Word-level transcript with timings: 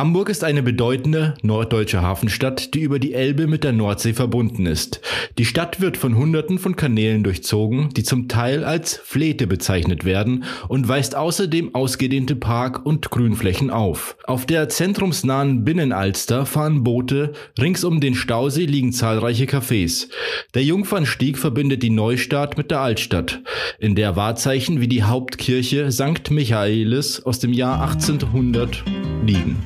Hamburg 0.00 0.30
ist 0.30 0.44
eine 0.44 0.62
bedeutende 0.62 1.34
norddeutsche 1.42 2.00
Hafenstadt, 2.00 2.72
die 2.72 2.80
über 2.80 2.98
die 2.98 3.12
Elbe 3.12 3.46
mit 3.46 3.64
der 3.64 3.72
Nordsee 3.72 4.14
verbunden 4.14 4.64
ist. 4.64 5.02
Die 5.36 5.44
Stadt 5.44 5.82
wird 5.82 5.98
von 5.98 6.16
Hunderten 6.16 6.58
von 6.58 6.74
Kanälen 6.74 7.22
durchzogen, 7.22 7.90
die 7.90 8.02
zum 8.02 8.26
Teil 8.26 8.64
als 8.64 8.96
Flete 9.04 9.46
bezeichnet 9.46 10.06
werden 10.06 10.44
und 10.68 10.88
weist 10.88 11.14
außerdem 11.14 11.74
ausgedehnte 11.74 12.34
Park- 12.34 12.86
und 12.86 13.10
Grünflächen 13.10 13.68
auf. 13.68 14.16
Auf 14.24 14.46
der 14.46 14.70
zentrumsnahen 14.70 15.66
Binnenalster 15.66 16.46
fahren 16.46 16.82
Boote, 16.82 17.34
rings 17.60 17.84
um 17.84 18.00
den 18.00 18.14
Stausee 18.14 18.64
liegen 18.64 18.94
zahlreiche 18.94 19.44
Cafés. 19.44 20.08
Der 20.54 20.64
Jungfernstieg 20.64 21.36
verbindet 21.36 21.82
die 21.82 21.90
Neustadt 21.90 22.56
mit 22.56 22.70
der 22.70 22.80
Altstadt, 22.80 23.42
in 23.78 23.96
der 23.96 24.16
Wahrzeichen 24.16 24.80
wie 24.80 24.88
die 24.88 25.02
Hauptkirche 25.02 25.92
St. 25.92 26.30
Michaelis 26.30 27.20
aus 27.20 27.38
dem 27.38 27.52
Jahr 27.52 27.82
1800 27.82 28.82
liegen. 29.26 29.58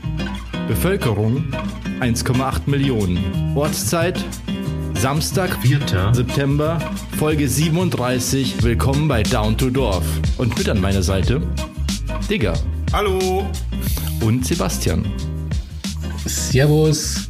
Bevölkerung 0.68 1.44
1,8 2.00 2.60
Millionen. 2.66 3.54
Ortszeit 3.54 4.18
Samstag, 4.94 5.58
4. 5.60 5.80
September, 6.12 6.78
Folge 7.18 7.46
37. 7.46 8.62
Willkommen 8.62 9.06
bei 9.06 9.22
Down 9.22 9.58
to 9.58 9.68
Dorf. 9.68 10.04
Und 10.38 10.56
mit 10.56 10.66
an 10.70 10.80
meiner 10.80 11.02
Seite 11.02 11.42
Digger. 12.30 12.54
Hallo. 12.94 13.46
Und 14.22 14.46
Sebastian. 14.46 15.04
Servus. 16.24 17.28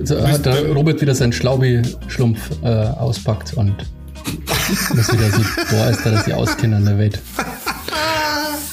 So 0.00 0.20
hat 0.20 0.44
der 0.44 0.70
Robert 0.72 1.00
wieder 1.00 1.14
seinen 1.14 1.32
Schlaubi-Schlumpf 1.32 2.38
äh, 2.62 2.68
auspackt 2.68 3.54
und 3.54 3.74
muss 4.94 5.12
wieder 5.12 5.30
so, 5.30 5.42
boah, 5.70 5.88
ist 5.88 6.04
da, 6.04 6.10
dass 6.10 6.26
sie 6.26 6.34
auskennen 6.34 6.80
in 6.80 6.84
der 6.84 6.98
Welt. 6.98 7.18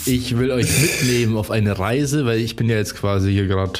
Ich 0.06 0.38
will 0.38 0.52
euch 0.52 0.70
mitnehmen 0.82 1.36
auf 1.38 1.50
eine 1.52 1.78
Reise, 1.80 2.26
weil 2.26 2.40
ich 2.40 2.56
bin 2.56 2.70
ja 2.70 2.76
jetzt 2.78 2.96
quasi 2.96 3.32
hier 3.32 3.48
gerade 3.48 3.80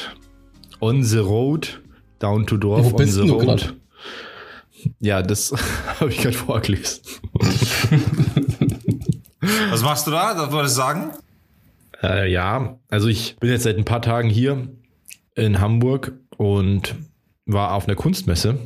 on 0.80 1.02
the 1.04 1.18
road, 1.18 1.80
down 2.18 2.46
to 2.46 2.56
Dorf, 2.56 2.92
Wo 2.92 2.96
bist 2.96 3.16
on 3.18 3.22
the 3.26 3.28
du 3.28 3.34
road. 3.34 3.46
grad? 3.46 3.74
Ja, 5.00 5.22
das 5.22 5.52
habe 6.00 6.10
ich 6.10 6.18
gerade 6.18 6.36
vorgelesen. 6.36 7.02
Was 9.70 9.82
machst 9.82 10.06
du 10.06 10.10
da? 10.10 10.34
Darf 10.34 10.50
man 10.50 10.62
das 10.64 10.74
sagen? 10.74 11.12
Äh, 12.02 12.30
ja, 12.30 12.78
also 12.88 13.08
ich 13.08 13.36
bin 13.36 13.50
jetzt 13.50 13.62
seit 13.62 13.76
ein 13.78 13.84
paar 13.84 14.02
Tagen 14.02 14.28
hier 14.28 14.68
in 15.34 15.60
Hamburg 15.60 16.12
und 16.36 16.94
war 17.46 17.72
auf 17.74 17.86
einer 17.86 17.96
Kunstmesse 17.96 18.58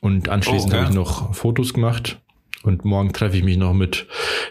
und 0.00 0.28
anschließend 0.28 0.72
Oh, 0.72 0.76
okay. 0.76 0.84
habe 0.84 0.90
ich 0.90 0.96
noch 0.96 1.34
Fotos 1.34 1.72
gemacht 1.74 2.20
und 2.62 2.84
morgen 2.84 3.12
treffe 3.12 3.36
ich 3.36 3.44
mich 3.44 3.56
noch 3.56 3.72
mit 3.72 4.06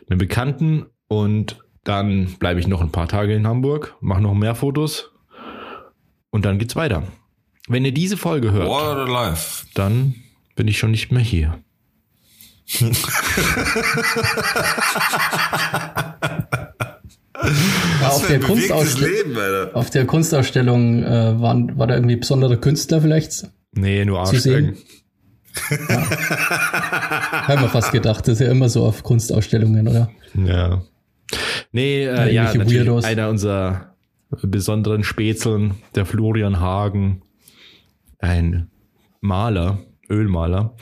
einem 0.09 0.17
Bekannten 0.17 0.85
und 1.07 1.57
dann 1.85 2.35
bleibe 2.39 2.59
ich 2.59 2.67
noch 2.67 2.81
ein 2.81 2.91
paar 2.91 3.07
Tage 3.07 3.33
in 3.33 3.47
Hamburg, 3.47 3.95
mache 4.01 4.21
noch 4.21 4.33
mehr 4.33 4.55
Fotos 4.55 5.11
und 6.31 6.43
dann 6.43 6.59
geht's 6.59 6.75
weiter. 6.75 7.03
Wenn 7.69 7.85
ihr 7.85 7.93
diese 7.93 8.17
Folge 8.17 8.51
hört, 8.51 8.67
What 8.67 8.97
a 8.97 9.05
life. 9.05 9.65
dann 9.73 10.15
bin 10.55 10.67
ich 10.67 10.77
schon 10.77 10.91
nicht 10.91 11.11
mehr 11.13 11.23
hier. 11.23 11.59
Ja, 18.01 18.07
auf, 18.09 18.25
der 18.27 18.39
Leben, 18.39 19.37
Alter. 19.37 19.75
auf 19.75 19.89
der 19.89 20.05
Kunstausstellung 20.05 21.03
äh, 21.03 21.39
waren, 21.39 21.77
war 21.77 21.85
da 21.87 21.95
irgendwie 21.95 22.15
besondere 22.15 22.57
Künstler 22.57 23.01
vielleicht? 23.01 23.47
Nee, 23.73 24.05
nur 24.05 24.25
Sie 24.25 24.35
Arschgeigen. 24.37 24.77
Haben 27.47 27.61
wir 27.61 27.69
fast 27.69 27.91
gedacht. 27.91 28.27
Das 28.27 28.35
ist 28.39 28.45
ja 28.45 28.51
immer 28.51 28.69
so 28.69 28.85
auf 28.85 29.03
Kunstausstellungen, 29.03 29.87
oder? 29.87 30.09
Ja. 30.33 30.81
Nee, 31.75 32.05
äh, 32.05 32.33
ja, 32.33 32.53
natürlich 32.53 32.87
Weirdos. 32.87 33.03
einer 33.03 33.27
unserer 33.27 33.97
besonderen 34.29 35.03
Spätzeln, 35.03 35.73
der 35.93 36.05
Florian 36.05 36.61
Hagen, 36.61 37.21
ein 38.17 38.69
Maler, 39.19 39.79
Ölmaler, 40.09 40.73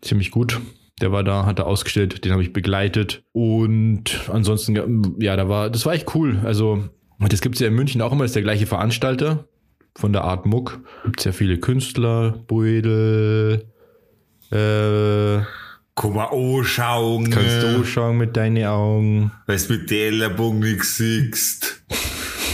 ziemlich 0.00 0.30
gut. 0.30 0.60
Der 1.00 1.10
war 1.10 1.24
da, 1.24 1.44
hat 1.44 1.58
er 1.58 1.66
ausgestellt, 1.66 2.24
den 2.24 2.30
habe 2.30 2.42
ich 2.44 2.52
begleitet. 2.52 3.24
Und 3.32 4.30
ansonsten, 4.32 5.16
ja, 5.18 5.34
da 5.34 5.48
war, 5.48 5.70
das 5.70 5.84
war 5.86 5.94
echt 5.94 6.14
cool. 6.14 6.38
Also, 6.44 6.84
das 7.18 7.40
gibt's 7.40 7.58
ja 7.58 7.66
in 7.66 7.74
München 7.74 8.00
auch 8.00 8.12
immer, 8.12 8.22
das 8.22 8.30
ist 8.30 8.36
der 8.36 8.42
gleiche 8.44 8.66
Veranstalter 8.66 9.48
von 9.96 10.12
der 10.12 10.22
Art 10.22 10.46
Muck. 10.46 10.80
Gibt's 11.02 11.24
ja 11.24 11.32
viele 11.32 11.58
Künstler, 11.58 12.44
Beudel, 12.46 13.64
äh, 14.52 15.38
Guck 16.00 16.14
mal, 16.14 16.28
oh, 16.30 16.62
schauen. 16.62 17.28
kannst 17.28 17.60
du 17.60 17.84
schauen 17.84 18.18
mit 18.18 18.36
deinen 18.36 18.64
Augen. 18.64 19.32
Weil 19.46 19.58
du 19.58 19.72
mit 19.72 19.90
der 19.90 20.06
Ellenbogen 20.06 20.60
nichts 20.60 20.96
siehst. 20.96 21.82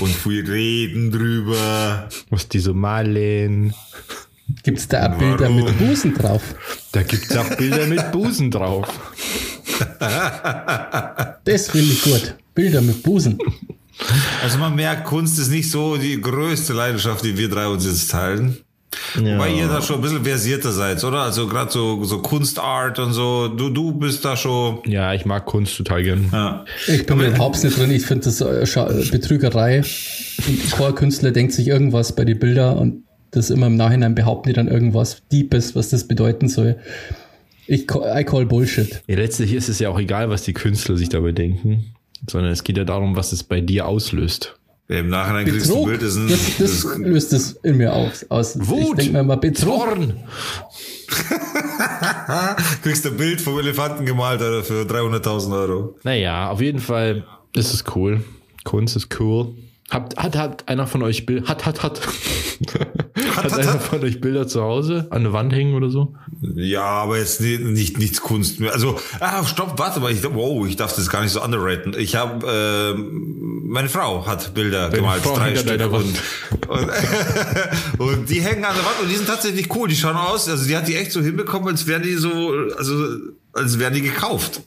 Und 0.00 0.15
viel 0.15 0.50
reden 0.50 1.10
drüber. 1.10 2.09
Was 2.31 2.49
die 2.49 2.59
so 2.59 2.72
malen. 2.72 3.75
Gibt's 4.62 4.88
da 4.88 5.12
auch 5.12 5.19
Bilder 5.19 5.41
Warum? 5.50 5.62
mit 5.62 5.78
Busen 5.78 6.15
drauf? 6.15 6.43
Da 6.93 7.03
gibt's 7.03 7.37
auch 7.37 7.55
Bilder 7.56 7.87
mit 7.87 8.10
Busen 8.12 8.50
drauf. 8.50 8.88
Das 11.44 11.69
finde 11.69 11.93
ich 11.93 12.03
gut. 12.03 12.37
Bilder 12.55 12.81
mit 12.81 13.03
Busen. 13.03 13.38
Also 14.43 14.56
man 14.56 14.75
merkt, 14.75 15.05
Kunst 15.05 15.38
ist 15.38 15.50
nicht 15.50 15.71
so 15.71 15.99
die 15.99 16.19
größte 16.19 16.72
Leidenschaft, 16.72 17.22
die 17.22 17.37
wir 17.37 17.50
drei 17.50 17.66
uns 17.66 17.84
jetzt 17.84 18.11
teilen. 18.11 18.63
Wobei 19.16 19.50
ihr 19.50 19.69
da 19.69 19.81
schon 19.82 19.97
ein 19.97 20.03
bisschen 20.03 20.25
versierter 20.25 20.72
seid, 20.72 21.03
oder? 21.05 21.21
Also 21.22 21.47
gerade 21.47 21.71
so, 21.71 22.03
so 22.05 22.19
Kunstart 22.21 22.99
und 22.99 23.12
so. 23.12 23.49
Du, 23.49 23.71
du 23.71 23.93
bist 23.93 24.25
da 24.25 24.37
schon. 24.37 24.78
Ja, 24.87 25.15
ich 25.15 25.25
mag 25.25 25.47
Kunst 25.47 25.77
total 25.77 26.03
gern. 26.03 26.28
Ja. 26.32 26.65
Ich 26.87 27.06
bin 27.06 27.21
überhaupt 27.21 27.62
nicht 27.62 27.78
drin. 27.78 27.91
Ich 27.91 28.06
finde 28.06 28.25
das 28.25 28.41
äh, 28.41 28.65
Scha- 28.65 29.10
Betrügerei. 29.10 29.82
Ein 30.47 30.71
Chorkünstler 30.77 31.31
denkt 31.31 31.53
sich 31.53 31.69
irgendwas 31.69 32.15
bei 32.15 32.25
den 32.25 32.38
Bildern 32.38 32.78
und 32.78 33.03
das 33.31 33.50
immer 33.50 33.66
im 33.66 33.77
Nachhinein 33.77 34.15
behaupten 34.15 34.49
die 34.50 34.53
dann 34.55 34.69
irgendwas 34.69 35.22
Deepes, 35.32 35.75
was 35.75 35.88
das 35.88 36.06
bedeuten 36.06 36.49
soll. 36.49 36.76
Ich 37.66 37.82
I 37.91 38.25
call 38.25 38.47
Bullshit. 38.47 39.03
Ja, 39.06 39.16
letztlich 39.16 39.55
ist 39.55 39.69
es 39.69 39.78
ja 39.78 39.88
auch 39.88 39.99
egal, 39.99 40.28
was 40.31 40.43
die 40.43 40.53
Künstler 40.53 40.97
sich 40.97 41.09
dabei 41.09 41.32
denken, 41.32 41.94
sondern 42.31 42.53
es 42.53 42.62
geht 42.62 42.76
ja 42.76 42.84
darum, 42.84 43.16
was 43.16 43.32
es 43.32 43.43
bei 43.43 43.61
dir 43.61 43.87
auslöst. 43.87 44.56
Im 44.88 45.08
Nachhinein 45.08 45.46
kriegst 45.46 45.70
du 45.70 45.76
ein 45.76 45.84
Betrug, 45.84 45.88
Bild, 45.88 46.02
das 46.02 46.16
ist 46.16 46.18
ein, 46.18 46.28
das, 46.28 46.82
das 46.82 46.98
löst 46.98 47.32
es 47.32 47.52
in 47.62 47.78
mir 47.78 47.94
aus. 47.94 48.26
aus. 48.28 48.56
Ich 48.56 48.68
Wut, 48.68 48.98
denke 48.98 49.12
mir 49.12 49.20
immer, 49.20 49.38
Betrug. 49.38 49.78
Zorn. 49.78 50.22
kriegst 52.82 53.06
ein 53.06 53.16
Bild 53.16 53.40
vom 53.40 53.58
Elefanten 53.58 54.04
gemalt, 54.04 54.42
Alter, 54.42 54.62
für 54.62 54.82
300.000 54.82 55.52
Euro. 55.52 55.96
Naja, 56.02 56.50
auf 56.50 56.60
jeden 56.60 56.80
Fall 56.80 57.24
ist 57.54 57.72
es 57.72 57.84
cool. 57.94 58.22
Kunst 58.64 58.96
ist 58.96 59.08
cool. 59.20 59.54
Habt, 59.90 60.16
hat, 60.16 60.36
hat 60.36 60.68
einer 60.68 60.86
von 60.86 61.02
euch 61.02 61.24
Bilder, 61.24 61.48
hat, 61.48 61.64
hat, 61.64 61.82
hat, 61.82 62.00
hat, 63.36 63.44
hat, 63.44 63.58
einer 63.58 63.78
von 63.78 64.02
euch 64.02 64.20
Bilder 64.20 64.46
zu 64.46 64.62
Hause 64.62 65.06
an 65.10 65.22
der 65.24 65.32
Wand 65.32 65.52
hängen 65.52 65.74
oder 65.74 65.90
so? 65.90 66.14
Ja, 66.40 66.82
aber 66.82 67.18
jetzt 67.18 67.40
nicht, 67.40 67.60
nicht 67.60 67.98
nichts 67.98 68.20
Kunst 68.20 68.60
mehr. 68.60 68.72
Also, 68.72 68.98
ah, 69.20 69.44
stopp, 69.44 69.78
warte 69.78 70.00
mal, 70.00 70.12
ich, 70.12 70.22
wow, 70.22 70.66
ich 70.66 70.76
darf 70.76 70.94
das 70.94 71.08
gar 71.08 71.22
nicht 71.22 71.32
so 71.32 71.42
underraten. 71.42 71.94
Ich 71.98 72.16
habe, 72.16 72.46
äh, 72.46 73.00
meine 73.64 73.88
Frau 73.88 74.26
hat 74.26 74.54
Bilder 74.54 74.90
gemalt, 74.90 75.22
Frau 75.22 75.36
drei 75.36 75.56
Stück 75.56 75.80
und, 75.92 76.20
und, 76.68 76.90
und 77.98 78.30
die 78.30 78.40
hängen 78.40 78.64
an 78.64 78.74
der 78.74 78.84
Wand 78.84 79.00
und 79.02 79.10
die 79.10 79.16
sind 79.16 79.26
tatsächlich 79.26 79.74
cool. 79.74 79.88
Die 79.88 79.96
schauen 79.96 80.16
aus, 80.16 80.48
also 80.48 80.66
die 80.66 80.76
hat 80.76 80.88
die 80.88 80.96
echt 80.96 81.12
so 81.12 81.20
hinbekommen, 81.20 81.68
als 81.68 81.86
wären 81.86 82.02
die 82.02 82.14
so, 82.14 82.52
also 82.76 82.94
als 83.54 83.78
wären 83.78 83.94
die 83.94 84.02
gekauft. 84.02 84.62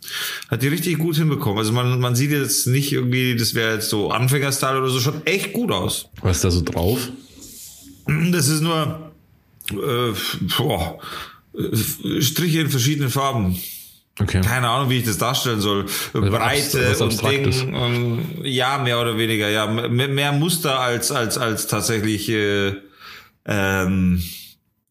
Hat 0.49 0.61
die 0.61 0.67
richtig 0.67 0.97
gut 0.97 1.17
hinbekommen. 1.17 1.57
Also 1.57 1.71
man, 1.73 1.99
man 1.99 2.15
sieht 2.15 2.31
jetzt 2.31 2.67
nicht 2.67 2.91
irgendwie, 2.91 3.35
das 3.35 3.53
wäre 3.53 3.75
jetzt 3.75 3.89
so 3.89 4.11
Anfängerstyle 4.11 4.79
oder 4.79 4.89
so, 4.89 4.99
schaut 4.99 5.27
echt 5.27 5.53
gut 5.53 5.71
aus. 5.71 6.09
Was 6.21 6.37
ist 6.37 6.43
da 6.43 6.51
so 6.51 6.61
drauf? 6.61 7.09
Das 8.31 8.47
ist 8.47 8.61
nur 8.61 9.11
äh, 9.71 10.13
boah, 10.57 10.99
äh, 11.53 12.21
Striche 12.21 12.61
in 12.61 12.69
verschiedenen 12.69 13.09
Farben. 13.09 13.57
Okay. 14.19 14.41
Keine 14.41 14.69
Ahnung, 14.69 14.89
wie 14.89 14.97
ich 14.97 15.05
das 15.05 15.19
darstellen 15.19 15.61
soll. 15.61 15.85
was 16.13 16.29
Breite 16.29 16.97
und. 17.03 17.21
Ding. 17.21 17.75
Und, 17.75 18.45
ja, 18.45 18.79
mehr 18.79 18.99
oder 18.99 19.17
weniger. 19.17 19.49
Ja, 19.49 19.67
mehr, 19.67 20.07
mehr 20.07 20.31
Muster 20.31 20.79
als 20.79 21.11
als 21.11 21.37
als 21.37 21.67
tatsächlich 21.67 22.27
äh, 22.29 22.73
ähm, 23.45 24.23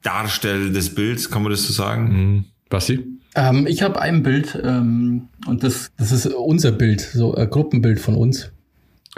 darstellendes 0.02 0.94
Bild, 0.94 1.30
kann 1.30 1.42
man 1.42 1.50
das 1.50 1.66
so 1.66 1.72
sagen? 1.72 2.08
Hm. 2.08 2.44
Basti? 2.68 3.04
Ähm, 3.34 3.66
ich 3.66 3.82
habe 3.82 4.00
ein 4.00 4.22
Bild 4.22 4.58
ähm, 4.62 5.28
und 5.46 5.62
das, 5.62 5.90
das 5.98 6.12
ist 6.12 6.26
unser 6.26 6.72
Bild, 6.72 7.00
so 7.00 7.34
ein 7.34 7.50
Gruppenbild 7.50 8.00
von 8.00 8.14
uns. 8.14 8.52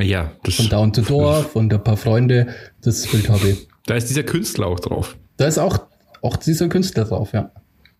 Ja, 0.00 0.32
das, 0.44 0.54
Von 0.54 0.68
Down 0.68 0.92
to 0.92 1.02
Dorf 1.02 1.56
und 1.56 1.72
ein 1.72 1.82
paar 1.82 1.96
Freunde. 1.96 2.54
Das 2.82 3.06
Bild 3.06 3.28
habe 3.28 3.50
ich. 3.50 3.67
Da 3.88 3.94
ist 3.94 4.08
dieser 4.10 4.22
Künstler 4.22 4.66
auch 4.66 4.80
drauf. 4.80 5.16
Da 5.38 5.46
ist 5.46 5.58
auch, 5.58 5.80
auch 6.20 6.36
dieser 6.36 6.68
Künstler 6.68 7.06
drauf, 7.06 7.32
ja. 7.32 7.50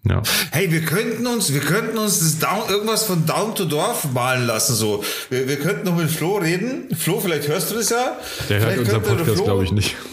Ja. 0.07 0.23
Hey, 0.53 0.71
wir 0.71 0.83
könnten 0.83 1.27
uns, 1.27 1.53
wir 1.53 1.61
könnten 1.61 1.99
uns 1.99 2.21
das 2.21 2.39
Down, 2.39 2.69
irgendwas 2.69 3.05
von 3.05 3.27
Down 3.27 3.55
to 3.55 3.65
Dorf 3.65 4.07
malen 4.13 4.47
lassen. 4.47 4.75
So, 4.75 5.03
wir, 5.31 5.49
wir 5.49 5.57
könnten 5.57 5.87
noch 5.87 5.97
mit 5.97 6.11
Flo 6.11 6.37
reden. 6.37 6.95
Flo, 6.95 7.21
vielleicht 7.21 7.49
hörst 7.49 7.71
du 7.71 7.75
das 7.75 7.89
ja. 7.89 8.17
Der 8.49 8.61
hört 8.61 8.79
unseren 8.79 9.03
Podcast, 9.03 9.45
glaube 9.45 9.65
ich, 9.65 9.73
nicht. 9.73 9.97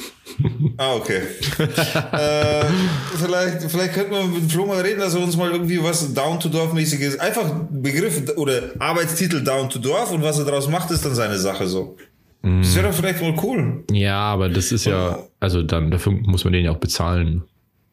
Ah, 0.77 0.95
okay. 0.95 1.21
äh, 1.59 2.65
vielleicht, 3.17 3.71
vielleicht 3.71 3.93
könnten 3.93 4.11
wir 4.11 4.23
mit 4.25 4.51
Flo 4.51 4.65
mal 4.65 4.81
reden, 4.81 4.99
dass 4.99 5.15
er 5.15 5.21
uns 5.21 5.37
mal 5.37 5.49
irgendwie 5.49 5.81
was 5.81 6.13
Down 6.13 6.41
to 6.41 6.49
Dorf 6.49 6.73
mäßiges, 6.73 7.19
einfach 7.19 7.49
Begriff 7.69 8.21
oder 8.35 8.71
Arbeitstitel 8.79 9.41
Down 9.41 9.69
to 9.69 9.79
Dorf 9.79 10.11
und 10.11 10.23
was 10.23 10.37
er 10.37 10.43
daraus 10.43 10.67
macht, 10.67 10.91
ist 10.91 11.05
dann 11.05 11.15
seine 11.15 11.37
Sache 11.37 11.67
so. 11.67 11.95
Das 12.61 12.75
wäre 12.75 12.87
doch 12.89 12.93
vielleicht 12.95 13.21
wohl 13.21 13.33
cool. 13.43 13.83
Ja, 13.91 14.19
aber 14.19 14.49
das 14.49 14.71
ist 14.71 14.85
ja, 14.85 15.17
also 15.39 15.63
dann, 15.63 15.89
dafür 15.89 16.11
muss 16.13 16.43
man 16.43 16.53
den 16.53 16.65
ja 16.65 16.71
auch 16.71 16.77
bezahlen. 16.77 17.41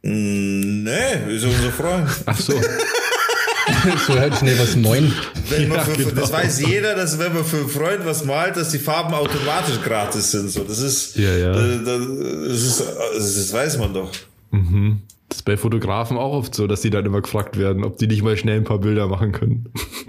Mm, 0.02 0.82
Nee, 0.84 1.34
ist 1.34 1.44
unser 1.44 1.70
Freund. 1.72 2.08
Ach 2.26 2.38
so. 2.38 2.52
so 4.06 4.18
halt 4.18 4.34
schnell 4.36 4.58
was 4.58 4.76
man 4.76 5.04
Ja, 5.48 5.80
für, 5.84 5.92
genau. 5.96 6.10
Das 6.20 6.32
weiß 6.32 6.60
jeder, 6.66 6.94
dass 6.94 7.18
wenn 7.18 7.32
man 7.32 7.44
für 7.44 7.58
einen 7.58 7.68
Freund 7.68 8.04
was 8.04 8.24
malt, 8.24 8.56
dass 8.56 8.70
die 8.70 8.78
Farben 8.78 9.14
automatisch 9.14 9.80
gratis 9.82 10.32
sind. 10.32 10.50
So, 10.50 10.64
das 10.64 10.80
ist, 10.80 11.16
Ja, 11.16 11.30
ja. 11.36 11.52
äh, 11.52 11.78
Das, 11.84 12.60
ist, 12.62 12.80
das, 12.80 13.34
das 13.36 13.52
weiß 13.52 13.78
man 13.78 13.94
doch. 13.94 14.10
Das 15.32 15.38
ist 15.38 15.44
bei 15.46 15.56
Fotografen 15.56 16.18
auch 16.18 16.34
oft 16.34 16.54
so, 16.54 16.66
dass 16.66 16.82
die 16.82 16.90
dann 16.90 17.06
immer 17.06 17.22
gefragt 17.22 17.56
werden, 17.58 17.84
ob 17.84 17.96
die 17.96 18.06
nicht 18.06 18.22
mal 18.22 18.36
schnell 18.36 18.58
ein 18.58 18.64
paar 18.64 18.78
Bilder 18.78 19.08
machen 19.08 19.32
können. 19.32 19.64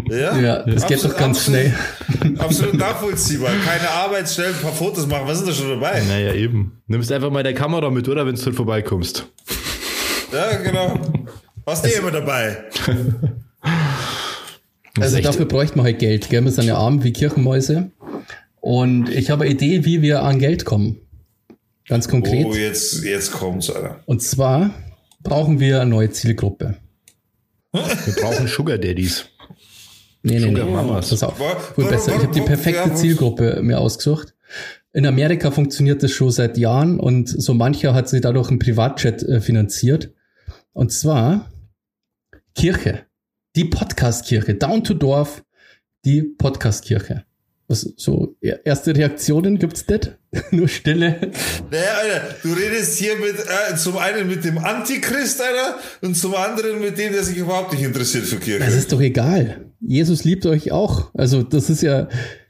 Ja, 0.10 0.38
Ja, 0.38 0.64
das 0.64 0.86
geht 0.86 0.98
Absolut- 0.98 1.16
doch 1.16 1.20
ganz 1.20 1.38
absolut- 1.38 1.62
schnell. 1.62 2.38
Absolut 2.40 2.74
nachvollziehbar. 2.74 3.52
Keine 3.66 3.90
Arbeit, 3.90 4.30
schnell 4.30 4.50
ein 4.50 4.62
paar 4.62 4.74
Fotos 4.74 5.08
machen. 5.08 5.24
Was 5.26 5.40
ist 5.40 5.48
da 5.48 5.54
schon 5.54 5.70
dabei? 5.70 6.02
Naja, 6.08 6.34
eben. 6.34 6.82
Nimmst 6.88 7.10
einfach 7.12 7.32
mal 7.32 7.42
deine 7.42 7.56
Kamera 7.56 7.90
mit, 7.90 8.10
oder? 8.10 8.26
Wenn 8.26 8.36
du 8.36 8.42
dann 8.42 8.54
vorbeikommst. 8.54 9.26
Ja, 10.34 10.58
genau. 10.58 11.00
Hast 11.66 11.86
du 11.86 11.90
immer 11.90 12.12
dabei? 12.12 12.66
Also 15.00 15.20
dafür 15.22 15.46
bräuchte 15.46 15.76
man 15.78 15.86
halt 15.86 15.98
Geld. 16.00 16.30
Gell? 16.30 16.44
Wir 16.44 16.52
sind 16.52 16.66
ja 16.68 16.76
arm 16.78 17.04
wie 17.04 17.12
Kirchenmäuse. 17.14 17.90
Und 18.62 19.10
ich 19.10 19.32
habe 19.32 19.46
eine 19.46 19.54
Idee, 19.54 19.86
wie 19.86 20.02
wir 20.04 20.22
an 20.22 20.38
Geld 20.38 20.66
kommen. 20.66 20.98
Ganz 21.88 22.08
konkret. 22.08 22.46
Oh, 22.46 22.54
jetzt, 22.54 23.04
jetzt 23.04 23.32
kommt's, 23.32 23.70
Alter. 23.72 24.02
Und 24.06 24.22
zwar 24.22 24.70
brauchen 25.24 25.60
wir 25.60 25.82
eine 25.82 25.90
neue 25.90 26.10
Zielgruppe. 26.12 26.78
Wir 27.72 28.14
brauchen 28.22 28.48
Sugar 28.48 28.78
Daddies. 28.78 29.26
Nee, 30.22 30.40
nee, 30.40 30.46
nee. 30.46 30.46
Sugar 30.52 30.66
Mamas. 30.68 31.10
Pass 31.10 31.24
auf. 31.24 31.40
Wa- 31.40 31.84
besser. 31.90 32.16
Ich 32.16 32.24
habe 32.24 32.34
die 32.34 32.42
perfekte 32.42 32.94
Zielgruppe 32.94 33.62
mir 33.64 33.80
ausgesucht. 33.80 34.36
In 34.94 35.06
Amerika 35.08 35.50
funktioniert 35.50 36.04
das 36.04 36.12
schon 36.12 36.30
seit 36.32 36.58
Jahren 36.58 37.00
und 37.00 37.28
so 37.28 37.54
mancher 37.56 37.94
hat 37.96 38.08
sich 38.08 38.22
dadurch 38.22 38.50
einen 38.50 38.60
Privatchat 38.60 39.24
äh, 39.24 39.42
finanziert. 39.42 40.14
Und 40.74 40.92
zwar 40.92 41.52
Kirche. 42.56 43.06
Die 43.56 43.66
Podcast-Kirche. 43.66 44.54
Down 44.56 44.84
to 44.84 44.94
Dorf. 44.94 45.44
Die 46.06 46.22
Podcast-Kirche. 46.22 47.26
Was, 47.70 47.90
so, 47.96 48.36
erste 48.66 48.96
Reaktionen 48.96 49.58
gibt's 49.58 49.88
nicht? 49.88 50.18
Nur 50.52 50.68
Stille. 50.68 51.32
Naja, 51.72 51.84
Alter, 52.02 52.36
du 52.44 52.52
redest 52.54 52.98
hier 53.00 53.16
mit, 53.16 53.36
äh, 53.40 53.76
zum 53.78 53.98
einen 53.98 54.28
mit 54.28 54.44
dem 54.44 54.58
Antichrist, 54.58 55.42
Alter, 55.42 55.80
und 56.02 56.16
zum 56.18 56.36
anderen 56.36 56.82
mit 56.82 56.98
dem, 56.98 57.14
der 57.14 57.24
sich 57.24 57.38
überhaupt 57.38 57.72
nicht 57.74 57.84
interessiert 57.84 58.26
für 58.26 58.36
Das 58.36 58.44
Kirche. 58.46 58.64
ist 58.72 58.92
doch 58.92 59.00
egal. 59.00 59.66
Jesus 59.80 60.24
liebt 60.26 60.46
euch 60.46 60.72
auch. 60.72 61.12
Also, 61.14 61.42
das 61.42 61.70
ist 61.70 61.82
ja, 61.84 62.10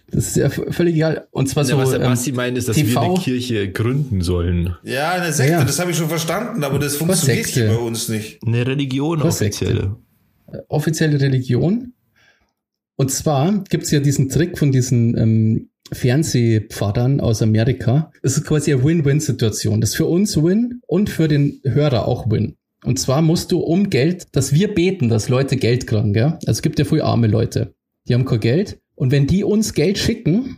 das 0.10 0.28
ist 0.28 0.36
ja 0.36 0.50
völlig 0.50 0.96
egal. 0.96 1.28
Und 1.32 1.48
zwar 1.48 1.64
so. 1.66 1.78
was 1.78 1.92
der 1.92 2.00
ähm, 2.02 2.06
Basti 2.08 2.32
meint, 2.32 2.58
ist, 2.58 2.68
dass 2.70 2.76
wir 2.78 2.86
TV. 2.86 3.02
eine 3.14 3.20
Kirche 3.20 3.72
gründen 3.72 4.22
sollen. 4.22 4.76
Ja, 4.84 5.12
eine 5.12 5.32
Sekte, 5.32 5.54
Ja, 5.54 5.60
ja. 5.60 5.66
das 5.66 5.80
habe 5.80 5.92
ich 5.92 5.98
schon 5.98 6.10
verstanden, 6.10 6.64
aber 6.64 6.80
das 6.80 6.96
funktioniert 6.96 7.46
hier 7.48 7.68
bei 7.68 7.76
uns 7.78 8.10
nicht. 8.10 8.40
Eine 8.46 8.66
Religion 8.66 9.22
Was 9.24 9.38
Sekte? 9.38 9.66
offizielle. 9.66 9.96
offizielle 10.70 11.22
Religion. 11.22 11.94
Und 13.04 13.10
zwar 13.10 13.66
gibt's 13.70 13.92
ja 13.92 14.00
diesen 14.00 14.30
Trick 14.30 14.58
von 14.58 14.72
diesen 14.72 15.18
ähm, 15.18 15.70
Fernsehpfadern 15.92 17.20
aus 17.20 17.42
Amerika. 17.42 18.14
Es 18.22 18.38
ist 18.38 18.46
quasi 18.46 18.72
eine 18.72 18.82
Win-Win-Situation. 18.82 19.82
Das 19.82 19.90
ist 19.90 19.98
für 19.98 20.06
uns 20.06 20.38
Win 20.38 20.80
und 20.88 21.10
für 21.10 21.28
den 21.28 21.60
Hörer 21.66 22.08
auch 22.08 22.32
Win. 22.32 22.56
Und 22.86 23.00
zwar 23.00 23.22
musst 23.22 23.52
du 23.52 23.60
um 23.60 23.90
Geld, 23.90 24.28
dass 24.32 24.54
wir 24.54 24.74
beten, 24.74 25.10
dass 25.10 25.28
Leute 25.28 25.58
Geld 25.58 25.86
kriegen, 25.86 26.14
gell? 26.14 26.38
Also 26.46 26.52
es 26.52 26.62
gibt 26.62 26.80
ja 26.80 26.86
viele 26.86 27.04
arme 27.04 27.28
Leute, 27.28 27.74
die 28.08 28.14
haben 28.14 28.24
kein 28.24 28.40
Geld. 28.40 28.80
Und 28.96 29.12
wenn 29.12 29.28
die 29.28 29.44
uns 29.44 29.74
Geld 29.74 29.98
schicken, 29.98 30.56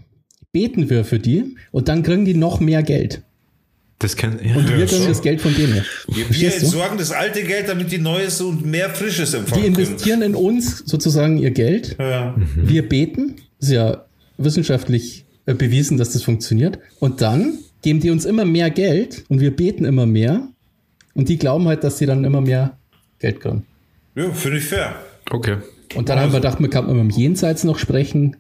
beten 0.51 0.91
wir 0.91 1.03
für 1.03 1.17
die 1.17 1.55
und 1.71 1.87
dann 1.87 2.03
kriegen 2.03 2.25
die 2.25 2.35
noch 2.35 2.59
mehr 2.59 2.83
Geld. 2.83 3.23
Das 4.05 4.15
kann, 4.15 4.37
ja. 4.39 4.55
Und 4.55 4.69
wir 4.69 4.85
kriegen 4.85 5.01
so. 5.01 5.07
das 5.07 5.19
Geld 5.23 5.41
von 5.41 5.55
denen. 5.55 5.83
Wir, 6.07 6.29
wir 6.29 6.53
entsorgen 6.53 6.99
das 6.99 7.11
alte 7.11 7.41
Geld, 7.41 7.67
damit 7.67 7.91
die 7.91 7.97
Neues 7.97 8.39
und 8.39 8.63
mehr 8.63 8.91
Frisches 8.91 9.31
Die 9.31 9.37
empfangen 9.37 9.63
können. 9.63 9.75
investieren 9.75 10.21
in 10.21 10.35
uns 10.35 10.83
sozusagen 10.85 11.39
ihr 11.39 11.49
Geld 11.49 11.95
Ja. 11.99 12.35
Wir 12.55 12.87
beten, 12.87 13.37
ist 13.59 13.71
ja 13.71 14.05
wissenschaftlich 14.37 15.25
äh, 15.47 15.55
bewiesen, 15.55 15.97
dass 15.97 16.11
das 16.11 16.21
funktioniert. 16.21 16.77
Und 16.99 17.21
dann 17.21 17.57
geben 17.81 17.99
die 17.99 18.11
uns 18.11 18.25
immer 18.25 18.45
mehr 18.45 18.69
Geld 18.69 19.23
und 19.27 19.39
wir 19.39 19.55
beten 19.55 19.85
immer 19.85 20.05
mehr. 20.05 20.49
Und 21.15 21.27
die 21.27 21.39
glauben 21.39 21.67
halt, 21.67 21.83
dass 21.83 21.97
sie 21.97 22.05
dann 22.05 22.25
immer 22.25 22.41
mehr 22.41 22.77
Geld 23.17 23.39
kriegen. 23.39 23.65
ja, 24.13 24.31
finde 24.33 24.59
ich 24.59 24.65
fair. 24.65 24.97
Okay. 25.31 25.57
Und 25.95 26.09
dann 26.09 26.19
haben 26.19 26.31
wir 26.31 26.41
gedacht, 26.41 26.59
man 26.59 26.69
kann 26.69 26.85
mit 26.85 26.95
dem 26.95 27.09
Jenseits 27.09 27.63
noch 27.63 27.79
sprechen. 27.79 28.35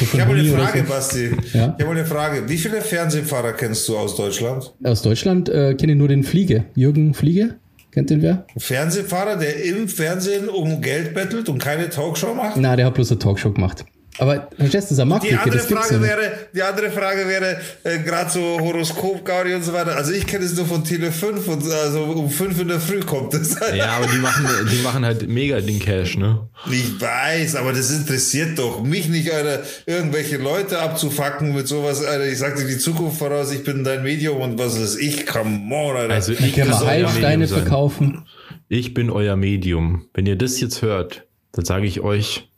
Ich 0.00 0.20
habe 0.20 0.32
eine 0.32 0.44
Frage, 0.44 0.78
so. 0.80 0.92
Basti. 0.92 1.30
Ja? 1.52 1.74
Ich 1.78 1.84
habe 1.84 1.96
eine 1.96 2.06
Frage. 2.06 2.48
Wie 2.48 2.56
viele 2.56 2.80
Fernsehfahrer 2.80 3.52
kennst 3.52 3.88
du 3.88 3.96
aus 3.96 4.16
Deutschland? 4.16 4.72
Aus 4.82 5.02
Deutschland 5.02 5.48
äh, 5.48 5.74
kenne 5.74 5.92
ich 5.92 5.98
nur 5.98 6.08
den 6.08 6.24
Fliege. 6.24 6.64
Jürgen 6.74 7.14
Fliege. 7.14 7.56
Kennt 7.92 8.10
den 8.10 8.22
wer? 8.22 8.46
Fernsehfahrer, 8.56 9.36
der 9.36 9.64
im 9.64 9.88
Fernsehen 9.88 10.48
um 10.48 10.80
Geld 10.80 11.12
bettelt 11.12 11.48
und 11.48 11.58
keine 11.58 11.90
Talkshow 11.90 12.34
macht? 12.34 12.56
Na, 12.56 12.76
der 12.76 12.86
hat 12.86 12.94
bloß 12.94 13.10
eine 13.10 13.18
Talkshow 13.18 13.50
gemacht. 13.50 13.84
Aber 14.20 14.48
verstehst 14.54 14.90
du, 14.90 15.00
eine 15.00 15.18
Die 15.20 15.32
andere 15.34 15.56
das 15.56 15.66
Frage 15.66 15.94
nicht. 15.96 16.08
wäre, 16.08 16.32
die 16.54 16.62
andere 16.62 16.90
Frage 16.90 17.26
wäre, 17.26 17.56
äh, 17.84 17.98
gerade 18.00 18.30
so 18.30 18.58
Horoskop, 18.60 19.24
Gaudi 19.24 19.54
und 19.54 19.62
so 19.62 19.72
weiter. 19.72 19.96
Also 19.96 20.12
ich 20.12 20.26
kenne 20.26 20.44
es 20.44 20.54
nur 20.54 20.66
von 20.66 20.84
Tele 20.84 21.10
5 21.10 21.48
und 21.48 21.64
also 21.70 22.02
um 22.02 22.28
5 22.28 22.60
in 22.60 22.68
der 22.68 22.80
Früh 22.80 23.00
kommt 23.00 23.32
das. 23.32 23.56
Ja, 23.74 23.92
aber 23.96 24.08
die 24.08 24.18
machen, 24.18 24.46
die 24.70 24.82
machen 24.82 25.04
halt 25.06 25.26
mega 25.26 25.60
den 25.60 25.78
Cash, 25.78 26.18
ne? 26.18 26.48
Ich 26.70 27.00
weiß, 27.00 27.56
aber 27.56 27.72
das 27.72 27.90
interessiert 27.90 28.58
doch 28.58 28.82
mich 28.82 29.08
nicht, 29.08 29.32
Alter, 29.32 29.62
irgendwelche 29.86 30.36
Leute 30.36 30.80
abzufacken 30.80 31.54
mit 31.54 31.66
sowas, 31.66 32.04
Alter. 32.04 32.26
Ich 32.26 32.38
sag 32.38 32.56
dir 32.56 32.66
die 32.66 32.78
Zukunft 32.78 33.18
voraus, 33.18 33.50
ich 33.52 33.64
bin 33.64 33.84
dein 33.84 34.02
Medium 34.02 34.38
und 34.40 34.58
was 34.58 34.76
ist 34.76 34.98
ich? 35.00 35.24
Come 35.24 35.74
on, 35.74 35.96
Alter. 35.96 36.12
Also 36.14 36.32
ich 36.32 36.54
Können 36.54 36.70
kann 36.70 36.86
Heilsteine 36.86 37.48
verkaufen? 37.48 38.26
Ich 38.68 38.92
bin 38.92 39.08
euer 39.08 39.36
Medium. 39.36 40.06
Wenn 40.12 40.26
ihr 40.26 40.36
das 40.36 40.60
jetzt 40.60 40.82
hört, 40.82 41.26
dann 41.52 41.64
sage 41.64 41.86
ich 41.86 42.00
euch, 42.00 42.50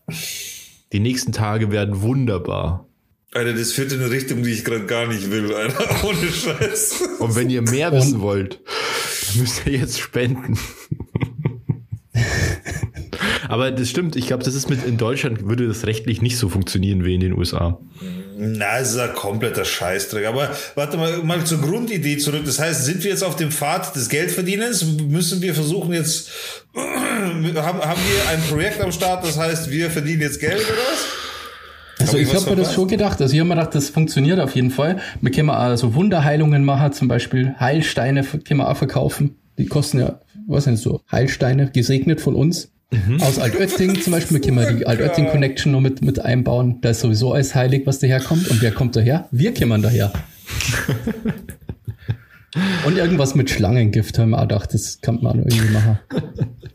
die 0.92 1.00
nächsten 1.00 1.32
Tage 1.32 1.70
werden 1.70 2.02
wunderbar. 2.02 2.88
Alter, 3.34 3.54
das 3.54 3.72
führt 3.72 3.92
in 3.92 4.00
eine 4.00 4.10
Richtung, 4.10 4.42
die 4.42 4.50
ich 4.50 4.64
gerade 4.64 4.84
gar 4.84 5.06
nicht 5.06 5.30
will, 5.30 5.54
Alter. 5.54 6.04
Ohne 6.06 6.30
Scheiß. 6.30 7.02
Und 7.18 7.34
wenn 7.34 7.48
ihr 7.48 7.62
mehr 7.62 7.90
wissen 7.92 8.20
wollt, 8.20 8.60
dann 9.28 9.40
müsst 9.40 9.66
ihr 9.66 9.72
jetzt 9.72 9.98
spenden. 9.98 10.58
Aber 13.48 13.70
das 13.70 13.88
stimmt, 13.88 14.16
ich 14.16 14.26
glaube, 14.26 14.44
das 14.44 14.54
ist 14.54 14.68
mit 14.68 14.84
in 14.84 14.98
Deutschland 14.98 15.46
würde 15.46 15.66
das 15.66 15.86
rechtlich 15.86 16.20
nicht 16.22 16.36
so 16.36 16.48
funktionieren 16.48 17.04
wie 17.04 17.14
in 17.14 17.20
den 17.20 17.32
USA. 17.36 17.80
Na, 18.44 18.80
es 18.80 18.90
ist 18.90 18.98
ein 18.98 19.14
kompletter 19.14 19.64
Scheißdreck. 19.64 20.26
Aber 20.26 20.50
warte 20.74 20.96
mal, 20.96 21.18
mal 21.18 21.44
zur 21.44 21.60
Grundidee 21.60 22.18
zurück. 22.18 22.42
Das 22.44 22.58
heißt, 22.58 22.84
sind 22.84 23.04
wir 23.04 23.10
jetzt 23.12 23.22
auf 23.22 23.36
dem 23.36 23.52
Pfad 23.52 23.94
des 23.94 24.08
Geldverdienens? 24.08 24.84
Müssen 24.84 25.40
wir 25.42 25.54
versuchen 25.54 25.92
jetzt, 25.92 26.30
haben, 26.74 27.54
haben 27.54 28.00
wir 28.00 28.30
ein 28.30 28.42
Projekt 28.50 28.80
am 28.80 28.90
Start, 28.90 29.24
das 29.24 29.38
heißt, 29.38 29.70
wir 29.70 29.90
verdienen 29.90 30.22
jetzt 30.22 30.40
Geld 30.40 30.56
oder 30.56 30.78
was? 30.90 31.06
Also 32.00 32.16
ich 32.16 32.34
habe 32.34 32.50
mir 32.50 32.56
das 32.56 32.74
schon 32.74 32.88
gedacht. 32.88 33.20
Also 33.20 33.32
ich 33.32 33.38
habe 33.38 33.48
mir 33.48 33.54
gedacht, 33.54 33.76
das 33.76 33.90
funktioniert 33.90 34.40
auf 34.40 34.56
jeden 34.56 34.72
Fall. 34.72 34.98
Wir 35.20 35.30
können 35.30 35.50
also 35.50 35.94
Wunderheilungen 35.94 36.64
machen, 36.64 36.92
zum 36.92 37.06
Beispiel 37.06 37.54
Heilsteine 37.60 38.24
können 38.24 38.58
wir 38.58 38.68
auch 38.68 38.76
verkaufen. 38.76 39.36
Die 39.56 39.66
kosten 39.66 40.00
ja, 40.00 40.18
was 40.48 40.64
sind 40.64 40.78
so, 40.78 41.00
Heilsteine, 41.12 41.70
gesegnet 41.70 42.20
von 42.20 42.34
uns. 42.34 42.72
Aus 43.20 43.38
Altötting 43.38 44.00
zum 44.00 44.12
Beispiel, 44.12 44.36
wir 44.36 44.40
können 44.42 44.58
wir 44.58 44.72
die 44.72 44.86
Altötting 44.86 45.28
Connection 45.28 45.72
noch 45.72 45.80
mit, 45.80 46.02
mit 46.02 46.18
einbauen. 46.20 46.80
Da 46.80 46.90
ist 46.90 47.00
sowieso 47.00 47.32
alles 47.32 47.54
heilig, 47.54 47.82
was 47.86 47.98
daherkommt. 47.98 48.48
Und 48.48 48.60
wer 48.60 48.72
kommt 48.72 48.96
daher? 48.96 49.28
Wir 49.30 49.54
kommen 49.54 49.82
daher. 49.82 50.12
Und 52.84 52.98
irgendwas 52.98 53.34
mit 53.34 53.48
Schlangengift 53.48 54.18
haben 54.18 54.30
wir 54.30 54.38
auch 54.38 54.42
gedacht, 54.42 54.74
das 54.74 55.00
kann 55.00 55.20
man 55.22 55.38
irgendwie 55.38 55.72
machen. 55.72 55.98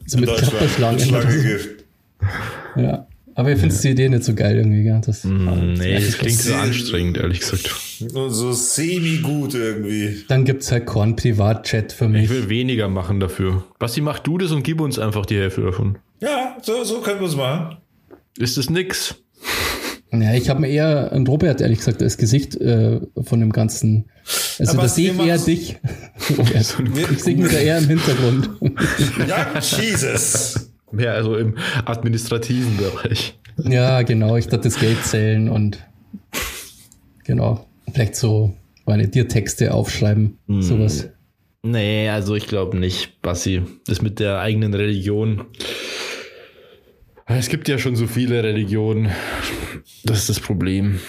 So 0.08 0.18
mit 0.18 0.36
Klapperschlangen. 0.36 1.00
Schlangengift. 1.00 1.84
Ja. 2.76 3.08
Aber 3.36 3.52
ich 3.52 3.60
finde 3.60 3.76
die 3.76 3.90
Idee 3.90 4.10
nicht 4.10 4.24
so 4.24 4.34
geil 4.34 4.58
irgendwie. 4.58 4.82
Gell? 4.82 5.00
Das, 5.06 5.24
Nee, 5.24 6.00
das 6.00 6.18
klingt 6.18 6.40
so 6.40 6.56
anstrengend, 6.56 7.18
ehrlich 7.18 7.42
gesagt. 7.42 7.70
Nur 8.12 8.32
So 8.32 8.52
semi-gut 8.52 9.54
irgendwie. 9.54 10.24
Dann 10.28 10.44
gibt's 10.44 10.72
halt 10.72 10.88
Korn 10.88 11.16
Privatchat 11.16 11.92
für 11.92 12.10
mich. 12.10 12.24
Ich 12.24 12.30
will 12.32 12.50
weniger 12.50 12.88
machen 12.88 13.20
dafür. 13.20 13.64
Basti, 13.78 14.02
mach 14.02 14.18
du 14.18 14.40
das 14.40 14.52
und 14.52 14.64
gib 14.64 14.82
uns 14.82 14.98
einfach 14.98 15.28
die 15.28 15.38
Hälfte 15.38 15.62
davon. 15.62 16.00
Ja, 16.20 16.58
so, 16.62 16.84
so 16.84 17.02
können 17.02 17.20
wir 17.20 17.28
es 17.28 17.36
machen. 17.36 17.78
Ist 18.38 18.58
das 18.58 18.70
nix? 18.70 19.16
Ja, 20.12 20.34
ich 20.34 20.50
habe 20.50 20.62
mir 20.62 20.70
eher 20.70 21.12
ein 21.12 21.28
Robert, 21.28 21.60
ehrlich 21.62 21.80
gesagt, 21.80 22.02
als 22.02 22.18
Gesicht 22.18 22.56
äh, 22.56 23.02
von 23.24 23.40
dem 23.40 23.52
Ganzen. 23.52 24.10
Also 24.58 24.74
Aber 24.74 24.84
da 24.84 24.88
sehe 24.88 25.14
wir 25.18 25.24
ich 25.24 25.28
eher 25.30 25.36
machen's- 25.38 25.46
dich. 25.46 25.78
Robert. 26.38 27.12
Ich 27.12 27.24
sehe 27.24 27.36
mich 27.36 27.52
da 27.52 27.58
eher 27.58 27.78
im 27.80 27.88
Hintergrund. 27.88 28.50
Ja, 29.28 29.60
Jesus. 29.60 30.72
Mehr 30.92 31.14
also 31.14 31.36
im 31.36 31.58
administrativen 31.86 32.78
Bereich. 32.78 33.38
ja, 33.66 34.02
genau. 34.04 34.38
Ich 34.38 34.46
dachte 34.48 34.70
das 34.70 34.80
Geld 34.80 35.04
zählen 35.04 35.50
und 35.50 35.80
genau. 37.26 37.68
Vielleicht 37.92 38.16
so 38.16 38.54
meine 38.86 39.08
dir 39.10 39.28
Texte 39.28 39.74
aufschreiben. 39.74 40.38
Sowas. 40.48 41.10
Nee, 41.64 42.08
also 42.10 42.36
ich 42.36 42.48
glaube 42.48 42.78
nicht, 42.78 43.22
Bassi. 43.22 43.64
Das 43.86 44.02
mit 44.02 44.20
der 44.20 44.40
eigenen 44.40 44.74
Religion. 44.74 45.46
Es 47.28 47.50
gibt 47.50 47.68
ja 47.68 47.78
schon 47.78 47.96
so 47.96 48.08
viele 48.08 48.42
Religionen. 48.42 49.10
Das 50.06 50.20
ist 50.20 50.30
das 50.30 50.40
Problem. 50.40 51.00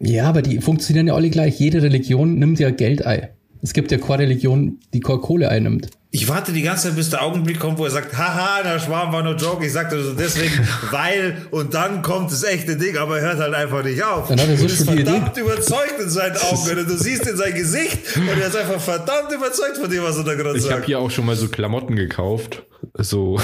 Ja, 0.00 0.24
aber 0.28 0.42
die 0.42 0.60
funktionieren 0.60 1.06
ja 1.06 1.14
alle 1.14 1.30
gleich. 1.30 1.58
Jede 1.60 1.82
Religion 1.82 2.38
nimmt 2.38 2.58
ja 2.58 2.70
Geld 2.70 3.04
ein. 3.04 3.28
Es 3.62 3.72
gibt 3.72 3.92
ja 3.92 3.98
keine 3.98 4.24
Religion, 4.24 4.80
die 4.92 5.00
keine 5.00 5.18
Kohle 5.18 5.48
einnimmt. 5.48 5.88
Ich 6.10 6.28
warte 6.28 6.52
die 6.52 6.62
ganze 6.62 6.88
Zeit, 6.88 6.96
bis 6.96 7.10
der 7.10 7.22
Augenblick 7.22 7.60
kommt, 7.60 7.78
wo 7.78 7.84
er 7.84 7.90
sagt, 7.90 8.16
haha, 8.16 8.62
der 8.62 8.78
Schwarm 8.80 9.12
war 9.12 9.22
nur 9.22 9.36
Joke. 9.36 9.64
Ich 9.64 9.72
sagte 9.72 9.96
also 9.96 10.12
deswegen, 10.14 10.52
weil, 10.90 11.36
und 11.52 11.72
dann 11.72 12.02
kommt 12.02 12.32
das 12.32 12.42
echte 12.42 12.76
Ding, 12.76 12.96
aber 12.96 13.18
er 13.20 13.28
hört 13.28 13.38
halt 13.38 13.54
einfach 13.54 13.84
nicht 13.84 14.02
auf. 14.02 14.28
Dann 14.28 14.40
hat 14.40 14.48
er 14.48 14.56
so 14.56 14.64
und 14.64 14.72
ist 14.72 14.84
verdammt 14.84 15.36
überzeugt 15.36 15.94
in 16.02 16.10
seinen 16.10 16.36
Augen. 16.36 16.78
Und 16.78 16.88
du 16.88 16.96
siehst 16.98 17.26
in 17.28 17.36
sein 17.36 17.54
Gesicht 17.54 18.16
und 18.16 18.28
er 18.28 18.48
ist 18.48 18.56
einfach 18.56 18.80
verdammt 18.80 19.32
überzeugt 19.32 19.76
von 19.80 19.88
dem, 19.88 20.02
was 20.02 20.16
er 20.16 20.24
da 20.24 20.34
gerade 20.34 20.58
Ich 20.58 20.64
habe 20.64 20.74
sagt. 20.74 20.86
hier 20.86 20.98
auch 20.98 21.10
schon 21.10 21.24
mal 21.24 21.36
so 21.36 21.48
Klamotten 21.48 21.94
gekauft. 21.94 22.64
So 22.98 23.38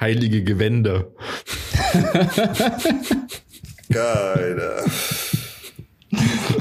heilige 0.00 0.42
Gewänder. 0.42 1.06
Geil. 3.92 4.60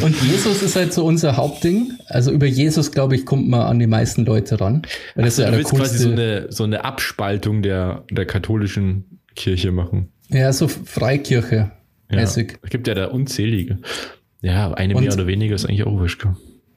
Und 0.02 0.22
Jesus 0.22 0.62
ist 0.62 0.76
halt 0.76 0.94
so 0.94 1.06
unser 1.06 1.38
Hauptding. 1.38 1.92
Also 2.08 2.32
über 2.32 2.46
Jesus, 2.46 2.92
glaube 2.92 3.16
ich, 3.16 3.26
kommt 3.26 3.48
man 3.50 3.62
an 3.62 3.80
die 3.80 3.88
meisten 3.88 4.26
Leute 4.26 4.60
ran. 4.60 4.84
Weil 5.16 5.26
das 5.26 5.38
ist 5.38 5.44
ja 5.44 5.52
Du 5.52 5.58
willst 5.58 5.72
quasi 5.74 5.98
so 5.98 6.12
eine, 6.12 6.48
so 6.52 6.64
eine 6.64 6.84
Abspaltung 6.86 7.62
der, 7.62 8.04
der 8.12 8.26
katholischen 8.26 9.20
Kirche 9.36 9.72
machen. 9.72 10.10
Ja, 10.30 10.54
so 10.54 10.68
Freikirche. 10.68 11.72
Ja. 12.12 12.18
mäßig. 12.18 12.58
Es 12.64 12.70
gibt 12.70 12.88
ja 12.88 12.94
da 12.96 13.06
unzählige. 13.06 13.78
Ja, 14.42 14.72
eine 14.74 14.96
Und- 14.96 15.04
mehr 15.04 15.14
oder 15.14 15.28
weniger 15.28 15.56
ist 15.56 15.66
eigentlich 15.66 15.84
auch 15.86 15.94
wurscht. 15.94 16.26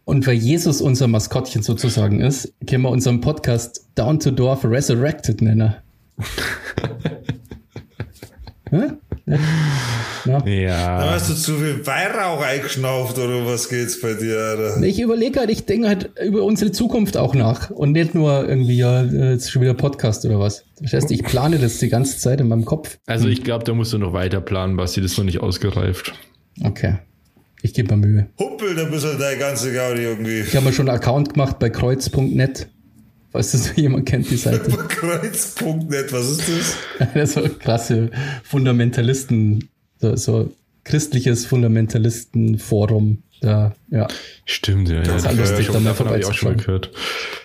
Und 0.04 0.26
weil 0.26 0.34
Jesus 0.34 0.80
unser 0.82 1.06
Maskottchen 1.06 1.62
sozusagen 1.62 2.20
ist, 2.20 2.52
können 2.68 2.82
wir 2.82 2.90
unseren 2.90 3.20
Podcast 3.20 3.86
Down 3.94 4.18
to 4.18 4.30
Dorf 4.32 4.64
Resurrected 4.64 5.40
nennen. 5.42 5.74
Hä? 8.70 8.82
Ja. 10.24 10.40
Da 10.40 10.46
Ja. 10.48 11.10
hast 11.12 11.30
du 11.30 11.34
zu 11.34 11.56
viel 11.58 11.84
Weihrauch 11.86 12.42
eingeschnauft 12.42 13.18
oder 13.18 13.44
was 13.46 13.68
geht's 13.68 14.00
bei 14.00 14.14
dir, 14.14 14.36
Alter? 14.38 14.82
Ich 14.82 15.00
überlege 15.00 15.40
halt, 15.40 15.50
ich 15.50 15.64
denke 15.66 15.88
halt 15.88 16.10
über 16.24 16.42
unsere 16.44 16.72
Zukunft 16.72 17.16
auch 17.16 17.34
nach 17.34 17.70
und 17.70 17.92
nicht 17.92 18.14
nur 18.14 18.48
irgendwie, 18.48 18.76
ja, 18.78 19.02
äh, 19.02 19.32
jetzt 19.32 19.50
schon 19.50 19.62
wieder 19.62 19.74
Podcast 19.74 20.24
oder 20.24 20.38
was. 20.40 20.64
Das 20.80 20.92
heißt, 20.92 21.10
ich 21.10 21.22
plane 21.22 21.58
das 21.58 21.78
die 21.78 21.88
ganze 21.88 22.18
Zeit 22.18 22.40
in 22.40 22.48
meinem 22.48 22.64
Kopf. 22.64 22.98
Also 23.06 23.28
ich 23.28 23.42
glaube, 23.44 23.64
da 23.64 23.74
musst 23.74 23.92
du 23.92 23.98
noch 23.98 24.12
weiter 24.12 24.40
planen, 24.40 24.76
Basti, 24.76 25.00
das 25.00 25.12
ist 25.12 25.18
noch 25.18 25.24
nicht 25.24 25.40
ausgereift. 25.40 26.12
Okay. 26.64 26.96
Ich 27.62 27.74
gebe 27.74 27.94
mir 27.96 28.06
Mühe. 28.06 28.26
Huppel, 28.40 28.74
da 28.74 28.84
bist 28.84 29.04
halt 29.06 29.20
deine 29.20 29.38
ganze 29.38 29.72
Gaudi 29.72 30.02
irgendwie. 30.02 30.40
Ich 30.40 30.56
habe 30.56 30.66
mir 30.66 30.72
schon 30.72 30.88
einen 30.88 30.98
Account 30.98 31.34
gemacht 31.34 31.58
bei 31.60 31.70
kreuz.net. 31.70 32.68
Falls 33.32 33.52
das 33.52 33.74
jemand 33.76 34.06
kennt, 34.06 34.30
die 34.30 34.36
Seite. 34.36 34.70
Kreuz.net, 34.70 36.12
was 36.12 36.30
ist 36.30 36.48
das? 36.48 37.08
Das 37.14 37.32
so 37.32 37.42
krasse 37.58 38.10
Fundamentalisten, 38.44 39.70
so, 39.98 40.16
so 40.16 40.52
christliches 40.84 41.46
Fundamentalistenforum. 41.46 43.22
Da, 43.42 43.74
ja. 43.90 44.06
Stimmt, 44.44 44.88
ja. 44.88 45.02
ja 45.02 45.16
ist 45.16 45.26
halt 45.26 45.36
lustig, 45.36 45.66
da 45.66 45.80
mal 45.80 45.90
davon 45.90 46.06
habe 46.06 46.20
ich 46.20 46.26
auch 46.26 46.32
schon 46.32 46.50
mal 46.50 46.56
gehört. 46.56 46.92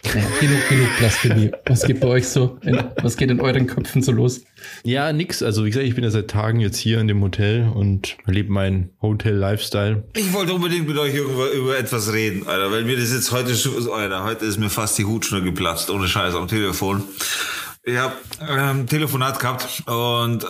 ja. 0.03 0.21
Genug, 0.39 0.69
genug 0.69 0.87
Blasphemie. 0.99 1.51
Was 1.65 1.85
geht 1.85 1.99
bei 2.01 2.07
euch 2.07 2.27
so? 2.27 2.59
In, 2.61 2.83
was 3.01 3.17
geht 3.17 3.31
in 3.31 3.41
euren 3.41 3.65
Köpfen 3.65 4.03
so 4.03 4.11
los? 4.11 4.41
Ja, 4.83 5.11
nix. 5.11 5.41
Also 5.41 5.65
wie 5.65 5.71
gesagt, 5.71 5.87
ich 5.87 5.95
bin 5.95 6.03
ja 6.03 6.11
seit 6.11 6.27
Tagen 6.27 6.59
jetzt 6.59 6.77
hier 6.77 6.99
in 6.99 7.07
dem 7.07 7.19
Hotel 7.23 7.67
und 7.67 8.15
lebe 8.27 8.51
meinen 8.51 8.91
Hotel-Lifestyle. 9.01 10.03
Ich 10.15 10.31
wollte 10.33 10.53
unbedingt 10.53 10.87
mit 10.87 10.99
euch 10.99 11.15
über, 11.15 11.49
über 11.49 11.79
etwas 11.79 12.13
reden, 12.13 12.47
Alter, 12.47 12.71
weil 12.71 12.83
mir 12.83 12.95
das 12.95 13.11
jetzt 13.11 13.31
heute 13.31 13.55
schon, 13.55 13.89
Alter, 13.89 14.23
heute 14.23 14.45
ist 14.45 14.59
mir 14.59 14.69
fast 14.69 14.99
die 14.99 15.05
Hutschnur 15.05 15.41
geplatzt, 15.41 15.89
ohne 15.89 16.07
Scheiß 16.07 16.35
am 16.35 16.47
Telefon. 16.47 17.03
Ich 17.81 17.97
habe 17.97 18.13
ähm, 18.47 18.85
Telefonat 18.85 19.39
gehabt 19.39 19.81
und 19.87 20.45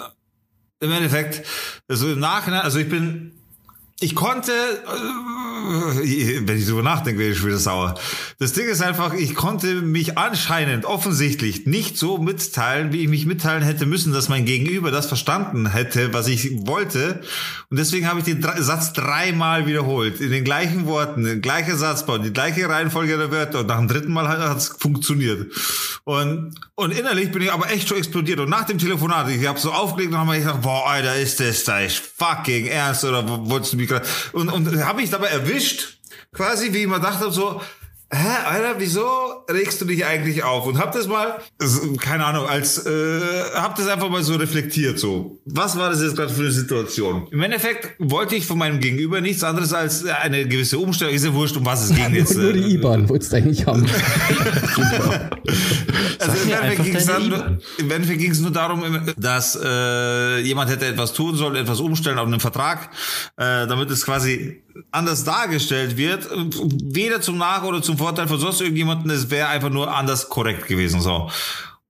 im 0.81 0.91
Endeffekt, 0.91 1.43
also 1.87 2.11
im 2.11 2.19
Nachhinein, 2.19 2.61
also 2.61 2.79
ich 2.79 2.89
bin, 2.89 3.31
ich 3.99 4.13
konnte, 4.13 4.51
äh, 4.51 6.41
wenn 6.45 6.57
ich 6.57 6.67
drüber 6.67 6.83
nachdenke, 6.83 7.19
werde 7.19 7.33
ich 7.33 7.43
wieder 7.43 7.57
sauer. 7.57 7.95
Das 8.37 8.53
Ding 8.53 8.67
ist 8.67 8.81
einfach, 8.83 9.13
ich 9.15 9.33
konnte 9.33 9.81
mich 9.81 10.19
anscheinend 10.19 10.85
offensichtlich 10.85 11.65
nicht 11.65 11.97
so 11.97 12.19
mitteilen, 12.19 12.93
wie 12.93 13.01
ich 13.01 13.07
mich 13.07 13.25
mitteilen 13.25 13.63
hätte 13.63 13.87
müssen, 13.87 14.13
dass 14.13 14.29
mein 14.29 14.45
Gegenüber 14.45 14.91
das 14.91 15.07
verstanden 15.07 15.71
hätte, 15.71 16.13
was 16.13 16.27
ich 16.27 16.67
wollte. 16.67 17.21
Und 17.71 17.77
deswegen 17.79 18.07
habe 18.07 18.19
ich 18.19 18.25
den 18.25 18.41
Satz 18.59 18.93
dreimal 18.93 19.65
wiederholt, 19.65 20.21
in 20.21 20.29
den 20.29 20.43
gleichen 20.43 20.85
Worten, 20.85 21.25
in 21.25 21.41
gleicher 21.41 21.75
Satzbau, 21.75 22.19
die 22.19 22.31
gleiche 22.31 22.69
Reihenfolge 22.69 23.17
der 23.17 23.31
Wörter. 23.31 23.61
Und 23.61 23.67
nach 23.67 23.79
dem 23.79 23.87
dritten 23.87 24.13
Mal 24.13 24.27
hat 24.27 24.57
es 24.57 24.67
funktioniert. 24.67 25.51
Und, 26.03 26.53
und 26.75 26.91
innerlich 26.91 27.31
bin 27.31 27.41
ich 27.41 27.51
aber 27.51 27.71
echt 27.71 27.89
schon 27.89 27.97
explodiert. 27.97 28.39
Und 28.39 28.49
nach 28.49 28.65
dem 28.65 28.77
Telefonat, 28.77 29.27
ich 29.29 29.45
habe 29.47 29.59
so 29.59 29.71
aufgelegt 29.73 30.13
und 30.13 30.19
habe 30.19 30.31
mir 30.33 30.39
gedacht, 30.39 30.61
boah, 30.61 30.87
Alter, 30.87 31.15
ist 31.15 31.39
das 31.39 31.63
da 31.63 31.79
fucking 31.89 32.67
ernst 32.67 33.03
oder 33.03 33.27
wo- 33.27 33.49
wolltest 33.49 33.73
du 33.73 33.77
mich 33.77 33.86
Und, 34.33 34.49
und 34.49 34.85
habe 34.85 35.01
ich 35.01 35.09
dabei 35.09 35.27
erwischt, 35.27 35.99
quasi, 36.33 36.73
wie 36.73 36.79
ich 36.79 36.87
mir 36.87 36.99
dachte, 36.99 37.31
so, 37.31 37.61
hä, 38.11 38.45
Alter, 38.45 38.75
wieso 38.79 39.05
regst 39.49 39.81
du 39.81 39.85
dich 39.85 40.05
eigentlich 40.05 40.43
auf? 40.43 40.65
Und 40.65 40.79
hab 40.79 40.93
das 40.93 41.07
mal, 41.07 41.39
keine 41.99 42.25
Ahnung, 42.25 42.47
als, 42.47 42.85
äh, 42.85 43.19
hab 43.53 43.75
das 43.75 43.87
einfach 43.87 44.09
mal 44.09 44.23
so 44.23 44.35
reflektiert, 44.35 44.99
so. 44.99 45.39
Was 45.45 45.77
war 45.77 45.89
das 45.89 46.01
jetzt 46.01 46.15
gerade 46.15 46.33
für 46.33 46.41
eine 46.41 46.51
Situation? 46.51 47.27
Im 47.31 47.41
Endeffekt 47.41 47.95
wollte 47.99 48.35
ich 48.35 48.45
von 48.45 48.57
meinem 48.57 48.79
Gegenüber 48.79 49.21
nichts 49.21 49.43
anderes 49.43 49.73
als 49.73 50.05
eine 50.05 50.47
gewisse 50.47 50.79
Umstellung. 50.79 51.13
Ist 51.13 51.25
ja 51.25 51.33
wurscht, 51.33 51.57
um 51.57 51.65
was 51.65 51.89
es 51.89 51.95
ging 51.95 52.13
jetzt. 52.13 52.35
Nur, 52.35 52.43
nur 52.43 52.55
äh, 52.55 52.61
die 52.61 52.73
IBAN 52.75 53.09
wolltest 53.09 53.33
du 53.33 53.37
eigentlich 53.37 53.65
haben. 53.65 53.85
Also 56.19 56.37
im 57.77 57.91
Endeffekt 57.91 58.19
ging 58.19 58.31
es 58.31 58.39
nur 58.39 58.51
darum, 58.51 58.83
dass 59.17 59.57
äh, 59.61 60.39
jemand 60.39 60.69
hätte 60.69 60.85
etwas 60.85 61.13
tun 61.13 61.35
sollen, 61.35 61.55
etwas 61.55 61.79
umstellen 61.79 62.17
auf 62.19 62.27
einem 62.27 62.39
Vertrag, 62.39 62.89
äh, 63.37 63.67
damit 63.67 63.89
es 63.91 64.03
quasi 64.03 64.61
anders 64.91 65.23
dargestellt 65.23 65.97
wird, 65.97 66.27
weder 66.83 67.21
zum 67.21 67.37
Nach- 67.37 67.63
oder 67.63 67.81
zum 67.81 67.97
Vorteil 67.97 68.27
von 68.27 68.39
sonst 68.39 68.61
irgendjemanden, 68.61 69.09
es 69.09 69.29
wäre 69.29 69.47
einfach 69.47 69.69
nur 69.69 69.93
anders 69.93 70.29
korrekt 70.29 70.67
gewesen 70.67 71.01
so. 71.01 71.29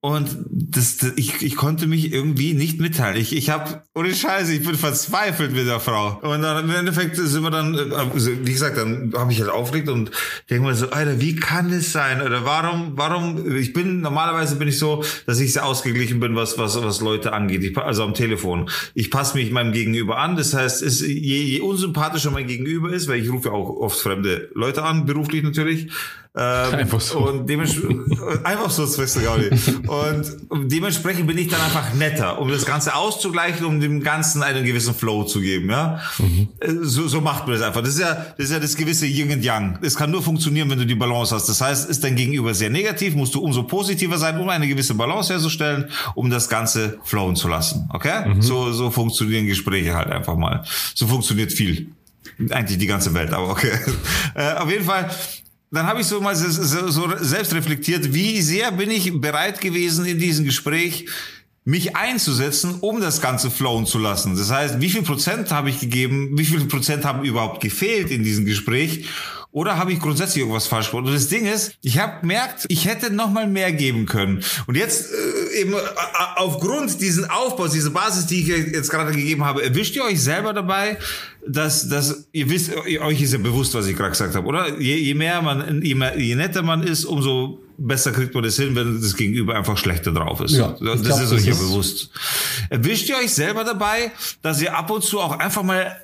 Und 0.07 0.37
das, 0.49 0.95
das, 0.99 1.11
ich, 1.17 1.41
ich 1.41 1.57
konnte 1.57 1.85
mich 1.85 2.13
irgendwie 2.13 2.53
nicht 2.53 2.79
mitteilen. 2.79 3.17
Ich, 3.17 3.35
ich 3.35 3.49
habe, 3.49 3.83
ohne 3.93 4.15
Scheiße, 4.15 4.53
ich 4.53 4.63
bin 4.63 4.75
verzweifelt 4.75 5.51
mit 5.51 5.67
der 5.67 5.81
Frau. 5.81 6.17
Und 6.21 6.43
dann 6.43 6.63
im 6.63 6.73
Endeffekt 6.73 7.17
sind 7.17 7.43
wir 7.43 7.49
dann, 7.49 7.75
äh, 7.75 7.93
also, 7.93 8.31
wie 8.31 8.53
gesagt, 8.53 8.77
dann 8.77 9.11
habe 9.17 9.33
ich 9.33 9.41
halt 9.41 9.49
aufgelegt 9.49 9.89
und 9.89 10.11
denke 10.49 10.65
mir 10.65 10.75
so, 10.75 10.91
Alter, 10.91 11.19
wie 11.19 11.35
kann 11.35 11.73
es 11.73 11.91
sein? 11.91 12.21
Oder 12.21 12.45
warum, 12.45 12.93
warum, 12.95 13.53
ich 13.53 13.73
bin, 13.73 13.99
normalerweise 13.99 14.55
bin 14.55 14.69
ich 14.69 14.79
so, 14.79 15.03
dass 15.25 15.41
ich 15.41 15.51
sehr 15.51 15.65
ausgeglichen 15.65 16.21
bin, 16.21 16.37
was, 16.37 16.57
was, 16.57 16.81
was 16.81 17.01
Leute 17.01 17.33
angeht. 17.33 17.65
Ich, 17.65 17.77
also 17.77 18.03
am 18.03 18.13
Telefon. 18.13 18.69
Ich 18.93 19.11
passe 19.11 19.35
mich 19.35 19.51
meinem 19.51 19.73
Gegenüber 19.73 20.19
an. 20.19 20.37
Das 20.37 20.53
heißt, 20.53 20.83
es, 20.83 21.01
je, 21.01 21.41
je 21.41 21.59
unsympathischer 21.59 22.31
mein 22.31 22.47
Gegenüber 22.47 22.93
ist, 22.93 23.09
weil 23.09 23.19
ich 23.19 23.29
rufe 23.29 23.51
auch 23.51 23.71
oft 23.71 23.99
fremde 23.99 24.51
Leute 24.53 24.83
an, 24.83 25.05
beruflich 25.05 25.43
natürlich. 25.43 25.89
Ähm, 26.39 26.75
Einfach 26.75 27.01
so. 27.01 27.17
Und 27.19 27.47
dementsprechend, 27.49 28.05
einfach 28.45 28.69
so, 28.69 28.83
das 28.85 28.97
weißt 28.99 29.15
du 29.15 29.21
gar 29.21 29.37
nicht. 29.39 29.51
Und 29.87 30.71
dementsprechend 30.71 31.25
bin 31.25 31.37
ich 31.37 31.47
dann 31.47 31.59
einfach 31.61 31.93
netter, 31.95 32.39
um 32.39 32.49
das 32.49 32.63
Ganze 32.65 32.95
auszugleichen, 32.95 33.65
um 33.65 33.79
dem 33.79 34.03
Ganzen 34.03 34.43
einen 34.43 34.63
gewissen 34.63 34.93
Flow 34.93 35.23
zu 35.23 35.41
geben, 35.41 35.69
ja. 35.71 35.99
Äh, 36.59 36.73
So, 36.83 37.07
so 37.07 37.21
macht 37.21 37.47
man 37.47 37.55
das 37.55 37.63
einfach. 37.65 37.81
Das 37.81 37.91
ist 37.95 37.99
ja, 38.01 38.13
das 38.37 38.45
ist 38.45 38.51
ja 38.51 38.59
das 38.59 38.75
gewisse 38.75 39.07
Yin 39.07 39.31
und 39.31 39.43
Yang. 39.43 39.79
Es 39.81 39.95
kann 39.95 40.11
nur 40.11 40.21
funktionieren, 40.21 40.69
wenn 40.69 40.77
du 40.77 40.85
die 40.85 40.95
Balance 40.95 41.33
hast. 41.33 41.49
Das 41.49 41.59
heißt, 41.59 41.89
ist 41.89 42.03
dein 42.03 42.15
Gegenüber 42.15 42.53
sehr 42.53 42.69
negativ, 42.69 43.15
musst 43.15 43.33
du 43.33 43.41
umso 43.41 43.63
positiver 43.63 44.17
sein, 44.19 44.39
um 44.39 44.47
eine 44.49 44.67
gewisse 44.67 44.93
Balance 44.93 45.33
herzustellen, 45.33 45.89
um 46.13 46.29
das 46.29 46.49
Ganze 46.49 46.99
flowen 47.03 47.35
zu 47.35 47.47
lassen. 47.47 47.89
Okay? 47.93 48.35
So, 48.41 48.71
so 48.73 48.91
funktionieren 48.91 49.47
Gespräche 49.47 49.95
halt 49.95 50.09
einfach 50.11 50.35
mal. 50.35 50.63
So 50.93 51.07
funktioniert 51.07 51.51
viel. 51.51 51.87
Eigentlich 52.51 52.77
die 52.77 52.85
ganze 52.87 53.13
Welt, 53.15 53.33
aber 53.33 53.49
okay. 53.49 53.71
Äh, 54.35 54.53
auf 54.53 54.69
jeden 54.69 54.85
Fall, 54.85 55.09
dann 55.71 55.85
habe 55.85 56.01
ich 56.01 56.07
so 56.07 56.21
mal 56.21 56.35
so, 56.35 56.89
so, 56.89 57.13
selbst 57.17 57.53
reflektiert, 57.53 58.13
wie 58.13 58.41
sehr 58.41 58.71
bin 58.71 58.89
ich 58.89 59.19
bereit 59.19 59.59
gewesen 59.59 60.05
in 60.05 60.19
diesem 60.19 60.45
Gespräch, 60.45 61.07
mich 61.65 61.97
einzusetzen, 61.97 62.75
um 62.79 63.01
das 63.01 63.19
Ganze 63.19 63.51
flowen 63.51 63.85
zu 63.85 63.99
lassen. 63.99 64.37
Das 64.37 64.49
heißt, 64.49 64.79
wie 64.79 64.89
viel 64.89 65.01
Prozent 65.01 65.51
habe 65.51 65.69
ich 65.69 65.81
gegeben, 65.81 66.37
wie 66.37 66.45
viel 66.45 66.63
Prozent 66.65 67.03
haben 67.03 67.25
überhaupt 67.25 67.61
gefehlt 67.61 68.09
in 68.09 68.23
diesem 68.23 68.45
Gespräch? 68.45 69.05
Oder 69.57 69.79
habe 69.79 69.91
ich 69.91 69.99
grundsätzlich 69.99 70.41
irgendwas 70.41 70.67
falsch 70.67 70.91
gemacht? 70.91 71.07
Und 71.07 71.15
das 71.15 71.29
Ding 71.29 71.47
ist, 71.47 71.71
ich 71.81 71.97
habe 71.97 72.21
gemerkt, 72.21 72.65
ich 72.67 72.85
hätte 72.85 73.11
noch 73.11 73.31
mal 73.31 73.47
mehr 73.47 73.71
geben 73.71 74.05
können. 74.05 74.43
Und 74.67 74.77
jetzt 74.77 75.11
äh, 75.11 75.61
eben 75.61 75.73
äh, 75.73 75.77
aufgrund 76.35 77.01
diesen 77.01 77.25
Aufbaus, 77.27 77.71
diese 77.71 77.89
Basis, 77.89 78.27
die 78.27 78.41
ich 78.41 78.47
jetzt 78.49 78.91
gerade 78.91 79.11
gegeben 79.13 79.43
habe, 79.43 79.63
erwischt 79.63 79.95
ihr 79.95 80.03
euch 80.03 80.21
selber 80.21 80.53
dabei, 80.53 80.99
dass, 81.47 81.89
dass 81.89 82.27
ihr 82.33 82.47
wisst, 82.51 82.71
euch 82.75 83.19
ist 83.19 83.33
ja 83.33 83.39
bewusst, 83.39 83.73
was 83.73 83.87
ich 83.87 83.97
gerade 83.97 84.11
gesagt 84.11 84.35
habe, 84.35 84.45
oder? 84.45 84.79
Je, 84.79 84.95
je 84.95 85.15
mehr 85.15 85.41
man, 85.41 85.81
je, 85.81 85.95
mehr, 85.95 86.19
je 86.19 86.35
netter 86.35 86.61
man 86.61 86.83
ist, 86.83 87.05
umso 87.05 87.57
besser 87.79 88.11
kriegt 88.11 88.35
man 88.35 88.43
das 88.43 88.57
hin, 88.57 88.75
wenn 88.75 89.01
das 89.01 89.15
Gegenüber 89.15 89.55
einfach 89.55 89.77
schlechter 89.77 90.11
drauf 90.11 90.39
ist. 90.39 90.53
Ja, 90.53 90.75
das 90.79 91.01
glaub, 91.01 91.19
ist 91.19 91.31
euch 91.31 91.45
ja 91.45 91.55
bewusst. 91.55 92.11
Erwischt 92.69 93.09
ihr 93.09 93.17
euch 93.17 93.33
selber 93.33 93.63
dabei, 93.63 94.11
dass 94.43 94.61
ihr 94.61 94.77
ab 94.77 94.91
und 94.91 95.03
zu 95.03 95.19
auch 95.19 95.39
einfach 95.39 95.63
mal 95.63 95.97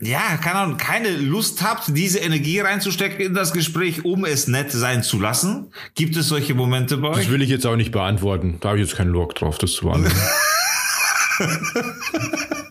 ja, 0.00 0.38
keine 0.38 0.60
Ahnung, 0.60 0.76
keine 0.78 1.10
Lust 1.10 1.62
habt, 1.62 1.94
diese 1.94 2.20
Energie 2.20 2.60
reinzustecken 2.60 3.20
in 3.20 3.34
das 3.34 3.52
Gespräch, 3.52 4.04
um 4.04 4.24
es 4.24 4.48
nett 4.48 4.72
sein 4.72 5.02
zu 5.02 5.20
lassen? 5.20 5.72
Gibt 5.94 6.16
es 6.16 6.28
solche 6.28 6.54
Momente 6.54 6.96
bei 6.96 7.08
euch? 7.08 7.16
Das 7.16 7.30
will 7.30 7.42
ich 7.42 7.50
jetzt 7.50 7.66
auch 7.66 7.76
nicht 7.76 7.92
beantworten. 7.92 8.56
Da 8.60 8.70
habe 8.70 8.80
ich 8.80 8.86
jetzt 8.88 8.96
keinen 8.96 9.10
Log 9.10 9.34
drauf, 9.34 9.58
das 9.58 9.72
zu 9.72 9.84
beantworten. 9.86 10.16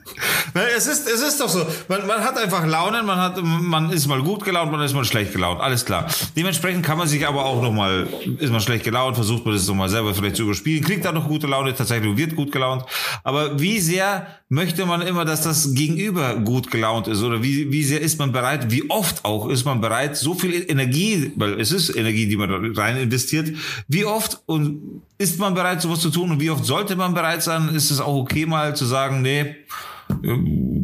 Es 0.77 0.87
ist, 0.87 1.07
es 1.07 1.21
ist 1.21 1.39
doch 1.39 1.49
so. 1.49 1.65
Man, 1.87 2.07
man 2.07 2.23
hat 2.23 2.37
einfach 2.37 2.65
Launen, 2.65 3.05
man 3.05 3.17
hat, 3.17 3.41
man 3.41 3.91
ist 3.91 4.07
mal 4.07 4.21
gut 4.21 4.43
gelaunt, 4.43 4.71
man 4.71 4.81
ist 4.81 4.93
mal 4.93 5.05
schlecht 5.05 5.33
gelaunt. 5.33 5.61
Alles 5.61 5.85
klar. 5.85 6.07
Dementsprechend 6.35 6.85
kann 6.85 6.97
man 6.97 7.07
sich 7.07 7.27
aber 7.27 7.45
auch 7.45 7.61
noch 7.61 7.71
mal, 7.71 8.07
ist 8.39 8.51
man 8.51 8.61
schlecht 8.61 8.83
gelaunt, 8.83 9.15
versucht 9.15 9.45
man 9.45 9.53
das 9.53 9.67
noch 9.67 9.75
mal 9.75 9.89
selber 9.89 10.13
vielleicht 10.13 10.35
zu 10.35 10.43
überspielen, 10.43 10.83
kriegt 10.83 11.05
dann 11.05 11.15
noch 11.15 11.27
gute 11.27 11.47
Laune, 11.47 11.73
tatsächlich 11.73 12.15
wird 12.17 12.35
gut 12.35 12.51
gelaunt. 12.51 12.85
Aber 13.23 13.59
wie 13.59 13.79
sehr 13.79 14.27
möchte 14.49 14.85
man 14.85 15.01
immer, 15.01 15.25
dass 15.25 15.41
das 15.41 15.73
Gegenüber 15.73 16.35
gut 16.35 16.71
gelaunt 16.71 17.07
ist? 17.07 17.21
Oder 17.21 17.43
wie, 17.43 17.71
wie 17.71 17.83
sehr 17.83 18.01
ist 18.01 18.19
man 18.19 18.31
bereit, 18.31 18.71
wie 18.71 18.89
oft 18.89 19.25
auch 19.25 19.49
ist 19.49 19.65
man 19.65 19.81
bereit, 19.81 20.17
so 20.17 20.33
viel 20.33 20.65
Energie, 20.69 21.31
weil 21.35 21.59
es 21.59 21.71
ist 21.71 21.95
Energie, 21.95 22.27
die 22.27 22.37
man 22.37 22.49
da 22.49 22.81
rein 22.81 22.97
investiert, 22.97 23.49
wie 23.87 24.05
oft 24.05 24.41
und 24.45 25.01
ist 25.17 25.37
man 25.39 25.53
bereit, 25.53 25.81
sowas 25.81 25.99
zu 25.99 26.09
tun 26.09 26.31
und 26.31 26.39
wie 26.39 26.49
oft 26.49 26.65
sollte 26.65 26.95
man 26.95 27.13
bereit 27.13 27.43
sein? 27.43 27.69
Ist 27.75 27.91
es 27.91 27.99
auch 27.99 28.15
okay 28.15 28.45
mal 28.45 28.75
zu 28.75 28.85
sagen, 28.85 29.21
nee, 29.21 29.55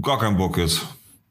gar 0.02 0.20
keinen 0.20 0.38
Bock 0.38 0.58
jetzt? 0.58 0.82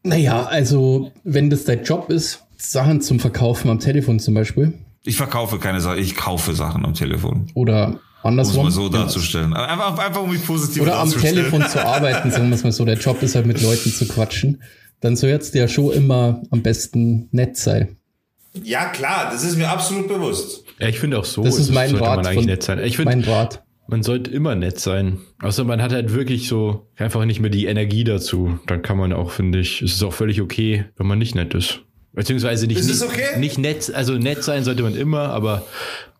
Naja, 0.03 0.45
also 0.45 1.13
wenn 1.25 1.51
das 1.51 1.65
dein 1.65 1.83
Job 1.85 2.11
ist, 2.11 2.43
Sachen 2.57 3.01
zum 3.01 3.21
Verkaufen 3.21 3.71
am 3.71 3.79
Telefon 3.79 4.19
zum 4.21 4.35
Beispiel. 4.35 4.75
Ich 5.05 5.17
verkaufe 5.17 5.59
keine 5.59 5.81
Sachen, 5.81 5.99
ich 5.99 6.17
kaufe 6.17 6.55
Sachen 6.55 6.85
am 6.85 6.95
Telefon. 6.95 7.47
Oder 7.55 8.01
andersrum. 8.23 8.61
Um 8.63 8.69
es 8.69 8.77
mal 8.77 8.83
so 8.83 8.89
darzustellen. 8.89 9.53
Einfach, 9.55 9.99
einfach 9.99 10.23
um 10.23 10.31
mich 10.31 10.47
positiv 10.47 10.83
Oder 10.83 10.99
am 10.99 11.11
Telefon 11.11 11.67
zu 11.67 11.85
arbeiten, 11.87 12.31
sagen 12.31 12.49
wir 12.49 12.55
es 12.57 12.65
mal 12.65 12.73
so. 12.73 12.85
Der 12.85 12.97
Job 12.99 13.23
ist 13.23 13.35
halt 13.35 13.47
mit 13.47 13.61
Leuten 13.63 13.91
zu 13.91 14.07
quatschen. 14.09 14.63
Dann 15.01 15.17
soll 15.17 15.31
jetzt 15.31 15.55
der 15.55 15.69
Show 15.69 15.91
immer 15.91 16.41
am 16.51 16.63
besten 16.63 17.29
nett 17.33 17.57
sein. 17.59 17.97
Ja, 18.63 18.87
klar, 18.87 19.29
das 19.33 19.43
ist 19.45 19.57
mir 19.57 19.69
absolut 19.69 20.09
bewusst. 20.09 20.65
Ja, 20.79 20.89
ich 20.89 20.99
finde 21.01 21.19
auch 21.19 21.25
so. 21.25 21.43
Das 21.43 21.59
ist 21.59 21.71
mein 21.73 21.91
sollte 21.91 22.05
Rat. 22.07 22.17
man 22.17 22.27
eigentlich 22.27 22.39
von- 22.39 22.47
nett 22.47 22.63
sein. 22.63 22.79
Ich 22.85 22.97
finde, 22.97 23.11
mein 23.17 23.25
Rat. 23.25 23.64
Man 23.87 24.03
sollte 24.03 24.31
immer 24.31 24.55
nett 24.55 24.81
sein. 24.81 25.19
Außer 25.41 25.65
man 25.65 25.83
hat 25.83 25.93
halt 25.93 26.15
wirklich 26.15 26.49
so 26.49 26.89
einfach 26.97 27.25
nicht 27.25 27.41
mehr 27.41 27.51
die 27.51 27.67
Energie 27.67 28.05
dazu. 28.05 28.59
Dann 28.67 28.83
kann 28.83 28.97
man 28.97 29.13
auch, 29.13 29.31
finde 29.31 29.61
ich, 29.61 29.83
es 29.83 29.93
ist 29.95 30.03
auch 30.03 30.13
völlig 30.13 30.41
okay, 30.41 30.87
wenn 30.97 31.07
man 31.07 31.19
nicht 31.19 31.35
nett 31.35 31.55
ist. 31.55 31.81
Beziehungsweise 32.13 32.67
nicht, 32.67 32.79
Ist 32.79 33.03
okay? 33.03 33.39
nicht 33.39 33.59
nett, 33.59 33.93
also 33.93 34.15
nett 34.15 34.45
sein 34.45 34.63
sollte 34.63 34.85
man 34.85 34.95
immer, 34.95 35.31
aber 35.31 35.67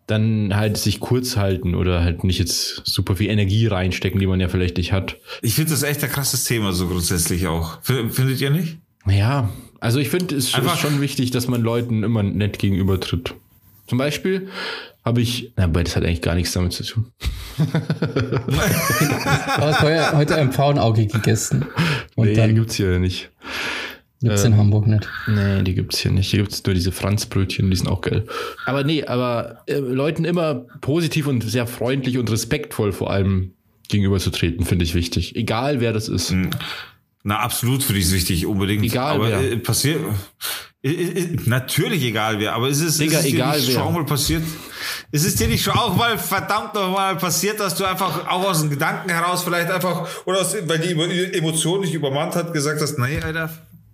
dann 0.07 0.55
halt 0.55 0.77
sich 0.77 0.99
kurz 0.99 1.37
halten 1.37 1.73
oder 1.73 2.03
halt 2.03 2.23
nicht 2.23 2.37
jetzt 2.37 2.81
super 2.85 3.15
viel 3.15 3.29
Energie 3.29 3.65
reinstecken, 3.65 4.19
die 4.19 4.27
man 4.27 4.39
ja 4.39 4.49
vielleicht 4.49 4.77
nicht 4.77 4.91
hat. 4.91 5.17
Ich 5.41 5.55
finde 5.55 5.71
das 5.71 5.83
echt 5.83 6.03
ein 6.03 6.09
krasses 6.09 6.43
Thema, 6.43 6.73
so 6.73 6.87
grundsätzlich 6.87 7.47
auch. 7.47 7.81
Findet 7.81 8.41
ihr 8.41 8.49
nicht? 8.49 8.77
Ja, 9.07 9.49
also 9.79 9.99
ich 9.99 10.09
finde, 10.09 10.35
es 10.35 10.53
ist 10.53 10.79
schon 10.79 11.01
wichtig, 11.01 11.31
dass 11.31 11.47
man 11.47 11.61
Leuten 11.61 12.03
immer 12.03 12.23
nett 12.23 12.59
gegenübertritt. 12.59 13.33
Zum 13.87 13.97
Beispiel 13.97 14.49
habe 15.05 15.21
ich, 15.21 15.53
na, 15.55 15.65
aber 15.65 15.83
das 15.83 15.95
hat 15.95 16.03
eigentlich 16.03 16.23
gar 16.23 16.33
nichts 16.33 16.51
damit 16.53 16.73
zu 16.73 16.83
tun. 16.83 17.11
Aber 19.57 19.69
ich 19.71 19.99
habe 19.99 20.17
heute 20.17 20.35
ein 20.35 20.51
Pfauenauge 20.51 21.05
gegessen. 21.05 21.65
Und 22.15 22.27
nee, 22.27 22.33
dann 22.33 22.55
gibt's 22.55 22.75
hier 22.75 22.99
nicht. 22.99 23.29
gibt's 24.19 24.43
in 24.43 24.57
Hamburg 24.57 24.87
nicht. 24.87 25.07
Nee, 25.27 25.61
die 25.61 25.75
gibt's 25.75 25.99
hier 25.99 26.11
nicht. 26.11 26.31
Hier 26.31 26.41
gibt's 26.41 26.65
nur 26.65 26.73
diese 26.73 26.91
Franzbrötchen, 26.91 27.69
die 27.69 27.77
sind 27.77 27.87
auch 27.87 28.01
geil. 28.01 28.25
Aber 28.65 28.83
nee, 28.83 29.05
aber 29.05 29.61
äh, 29.67 29.77
Leuten 29.77 30.25
immer 30.25 30.65
positiv 30.81 31.27
und 31.27 31.43
sehr 31.43 31.67
freundlich 31.67 32.17
und 32.17 32.31
respektvoll 32.31 32.91
vor 32.91 33.11
allem 33.11 33.53
gegenüberzutreten, 33.87 34.65
finde 34.65 34.85
ich 34.85 34.95
wichtig. 34.95 35.35
Egal 35.35 35.81
wer 35.81 35.93
das 35.93 36.09
ist. 36.09 36.33
Na, 37.27 37.39
absolut 37.39 37.81
finde 37.81 37.99
ich 38.01 38.05
es 38.05 38.13
wichtig, 38.13 38.45
unbedingt. 38.45 38.83
Egal 38.83 39.15
aber 39.15 39.29
wer. 39.29 39.41
äh, 39.53 39.57
passiert. 39.57 39.99
Natürlich 41.45 42.03
egal 42.03 42.39
wer, 42.39 42.53
aber 42.53 42.69
ist 42.69 42.81
es, 42.81 42.97
Digga, 42.99 43.17
ist 43.17 43.25
es 43.25 43.31
dir 43.31 43.35
egal 43.37 43.57
nicht 43.57 43.67
wer. 43.69 43.73
schon 43.79 43.93
mal 43.93 44.05
passiert? 44.05 44.43
Ist 45.11 45.25
es 45.25 45.35
dir 45.35 45.47
nicht 45.47 45.63
schon 45.63 45.73
auch 45.73 45.95
mal 45.95 46.19
verdammt 46.19 46.75
nochmal 46.75 47.15
passiert, 47.15 47.59
dass 47.59 47.73
du 47.73 47.83
einfach 47.85 48.27
auch 48.27 48.43
aus 48.47 48.61
dem 48.61 48.69
Gedanken 48.69 49.09
heraus 49.09 49.43
vielleicht 49.43 49.71
einfach, 49.71 50.07
oder 50.25 50.41
aus, 50.41 50.55
weil 50.67 50.77
die 50.77 50.89
Emo- 50.93 51.33
Emotion 51.35 51.81
dich 51.81 51.95
übermannt 51.95 52.35
hat, 52.35 52.53
gesagt 52.53 52.79
hast, 52.81 52.99
nee, 52.99 53.19
Alter, 53.19 53.49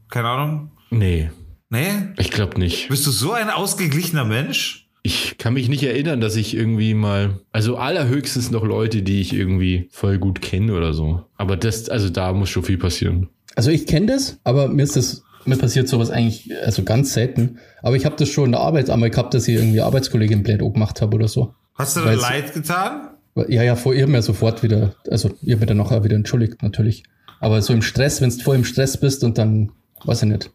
keine 0.10 0.28
Ahnung. 0.28 0.72
Nee, 0.90 1.32
Nee? 1.70 1.90
ich 2.18 2.32
glaube 2.32 2.60
nicht. 2.60 2.90
Bist 2.90 3.08
du 3.08 3.12
so 3.12 3.32
ein 3.32 3.50
ausgeglichener 3.50 4.26
Mensch? 4.26 4.90
Ich 5.04 5.38
kann 5.38 5.56
mich 5.56 5.68
nicht 5.68 5.84
erinnern, 5.84 6.22
dass 6.22 6.36
ich 6.36 6.56
irgendwie 6.56 6.94
mal, 6.94 7.40
also 7.52 7.78
allerhöchstens 7.78 8.52
noch 8.52 8.64
Leute, 8.64 9.02
die 9.02 9.20
ich 9.20 9.34
irgendwie 9.34 9.90
voll 9.92 10.20
gut 10.20 10.42
kenne 10.42 10.74
oder 10.74 10.94
so. 10.94 11.26
Aber 11.38 11.58
das, 11.58 11.90
also 11.90 12.10
da 12.10 12.34
muss 12.34 12.50
schon 12.50 12.64
viel 12.64 12.78
passieren. 12.78 13.30
Also 13.56 13.72
ich 13.72 13.88
kenne 13.88 14.08
das, 14.08 14.40
aber 14.44 14.68
mir 14.68 14.84
ist 14.84 14.96
das, 14.96 15.24
mir 15.46 15.58
passiert 15.58 15.88
sowas 15.88 16.12
eigentlich 16.12 16.52
also 16.64 16.84
ganz 16.84 17.14
selten. 17.14 17.58
Aber 17.82 17.96
ich 17.96 18.06
habe 18.06 18.16
das 18.16 18.30
schon 18.30 18.46
in 18.46 18.52
der 18.52 18.62
Arbeit 18.62 18.90
einmal 18.90 19.10
gehabt, 19.10 19.34
dass 19.34 19.48
ich 19.48 19.56
irgendwie 19.56 19.82
Arbeitskollegin 19.82 20.44
blöd 20.44 20.60
gemacht 20.60 21.02
habe 21.02 21.16
oder 21.16 21.28
so. 21.28 21.56
Hast 21.74 21.98
du 21.98 22.02
da 22.02 22.14
leid 22.14 22.54
getan? 22.54 23.10
Ja, 23.48 23.64
ja, 23.64 23.76
vor 23.76 23.94
ihr 23.94 24.08
mir 24.08 24.22
sofort 24.22 24.62
wieder, 24.62 24.94
also 25.10 25.32
ihr 25.42 25.58
mir 25.58 25.66
dann 25.66 25.78
nachher 25.78 26.04
wieder 26.04 26.16
entschuldigt, 26.16 26.62
natürlich. 26.62 27.04
Aber 27.40 27.62
so 27.62 27.74
im 27.74 27.82
Stress, 27.82 28.22
wenn 28.22 28.30
du 28.30 28.38
voll 28.38 28.58
im 28.58 28.66
Stress 28.66 28.98
bist 28.98 29.24
und 29.24 29.38
dann, 29.38 29.72
weiß 30.06 30.24
ich 30.24 30.30
nicht. 30.30 30.52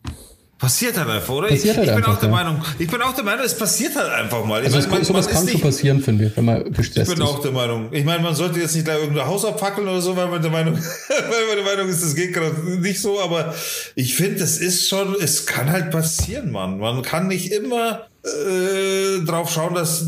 Passiert 0.58 0.96
halt 0.96 1.10
einfach, 1.10 1.34
oder? 1.34 1.48
Passiert 1.48 1.74
ich, 1.74 1.76
halt 1.76 1.88
ich 1.88 1.94
bin 1.94 2.04
einfach, 2.04 2.16
auch 2.16 2.20
der 2.20 2.28
ja. 2.30 2.34
Meinung, 2.34 2.62
ich 2.78 2.88
bin 2.88 3.02
auch 3.02 3.14
der 3.14 3.24
Meinung, 3.24 3.44
es 3.44 3.58
passiert 3.58 3.94
halt 3.94 4.10
einfach 4.10 4.42
mal. 4.42 4.60
Ich 4.64 4.74
Also 4.74 4.88
meine, 4.88 5.02
es 5.02 5.06
kann, 5.08 5.14
sowas 5.14 5.28
kann 5.28 5.46
schon 5.46 5.60
passieren, 5.60 6.00
finde 6.00 6.26
ich, 6.26 6.36
wenn 6.36 6.46
man 6.46 6.72
gestresst 6.72 7.10
Ich 7.10 7.14
bin 7.14 7.22
ist. 7.22 7.30
auch 7.30 7.40
der 7.40 7.52
Meinung. 7.52 7.88
Ich 7.92 8.04
meine, 8.06 8.22
man 8.22 8.34
sollte 8.34 8.58
jetzt 8.60 8.74
nicht 8.74 8.86
gleich 8.86 8.98
irgendein 9.00 9.26
Haus 9.26 9.44
abfackeln 9.44 9.86
oder 9.86 10.00
so, 10.00 10.16
weil 10.16 10.28
man 10.28 10.40
der 10.40 10.50
Meinung, 10.50 10.74
weil 11.08 11.46
man 11.46 11.56
der 11.56 11.76
Meinung 11.76 11.90
ist, 11.90 12.02
das 12.02 12.14
geht 12.14 12.32
gerade 12.32 12.54
nicht 12.80 13.00
so. 13.02 13.20
Aber 13.20 13.54
ich 13.96 14.14
finde, 14.14 14.36
das 14.38 14.56
ist 14.56 14.88
schon, 14.88 15.14
es 15.20 15.44
kann 15.44 15.70
halt 15.70 15.90
passieren, 15.90 16.50
Mann. 16.50 16.78
Man 16.78 17.02
kann 17.02 17.28
nicht 17.28 17.52
immer 17.52 18.06
äh, 18.24 19.24
drauf 19.26 19.50
schauen, 19.52 19.74
dass 19.74 20.06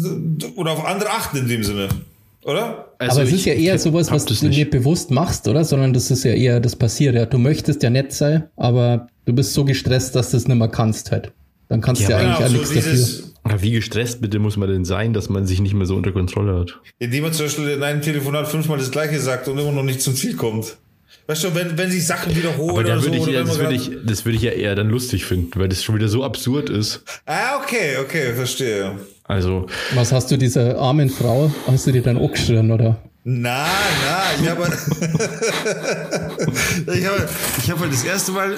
oder 0.57 0.73
auf 0.73 0.85
andere 0.87 1.11
achten 1.11 1.37
in 1.37 1.49
dem 1.49 1.63
Sinne, 1.63 1.89
oder? 2.43 2.87
Also 2.99 3.21
aber 3.21 3.29
es 3.29 3.35
ist 3.35 3.45
ja 3.45 3.53
eher 3.53 3.79
sowas, 3.79 4.11
was 4.11 4.25
du 4.25 4.33
nicht 4.47 4.71
bewusst 4.71 5.11
machst, 5.11 5.47
oder? 5.47 5.65
Sondern 5.65 5.93
das 5.93 6.11
ist 6.11 6.25
ja 6.25 6.33
eher, 6.33 6.59
das 6.59 6.75
passiert 6.75 7.15
ja. 7.15 7.27
Du 7.27 7.37
möchtest 7.39 7.83
ja 7.83 7.91
nett 7.91 8.13
sein, 8.15 8.45
aber 8.57 9.09
du 9.29 9.35
bist 9.35 9.53
so 9.53 9.65
gestresst, 9.65 10.17
dass 10.17 10.31
du 10.31 10.39
es 10.39 10.49
nicht 10.49 10.57
mehr 10.57 10.69
kannst 10.69 11.13
halt. 11.13 11.33
Dann 11.69 11.83
kannst 11.83 12.01
du 12.01 12.11
ja, 12.11 12.21
Ja, 12.23 12.37
eigentlich 12.39 12.47
auch 12.47 12.53
nichts 12.53 12.73
dafür. 12.73 13.07
Aber 13.43 13.63
wie 13.63 13.73
gestresst 13.73 14.23
bitte 14.23 14.39
muss 14.39 14.57
man 14.57 14.71
denn 14.71 14.87
sein, 14.87 15.13
dass 15.13 15.29
man 15.29 15.47
sich 15.47 15.61
nicht 15.61 15.75
mehr 15.75 15.87
so 15.87 15.97
unter 15.97 16.13
Kontrolle 16.13 16.59
hat? 16.61 16.81
Indem 16.99 17.25
man 17.25 17.33
zum 17.35 17.45
Beispiel 17.47 17.69
in 17.69 17.83
einem 17.83 18.01
Telefonat 18.01 18.49
fünfmal 18.49 18.79
das 18.79 18.91
Gleiche 18.91 19.21
sagt 19.21 19.49
und 19.49 19.59
immer 19.59 19.73
noch 19.73 19.83
nicht 19.83 20.01
zum 20.01 20.15
Ziel 20.15 20.35
kommt. 20.35 20.79
Weißt 21.27 21.45
du, 21.45 21.55
wenn, 21.55 21.77
wenn 21.77 21.91
sich 21.91 22.07
Sachen 22.07 22.35
wiederholen 22.35 22.71
Aber 22.71 22.81
oder 22.81 22.99
so. 22.99 23.05
würde 23.05 23.19
ich, 23.19 23.23
oder 23.29 23.45
das 23.45 23.59
würde 23.59 23.75
ich, 23.75 23.91
das 24.03 24.25
würde 24.25 24.37
ich 24.37 24.43
ja 24.43 24.53
eher 24.53 24.75
dann 24.75 24.89
lustig 24.89 25.27
finden, 25.27 25.61
weil 25.61 25.69
das 25.69 25.85
schon 25.85 25.95
wieder 25.95 26.09
so 26.09 26.25
absurd 26.25 26.71
ist. 26.71 27.03
Ah, 27.27 27.61
okay, 27.63 27.99
okay, 28.03 28.33
verstehe. 28.35 28.93
Also, 29.25 29.67
Was 29.95 30.11
hast 30.11 30.31
du 30.31 30.39
dieser 30.39 30.79
armen 30.79 31.11
Frau, 31.11 31.53
hast 31.67 31.87
du 31.87 31.93
die 31.93 32.01
dann 32.01 32.17
auch 32.17 32.33
geschrien, 32.33 32.71
oder? 32.71 32.97
Na, 33.25 33.67
na, 34.07 34.23
ich 34.43 34.49
habe 34.49 34.67
ich 36.95 37.07
habe 37.07 37.29
ich 37.59 37.71
habe 37.71 37.81
halt 37.81 37.93
das 37.93 38.05
erste 38.05 38.33
Mal 38.33 38.53
äh, 38.55 38.57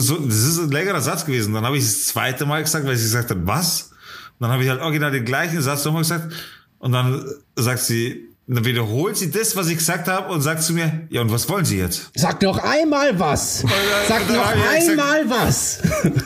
so 0.00 0.16
das 0.18 0.36
ist 0.36 0.58
ein 0.58 0.70
längerer 0.70 1.00
Satz 1.00 1.24
gewesen, 1.24 1.54
dann 1.54 1.64
habe 1.64 1.76
ich 1.78 1.84
das 1.84 2.06
zweite 2.06 2.46
Mal 2.46 2.62
gesagt, 2.62 2.86
weil 2.86 2.96
sie 2.96 3.04
gesagt 3.04 3.30
hat, 3.30 3.38
was? 3.44 3.90
Und 4.38 4.42
dann 4.46 4.50
habe 4.52 4.62
ich 4.62 4.68
halt 4.68 4.80
original 4.80 5.10
den 5.10 5.24
gleichen 5.24 5.60
Satz 5.62 5.84
nochmal 5.84 6.02
gesagt 6.02 6.32
und 6.78 6.92
dann 6.92 7.24
sagt 7.56 7.80
sie 7.80 8.28
dann 8.46 8.62
wiederholt 8.66 9.16
sie 9.16 9.30
das, 9.30 9.56
was 9.56 9.68
ich 9.68 9.78
gesagt 9.78 10.06
habe 10.06 10.30
und 10.30 10.42
sagt 10.42 10.62
zu 10.62 10.74
mir, 10.74 11.06
ja 11.08 11.22
und 11.22 11.32
was 11.32 11.48
wollen 11.48 11.64
Sie 11.64 11.78
jetzt? 11.78 12.10
Sag 12.14 12.42
noch 12.42 12.58
einmal 12.58 13.18
was! 13.18 13.64
Sag 14.06 14.28
dann 14.28 14.36
noch 14.36 14.44
hab 14.44 14.54
ich 14.78 14.86
gesagt- 14.86 14.90
einmal 14.90 15.30
was! 15.30 15.78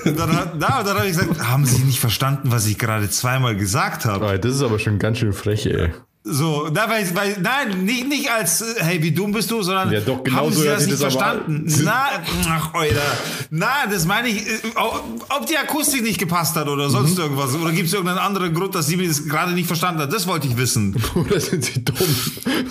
Und 0.05 0.19
dann, 0.19 0.37
hat- 0.37 0.53
na, 0.59 0.81
und 0.81 0.87
dann 0.89 0.97
habe 0.97 1.07
ich 1.07 1.17
gesagt, 1.17 1.39
haben 1.49 1.65
Sie 1.65 1.81
nicht 1.85 2.01
verstanden, 2.01 2.51
was 2.51 2.67
ich 2.67 2.77
gerade 2.77 3.09
zweimal 3.09 3.55
gesagt 3.55 4.05
habe? 4.05 4.37
das 4.41 4.57
ist 4.57 4.63
aber 4.63 4.81
schon 4.81 4.99
ganz 4.99 5.19
schön 5.19 5.33
frech, 5.33 5.67
ey. 5.67 5.91
So, 6.25 6.69
na, 6.73 6.91
weil, 6.91 7.15
weil, 7.17 7.39
nein, 7.41 7.85
nicht, 7.85 8.07
nicht 8.07 8.31
als, 8.31 8.61
äh, 8.61 8.75
hey, 8.79 9.03
wie 9.03 9.13
dumm 9.13 9.33
bist 9.33 9.51
du, 9.51 9.63
sondern 9.63 9.91
Ja, 9.93 10.01
doch, 10.01 10.23
genau 10.23 10.37
haben 10.39 10.53
so 10.53 10.61
sie 10.61 10.67
das 10.67 10.81
nicht 10.87 10.93
das 10.93 11.01
verstanden. 11.01 11.65
an. 11.75 11.85
Na, 11.85 12.05
ach, 12.49 12.75
Alter. 12.75 13.01
Na, 13.51 13.87
das 13.91 14.05
meine 14.05 14.29
ich, 14.29 14.47
äh, 14.47 14.59
ob 14.77 15.47
die 15.47 15.57
Akustik 15.57 16.03
nicht 16.03 16.19
gepasst 16.19 16.55
hat 16.57 16.69
oder 16.69 16.91
sonst 16.91 17.15
Mhm. 17.17 17.21
irgendwas. 17.23 17.55
Oder 17.55 17.73
gibt 17.73 17.87
es 17.89 17.95
irgendeinen 17.95 18.19
anderen 18.19 18.53
Grund, 18.53 18.75
dass 18.75 18.89
sie 18.89 18.97
mir 18.99 19.09
das 19.09 19.25
gerade 19.27 19.53
nicht 19.53 19.67
verstanden 19.69 20.03
hat? 20.03 20.13
Das 20.13 20.27
wollte 20.27 20.49
ich 20.49 20.57
wissen. 20.59 20.95
Oder 21.15 21.41
sind 21.41 21.65
sie 21.65 21.83
dumm? 21.83 21.97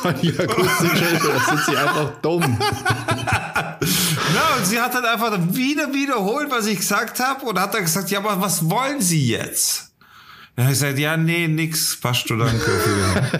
An 0.03 0.15
die 0.21 0.38
Akustik 0.38 0.91
oder 1.23 1.39
sind 1.39 1.65
sie 1.65 1.77
einfach 1.77 2.12
dumm? 2.21 2.57
Na, 2.60 4.57
und 4.57 4.65
sie 4.65 4.79
hat 4.79 4.93
halt 4.93 5.05
einfach 5.05 5.31
wieder 5.51 5.91
wiederholt, 5.93 6.51
was 6.51 6.67
ich 6.67 6.77
gesagt 6.77 7.19
habe 7.19 7.45
und 7.45 7.60
hat 7.60 7.73
dann 7.73 7.83
gesagt, 7.83 8.12
ja, 8.12 8.19
aber 8.19 8.39
was 8.39 8.69
wollen 8.69 9.01
Sie 9.01 9.27
jetzt? 9.29 9.87
Dann 10.57 10.65
habe 10.65 10.73
ich 10.73 10.79
gesagt, 10.79 10.97
ja, 10.97 11.15
nee, 11.15 11.47
nix, 11.47 11.95
passt 11.97 12.27
schon, 12.27 12.39
danke. 12.39 12.71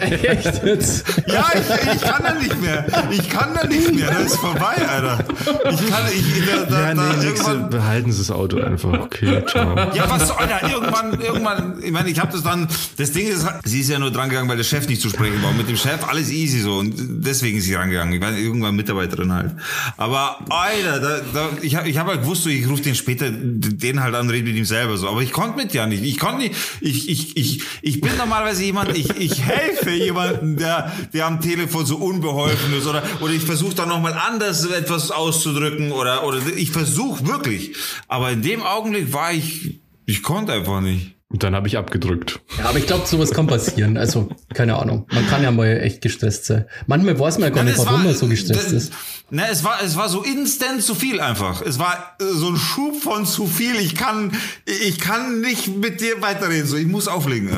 Echt 0.00 0.62
jetzt? 0.64 1.04
Ja, 1.26 1.50
ich, 1.52 1.94
ich 1.96 2.00
kann 2.00 2.22
da 2.22 2.34
nicht 2.34 2.62
mehr. 2.62 2.86
Ich 3.10 3.28
kann 3.28 3.54
da 3.54 3.66
nicht 3.66 3.92
mehr. 3.92 4.08
Das 4.08 4.26
ist 4.26 4.36
vorbei, 4.36 4.76
Alter. 4.88 5.24
Ich 5.68 5.90
kann, 5.90 6.04
ich, 6.14 6.46
da, 6.46 6.64
da, 6.64 6.80
Ja, 6.80 6.94
da 6.94 7.02
nee, 7.02 7.26
nix, 7.26 7.40
irgendwann, 7.40 7.70
behalten 7.70 8.12
Sie 8.12 8.18
das 8.18 8.30
Auto 8.30 8.58
einfach. 8.60 9.00
Okay, 9.00 9.42
ciao. 9.48 9.74
ja, 9.94 10.08
was 10.08 10.28
soll 10.28 10.46
da? 10.48 10.68
Irgendwann, 10.68 11.20
irgendwann, 11.20 11.82
ich 11.82 11.90
meine, 11.90 12.08
ich 12.08 12.20
habe 12.20 12.30
das 12.30 12.44
dann, 12.44 12.68
das 12.98 13.10
Ding 13.10 13.26
ist, 13.26 13.44
sie 13.64 13.80
ist 13.80 13.90
ja 13.90 13.98
nur 13.98 14.12
drangegangen, 14.12 14.48
weil 14.48 14.56
der 14.56 14.62
Chef 14.62 14.86
nicht 14.86 15.02
zu 15.02 15.08
sprechen 15.08 15.42
war. 15.42 15.50
Und 15.50 15.56
mit 15.56 15.68
dem 15.68 15.76
Chef 15.76 16.08
alles 16.08 16.30
easy 16.30 16.60
so 16.60 16.78
und 16.78 16.94
deswegen 16.96 17.58
ist 17.58 17.64
sie 17.64 17.74
rangegangen. 17.74 18.14
Ich 18.14 18.20
meine, 18.20 18.38
irgendwann 18.38 18.76
Mitarbeiterin 18.76 19.32
halt. 19.32 19.50
Aber, 19.96 20.38
Alter, 20.50 21.00
da, 21.00 21.20
da, 21.34 21.48
ich 21.62 21.74
habe 21.74 21.88
ich 21.88 21.98
hab 21.98 22.06
halt 22.06 22.20
gewusst, 22.22 22.44
so, 22.44 22.48
ich 22.48 22.68
rufe 22.68 22.82
den 22.84 22.94
später, 22.94 23.28
den 23.28 24.04
halt 24.04 24.14
an, 24.14 24.30
rede 24.30 24.46
mit 24.46 24.54
ihm 24.54 24.64
selber 24.64 24.96
so. 24.96 25.08
Aber 25.08 25.20
ich 25.20 25.32
konnte 25.32 25.56
mit 25.56 25.74
ja 25.74 25.84
nicht. 25.88 26.04
Ich 26.04 26.20
konnte 26.20 26.42
nicht, 26.42 26.54
ich, 26.80 27.07
ich, 27.08 27.36
ich, 27.36 27.62
ich, 27.82 28.00
bin 28.00 28.16
normalerweise 28.16 28.64
jemand, 28.64 28.96
ich, 28.96 29.10
ich 29.16 29.42
helfe 29.42 29.90
jemanden, 29.90 30.56
der, 30.56 30.92
der 31.12 31.26
am 31.26 31.40
Telefon 31.40 31.86
so 31.86 31.96
unbeholfen 31.96 32.76
ist 32.76 32.86
oder, 32.86 33.02
oder 33.20 33.32
ich 33.32 33.42
versuche 33.42 33.74
dann 33.74 33.88
nochmal 33.88 34.14
anders 34.14 34.64
etwas 34.66 35.10
auszudrücken 35.10 35.92
oder, 35.92 36.24
oder 36.24 36.38
ich 36.56 36.70
versuche 36.70 37.26
wirklich. 37.26 37.74
Aber 38.06 38.30
in 38.30 38.42
dem 38.42 38.62
Augenblick 38.62 39.12
war 39.12 39.32
ich, 39.32 39.80
ich 40.06 40.22
konnte 40.22 40.52
einfach 40.52 40.80
nicht. 40.80 41.17
Und 41.30 41.42
dann 41.42 41.54
habe 41.54 41.68
ich 41.68 41.76
abgedrückt. 41.76 42.40
Ja, 42.56 42.70
aber 42.70 42.78
ich 42.78 42.86
glaube, 42.86 43.06
sowas 43.06 43.32
kann 43.32 43.46
passieren. 43.46 43.98
Also, 43.98 44.30
keine 44.54 44.78
Ahnung. 44.78 45.06
Man 45.12 45.26
kann 45.26 45.42
ja 45.42 45.50
mal 45.50 45.66
echt 45.82 46.00
gestresst 46.00 46.46
sein. 46.46 46.64
Manchmal 46.86 47.18
weiß 47.18 47.36
man 47.38 47.50
ja 47.50 47.54
gar 47.54 47.64
Nein, 47.64 47.74
nicht, 47.74 47.78
warum 47.84 47.98
war- 48.00 48.04
man 48.06 48.14
so 48.14 48.26
gestresst 48.28 48.64
das- 48.66 48.72
ist. 48.72 48.92
Ne, 49.30 49.44
es 49.50 49.62
war, 49.62 49.82
es 49.84 49.94
war 49.96 50.08
so 50.08 50.22
instant 50.22 50.82
zu 50.82 50.94
viel 50.94 51.20
einfach. 51.20 51.60
Es 51.60 51.78
war 51.78 52.16
äh, 52.18 52.24
so 52.24 52.48
ein 52.48 52.56
Schub 52.56 53.02
von 53.02 53.26
zu 53.26 53.46
viel. 53.46 53.76
Ich 53.76 53.94
kann, 53.94 54.32
ich 54.64 54.98
kann 54.98 55.42
nicht 55.42 55.68
mit 55.76 56.00
dir 56.00 56.22
weiterreden. 56.22 56.66
So, 56.66 56.78
ich 56.78 56.86
muss 56.86 57.08
auflegen. 57.08 57.50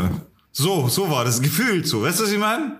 So, 0.50 0.88
so 0.88 1.08
war 1.08 1.24
das 1.24 1.40
gefühlt 1.40 1.86
so. 1.86 2.02
Weißt 2.02 2.18
du, 2.18 2.24
was 2.24 2.32
ich 2.32 2.38
meine? 2.38 2.76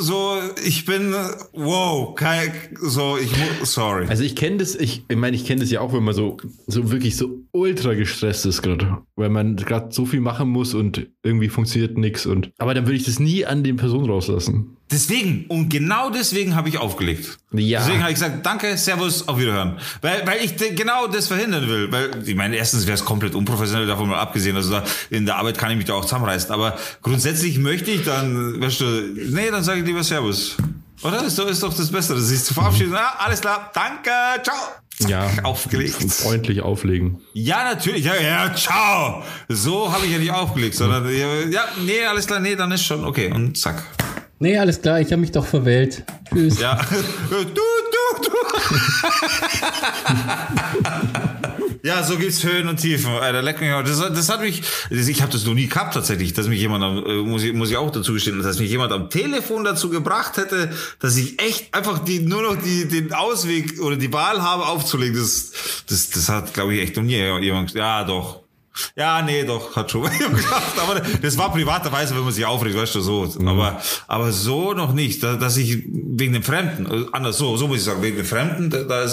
So, 0.00 0.34
ich 0.66 0.84
bin, 0.84 1.14
wow, 1.52 2.14
kein, 2.16 2.50
so, 2.80 3.16
ich 3.16 3.30
sorry. 3.62 4.06
Also 4.08 4.24
ich 4.24 4.34
kenne 4.34 4.56
das, 4.56 4.74
ich, 4.74 5.04
ich 5.08 5.16
meine, 5.16 5.36
ich 5.36 5.44
kenne 5.46 5.60
das 5.60 5.70
ja 5.70 5.80
auch, 5.80 5.92
wenn 5.92 6.02
man 6.02 6.14
so, 6.14 6.38
so 6.66 6.90
wirklich 6.90 7.16
so 7.16 7.44
ultra 7.52 7.94
gestresst 7.94 8.46
ist 8.46 8.62
gerade, 8.62 8.98
weil 9.14 9.28
man 9.28 9.54
gerade 9.54 9.92
so 9.92 10.06
viel 10.06 10.20
machen 10.20 10.48
muss 10.48 10.74
und 10.74 11.08
irgendwie 11.22 11.48
funktioniert 11.48 11.96
nichts 11.96 12.26
und, 12.26 12.50
aber 12.58 12.74
dann 12.74 12.86
würde 12.86 12.96
ich 12.96 13.04
das 13.04 13.20
nie 13.20 13.46
an 13.46 13.62
den 13.62 13.76
Personen 13.76 14.10
rauslassen. 14.10 14.77
Deswegen, 14.90 15.44
und 15.48 15.68
genau 15.68 16.08
deswegen 16.08 16.54
habe 16.54 16.70
ich 16.70 16.78
aufgelegt. 16.78 17.38
Ja. 17.52 17.80
Deswegen 17.80 18.00
habe 18.00 18.10
ich 18.10 18.18
gesagt, 18.18 18.44
danke, 18.46 18.76
Servus, 18.78 19.28
auf 19.28 19.38
Wiederhören. 19.38 19.78
Weil, 20.00 20.26
weil 20.26 20.42
ich 20.42 20.56
genau 20.74 21.06
das 21.06 21.28
verhindern 21.28 21.68
will. 21.68 21.92
Weil, 21.92 22.10
ich 22.26 22.34
meine, 22.34 22.56
erstens 22.56 22.86
wäre 22.86 22.94
es 22.94 23.04
komplett 23.04 23.34
unprofessionell, 23.34 23.86
davon 23.86 24.08
mal 24.08 24.18
abgesehen. 24.18 24.56
Also 24.56 24.70
da, 24.70 24.84
in 25.10 25.26
der 25.26 25.36
Arbeit 25.36 25.58
kann 25.58 25.70
ich 25.70 25.76
mich 25.76 25.84
da 25.86 25.94
auch 25.94 26.04
zusammenreißen. 26.04 26.50
Aber 26.52 26.78
grundsätzlich 27.02 27.58
möchte 27.58 27.90
ich 27.90 28.04
dann, 28.04 28.60
weißt 28.60 28.80
du, 28.80 28.84
nee, 29.30 29.50
dann 29.50 29.62
sage 29.62 29.80
ich 29.80 29.86
lieber 29.86 30.02
Servus. 30.02 30.56
Oder? 31.02 31.22
Ist 31.24 31.38
doch, 31.38 31.46
ist 31.46 31.62
doch 31.62 31.74
das 31.74 31.90
Beste, 31.92 32.14
dass 32.14 32.30
ich 32.30 32.42
zu 32.42 32.54
verabschieden. 32.54 32.92
Ja, 32.92 33.14
alles 33.18 33.40
klar, 33.40 33.70
danke, 33.74 34.10
ciao. 34.42 34.56
Zack, 34.98 35.10
Ja. 35.10 35.30
Aufgelegt. 35.44 35.94
Freundlich 36.12 36.60
auflegen. 36.60 37.20
Ja, 37.34 37.62
natürlich. 37.62 38.04
Ja, 38.04 38.16
ja, 38.16 38.52
ciao. 38.54 39.22
So 39.48 39.92
habe 39.92 40.06
ich 40.06 40.12
ja 40.12 40.18
nicht 40.18 40.32
aufgelegt, 40.32 40.74
sondern, 40.74 41.08
ja, 41.14 41.64
nee, 41.84 42.04
alles 42.04 42.26
klar, 42.26 42.40
nee, 42.40 42.56
dann 42.56 42.72
ist 42.72 42.84
schon 42.84 43.04
okay. 43.04 43.30
Und 43.32 43.56
zack. 43.56 43.84
Nee, 44.40 44.56
alles 44.58 44.80
klar, 44.80 45.00
ich 45.00 45.10
habe 45.10 45.20
mich 45.20 45.32
doch 45.32 45.46
verwählt. 45.46 46.04
Tschüss. 46.32 46.60
Ja. 46.60 46.80
Du, 47.30 47.44
du, 47.44 47.60
du. 48.22 48.30
Ja, 51.82 52.02
so 52.02 52.16
gibt's 52.16 52.42
Höhen 52.42 52.68
und 52.68 52.78
Tiefen. 52.78 53.10
Alter, 53.12 53.42
leck 53.42 53.60
mich. 53.60 53.70
Das, 53.70 53.98
das 53.98 54.28
hat 54.28 54.40
mich, 54.40 54.62
das, 54.90 55.08
ich 55.08 55.22
habe 55.22 55.32
das 55.32 55.44
noch 55.44 55.54
nie 55.54 55.68
gehabt 55.68 55.94
tatsächlich, 55.94 56.32
dass 56.32 56.48
mich 56.48 56.60
jemand, 56.60 56.84
am, 56.84 57.04
äh, 57.04 57.22
muss 57.22 57.42
ich, 57.42 57.52
muss 57.52 57.70
ich 57.70 57.76
auch 57.76 57.90
dazu 57.90 58.12
gestehen, 58.14 58.42
dass 58.42 58.58
mich 58.58 58.70
jemand 58.70 58.92
am 58.92 59.10
Telefon 59.10 59.64
dazu 59.64 59.88
gebracht 59.88 60.36
hätte, 60.36 60.70
dass 60.98 61.16
ich 61.16 61.40
echt 61.40 61.72
einfach 61.74 62.00
die, 62.00 62.20
nur 62.20 62.42
noch 62.42 62.56
die, 62.56 62.88
den 62.88 63.12
Ausweg 63.12 63.80
oder 63.80 63.96
die 63.96 64.12
Wahl 64.12 64.42
habe 64.42 64.66
aufzulegen. 64.66 65.18
Das, 65.18 65.52
das, 65.88 66.10
das 66.10 66.28
hat, 66.28 66.52
glaube 66.52 66.74
ich, 66.74 66.82
echt 66.82 66.96
noch 66.96 67.04
nie 67.04 67.16
jemand, 67.40 67.74
ja, 67.74 68.04
doch. 68.04 68.40
Ja, 68.96 69.22
nee, 69.22 69.44
doch, 69.44 69.74
hat 69.76 69.90
schon 69.90 70.02
gedacht. 70.18 70.74
Aber 70.80 71.00
das 71.22 71.36
war 71.38 71.52
privaterweise, 71.52 72.14
wenn 72.16 72.24
man 72.24 72.32
sich 72.32 72.44
aufregt, 72.46 72.76
weißt 72.76 72.94
du, 72.96 73.00
so. 73.00 73.28
Aber, 73.46 73.80
aber 74.06 74.32
so 74.32 74.72
noch 74.74 74.92
nicht, 74.92 75.22
da- 75.22 75.36
dass 75.36 75.56
ich 75.56 75.84
wegen 75.86 76.32
dem 76.32 76.42
Fremden, 76.42 76.86
äh, 76.86 77.06
anders 77.12 77.38
so, 77.38 77.56
so 77.56 77.68
muss 77.68 77.78
ich 77.78 77.84
sagen, 77.84 78.02
wegen 78.02 78.16
dem 78.16 78.26
Fremden, 78.26 78.70
da, 78.70 78.82
da 78.84 79.08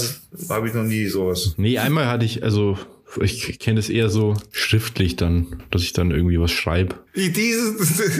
habe 0.50 0.68
ich 0.68 0.74
noch 0.74 0.84
nie 0.84 1.08
sowas. 1.08 1.54
Nee, 1.58 1.78
einmal 1.78 2.08
hatte 2.08 2.26
ich, 2.26 2.44
also 2.44 2.78
ich 3.22 3.60
kenne 3.60 3.78
das 3.78 3.88
eher 3.90 4.10
so 4.10 4.36
schriftlich 4.52 5.16
dann, 5.16 5.64
dass 5.72 5.84
ich 5.84 5.94
dann 5.94 6.12
irgendwie 6.12 6.38
was 6.40 6.52
schreibe. 6.52 6.96
Diesen, 7.16 7.78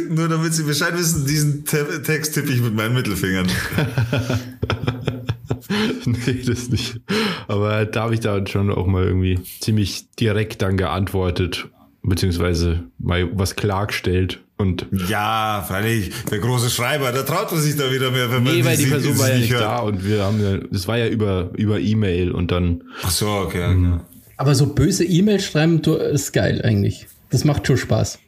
nur 0.16 0.30
damit 0.30 0.54
Sie 0.54 0.64
Bescheid 0.64 0.98
wissen, 0.98 1.26
diesen 1.28 1.66
Te 1.66 2.02
Text 2.02 2.34
tippe 2.36 2.52
ich 2.52 2.62
mit 2.62 2.74
meinen 2.76 2.94
Mittelfingern. 2.94 3.48
nee, 6.06 6.42
das 6.46 6.70
nicht. 6.70 7.00
Aber 7.48 7.86
da 7.86 8.04
habe 8.04 8.14
ich 8.14 8.20
dann 8.20 8.48
schon 8.48 8.72
auch 8.72 8.88
mal 8.88 9.04
irgendwie 9.06 9.40
ziemlich 9.60 10.10
direkt 10.20 10.62
dann 10.62 10.78
geantwortet, 10.78 11.68
beziehungsweise 12.04 12.84
mal 12.98 13.30
was 13.38 13.56
klargestellt. 13.56 14.42
Und 14.58 14.88
Ja, 15.10 15.66
freilich, 15.68 16.12
der 16.32 16.40
große 16.40 16.70
Schreiber, 16.70 17.12
da 17.12 17.24
traut 17.24 17.52
man 17.52 17.60
sich 17.62 17.76
da 17.76 17.92
wieder 17.92 18.12
mehr, 18.12 18.32
wenn 18.32 18.44
man 18.44 18.56
nee, 18.56 18.64
weil 18.64 18.78
die 18.78 18.86
Person 18.86 19.20
war 19.20 19.30
ja 19.30 19.38
nicht 19.38 19.52
hört. 19.52 19.62
da 19.62 19.80
und 19.80 20.06
wir 20.06 20.24
haben 20.24 20.42
ja, 20.42 20.58
das 20.72 20.88
war 20.88 20.98
ja 20.98 21.08
über, 21.08 21.50
über 21.58 21.80
E-Mail 21.80 22.32
und 22.32 22.52
dann, 22.52 22.84
Ach 23.04 23.12
so, 23.12 23.28
okay. 23.28 23.60
ja. 23.60 24.06
Aber 24.38 24.56
so 24.56 24.68
böse 24.68 25.04
E-Mails 25.04 25.46
schreiben 25.46 25.82
du, 25.82 25.96
ist 25.96 26.32
geil 26.32 26.62
eigentlich. 26.64 27.08
Das 27.32 27.44
macht 27.44 27.68
schon 27.68 27.78
Spaß. 27.78 28.20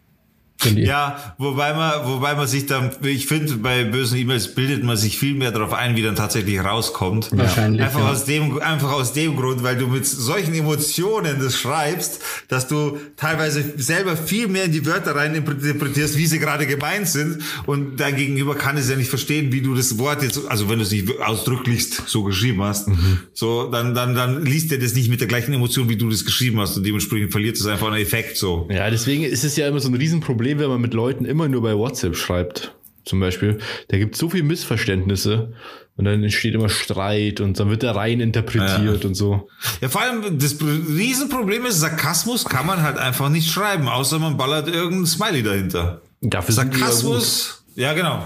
Ja, 0.65 1.35
wobei 1.37 1.73
man, 1.73 2.07
wobei 2.07 2.33
man 2.35 2.47
sich 2.47 2.65
dann, 2.65 2.91
ich 3.03 3.27
finde, 3.27 3.57
bei 3.57 3.83
bösen 3.83 4.17
E-Mails 4.17 4.55
bildet 4.55 4.83
man 4.83 4.97
sich 4.97 5.17
viel 5.17 5.35
mehr 5.35 5.51
darauf 5.51 5.73
ein, 5.73 5.95
wie 5.95 6.01
dann 6.01 6.15
tatsächlich 6.15 6.59
rauskommt. 6.59 7.29
Wahrscheinlich, 7.31 7.81
Einfach 7.81 7.99
ja. 7.99 8.11
aus 8.11 8.25
dem, 8.25 8.59
einfach 8.59 8.91
aus 8.91 9.13
dem 9.13 9.35
Grund, 9.35 9.63
weil 9.63 9.77
du 9.77 9.87
mit 9.87 10.05
solchen 10.05 10.53
Emotionen 10.55 11.39
das 11.39 11.57
schreibst, 11.57 12.21
dass 12.47 12.67
du 12.67 12.97
teilweise 13.17 13.63
selber 13.77 14.17
viel 14.17 14.47
mehr 14.47 14.65
in 14.65 14.71
die 14.71 14.85
Wörter 14.85 15.15
rein 15.15 15.35
interpretierst, 15.35 16.17
wie 16.17 16.25
sie 16.25 16.39
gerade 16.39 16.65
gemeint 16.65 17.07
sind. 17.07 17.43
Und 17.65 17.99
dein 17.99 18.15
Gegenüber 18.15 18.55
kann 18.55 18.77
es 18.77 18.89
ja 18.89 18.95
nicht 18.95 19.09
verstehen, 19.09 19.51
wie 19.51 19.61
du 19.61 19.75
das 19.75 19.97
Wort 19.99 20.23
jetzt, 20.23 20.39
also 20.47 20.69
wenn 20.69 20.79
du 20.79 20.83
es 20.83 20.91
nicht 20.91 21.19
ausdrücklichst 21.19 22.03
so 22.07 22.23
geschrieben 22.23 22.63
hast, 22.63 22.89
so, 23.33 23.69
dann, 23.69 23.93
dann, 23.93 24.15
dann 24.15 24.43
liest 24.43 24.71
er 24.71 24.79
das 24.79 24.95
nicht 24.95 25.09
mit 25.09 25.19
der 25.19 25.27
gleichen 25.27 25.53
Emotion, 25.53 25.87
wie 25.89 25.97
du 25.97 26.09
das 26.09 26.25
geschrieben 26.25 26.59
hast. 26.59 26.77
Und 26.77 26.85
dementsprechend 26.85 27.31
verliert 27.31 27.57
es 27.57 27.65
einfach 27.67 27.87
einen 27.87 28.01
Effekt, 28.01 28.37
so. 28.37 28.67
ja, 28.71 28.89
deswegen 28.89 29.23
ist 29.23 29.43
es 29.43 29.55
ja 29.55 29.67
immer 29.67 29.79
so 29.79 29.89
ein 29.89 29.95
Riesenproblem, 29.95 30.46
wenn 30.55 30.69
man 30.69 30.81
mit 30.81 30.93
Leuten 30.93 31.25
immer 31.25 31.47
nur 31.47 31.61
bei 31.61 31.75
WhatsApp 31.75 32.15
schreibt. 32.15 32.73
Zum 33.05 33.19
Beispiel, 33.19 33.59
da 33.87 33.97
gibt 33.97 34.15
es 34.15 34.19
so 34.19 34.29
viel 34.29 34.43
Missverständnisse 34.43 35.53
und 35.95 36.05
dann 36.05 36.21
entsteht 36.21 36.53
immer 36.53 36.69
Streit 36.69 37.39
und 37.39 37.59
dann 37.59 37.69
wird 37.69 37.83
da 37.83 37.93
rein 37.93 38.19
interpretiert 38.19 39.05
und 39.05 39.15
so. 39.15 39.47
Ja, 39.81 39.89
vor 39.89 40.01
allem 40.01 40.37
das 40.39 40.57
Riesenproblem 40.61 41.65
ist, 41.65 41.79
Sarkasmus 41.79 42.45
kann 42.45 42.65
man 42.65 42.83
halt 42.83 42.97
einfach 42.97 43.29
nicht 43.29 43.49
schreiben, 43.49 43.87
außer 43.87 44.19
man 44.19 44.37
ballert 44.37 44.67
irgendein 44.67 45.05
Smiley 45.05 45.41
dahinter. 45.41 46.01
Dafür 46.21 46.53
die 46.53 46.59
ja. 46.59 46.65
Sarkasmus, 46.65 47.63
ja 47.75 47.93
genau. 47.93 48.23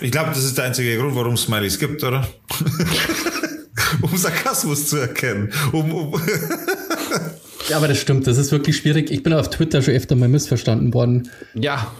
Ich 0.00 0.10
glaube, 0.10 0.30
das 0.30 0.44
ist 0.44 0.58
der 0.58 0.64
einzige 0.64 0.98
Grund, 0.98 1.14
warum 1.14 1.34
es 1.34 1.42
Smileys 1.42 1.78
gibt, 1.78 2.02
oder? 2.02 2.26
um 4.02 4.16
Sarkasmus 4.16 4.88
zu 4.88 4.96
erkennen. 4.96 5.52
Um, 5.72 5.94
um 5.94 6.20
Ja, 7.68 7.76
aber 7.78 7.88
das 7.88 7.98
stimmt, 7.98 8.26
das 8.26 8.36
ist 8.38 8.52
wirklich 8.52 8.76
schwierig. 8.76 9.10
Ich 9.10 9.22
bin 9.22 9.32
auf 9.32 9.48
Twitter 9.50 9.80
schon 9.82 9.94
öfter 9.94 10.16
mal 10.16 10.28
missverstanden 10.28 10.92
worden. 10.94 11.28
Ja, 11.54 11.92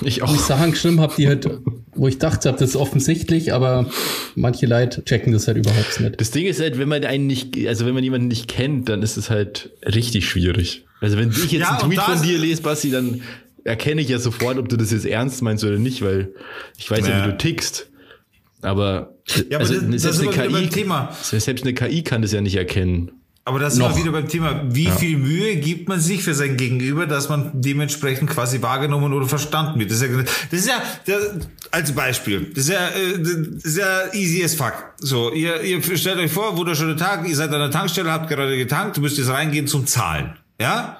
Wo 0.00 0.06
ich 0.06 0.22
auch. 0.22 0.38
Sachen 0.38 0.70
geschrieben 0.72 1.00
habe, 1.00 1.14
die 1.16 1.26
halt, 1.28 1.48
wo 1.94 2.06
ich 2.08 2.18
dachte, 2.18 2.52
das 2.52 2.60
ist 2.70 2.76
offensichtlich, 2.76 3.52
aber 3.52 3.90
manche 4.34 4.66
Leute 4.66 5.04
checken 5.04 5.32
das 5.32 5.46
halt 5.48 5.56
überhaupt 5.58 6.00
nicht. 6.00 6.20
Das 6.20 6.30
Ding 6.30 6.46
ist 6.46 6.60
halt, 6.60 6.78
wenn 6.78 6.88
man 6.88 7.04
einen 7.04 7.26
nicht, 7.26 7.56
also 7.66 7.84
wenn 7.86 7.94
man 7.94 8.04
jemanden 8.04 8.28
nicht 8.28 8.48
kennt, 8.48 8.88
dann 8.88 9.02
ist 9.02 9.16
es 9.16 9.28
halt 9.30 9.70
richtig 9.84 10.28
schwierig. 10.28 10.84
Also 11.00 11.16
wenn 11.18 11.30
ich 11.30 11.50
jetzt 11.52 11.60
Ja, 11.62 11.78
einen 11.78 11.90
Tweet 11.90 12.00
von 12.00 12.22
dir 12.22 12.38
lese, 12.38 12.62
Basti, 12.62 12.90
dann 12.90 13.20
erkenne 13.64 14.00
ich 14.00 14.08
ja 14.08 14.18
sofort, 14.18 14.56
ob 14.58 14.68
du 14.68 14.76
das 14.76 14.92
jetzt 14.92 15.04
ernst 15.06 15.42
meinst 15.42 15.64
oder 15.64 15.78
nicht, 15.78 16.00
weil 16.02 16.32
ich 16.78 16.90
weiß 16.90 17.06
ja, 17.06 17.18
Ja. 17.18 17.26
wie 17.26 17.30
du 17.32 17.36
tickst. 17.38 17.88
Aber, 18.62 19.14
Ja, 19.50 19.58
aber 19.58 19.68
das- 19.68 19.68
das 19.68 20.02
selbst, 20.02 20.04
ist 20.20 20.20
eine 20.38 20.48
KI, 20.48 20.68
Thema. 20.68 21.16
selbst 21.22 21.62
eine 21.64 21.74
KI 21.74 22.02
kann 22.02 22.22
das 22.22 22.32
ja 22.32 22.40
nicht 22.40 22.56
erkennen. 22.56 23.12
Aber 23.48 23.58
das 23.58 23.72
ist 23.72 23.78
Noch. 23.78 23.96
wieder 23.96 24.12
beim 24.12 24.28
Thema, 24.28 24.62
wie 24.68 24.90
viel 24.90 25.16
Mühe 25.16 25.56
gibt 25.56 25.88
man 25.88 25.98
sich 26.00 26.22
für 26.22 26.34
sein 26.34 26.58
Gegenüber, 26.58 27.06
dass 27.06 27.30
man 27.30 27.50
dementsprechend 27.54 28.28
quasi 28.28 28.60
wahrgenommen 28.60 29.14
oder 29.14 29.26
verstanden 29.26 29.80
wird. 29.80 29.90
Das 29.90 30.02
ist 30.02 30.10
ja, 30.10 30.22
das 30.50 30.60
ist 30.60 30.68
ja 30.68 30.82
der, 31.06 31.18
als 31.70 31.92
Beispiel, 31.92 32.52
das 32.54 32.64
ist 32.64 32.70
ja, 32.70 32.88
äh, 32.88 33.18
das 33.18 33.64
ist 33.64 33.78
ja 33.78 34.12
easy 34.12 34.44
as 34.44 34.54
fuck. 34.54 34.74
So, 34.98 35.32
ihr, 35.32 35.62
ihr 35.62 35.82
stellt 35.96 36.18
euch 36.18 36.30
vor, 36.30 36.58
wunderschöner 36.58 36.98
Tag, 36.98 37.26
ihr 37.26 37.34
seid 37.34 37.50
an 37.50 37.60
der 37.60 37.70
Tankstelle, 37.70 38.12
habt 38.12 38.28
gerade 38.28 38.54
getankt, 38.58 38.98
müsst 38.98 39.16
jetzt 39.16 39.30
reingehen 39.30 39.66
zum 39.66 39.86
Zahlen. 39.86 40.34
Ja? 40.60 40.98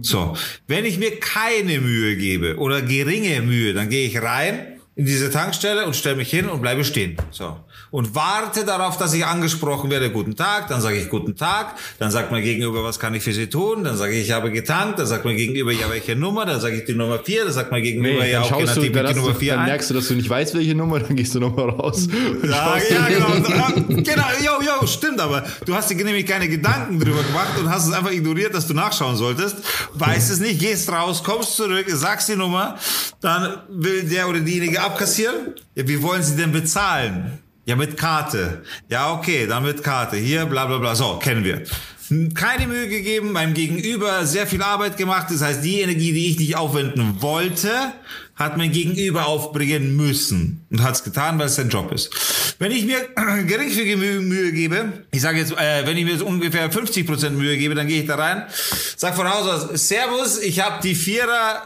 So. 0.00 0.36
Wenn 0.68 0.86
ich 0.86 0.98
mir 0.98 1.20
keine 1.20 1.80
Mühe 1.80 2.16
gebe 2.16 2.56
oder 2.56 2.80
geringe 2.80 3.42
Mühe, 3.42 3.74
dann 3.74 3.90
gehe 3.90 4.06
ich 4.06 4.22
rein 4.22 4.69
in 4.96 5.06
diese 5.06 5.30
Tankstelle 5.30 5.86
und 5.86 5.94
stelle 5.94 6.16
mich 6.16 6.30
hin 6.30 6.48
und 6.48 6.60
bleibe 6.60 6.84
stehen. 6.84 7.16
So. 7.30 7.56
Und 7.92 8.14
warte 8.14 8.64
darauf, 8.64 8.98
dass 8.98 9.14
ich 9.14 9.24
angesprochen 9.24 9.88
werde, 9.88 10.10
guten 10.10 10.36
Tag, 10.36 10.68
dann 10.68 10.80
sage 10.80 10.96
ich 10.96 11.08
guten 11.08 11.36
Tag, 11.36 11.76
dann 11.98 12.10
sagt 12.10 12.32
mein 12.32 12.42
Gegenüber, 12.42 12.82
was 12.82 12.98
kann 12.98 13.14
ich 13.14 13.22
für 13.22 13.32
Sie 13.32 13.46
tun, 13.46 13.84
dann 13.84 13.96
sage 13.96 14.14
ich, 14.14 14.26
ich 14.26 14.32
habe 14.32 14.50
getankt, 14.50 14.98
dann 14.98 15.06
sagt 15.06 15.24
mein 15.24 15.36
Gegenüber, 15.36 15.72
ja, 15.72 15.88
welche 15.90 16.16
Nummer, 16.16 16.44
dann 16.44 16.60
sage 16.60 16.76
ich 16.76 16.84
die 16.84 16.94
Nummer 16.94 17.20
4, 17.20 17.44
dann 17.44 17.52
sagt 17.52 17.70
mein 17.70 17.82
Gegenüber, 17.82 18.26
ja, 18.26 18.42
okay, 18.42 18.64
dann 18.66 18.74
du, 18.74 18.80
die 18.82 18.90
Nummer 18.90 19.32
du, 19.32 19.38
4 19.38 19.54
dann 19.54 19.64
merkst 19.66 19.90
du, 19.90 19.94
dass 19.94 20.08
du 20.08 20.14
nicht 20.14 20.28
weißt, 20.28 20.54
welche 20.54 20.74
Nummer, 20.74 20.98
dann 20.98 21.14
gehst 21.14 21.34
du 21.34 21.40
nochmal 21.40 21.70
raus. 21.70 22.08
Ja, 22.42 22.76
ja, 22.90 23.08
genau. 23.08 24.00
Genau, 24.00 24.26
jo, 24.42 24.52
jo, 24.64 24.86
stimmt, 24.86 25.20
aber 25.20 25.44
du 25.64 25.74
hast 25.74 25.90
dir 25.90 25.96
nämlich 25.96 26.26
keine 26.26 26.48
Gedanken 26.48 26.98
drüber 26.98 27.22
gemacht 27.22 27.58
und 27.58 27.70
hast 27.70 27.86
es 27.86 27.92
einfach 27.92 28.10
ignoriert, 28.10 28.54
dass 28.54 28.66
du 28.66 28.74
nachschauen 28.74 29.16
solltest. 29.16 29.56
Weißt 29.94 30.30
es 30.30 30.40
nicht, 30.40 30.58
gehst 30.58 30.90
raus, 30.90 31.22
kommst 31.22 31.56
zurück, 31.56 31.86
sagst 31.88 32.28
die 32.28 32.36
Nummer, 32.36 32.76
dann 33.20 33.58
will 33.68 34.02
der 34.04 34.28
oder 34.28 34.40
diejenige 34.40 34.79
abkassieren. 34.80 35.54
Ja, 35.74 35.86
wie 35.86 36.02
wollen 36.02 36.22
sie 36.22 36.36
denn 36.36 36.52
bezahlen? 36.52 37.38
Ja, 37.64 37.76
mit 37.76 37.96
Karte. 37.96 38.62
Ja, 38.88 39.12
okay, 39.12 39.46
dann 39.46 39.62
mit 39.62 39.82
Karte. 39.82 40.16
Hier, 40.16 40.46
bla, 40.46 40.66
bla, 40.66 40.78
bla. 40.78 40.94
So, 40.94 41.16
kennen 41.16 41.44
wir. 41.44 41.62
keine 42.34 42.66
Mühe 42.66 42.88
gegeben, 42.88 43.32
meinem 43.32 43.54
Gegenüber 43.54 44.26
sehr 44.26 44.46
viel 44.46 44.62
Arbeit 44.62 44.96
gemacht. 44.96 45.28
Das 45.30 45.42
heißt, 45.42 45.62
die 45.62 45.80
Energie, 45.80 46.12
die 46.12 46.30
ich 46.30 46.38
nicht 46.38 46.56
aufwenden 46.56 47.22
wollte, 47.22 47.70
hat 48.34 48.56
mein 48.56 48.72
Gegenüber 48.72 49.26
aufbringen 49.26 49.96
müssen 49.96 50.66
und 50.70 50.82
hat 50.82 50.94
es 50.94 51.04
getan, 51.04 51.38
weil 51.38 51.46
es 51.46 51.56
sein 51.56 51.68
Job 51.68 51.92
ist. 51.92 52.10
Wenn 52.58 52.72
ich 52.72 52.86
mir 52.86 52.98
geringfügige 53.46 53.96
Mühe, 53.96 54.52
gebe, 54.52 55.04
ich 55.12 55.20
sage 55.20 55.38
jetzt, 55.38 55.52
äh, 55.52 55.86
wenn 55.86 55.96
ich 55.96 56.04
mir 56.04 56.12
jetzt 56.12 56.22
ungefähr 56.22 56.72
50% 56.72 57.30
Mühe 57.30 57.56
gebe, 57.56 57.74
dann 57.74 57.86
gehe 57.86 58.00
ich 58.00 58.08
da 58.08 58.16
rein, 58.16 58.44
sag 58.96 59.14
von 59.14 59.28
Haus 59.28 59.46
aus, 59.46 59.88
Servus, 59.88 60.40
ich 60.40 60.60
habe 60.60 60.82
die 60.82 60.94
Vierer 60.94 61.62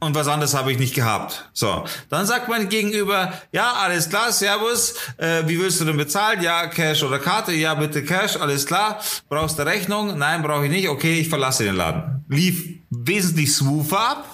und 0.00 0.14
was 0.14 0.28
anderes 0.28 0.54
habe 0.54 0.72
ich 0.72 0.78
nicht 0.78 0.94
gehabt. 0.94 1.48
So, 1.52 1.84
dann 2.08 2.26
sagt 2.26 2.48
mein 2.48 2.68
Gegenüber, 2.68 3.32
ja, 3.52 3.72
alles 3.72 4.08
klar, 4.08 4.32
Servus, 4.32 4.94
äh, 5.16 5.42
wie 5.46 5.58
willst 5.60 5.80
du 5.80 5.84
denn 5.84 5.96
bezahlen? 5.96 6.42
Ja, 6.42 6.66
Cash 6.68 7.02
oder 7.02 7.18
Karte? 7.18 7.52
Ja, 7.52 7.74
bitte 7.74 8.04
Cash, 8.04 8.36
alles 8.36 8.66
klar. 8.66 9.00
Brauchst 9.28 9.58
du 9.58 9.66
Rechnung? 9.66 10.16
Nein, 10.16 10.42
brauche 10.42 10.66
ich 10.66 10.70
nicht. 10.70 10.88
Okay, 10.88 11.20
ich 11.20 11.28
verlasse 11.28 11.64
den 11.64 11.74
Laden. 11.74 12.24
Lief 12.28 12.78
wesentlich 12.90 13.54
smoother 13.54 13.98
ab. 13.98 14.24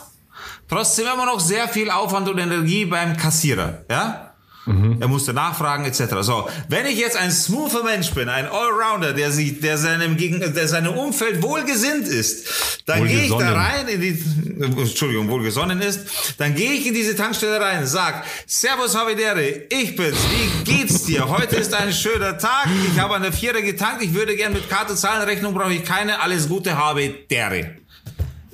Trotzdem 0.69 1.07
immer 1.13 1.27
noch 1.27 1.41
sehr 1.41 1.69
viel 1.69 1.91
Aufwand 1.91 2.29
und 2.29 2.39
Energie 2.39 2.85
beim 2.85 3.17
Kassierer, 3.17 3.85
ja? 3.91 4.34
Mhm. 4.67 4.97
Er 5.01 5.09
musste 5.09 5.35
nachfragen 5.35 5.85
etc. 5.85 6.03
So, 6.21 6.49
wenn 6.69 6.87
ich 6.87 6.99
jetzt 6.99 7.17
ein 7.17 7.31
smoother 7.31 7.83
Mensch 7.83 8.11
bin, 8.13 8.29
ein 8.29 8.47
Allrounder, 8.47 9.13
der 9.13 9.31
sich, 9.31 9.61
der 9.61 9.77
seinem 9.79 10.17
Gegen, 10.17 10.41
der 10.41 10.69
seinem 10.69 10.95
Umfeld 10.95 11.43
wohlgesinnt 11.43 12.09
ist, 12.09 12.83
dann 12.87 13.07
gehe 13.07 13.25
ich 13.25 13.31
da 13.31 13.53
rein 13.53 13.89
in 13.89 14.01
die, 14.01 14.25
Entschuldigung, 14.63 15.29
wohlgesonnen 15.29 15.81
ist, 15.81 16.01
dann 16.39 16.55
gehe 16.55 16.73
ich 16.73 16.87
in 16.87 16.95
diese 16.95 17.15
Tankstelle 17.15 17.61
rein, 17.61 17.87
sag, 17.87 18.25
Servus 18.47 18.97
Havidere, 18.97 19.65
ich 19.69 19.97
bin's, 19.97 20.19
wie 20.31 20.73
geht's 20.73 21.05
dir? 21.05 21.29
Heute 21.29 21.57
ist 21.57 21.75
ein 21.75 21.93
schöner 21.93 22.39
Tag, 22.39 22.69
ich 22.91 22.99
habe 22.99 23.15
an 23.15 23.23
der 23.23 23.33
Vierer 23.33 23.63
getankt, 23.63 24.03
ich 24.03 24.15
würde 24.15 24.37
gern 24.37 24.53
mit 24.53 24.69
Karte 24.71 24.95
zahlen, 24.95 25.23
Rechnung 25.23 25.55
brauche 25.55 25.75
ich 25.75 25.85
keine, 25.85 26.21
alles 26.21 26.49
Gute 26.49 26.77
Havidere. 26.77 27.84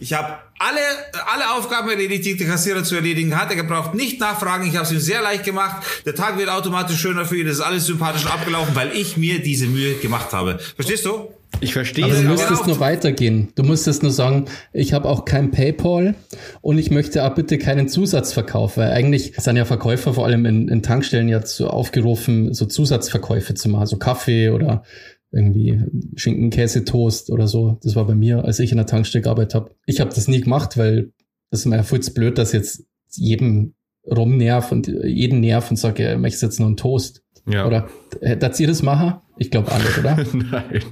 Ich 0.01 0.15
habe 0.15 0.39
alle, 0.59 0.81
alle 1.31 1.55
Aufgaben 1.55 1.91
erledigt, 1.91 2.25
die 2.25 2.37
der 2.37 2.47
Kassierer 2.47 2.83
zu 2.83 2.97
erledigen 2.97 3.39
hat. 3.39 3.55
Er 3.55 3.63
braucht 3.65 3.95
nicht 3.95 4.19
nachfragen. 4.19 4.67
Ich 4.67 4.75
habe 4.75 4.87
es 4.87 4.93
ihm 4.93 4.99
sehr 4.99 5.21
leicht 5.21 5.45
gemacht. 5.45 5.83
Der 6.07 6.15
Tag 6.15 6.39
wird 6.39 6.49
automatisch 6.49 6.99
schöner 6.99 7.27
für 7.27 7.37
ihn. 7.37 7.47
Das 7.47 7.57
ist 7.57 7.61
alles 7.61 7.85
sympathisch 7.85 8.25
abgelaufen, 8.25 8.75
weil 8.75 8.97
ich 8.97 9.19
mir 9.19 9.43
diese 9.43 9.67
Mühe 9.67 9.97
gemacht 9.97 10.33
habe. 10.33 10.59
Verstehst 10.75 11.05
du? 11.05 11.29
Ich 11.61 11.75
verstehe. 11.75 12.05
Aber 12.05 12.15
du 12.15 12.23
müsstest 12.23 12.67
nur 12.67 12.81
weitergehen. 12.81 13.53
Du 13.57 13.63
müsstest 13.63 14.03
nur 14.03 14.13
sagen, 14.13 14.47
ich 14.73 14.95
habe 14.95 15.07
auch 15.07 15.27
kein 15.27 15.51
PayPal 15.51 16.15
und 16.63 16.79
ich 16.79 16.91
möchte 16.91 17.23
auch 17.25 17.35
bitte 17.35 17.59
keinen 17.59 17.89
Zusatzverkauf, 17.89 18.79
weil 18.79 18.93
eigentlich 18.93 19.35
sind 19.37 19.57
ja 19.57 19.67
Verkäufer 19.67 20.15
vor 20.15 20.25
allem 20.25 20.47
in, 20.47 20.69
in 20.69 20.83
Tankstellen 20.83 21.29
jetzt 21.29 21.57
so 21.57 21.67
aufgerufen, 21.67 22.55
so 22.55 22.65
Zusatzverkäufe 22.65 23.55
zu 23.55 23.69
machen, 23.69 23.87
so 23.87 23.99
Kaffee 23.99 24.49
oder 24.49 24.83
irgendwie 25.33 25.81
Schinken, 26.17 26.51
Käse, 26.51 26.85
Toast 26.85 27.31
oder 27.31 27.47
so. 27.47 27.79
Das 27.83 27.95
war 27.97 28.07
bei 28.07 28.15
mir, 28.15 28.45
als 28.45 28.59
ich 28.59 28.73
in 28.73 28.77
der 28.77 28.87
Tankstelle 28.87 29.23
gearbeitet 29.23 29.55
habe. 29.55 29.71
Ich 29.87 30.01
habe 30.01 30.13
das 30.13 30.29
nie 30.29 30.41
gemacht, 30.41 30.77
weil 30.77 31.13
das 31.51 31.61
ist 31.61 31.67
mir 31.67 31.83
voll 31.85 32.01
blöd, 32.15 32.39
dass 32.39 32.53
jetzt 32.53 32.85
jedem 33.11 33.75
rumnerv 34.07 34.73
und 34.73 34.89
jeden 34.89 35.41
nerv 35.41 35.71
und 35.71 35.77
sage, 35.77 36.03
ja, 36.03 36.19
möchtest 36.19 36.43
jetzt 36.43 36.61
noch 36.61 36.67
einen 36.67 36.77
Toast. 36.77 37.23
Ja. 37.47 37.67
Oder 37.67 37.89
hättet 38.21 38.59
ihr 38.61 38.69
das 38.69 38.83
machen? 38.83 39.15
Ich 39.39 39.51
glaube 39.51 39.73
alle, 39.73 39.85
oder? 39.99 40.17
Nein. 40.33 40.83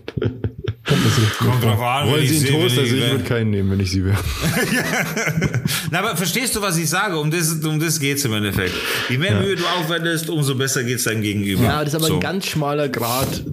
Kommt 1.38 1.62
drauf 1.62 1.80
an. 1.80 2.08
Wollen 2.08 2.26
Sie 2.26 2.48
einen 2.48 2.60
Toast? 2.60 2.78
Also 2.78 2.96
ich 2.96 3.10
würde 3.10 3.24
keinen 3.24 3.50
nehmen, 3.50 3.70
wenn 3.70 3.80
ich 3.80 3.90
Sie 3.90 4.04
wäre. 4.04 4.16
Na, 5.90 5.98
aber 5.98 6.16
verstehst 6.16 6.56
du, 6.56 6.62
was 6.62 6.78
ich 6.78 6.88
sage? 6.88 7.18
Um 7.18 7.30
das, 7.30 7.52
um 7.62 7.78
das 7.78 8.00
geht's 8.00 8.24
im 8.24 8.32
Endeffekt. 8.32 8.74
Je 9.10 9.18
mehr 9.18 9.32
ja. 9.32 9.40
Mühe 9.40 9.56
du 9.56 9.64
aufwendest, 9.66 10.30
umso 10.30 10.54
besser 10.54 10.84
geht's 10.84 11.04
deinem 11.04 11.20
Gegenüber. 11.20 11.64
Ja, 11.64 11.84
das 11.84 11.88
ist 11.88 11.94
aber 11.96 12.06
so. 12.06 12.14
ein 12.14 12.20
ganz 12.20 12.46
schmaler 12.46 12.88
Grad 12.88 13.44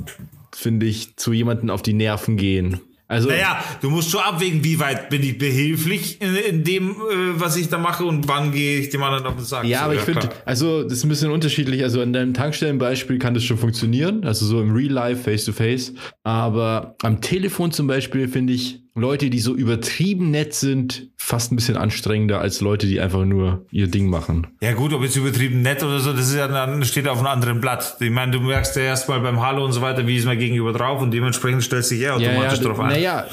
finde 0.56 0.86
ich, 0.86 1.15
zu 1.18 1.34
jemandem 1.34 1.70
auf 1.70 1.82
die 1.82 1.94
Nerven 1.94 2.38
gehen. 2.38 2.80
Also, 3.08 3.30
naja, 3.30 3.63
du 3.82 3.91
musst 3.91 4.10
schon 4.10 4.22
abwägen, 4.22 4.63
wie 4.63 4.80
weit 4.80 5.12
bin 5.12 5.22
ich 5.22 5.38
behilflich 5.38 6.20
in, 6.22 6.36
in 6.36 6.63
dem, 6.63 6.89
äh, 6.89 7.39
was 7.39 7.56
ich 7.56 7.70
da 7.70 7.78
mache 7.78 8.04
und 8.04 8.28
wann 8.28 8.52
gehe 8.52 8.80
ich 8.80 8.89
dem 8.89 9.04
anderen 9.04 9.28
auf 9.28 9.36
den 9.36 9.46
Sack. 9.46 9.63
Ja, 9.65 9.80
so, 9.80 9.86
aber 9.86 9.96
ich 9.96 10.02
finde, 10.02 10.30
also 10.44 10.84
das 10.84 10.94
ist 10.94 11.04
ein 11.04 11.10
bisschen 11.10 11.30
unterschiedlich. 11.30 11.84
Also 11.84 12.02
an 12.02 12.13
deinem 12.13 12.34
Tankstellenbeispiel 12.34 13.20
kann 13.20 13.36
das 13.36 13.44
schon 13.44 13.60
funktionieren, 13.60 14.26
also 14.26 14.48
so 14.48 14.60
im 14.60 14.74
Real 14.74 14.91
Life, 14.91 15.22
face 15.22 15.46
to 15.46 15.52
face. 15.52 15.94
Aber 16.24 16.96
am 17.04 17.22
Telefon 17.22 17.72
zum 17.72 17.86
Beispiel 17.86 18.28
finde 18.28 18.54
ich, 18.54 18.85
Leute, 18.97 19.29
die 19.29 19.39
so 19.39 19.53
übertrieben 19.53 20.31
nett 20.31 20.53
sind, 20.53 21.10
fast 21.17 21.51
ein 21.51 21.58
bisschen 21.58 21.75
anstrengender 21.75 22.39
als 22.39 22.62
Leute, 22.62 22.88
die 22.88 23.01
einfach 23.01 23.25
nur 23.25 23.65
ihr 23.69 23.88
Ding 23.88 24.10
machen. 24.10 24.47
Ja 24.62 24.71
gut, 24.71 24.93
ob 24.93 25.03
jetzt 25.03 25.17
übertrieben 25.17 25.62
nett 25.62 25.84
oder 25.84 25.99
so, 25.99 26.13
das 26.13 26.29
ist 26.29 26.36
ja 26.36 26.47
dann 26.47 26.84
steht 26.86 27.08
auf 27.10 27.17
einem 27.17 27.27
anderen 27.27 27.60
Blatt. 27.60 27.97
Ich 27.99 28.10
meine, 28.10 28.31
du 28.31 28.39
merkst 28.39 28.73
ja 28.77 28.84
erstmal 28.84 29.19
beim 29.19 29.41
Hallo 29.41 29.65
und 29.65 29.73
so 29.73 29.81
weiter, 29.81 30.08
wie 30.08 30.15
ist 30.15 30.25
man 30.25 30.39
gegenüber 30.39 30.71
drauf 30.71 31.01
und 31.01 31.12
dementsprechend 31.12 31.62
stellst 31.63 31.91
du 31.91 31.95
dich 31.95 32.05
ja 32.05 32.13
automatisch 32.13 32.60
ja, 32.60 32.63
ja, 32.63 32.69
drauf 32.69 32.79
ein. 32.79 32.88
Naja, 32.88 33.25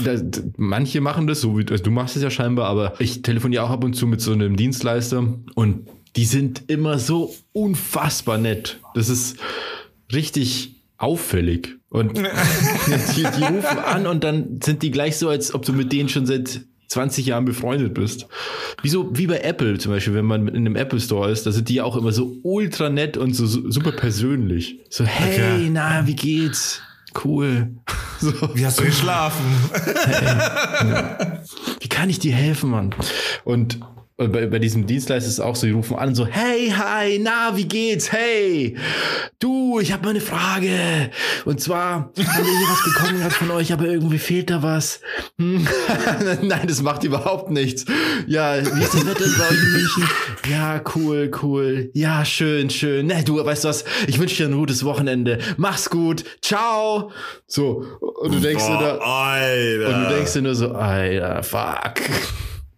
manche 0.57 1.01
machen 1.01 1.29
das 1.29 1.41
so, 1.41 1.57
wie 1.57 1.65
also 1.71 1.85
du 1.85 1.93
machst 1.93 2.17
es 2.17 2.23
ja 2.25 2.31
scheinbar, 2.31 2.67
aber 2.67 2.95
ich 2.99 3.23
telefoniere 3.23 3.63
auch 3.63 3.71
ab 3.71 3.85
und 3.85 3.95
zu 3.95 4.09
mit 4.09 4.21
so 4.21 4.33
einem 4.33 4.57
Dienstleister 4.57 5.35
und 5.55 5.89
die 6.17 6.25
sind 6.25 6.65
immer 6.67 6.99
so 6.99 7.33
unfassbar 7.53 8.37
nett. 8.37 8.81
Das 8.95 9.09
ist 9.09 9.37
richtig 10.13 10.83
auffällig. 10.99 11.77
Und 11.93 12.17
die, 13.17 13.23
die 13.23 13.45
rufen 13.45 13.79
an 13.79 14.07
und 14.07 14.25
dann 14.25 14.61
sind 14.65 14.83
die 14.83 14.91
gleich 14.91 15.19
so, 15.19 15.29
als 15.29 15.55
ob 15.55 15.67
du 15.67 15.75
mit 15.75 15.93
denen 15.93 16.09
schon 16.09 16.25
seit 16.25 16.63
20 16.89 17.27
Jahren 17.27 17.45
befreundet 17.45 17.93
bist. 17.93 18.27
Wie 18.81 18.89
so, 18.89 19.11
wie 19.13 19.27
bei 19.27 19.41
Apple 19.41 19.77
zum 19.77 19.93
Beispiel, 19.93 20.15
wenn 20.15 20.25
man 20.25 20.49
in 20.49 20.57
einem 20.57 20.77
Apple 20.77 21.01
Store 21.01 21.31
ist, 21.31 21.45
da 21.45 21.53
sind 21.53 21.69
die 21.69 21.83
auch 21.83 21.95
immer 21.95 22.13
so 22.13 22.39
ultra 22.43 22.89
nett 22.89 23.19
und 23.19 23.35
so, 23.35 23.45
so 23.45 23.71
super 23.71 23.93
persönlich. 23.93 24.81
So, 24.89 25.05
hey, 25.05 25.35
okay. 25.35 25.71
na, 25.71 26.07
wie 26.07 26.17
geht's? 26.17 26.81
Cool. 27.23 27.75
So. 28.21 28.33
Wie 28.55 28.65
hast 28.65 28.81
du 28.81 28.85
geschlafen? 28.85 29.45
Hey, 29.75 30.25
ja. 30.25 31.43
Wie 31.79 31.89
kann 31.89 32.09
ich 32.09 32.21
dir 32.21 32.33
helfen, 32.33 32.71
Mann? 32.71 32.95
Und 33.45 33.81
bei, 34.29 34.47
bei 34.47 34.59
diesem 34.59 34.87
Dienstleister 34.87 35.27
ist 35.29 35.35
es 35.35 35.41
auch 35.41 35.57
so, 35.57 35.67
die 35.67 35.73
rufen 35.73 35.97
an 35.97 36.15
so, 36.15 36.27
hey, 36.27 36.71
hi, 36.71 37.19
na, 37.19 37.57
wie 37.57 37.65
geht's? 37.65 38.13
Hey, 38.13 38.77
du, 39.39 39.81
ich 39.81 39.93
habe 39.93 40.05
mal 40.05 40.11
eine 40.11 40.21
Frage. 40.21 41.11
Und 41.45 41.61
zwar, 41.61 41.93
haben 41.93 42.15
wir 42.17 42.25
hier 42.25 42.69
was 42.69 42.85
bekommen 42.85 43.25
hat 43.25 43.33
von 43.33 43.51
euch, 43.51 43.73
aber 43.73 43.87
irgendwie 43.87 44.19
fehlt 44.19 44.51
da 44.51 44.63
was. 44.63 45.01
Hm. 45.39 45.67
Nein, 46.43 46.67
das 46.67 46.83
macht 46.83 47.05
überhaupt 47.05 47.51
nichts. 47.51 47.85
Ja, 48.27 48.57
wie 48.57 48.83
ist 48.83 48.95
das 48.95 49.07
Wetter 49.07 49.25
bei 49.39 49.49
euch 49.49 49.63
in 49.63 49.73
München? 49.73 50.09
Ja, 50.51 50.83
cool, 50.95 51.31
cool. 51.43 51.91
Ja, 51.95 52.25
schön, 52.25 52.71
schön. 52.71 53.07
Na, 53.07 53.23
du, 53.23 53.45
weißt 53.45 53.65
du 53.65 53.69
was? 53.69 53.85
Ich 54.07 54.19
wünsche 54.19 54.37
dir 54.37 54.49
ein 54.49 54.57
gutes 54.57 54.85
Wochenende. 54.85 55.39
Mach's 55.57 55.91
gut. 55.91 56.25
Ciao. 56.41 57.11
So, 57.47 57.85
und 58.01 58.35
du 58.35 58.41
denkst 58.41 58.65
Boah, 58.67 58.79
dir 58.79 58.85
da, 58.85 58.99
Alter. 58.99 59.89
und 59.89 60.05
du 60.05 60.15
denkst 60.15 60.33
dir 60.33 60.43
nur 60.43 60.55
so, 60.55 60.73
Alter, 60.73 61.43
fuck. 61.43 61.95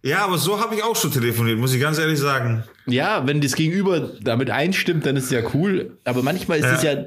Ja, 0.05 0.23
aber 0.23 0.37
so 0.37 0.61
habe 0.61 0.75
ich 0.75 0.83
auch 0.83 0.95
schon 0.97 1.11
telefoniert, 1.11 1.59
muss 1.59 1.73
ich 1.73 1.81
ganz 1.81 1.99
ehrlich 1.99 2.19
sagen. 2.19 2.63
Ja, 2.85 3.27
wenn 3.27 3.41
das 3.41 3.55
Gegenüber 3.55 4.13
damit 4.21 4.51
einstimmt, 4.51 5.07
dann 5.07 5.17
ist 5.17 5.25
es 5.25 5.31
ja 5.31 5.41
cool. 5.55 5.97
Aber 6.05 6.23
manchmal 6.23 6.59
ist 6.59 6.67
es 6.67 6.83
ja. 6.83 6.93
ja 6.93 7.05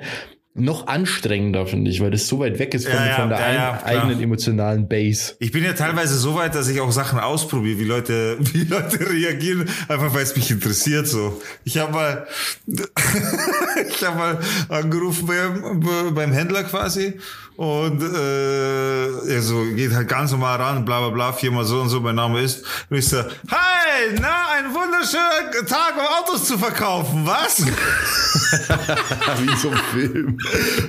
noch 0.55 0.87
anstrengender, 0.87 1.67
finde 1.67 1.91
ich, 1.91 2.01
weil 2.01 2.09
das 2.09 2.27
so 2.27 2.39
weit 2.39 2.57
weg 2.57 2.73
ist 2.73 2.87
von, 2.87 2.95
ja, 2.95 3.05
ja, 3.05 3.15
von 3.15 3.29
der 3.29 3.53
ja, 3.53 3.83
eigenen 3.83 4.19
emotionalen 4.19 4.87
Base. 4.87 5.35
Ich 5.37 5.51
bin 5.51 5.63
ja 5.63 5.73
teilweise 5.73 6.17
so 6.17 6.33
weit, 6.33 6.55
dass 6.55 6.67
ich 6.67 6.81
auch 6.81 6.91
Sachen 6.91 7.19
ausprobiere, 7.19 7.77
wie 7.77 7.83
Leute, 7.83 8.37
wie 8.39 8.63
Leute 8.63 9.07
reagieren, 9.07 9.69
einfach 9.87 10.15
weil 10.15 10.23
es 10.23 10.35
mich 10.35 10.49
interessiert. 10.49 11.07
So, 11.07 11.39
ich 11.63 11.77
habe 11.77 11.91
mal, 11.91 12.27
ich 12.65 14.03
habe 14.03 14.17
mal 14.17 14.39
angerufen 14.69 15.27
beim, 15.27 16.15
beim 16.15 16.31
Händler 16.31 16.63
quasi 16.63 17.13
und 17.55 18.01
äh, 18.01 18.86
er 19.27 19.41
so 19.41 19.63
geht 19.75 19.93
halt 19.93 20.07
ganz 20.07 20.31
normal 20.31 20.57
ran, 20.57 20.85
bla 20.85 20.99
bla 20.99 21.09
bla, 21.09 21.33
viermal 21.33 21.65
so 21.65 21.81
und 21.81 21.89
so, 21.89 21.99
mein 21.99 22.15
Name 22.15 22.41
ist. 22.41 22.65
Und 22.89 22.97
ich 22.97 23.07
so, 23.07 23.19
hi, 23.19 24.15
na, 24.19 24.49
ein 24.55 24.73
wunderschöner 24.73 25.65
Tag, 25.67 25.93
um 25.95 26.05
Autos 26.05 26.45
zu 26.45 26.57
verkaufen, 26.57 27.25
was? 27.25 27.65
Wie 29.37 29.55
so 29.57 29.69
ein 29.69 29.81
Film. 29.91 30.37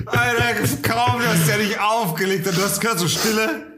Alter, 0.06 0.54
kaum, 0.82 1.20
dass 1.22 1.46
der 1.46 1.58
nicht 1.58 1.80
aufgelegt 1.80 2.46
hat. 2.46 2.56
Du 2.56 2.62
hast 2.62 2.80
gehört, 2.80 2.98
so 2.98 3.08
Stille 3.08 3.77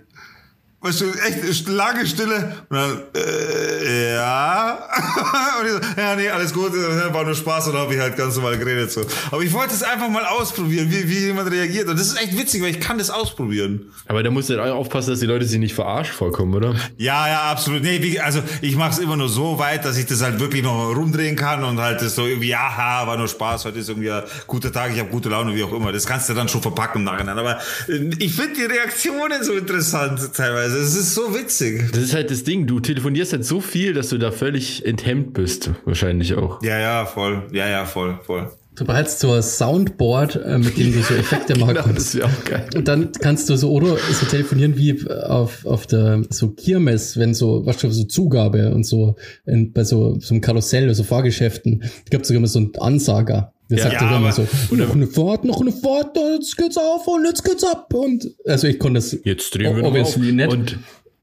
weißt 0.82 1.00
du, 1.02 1.12
echt 1.12 1.68
lange 1.68 2.06
Stille. 2.06 2.56
Und 2.68 2.76
dann, 2.76 3.02
äh, 3.14 4.14
ja. 4.14 4.78
und 5.60 5.66
ich 5.66 5.72
so, 5.72 6.00
ja, 6.00 6.16
nee, 6.16 6.28
alles 6.30 6.54
gut, 6.54 6.72
war 6.72 7.24
nur 7.24 7.34
Spaß 7.34 7.68
und 7.68 7.76
habe 7.76 7.94
ich 7.94 8.00
halt 8.00 8.16
ganz 8.16 8.36
normal 8.36 8.56
geredet 8.56 8.90
so. 8.90 9.02
Aber 9.30 9.42
ich 9.42 9.52
wollte 9.52 9.74
es 9.74 9.82
einfach 9.82 10.08
mal 10.08 10.24
ausprobieren, 10.24 10.90
wie, 10.90 11.08
wie 11.08 11.18
jemand 11.26 11.50
reagiert. 11.50 11.88
Und 11.88 11.98
das 11.98 12.06
ist 12.08 12.22
echt 12.22 12.36
witzig, 12.38 12.62
weil 12.62 12.70
ich 12.70 12.80
kann 12.80 12.96
das 12.96 13.10
ausprobieren. 13.10 13.92
Aber 14.06 14.22
da 14.22 14.30
musst 14.30 14.48
du 14.48 14.58
halt 14.58 14.70
auch 14.70 14.76
aufpassen, 14.76 15.10
dass 15.10 15.20
die 15.20 15.26
Leute 15.26 15.44
sich 15.44 15.58
nicht 15.58 15.74
verarscht 15.74 16.12
vorkommen, 16.12 16.54
oder? 16.54 16.74
Ja, 16.96 17.28
ja, 17.28 17.42
absolut. 17.50 17.82
Nee, 17.82 18.02
wie, 18.02 18.18
also 18.18 18.42
ich 18.62 18.76
mache 18.76 18.92
es 18.92 18.98
immer 18.98 19.16
nur 19.16 19.28
so 19.28 19.58
weit, 19.58 19.84
dass 19.84 19.98
ich 19.98 20.06
das 20.06 20.22
halt 20.22 20.40
wirklich 20.40 20.62
noch 20.62 20.94
rumdrehen 20.96 21.36
kann 21.36 21.62
und 21.62 21.78
halt 21.78 22.00
das 22.00 22.14
so 22.14 22.26
irgendwie, 22.26 22.54
aha, 22.54 23.06
war 23.06 23.18
nur 23.18 23.28
Spaß, 23.28 23.66
heute 23.66 23.78
ist 23.78 23.90
irgendwie 23.90 24.10
ein 24.10 24.22
guter 24.46 24.72
Tag, 24.72 24.92
ich 24.92 24.98
habe 24.98 25.10
gute 25.10 25.28
Laune, 25.28 25.54
wie 25.54 25.62
auch 25.62 25.72
immer. 25.72 25.92
Das 25.92 26.06
kannst 26.06 26.28
du 26.30 26.34
dann 26.34 26.48
schon 26.48 26.62
verpacken 26.62 27.00
im 27.00 27.04
Nachhinein. 27.04 27.38
Aber 27.38 27.58
äh, 27.88 28.10
ich 28.18 28.34
finde 28.34 28.54
die 28.54 28.64
Reaktionen 28.64 29.44
so 29.44 29.52
interessant 29.52 30.32
teilweise. 30.34 30.69
Also 30.70 30.82
es 30.84 30.94
ist 30.96 31.14
so 31.14 31.34
witzig. 31.34 31.90
Das 31.92 32.00
ist 32.02 32.14
halt 32.14 32.30
das 32.30 32.44
Ding. 32.44 32.66
Du 32.66 32.78
telefonierst 32.80 33.32
halt 33.32 33.44
so 33.44 33.60
viel, 33.60 33.92
dass 33.92 34.08
du 34.10 34.18
da 34.18 34.30
völlig 34.30 34.86
enthemmt 34.86 35.32
bist. 35.34 35.70
Wahrscheinlich 35.84 36.34
auch. 36.34 36.62
Ja, 36.62 36.78
ja, 36.78 37.06
voll. 37.06 37.48
Ja, 37.52 37.68
ja, 37.68 37.84
voll, 37.84 38.18
voll. 38.24 38.50
Du 38.76 38.84
behältst 38.84 39.18
so 39.18 39.32
ein 39.32 39.42
Soundboard, 39.42 40.36
äh, 40.36 40.58
mit 40.58 40.78
dem 40.78 40.92
du 40.92 41.02
so 41.02 41.14
Effekte 41.14 41.58
machen 41.58 41.74
Genau, 41.74 41.86
kannst. 41.86 42.14
das 42.14 42.14
wäre 42.14 42.26
auch 42.28 42.44
geil. 42.44 42.66
Und 42.76 42.86
dann 42.88 43.10
kannst 43.20 43.50
du 43.50 43.56
so 43.56 43.72
oder 43.72 43.96
so 43.96 44.26
telefonieren 44.26 44.76
wie 44.78 45.10
auf, 45.10 45.66
auf 45.66 45.86
der 45.88 46.22
so 46.30 46.50
Kirmes, 46.50 47.18
wenn 47.18 47.34
so, 47.34 47.66
was 47.66 47.80
schon 47.80 47.90
so 47.90 48.04
Zugabe 48.04 48.72
und 48.72 48.84
so 48.86 49.16
in, 49.44 49.72
bei 49.72 49.82
so, 49.84 50.18
so 50.20 50.32
einem 50.34 50.40
Karussell 50.40 50.84
oder 50.84 50.94
so 50.94 51.02
Fahrgeschäften, 51.02 51.82
gibt 52.10 52.24
es 52.24 52.30
immer 52.30 52.46
so 52.46 52.60
einen 52.60 52.72
Ansager. 52.78 53.52
Der 53.70 53.78
Ja, 53.78 53.84
sagt 53.84 54.00
ja, 54.02 54.16
immer 54.16 54.32
so, 54.32 54.46
noch 54.74 54.94
eine 54.94 55.06
Fahrt, 55.06 55.44
noch 55.44 55.60
eine 55.60 55.70
Fahrt, 55.72 56.16
jetzt 56.16 56.56
geht's 56.56 56.76
auf 56.76 57.06
und 57.06 57.24
jetzt 57.24 57.44
geht's 57.44 57.62
ab. 57.64 57.92
Und 57.94 58.28
also 58.46 58.66
ich 58.66 58.78
konnte 58.78 58.98
das 58.98 59.16
Jetzt 59.24 59.54
drehen 59.54 59.74
wir 59.76 59.82
noch 59.82 59.88
obviously 59.90 60.28
auf. 60.30 60.34
nicht. 60.34 60.48
Und, 60.52 60.78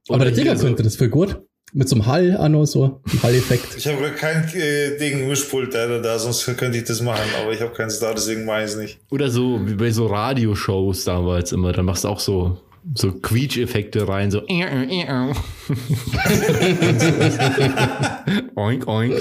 aber 0.10 0.26
der 0.26 0.34
Digger 0.34 0.56
so- 0.56 0.66
könnte 0.66 0.84
das 0.84 0.96
voll 0.96 1.10
gut. 1.10 1.38
Mit 1.74 1.90
so 1.90 1.96
einem 1.98 2.06
Hall 2.06 2.38
auch 2.38 2.48
noch 2.48 2.66
so, 2.66 3.02
ein 3.12 3.24
Hall-Effekt. 3.24 3.76
Ich 3.78 3.86
habe 3.88 4.10
kein 4.18 4.48
äh, 4.56 4.98
Ding, 4.98 5.28
Mischpult 5.28 5.74
leider 5.74 6.02
da, 6.02 6.18
sonst 6.18 6.46
könnte 6.58 6.78
ich 6.78 6.86
das 6.86 7.02
machen, 7.02 7.30
aber 7.42 7.52
ich 7.52 7.60
habe 7.60 7.74
keins 7.74 8.00
da, 8.00 8.14
deswegen 8.14 8.46
mache 8.46 8.60
ich 8.64 8.66
es 8.72 8.78
nicht. 8.78 9.00
Oder 9.12 9.30
so, 9.30 9.60
wie 9.66 9.74
bei 9.74 9.92
so 9.92 10.08
Radioshows 10.08 11.04
damals 11.04 11.52
immer, 11.52 11.74
da 11.74 11.84
machst 11.84 12.06
du 12.06 12.08
auch 12.08 12.22
so, 12.22 12.58
so 12.96 13.12
Quietsch-Effekte 13.12 14.08
rein, 14.08 14.32
so. 14.32 14.42
oink, 18.56 18.88
oink. 18.88 19.14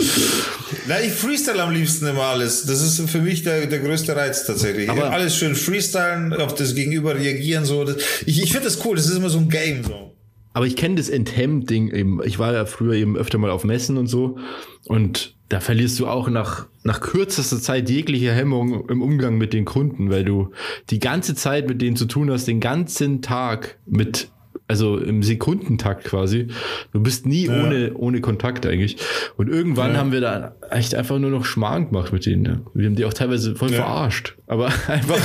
Na, 0.89 1.01
ich 1.01 1.13
freestyle 1.13 1.63
am 1.63 1.73
liebsten 1.73 2.07
immer 2.07 2.23
alles. 2.23 2.65
Das 2.67 2.81
ist 2.83 3.01
für 3.11 3.21
mich 3.21 3.43
der, 3.43 3.67
der 3.67 3.79
größte 3.81 4.15
Reiz 4.17 4.47
tatsächlich. 4.47 4.89
Aber- 4.91 5.11
alles 5.11 5.37
schön 5.37 5.55
freestylen, 5.55 6.33
auf 6.35 6.55
das 6.55 6.75
Gegenüber 6.75 7.15
reagieren, 7.17 7.65
so. 7.65 7.85
Das, 7.85 7.97
ich 8.27 8.43
ich 8.43 8.51
finde 8.53 8.65
das 8.67 8.85
cool, 8.85 8.97
das 8.97 9.07
ist 9.09 9.17
immer 9.17 9.31
so 9.31 9.39
ein 9.39 9.49
Game, 9.49 9.85
so. 9.85 10.13
Aber 10.53 10.67
ich 10.67 10.77
kenne 10.77 10.95
das 10.95 11.09
Enthemd-Ding 11.11 11.91
eben. 11.93 12.21
Ich 12.25 12.39
war 12.39 12.55
ja 12.55 12.65
früher 12.65 12.95
eben 12.95 13.17
öfter 13.17 13.37
mal 13.37 13.51
auf 13.51 13.65
Messen 13.65 13.99
und 13.99 14.07
so. 14.07 14.39
Und 14.87 15.36
da 15.49 15.61
verlierst 15.61 15.99
du 16.01 16.07
auch 16.09 16.29
nach, 16.29 16.67
nach 16.83 17.01
kürzester 17.01 17.61
Zeit 17.61 17.89
jegliche 17.89 18.33
Hemmung 18.33 18.89
im 18.89 19.01
Umgang 19.03 19.39
mit 19.39 19.53
den 19.53 19.65
Kunden, 19.65 20.11
weil 20.11 20.25
du 20.25 20.51
die 20.91 20.99
ganze 20.99 21.35
Zeit 21.35 21.69
mit 21.69 21.81
denen 21.81 21.97
zu 21.97 22.07
tun 22.07 22.31
hast, 22.31 22.47
den 22.49 22.59
ganzen 22.61 23.23
Tag 23.23 23.79
mit, 23.87 24.29
also 24.67 24.99
im 24.99 25.23
Sekundentakt 25.23 26.03
quasi. 26.05 26.49
Du 26.93 27.01
bist 27.01 27.27
nie 27.27 27.47
Ja. 27.47 27.63
ohne, 27.65 27.95
ohne 27.95 28.21
Kontakt 28.21 28.67
eigentlich. 28.67 28.97
Und 29.37 29.49
irgendwann 29.49 29.93
Ja. 29.93 29.99
haben 29.99 30.11
wir 30.11 30.21
da 30.21 30.57
echt 30.71 30.97
einfach 30.97 31.19
nur 31.21 31.31
noch 31.31 31.45
Schmarrn 31.45 31.87
gemacht 31.91 32.13
mit 32.13 32.27
denen. 32.27 32.43
Ne? 32.43 32.63
Wir 32.75 32.87
haben 32.87 32.97
die 32.97 33.05
auch 33.05 33.15
teilweise 33.15 33.55
voll 33.55 33.71
Ja. 33.71 33.77
verarscht. 33.85 34.37
Aber 34.49 34.67
einfach, 34.89 35.19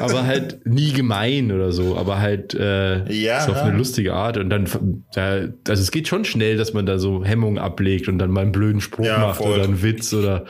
aber 0.00 0.26
halt 0.26 0.66
nie 0.66 0.92
gemein 0.92 1.52
oder 1.52 1.72
so. 1.72 1.96
Aber 1.96 2.18
halt, 2.20 2.54
äh, 2.54 3.10
Ja, 3.12 3.40
so 3.40 3.52
auf 3.52 3.62
eine 3.62 3.76
lustige 3.76 4.14
Art. 4.14 4.36
Und 4.36 4.50
dann, 4.50 5.04
da, 5.14 5.48
also 5.68 5.82
es 5.82 5.90
geht 5.90 6.08
schon 6.08 6.24
schnell, 6.24 6.56
dass 6.56 6.72
man 6.72 6.86
da 6.86 6.98
so 6.98 7.24
Hemmungen 7.24 7.58
ablegt 7.58 8.08
und 8.08 8.18
dann 8.18 8.30
mal 8.30 8.42
einen 8.42 8.52
blöden 8.52 8.80
Spruch 8.80 9.04
Ja, 9.06 9.18
macht 9.18 9.38
voll. 9.38 9.54
oder 9.54 9.64
einen 9.64 9.82
Witz 9.82 10.12
oder 10.14 10.44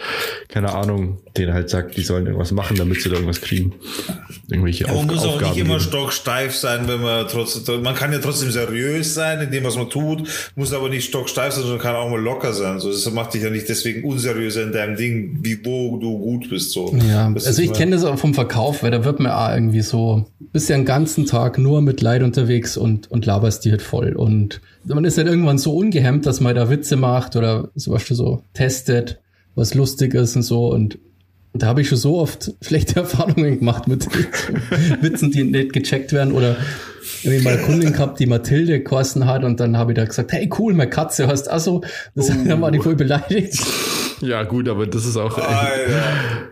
keine 0.48 0.74
Ahnung, 0.74 1.20
den 1.46 1.55
halt 1.55 1.70
sagt, 1.70 1.96
die 1.96 2.03
sollen 2.03 2.27
irgendwas 2.27 2.53
machen, 2.53 2.77
damit 2.77 3.03
sie 3.03 3.09
da 3.09 3.16
irgendwas 3.16 3.40
kriegen. 3.40 3.74
Irgendwelche 4.48 4.87
Man 4.87 4.96
Auf 4.96 5.07
muss 5.07 5.18
auch 5.24 5.35
Aufgaben 5.35 5.53
nicht 5.53 5.64
immer 5.64 5.81
stocksteif 5.81 6.55
sein, 6.55 6.88
wenn 6.88 7.01
man 7.01 7.27
trotzdem, 7.29 7.83
man 7.83 7.94
kann 7.94 8.12
ja 8.12 8.18
trotzdem 8.18 8.51
seriös 8.51 9.14
sein 9.14 9.40
in 9.40 9.51
dem, 9.51 9.64
was 9.64 9.77
man 9.77 9.90
tut, 9.90 10.29
muss 10.57 10.72
aber 10.72 10.88
nicht 10.88 11.09
stocksteif 11.09 11.53
sein, 11.53 11.62
sondern 11.62 11.81
kann 11.81 11.96
auch 11.96 12.11
mal 12.11 12.20
locker 12.20 12.53
sein. 12.53 12.81
So, 12.81 12.90
das 12.90 13.11
macht 13.11 13.35
dich 13.35 13.42
ja 13.42 13.51
nicht 13.51 13.68
deswegen 13.68 14.05
unseriöser 14.05 14.62
in 14.62 14.72
deinem 14.72 14.96
Ding, 14.96 15.38
wie 15.42 15.64
wo 15.64 15.98
du 15.98 16.18
gut 16.18 16.48
bist, 16.51 16.72
so. 16.72 16.94
Ja, 17.09 17.31
Das 17.31 17.46
also 17.46 17.62
ich 17.62 17.72
kenne 17.72 17.92
das 17.92 18.05
auch 18.05 18.18
vom 18.18 18.35
Verkauf, 18.35 18.83
weil 18.83 18.90
da 18.90 19.05
wird 19.05 19.20
man 19.20 19.33
auch 19.33 19.53
irgendwie 19.53 19.83
so, 19.83 20.27
bist 20.53 20.68
ja 20.68 20.77
den 20.77 20.85
ganzen 20.85 21.27
Tag 21.27 21.59
nur 21.59 21.83
mit 21.83 22.01
Leid 22.01 22.22
unterwegs 22.22 22.77
und, 22.77 23.11
und 23.11 23.27
laberst 23.27 23.64
die 23.64 23.70
halt 23.70 23.83
voll. 23.83 24.12
Und 24.14 24.61
man 24.85 25.05
ist 25.05 25.18
halt 25.18 25.29
irgendwann 25.29 25.59
so 25.59 25.74
ungehemmt, 25.74 26.27
dass 26.27 26.40
man 26.40 26.55
da 26.55 26.70
Witze 26.70 26.96
macht 26.96 27.37
oder 27.37 27.70
zum 27.77 27.92
Beispiel 27.92 28.16
so 28.16 28.42
testet, 28.55 29.20
was 29.55 29.74
lustig 29.74 30.14
ist 30.14 30.37
und 30.37 30.42
so. 30.42 30.72
Und 30.72 30.98
da 31.54 31.66
habe 31.66 31.80
ich 31.80 31.88
schon 31.88 31.98
so 31.98 32.18
oft 32.18 32.52
schlechte 32.61 32.96
Erfahrungen 33.00 33.58
gemacht 33.58 33.88
mit 33.88 34.06
Witzen, 35.02 35.30
die 35.30 35.44
nicht 35.44 35.72
gecheckt 35.72 36.12
werden. 36.12 36.32
Oder 36.32 36.56
irgendwie 37.22 37.42
mal 37.44 37.54
eine 37.54 37.62
Kundin 37.62 37.92
gehabt, 37.92 38.20
die 38.20 38.26
Mathilde 38.26 38.80
geheißen 38.80 39.26
hat 39.26 39.44
und 39.44 39.61
dann 39.61 39.76
habe 39.76 39.92
ich 39.92 39.96
da 39.96 40.04
gesagt, 40.04 40.32
hey 40.32 40.48
cool, 40.58 40.74
meine 40.74 40.90
Katze 40.90 41.26
heißt 41.26 41.48
also. 41.48 41.82
Das, 42.14 42.26
Dann 42.46 42.61
war 42.61 42.70
die 42.70 42.78
voll 42.78 42.94
beleidigt. 42.96 43.61
Ja, 44.20 44.42
gut, 44.44 44.68
aber 44.68 44.87
das 44.87 45.06
ist 45.06 45.16
auch, 45.16 45.37
Alter. 45.38 46.48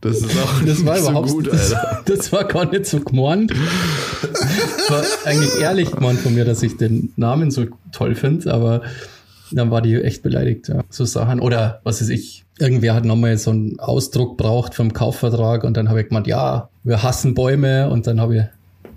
das 0.00 0.18
ist 0.18 0.30
auch 0.38 0.62
Das 0.64 0.84
war 0.86 0.94
nicht 0.94 1.04
so 1.04 1.10
überhaupt 1.10 1.28
gut, 1.30 1.52
das, 1.52 1.72
Alter. 1.72 2.02
das 2.06 2.32
war 2.32 2.44
gar 2.44 2.70
nicht 2.70 2.86
so 2.86 3.00
gemeint. 3.00 3.52
Das 4.22 4.90
war 4.90 5.02
eigentlich 5.24 5.60
ehrlich 5.60 5.90
gemeint 5.90 6.20
von 6.20 6.34
mir, 6.34 6.44
dass 6.44 6.62
ich 6.62 6.76
den 6.76 7.12
Namen 7.16 7.50
so 7.50 7.66
toll 7.92 8.14
finde, 8.14 8.52
aber 8.52 8.82
dann 9.52 9.70
war 9.70 9.82
die 9.82 9.94
echt 10.02 10.22
beleidigt, 10.22 10.68
ja. 10.68 10.84
So 10.90 11.04
Sachen. 11.04 11.40
Oder 11.40 11.80
was 11.84 12.00
weiß 12.00 12.08
ich, 12.10 12.44
irgendwer 12.58 12.94
hat 12.94 13.04
nochmal 13.04 13.36
so 13.38 13.50
einen 13.50 13.78
Ausdruck 13.78 14.36
braucht 14.36 14.74
vom 14.74 14.92
Kaufvertrag 14.92 15.64
und 15.64 15.76
dann 15.76 15.88
habe 15.88 16.00
ich 16.02 16.08
gemeint, 16.08 16.26
ja, 16.26 16.68
wir 16.84 17.02
hassen 17.02 17.34
Bäume 17.34 17.88
und 17.90 18.06
dann 18.06 18.20
habe 18.20 18.36
ich 18.36 18.42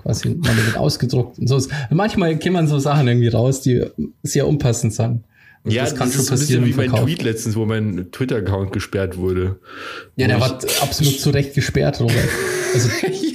quasi 0.01 0.29
mal 0.29 0.53
mit 0.53 0.77
ausgedruckt 0.77 1.39
und 1.39 1.47
so. 1.47 1.59
Manchmal 1.89 2.37
kommen 2.39 2.67
so 2.67 2.79
Sachen 2.79 3.07
irgendwie 3.07 3.27
raus, 3.27 3.61
die 3.61 3.85
sehr 4.23 4.47
unpassend 4.47 4.93
sind. 4.93 5.23
Und 5.63 5.71
Ja, 5.71 5.83
das, 5.83 6.15
ist 6.15 6.31
ein 6.31 6.39
bisschen 6.39 6.65
wie 6.65 6.73
mein 6.73 6.91
Tweet 6.91 7.21
letztens, 7.21 7.55
wo 7.55 7.65
mein 7.65 8.07
Twitter-Account 8.11 8.71
gesperrt 8.71 9.17
wurde. 9.17 9.59
Ja, 10.15 10.27
der 10.27 10.39
war 10.39 10.57
absolut 10.81 11.19
zu 11.19 11.29
Recht 11.29 11.53
gesperrt, 11.53 11.99
Robert. 11.99 12.17
Also, 12.73 12.87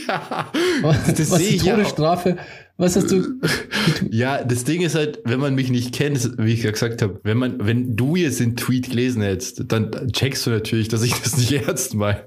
ja, 0.09 0.51
was, 0.81 1.13
das 1.15 1.31
was 1.31 1.39
die 1.41 1.57
ich 1.57 1.63
ja. 1.63 1.75
Todesstrafe? 1.75 2.39
Was 2.79 2.97
hast 2.97 3.11
du? 3.11 3.23
Ja, 4.11 4.43
das 4.43 4.65
Ding 4.65 4.83
ist 4.83 4.95
halt, 4.97 5.21
wenn 5.25 5.39
man 5.39 5.55
mich 5.55 5.71
nicht 5.71 5.95
kennt, 5.95 6.39
wie 6.39 6.53
ich 6.53 6.63
ja 6.65 6.73
gesagt 6.73 7.03
habe, 7.03 7.21
wenn 7.23 7.39
man, 7.39 7.65
wenn 7.65 7.95
du 7.97 8.17
jetzt 8.17 8.41
den 8.41 8.57
Tweet 8.57 8.91
gelesen 8.91 9.23
hättest, 9.23 9.63
dann 9.69 9.91
checkst 10.13 10.45
du 10.47 10.51
natürlich, 10.51 10.89
dass 10.89 11.03
ich 11.03 11.15
das 11.15 11.37
nicht 11.37 11.53
ernst 11.67 11.95
meine. 11.95 12.25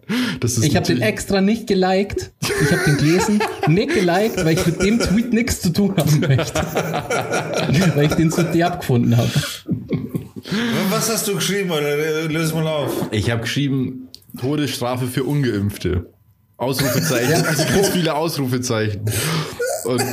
Ich 0.62 0.76
habe 0.76 0.86
den 0.86 1.02
extra 1.02 1.42
nicht 1.42 1.68
geliked. 1.68 2.32
Ich 2.42 2.72
habe 2.72 2.84
den 2.86 2.98
gelesen, 2.98 3.44
nicht 3.68 3.94
geliked, 3.94 4.38
weil 4.38 4.54
ich 4.54 4.66
mit 4.66 4.82
dem 4.82 5.00
Tweet 5.00 5.34
nichts 5.34 5.62
zu 5.62 5.74
tun 5.74 5.96
haben 5.98 6.20
möchte. 6.22 6.54
weil 7.96 8.06
ich 8.06 8.14
den 8.14 8.32
so 8.32 8.42
derb 8.44 8.80
gefunden 8.80 9.18
habe. 9.18 9.32
Was 10.90 11.12
hast 11.12 11.28
du 11.28 11.36
geschrieben, 11.36 11.72
Alter? 11.72 12.30
Löse 12.30 12.54
mal 12.56 12.68
auf. 12.68 13.10
Ich 13.12 13.30
habe 13.30 13.42
geschrieben, 13.42 14.08
Todesstrafe 14.40 15.08
für 15.08 15.24
Ungeimpfte. 15.26 16.10
Ausrufezeichen, 16.58 17.46
also 17.46 17.64
ganz 17.64 17.90
viele 17.90 18.16
Ausrufezeichen. 18.16 19.02
Und 19.86 20.04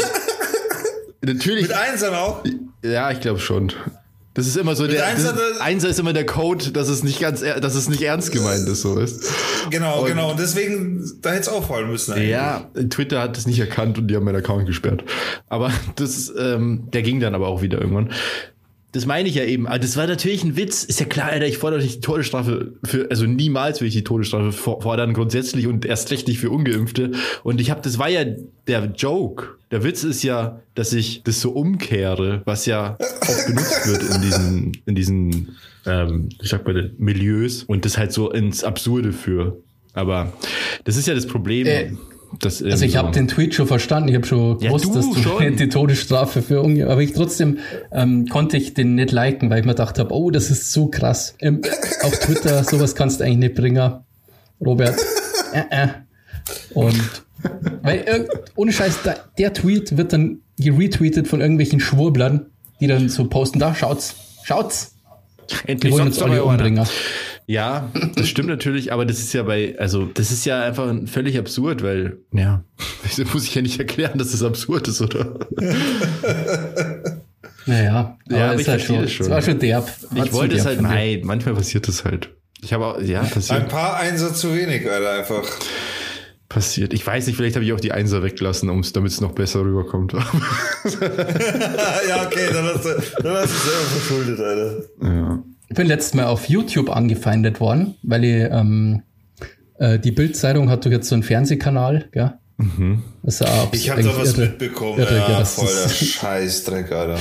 natürlich, 1.25 1.63
Mit 1.69 1.73
Einsern 1.77 2.15
auch? 2.15 2.45
ja, 2.85 3.11
ich 3.11 3.21
glaube 3.21 3.39
schon. 3.41 3.73
Das 4.35 4.47
ist 4.47 4.59
immer 4.59 4.77
so 4.77 4.87
der, 4.87 5.07
Einser, 5.07 5.33
das, 5.33 5.61
Einser 5.63 5.89
ist 5.89 5.99
immer 5.99 6.13
der 6.13 6.27
Code, 6.27 6.71
dass 6.71 6.89
es 6.91 7.03
nicht 7.03 7.21
ganz, 7.21 7.41
dass 7.41 7.75
es 7.75 7.89
nicht 7.89 8.03
ernst 8.03 8.33
gemeint 8.33 8.69
ist, 8.69 8.83
so 8.83 8.99
ist. 8.99 9.25
Genau, 9.71 10.01
Und- 10.03 10.09
genau. 10.09 10.31
Und 10.33 10.39
deswegen, 10.39 11.11
da 11.23 11.31
hätte 11.31 11.41
es 11.41 11.49
auffallen 11.49 11.89
müssen 11.91 12.13
eigentlich. 12.13 12.29
Ja, 12.31 12.69
Twitter 12.91 13.23
hat 13.23 13.39
es 13.39 13.47
nicht 13.47 13.59
erkannt 13.59 13.97
und 13.97 14.09
die 14.09 14.15
haben 14.17 14.25
meinen 14.25 14.37
Account 14.37 14.67
gesperrt. 14.67 15.05
Aber 15.49 15.73
das, 15.97 16.31
ähm, 16.39 16.89
der 16.93 17.01
ging 17.01 17.19
dann 17.19 17.35
aber 17.35 17.49
auch 17.49 17.63
wieder 17.63 17.81
irgendwann. 17.81 18.13
Das 18.97 19.05
meine 19.05 19.29
ich 19.29 19.35
ja 19.35 19.45
eben. 19.45 19.67
Aber 19.67 19.79
das 19.79 19.97
war 19.99 20.07
natürlich 20.07 20.43
ein 20.43 20.57
Witz. 20.57 20.83
Ist 20.83 21.01
ja 21.01 21.07
klar, 21.07 21.29
Alter, 21.29 21.47
ich 21.47 21.59
fordere 21.59 21.83
nicht 21.83 21.97
die 21.97 22.01
Todesstrafe 22.01 22.73
für, 22.83 23.11
also 23.11 23.27
niemals 23.27 23.83
will 23.83 23.89
ich 23.89 23.95
die 23.95 24.05
Todesstrafe 24.05 24.53
for- 24.53 24.81
fordern, 24.81 25.13
grundsätzlich 25.13 25.67
und 25.67 25.85
erst 25.85 26.11
recht 26.11 26.27
nicht 26.29 26.39
für 26.41 26.49
Ungeimpfte. 26.49 27.13
Und 27.43 27.61
ich 27.61 27.71
habe, 27.71 27.83
das 27.83 27.99
war 27.99 28.09
ja 28.09 28.25
der 28.67 28.87
Joke. 28.97 29.49
Der 29.71 29.85
Witz 29.85 30.03
ist 30.03 30.23
ja, 30.23 30.63
dass 30.75 30.95
ich 30.95 31.23
das 31.25 31.43
so 31.43 31.51
umkehre, 31.51 32.41
was 32.47 32.65
ja 32.65 32.97
auch 32.99 33.47
benutzt 33.47 33.87
wird 33.87 34.03
in 34.15 34.23
diesen, 34.23 34.73
in 34.87 34.95
diesen, 34.95 35.57
ähm, 35.85 36.31
ich 36.41 36.49
sag 36.49 36.67
mal, 36.67 36.91
Milieus 36.97 37.65
und 37.65 37.85
das 37.85 37.99
halt 37.99 38.13
so 38.13 38.31
ins 38.31 38.65
Absurde 38.65 39.13
für. 39.13 39.59
Aber 39.93 40.33
das 40.85 40.97
ist 40.97 41.07
ja 41.07 41.15
das 41.15 41.27
Problem. 41.27 41.67
Äh, 41.67 41.93
Also 42.43 42.85
ich 42.85 42.97
habe 42.97 43.13
den 43.13 43.29
Tweet 43.29 43.55
schon 43.55 43.67
verstanden. 43.67 44.09
Ich 44.09 44.15
habe 44.15 44.27
schon 44.27 44.59
Ja, 44.61 44.69
gewusst, 44.69 44.85
du 44.87 44.95
dass 44.95 45.11
du 45.11 45.15
schon. 45.23 45.57
die 45.57 45.69
Todesstrafe 45.69 46.43
für 46.43 46.61
Unge... 46.63 46.89
Aber 46.89 47.01
ich 47.03 47.13
trotzdem 47.13 47.59
ähm, 47.93 48.27
konnte 48.29 48.57
ich 48.57 48.75
den 48.75 48.95
nicht 48.97 49.13
liken, 49.13 49.49
weil 49.51 49.61
ich 49.61 49.65
mir 49.65 49.73
gedacht 49.73 49.99
habe, 49.99 50.13
oh, 50.15 50.31
das 50.31 50.51
ist 50.51 50.73
so 50.73 50.89
krass. 50.89 51.35
Ähm, 51.41 51.63
auf 52.03 52.19
Twitter, 52.19 52.63
sowas 52.65 52.95
kannst 52.95 53.21
du 53.21 53.25
eigentlich 53.25 53.39
nicht 53.39 53.55
bringen. 53.55 53.93
Robert. 54.65 54.97
äh, 55.53 55.63
äh. 55.71 55.89
Und 56.75 57.01
weil 57.83 58.01
irg- 58.01 58.29
ohne 58.57 58.73
Scheiß, 58.73 59.01
da, 59.05 59.15
der 59.39 59.53
Tweet 59.53 59.97
wird 59.97 60.13
dann 60.13 60.41
geretweetet 60.59 61.29
von 61.29 61.41
irgendwelchen 61.41 61.81
Schwurblern, 61.81 62.47
die 62.81 62.87
dann 62.87 63.09
so 63.09 63.27
posten, 63.29 63.59
da 63.59 63.75
schaut's, 63.75 64.15
schaut's. 64.45 64.95
Die 65.65 65.69
Endlich 65.69 65.93
wollen 65.93 66.05
sagt's 66.13 66.19
uns 66.19 66.31
alle 66.31 66.41
aber 66.43 66.51
einer. 66.53 66.87
Ja, 67.49 67.91
das 68.17 68.29
stimmt 68.29 68.49
natürlich, 68.49 68.93
aber 68.93 69.07
das 69.07 69.19
ist 69.21 69.33
ja 69.33 69.45
bei, 69.45 69.77
also 69.79 70.05
das 70.07 70.33
ist 70.33 70.45
ja 70.45 70.63
einfach 70.63 70.93
völlig 71.07 71.39
absurd, 71.39 71.83
weil, 71.83 72.19
ja, 72.33 72.65
das 73.05 73.19
muss 73.33 73.45
ich 73.45 73.55
ja 73.55 73.63
nicht 73.63 73.79
erklären, 73.79 74.19
dass 74.19 74.33
das 74.33 74.43
absurd 74.43 74.89
ist, 74.89 75.01
oder? 75.01 75.39
Naja, 77.69 78.17
Ja, 78.29 78.45
aber 78.45 78.55
ist 78.55 78.61
ich 78.61 78.69
halt 78.69 78.81
verstehe 78.83 78.97
schon, 78.97 79.03
das 79.03 79.13
schon. 79.13 79.27
Es 79.27 79.33
war 79.33 79.43
schon 79.43 79.59
derb. 79.59 79.91
War 80.11 80.25
Ich 80.27 80.33
wollte 80.33 80.55
es 80.57 80.65
halt, 80.65 80.81
nein, 80.81 81.23
manchmal 81.25 81.55
passiert 81.57 81.89
das 81.89 82.05
halt. 82.05 82.31
Ich 82.63 82.73
habe 82.73 82.87
auch, 82.87 83.01
ja, 83.01 83.23
Ein 83.23 83.31
passiert, 83.31 83.69
paar 83.69 83.97
Einser 83.97 84.33
zu 84.33 84.55
wenig, 84.55 84.89
Alter, 84.89 85.19
einfach. 85.19 85.43
passiert. 86.49 86.95
Ich 86.95 87.05
weiß 87.05 87.27
nicht, 87.27 87.35
vielleicht 87.37 87.57
habe 87.57 87.65
ich 87.65 87.73
auch 87.73 87.81
die 87.81 87.91
Einser 87.91 88.23
weggelassen, 88.23 88.69
damit 88.69 89.13
es 89.13 89.21
noch 89.21 89.33
besser 89.33 89.63
rüberkommt. 89.63 90.13
ja, 90.13 90.21
okay, 92.25 92.49
dann 92.53 92.67
hast 92.67 92.85
du, 92.85 93.23
dann 93.23 93.35
hast 93.37 93.53
du 93.53 93.59
selber 93.69 93.85
verschuldet, 93.91 94.41
Alter. 94.41 94.85
ja. 95.03 95.43
Ich 95.69 95.75
bin 95.77 95.87
letztes 95.87 96.15
Mal 96.15 96.27
auf 96.27 96.49
YouTube 96.49 96.91
angefeindet 96.91 97.61
worden, 97.61 97.95
weil 98.03 98.25
ich 98.25 98.49
ähm, 98.51 99.03
Äh, 99.79 99.99
die 99.99 100.11
Bild-Zeitung 100.13 100.71
hat 100.71 100.87
doch 100.87 100.91
jetzt 100.91 101.09
so 101.09 101.15
einen 101.15 101.23
Fernsehkanal, 101.23 102.07
gell? 102.13 102.33
Mhm. 102.57 103.03
Das 103.23 103.35
ist 103.35 103.41
ja 103.47 103.69
Ich 103.73 103.91
habe 103.91 104.03
da 104.03 104.17
was 104.17 104.33
irre. 104.39 104.49
mitbekommen. 104.49 104.99
irre, 104.99 105.17
ja, 105.19 105.27
gell, 105.27 105.37
das 105.37 105.55
voll 105.57 105.67
der 105.67 105.85
ist- 105.85 106.05
Scheißdreck, 106.15 106.93
Alter. 106.93 107.19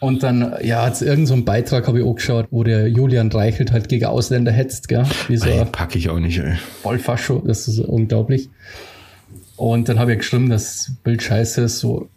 Und 0.00 0.22
dann, 0.22 0.56
ja, 0.62 0.84
hat 0.84 1.00
irgendeinen 1.00 1.26
so 1.26 1.32
einen 1.32 1.44
Beitrag 1.46 1.86
habe 1.88 2.00
ich 2.00 2.04
auch 2.04 2.14
geschaut, 2.16 2.48
wo 2.50 2.64
der 2.64 2.88
Julian 2.88 3.32
Reichelt 3.32 3.72
halt 3.72 3.88
gegen 3.88 4.04
Ausländer 4.04 4.52
hetzt, 4.52 4.88
gell? 4.88 5.06
Wie 5.28 5.38
so 5.38 5.46
Ey, 5.48 5.64
pack 5.64 5.96
ich 5.96 6.10
auch 6.10 6.18
nicht, 6.18 6.38
ey. 6.38 6.56
Vollfascho, 6.82 7.42
das 7.46 7.66
ist 7.66 7.78
unglaublich. 7.80 8.50
Und 9.56 9.88
dann 9.88 9.98
habe 9.98 10.12
ich 10.12 10.18
geschrieben, 10.18 10.50
dass 10.50 10.92
Bild 11.02 11.22
scheiße 11.22 11.62
ist, 11.62 11.78
so 11.78 12.10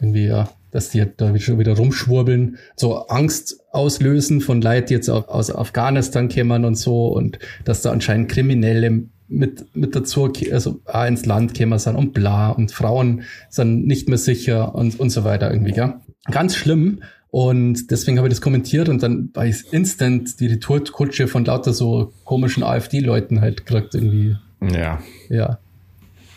irgendwie, 0.00 0.26
ja, 0.26 0.48
dass 0.70 0.90
die 0.90 1.04
da 1.16 1.36
schon 1.38 1.58
wieder 1.58 1.76
rumschwurbeln, 1.76 2.56
so 2.76 3.06
Angst 3.06 3.60
auslösen 3.72 4.40
von 4.40 4.60
Leuten, 4.60 4.86
die 4.88 4.94
jetzt 4.94 5.08
au- 5.08 5.24
aus 5.26 5.54
Afghanistan 5.54 6.28
kämen 6.28 6.64
und 6.64 6.74
so 6.76 7.08
und 7.08 7.38
dass 7.64 7.82
da 7.82 7.92
anscheinend 7.92 8.28
Kriminelle 8.30 9.04
mit, 9.28 9.74
mit 9.74 9.96
dazu, 9.96 10.32
also 10.52 10.80
auch 10.84 11.04
ins 11.06 11.26
Land 11.26 11.54
kämen 11.54 11.78
sind 11.78 11.96
und 11.96 12.12
bla 12.12 12.50
und 12.50 12.70
Frauen 12.72 13.22
sind 13.48 13.86
nicht 13.86 14.08
mehr 14.08 14.18
sicher 14.18 14.74
und, 14.74 15.00
und 15.00 15.10
so 15.10 15.24
weiter 15.24 15.50
irgendwie, 15.50 15.72
gell? 15.72 15.94
Ganz 16.30 16.54
schlimm. 16.56 17.02
Und 17.30 17.90
deswegen 17.90 18.18
habe 18.18 18.28
ich 18.28 18.34
das 18.34 18.40
kommentiert 18.40 18.88
und 18.88 19.02
dann 19.02 19.30
war 19.34 19.44
ich 19.46 19.64
instant 19.72 20.38
die 20.40 20.46
Retourkutsche 20.46 21.26
von 21.28 21.44
lauter 21.44 21.72
so 21.72 22.12
komischen 22.24 22.62
AfD-Leuten 22.62 23.40
halt 23.40 23.66
gekriegt 23.66 23.94
irgendwie. 23.94 24.36
Ja. 24.62 25.00
Ja. 25.28 25.58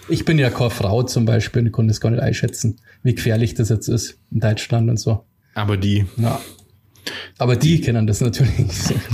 Ich 0.09 0.25
bin 0.25 0.39
ja 0.39 0.49
keine 0.49 0.69
Frau 0.69 1.03
zum 1.03 1.25
Beispiel 1.25 1.63
und 1.63 1.71
konnte 1.71 1.91
es 1.91 2.01
gar 2.01 2.09
nicht 2.09 2.21
einschätzen, 2.21 2.77
wie 3.03 3.15
gefährlich 3.15 3.53
das 3.53 3.69
jetzt 3.69 3.87
ist 3.87 4.19
in 4.31 4.39
Deutschland 4.39 4.89
und 4.89 4.97
so. 4.97 5.23
Aber 5.53 5.77
die. 5.77 6.05
Ja. 6.17 6.39
Aber 7.37 7.55
die 7.55 7.81
kennen 7.81 8.07
das 8.07 8.21
natürlich. 8.21 8.67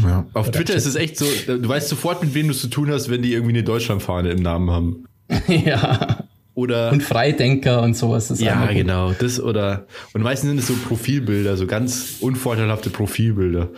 Ja. 0.04 0.26
Auf 0.34 0.52
Twitter 0.52 0.74
ist 0.76 0.86
es 0.86 0.96
echt 0.96 1.18
so, 1.18 1.26
du 1.48 1.68
weißt 1.68 1.88
sofort, 1.88 2.24
mit 2.24 2.34
wem 2.34 2.48
du 2.48 2.52
es 2.52 2.62
zu 2.62 2.68
tun 2.68 2.91
hast, 2.91 3.10
wenn 3.10 3.22
die 3.22 3.32
irgendwie 3.32 3.54
eine 3.54 3.64
Deutschlandfahne 3.64 4.32
im 4.32 4.41
Namen 4.41 4.72
haben. 4.72 5.06
ja. 5.48 6.24
Oder. 6.56 6.91
Und 6.91 7.03
Freidenker 7.03 7.82
und 7.84 7.95
sowas. 7.95 8.32
ist 8.32 8.41
ja, 8.41 8.66
genau. 8.72 9.12
Das 9.12 9.39
oder. 9.41 9.86
Und 10.14 10.22
meistens 10.22 10.49
sind 10.49 10.60
es 10.60 10.68
so 10.68 10.74
Profilbilder, 10.88 11.58
so 11.58 11.68
ganz 11.68 12.16
unvorteilhafte 12.22 12.89
Profilbilder. 12.89 13.70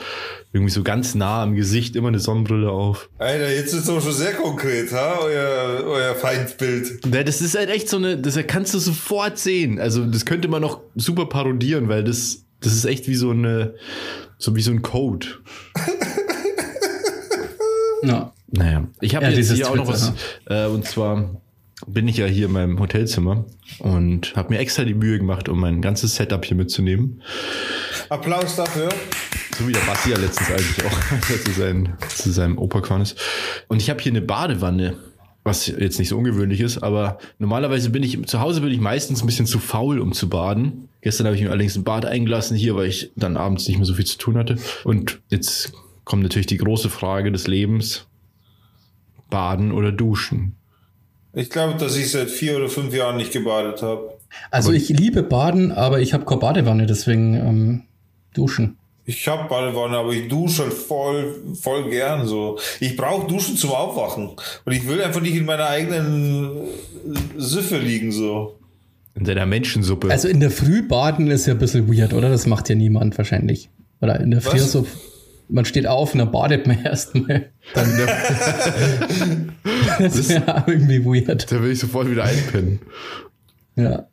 Irgendwie 0.53 0.71
so 0.71 0.84
ganz 0.84 1.15
nah 1.15 1.43
am 1.43 1.55
Gesicht, 1.55 1.95
immer 1.95 2.07
eine 2.07 2.19
Sonnenbrille 2.19 2.69
auf. 2.69 3.09
Alter, 3.17 3.51
jetzt 3.51 3.73
ist 3.73 3.84
es 3.84 3.89
aber 3.89 3.99
schon 3.99 4.13
sehr 4.13 4.34
konkret, 4.34 4.91
ha? 4.93 5.17
Euer, 5.21 5.84
euer 5.86 6.15
Feindbild. 6.15 7.05
Ja, 7.11 7.23
das 7.23 7.41
ist 7.41 7.57
halt 7.57 7.69
echt 7.69 7.89
so 7.89 7.97
eine, 7.97 8.17
das 8.17 8.38
kannst 8.47 8.73
du 8.73 8.80
sofort 8.80 9.38
sehen. 9.39 9.80
Also, 9.80 10.05
das 10.05 10.25
könnte 10.25 10.47
man 10.47 10.61
noch 10.61 10.80
super 10.95 11.25
parodieren, 11.25 11.89
weil 11.89 12.03
das, 12.03 12.45
das 12.61 12.73
ist 12.73 12.86
echt 12.86 13.07
wie 13.07 13.15
so 13.15 13.32
eine, 13.32 13.73
so 14.38 14.55
wie 14.55 14.61
so 14.61 14.71
ein 14.71 14.84
Code. 14.84 15.28
Ja. 18.03 18.32
Naja, 18.49 18.88
ich 19.01 19.15
habe 19.15 19.25
Ja, 19.25 19.32
jetzt 19.32 19.38
dieses 19.39 19.57
hier 19.57 19.69
auch 19.69 19.75
noch 19.75 19.88
was, 19.88 20.13
Twitter, 20.45 20.65
äh, 20.65 20.69
und 20.69 20.86
zwar 20.86 21.41
bin 21.86 22.07
ich 22.07 22.17
ja 22.17 22.25
hier 22.25 22.47
in 22.47 22.53
meinem 22.53 22.80
Hotelzimmer 22.80 23.45
und 23.80 24.36
habe 24.36 24.53
mir 24.53 24.59
extra 24.59 24.84
die 24.84 24.95
Mühe 24.95 25.19
gemacht, 25.19 25.47
um 25.47 25.59
mein 25.59 25.82
ganzes 25.82 26.15
Setup 26.15 26.43
hier 26.43 26.57
mitzunehmen. 26.57 27.21
Applaus 28.09 28.55
dafür. 28.55 28.89
So 29.57 29.67
wie 29.67 29.73
der 29.73 29.82
Basti 29.82 30.11
ja 30.11 30.17
letztens 30.17 30.49
eigentlich 30.49 30.86
auch 30.86 31.28
zu, 31.45 31.51
sein, 31.51 31.97
zu 32.09 32.32
seinem 32.32 32.57
Opa 32.57 32.80
gefahren 32.80 33.01
ist. 33.01 33.19
Und 33.67 33.82
ich 33.82 33.89
habe 33.89 34.01
hier 34.01 34.11
eine 34.11 34.21
Badewanne, 34.21 34.97
was 35.43 35.67
jetzt 35.67 35.99
nicht 35.99 36.09
so 36.09 36.17
ungewöhnlich 36.17 36.61
ist, 36.61 36.80
aber 36.80 37.19
normalerweise 37.38 37.89
bin 37.89 38.03
ich, 38.03 38.25
zu 38.28 38.39
Hause 38.39 38.61
bin 38.61 38.71
ich 38.71 38.80
meistens 38.80 39.21
ein 39.21 39.28
bisschen 39.28 39.45
zu 39.45 39.59
faul, 39.59 39.99
um 39.99 40.13
zu 40.13 40.30
baden. 40.30 40.89
Gestern 41.01 41.28
habe 41.28 41.36
ich 41.36 41.41
mir 41.41 41.51
allerdings 41.51 41.78
ein 41.78 41.84
Bad 41.84 42.05
eingelassen 42.05 42.57
hier, 42.57 42.75
weil 42.75 42.88
ich 42.88 43.11
dann 43.15 43.38
abends 43.38 43.67
nicht 43.67 43.78
mehr 43.78 43.86
so 43.86 43.93
viel 43.93 44.05
zu 44.05 44.17
tun 44.17 44.38
hatte. 44.38 44.57
Und 44.84 45.21
jetzt 45.30 45.71
kommt 46.03 46.23
natürlich 46.23 46.47
die 46.47 46.57
große 46.57 46.89
Frage 46.89 47.32
des 47.32 47.47
Lebens. 47.47 48.07
Baden 49.30 49.71
oder 49.71 49.91
duschen? 49.91 50.57
Ich 51.34 51.49
glaube, 51.49 51.78
dass 51.78 51.95
ich 51.95 52.11
seit 52.11 52.30
vier 52.30 52.57
oder 52.57 52.69
fünf 52.69 52.93
Jahren 52.93 53.17
nicht 53.17 53.32
gebadet 53.32 53.82
habe. 53.82 54.17
Also 54.51 54.71
ich 54.71 54.89
liebe 54.89 55.23
Baden, 55.23 55.71
aber 55.71 55.99
ich 55.99 56.13
habe 56.13 56.25
keine 56.25 56.41
Badewanne, 56.41 56.86
deswegen 56.86 57.36
ähm, 57.36 57.84
duschen. 58.34 58.78
Ich 59.05 59.25
habe 59.28 59.47
Badewanne, 59.47 59.97
aber 59.97 60.11
ich 60.11 60.28
dusche 60.28 60.63
halt 60.63 60.73
voll, 60.73 61.36
voll 61.53 61.89
gern 61.89 62.28
so. 62.28 62.59
Ich 62.82 62.97
brauche 62.97 63.25
Duschen 63.25 63.55
zum 63.55 63.71
Aufwachen. 63.71 64.32
Und 64.65 64.73
ich 64.73 64.86
will 64.86 65.01
einfach 65.01 65.21
nicht 65.21 65.36
in 65.36 65.45
meiner 65.45 65.67
eigenen 65.67 66.63
Süffe 67.38 67.78
liegen 67.78 68.11
so. 68.11 68.59
In 69.15 69.23
deiner 69.23 69.45
Menschensuppe. 69.45 70.11
Also 70.11 70.28
in 70.28 70.41
der 70.41 70.51
Früh 70.51 70.86
baden 70.86 71.32
ist 71.32 71.47
ja 71.47 71.53
ein 71.53 71.59
bisschen 71.59 71.88
weird, 71.88 72.13
oder? 72.13 72.30
Das 72.30 72.47
macht 72.47 72.67
ja 72.67 72.75
niemand 72.75 73.17
wahrscheinlich. 73.17 73.69
Oder 74.01 74.19
in 74.19 74.32
der 74.32 74.41
Früh 74.41 74.59
Was? 74.59 74.73
so, 74.73 74.86
man 75.49 75.65
steht 75.65 75.87
auf 75.87 76.13
und 76.13 76.19
dann 76.19 76.31
badet 76.31 76.67
man 76.67 76.81
erstmal. 76.83 77.49
Dann, 77.73 77.89
das 79.99 80.15
ist 80.15 80.31
ja 80.31 80.63
irgendwie 80.67 81.03
weird. 81.05 81.51
da 81.51 81.61
will 81.61 81.71
ich 81.71 81.79
sofort 81.79 82.09
wieder 82.09 82.23
einpennen. 82.23 82.79
Ja. 83.75 84.07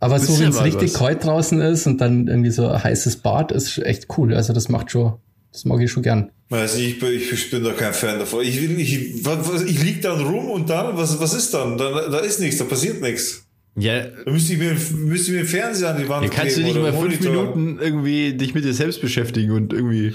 Aber 0.00 0.20
so, 0.20 0.38
wenn 0.38 0.50
es 0.50 0.62
richtig 0.62 0.92
was. 0.94 0.98
kalt 1.00 1.24
draußen 1.24 1.60
ist 1.60 1.86
und 1.86 2.00
dann 2.00 2.28
irgendwie 2.28 2.50
so 2.50 2.68
ein 2.68 2.82
heißes 2.84 3.16
Bad, 3.16 3.50
ist 3.50 3.78
echt 3.78 4.06
cool. 4.16 4.32
Also 4.34 4.52
das 4.52 4.68
macht 4.68 4.92
schon, 4.92 5.14
das 5.52 5.64
mag 5.64 5.80
ich 5.80 5.90
schon 5.90 6.04
gern. 6.04 6.30
Also 6.50 6.78
ich 6.78 7.00
bin, 7.00 7.10
ich 7.14 7.50
bin 7.50 7.64
da 7.64 7.72
kein 7.72 7.92
Fan 7.92 8.18
davon. 8.20 8.42
Ich, 8.44 8.62
will- 8.62 8.78
ich, 8.78 9.24
was, 9.24 9.62
ich 9.64 9.82
lieg 9.82 10.00
dann 10.02 10.20
rum 10.20 10.50
und 10.50 10.70
dann, 10.70 10.96
was, 10.96 11.18
was 11.20 11.34
ist 11.34 11.52
dann? 11.52 11.76
Da, 11.78 12.08
da 12.08 12.18
ist 12.20 12.38
nichts, 12.38 12.58
da 12.58 12.64
passiert 12.64 13.02
nichts. 13.02 13.44
Ja, 13.76 14.06
Da 14.24 14.30
müsste 14.30 14.52
ich 14.54 14.58
mir, 14.58 14.72
müsste 14.96 15.26
ich 15.26 15.32
mir 15.34 15.38
einen 15.40 15.48
Fernseher 15.48 15.90
an 15.90 15.98
die 16.00 16.08
Wand 16.08 16.24
Ja, 16.24 16.30
kannst 16.32 16.56
du 16.56 16.62
nicht 16.62 16.74
mal 16.76 16.92
fünf 16.92 17.20
Monitor. 17.20 17.30
Minuten 17.32 17.78
irgendwie 17.80 18.34
dich 18.34 18.54
mit 18.54 18.64
dir 18.64 18.74
selbst 18.74 19.00
beschäftigen 19.00 19.50
und 19.52 19.72
irgendwie 19.72 20.14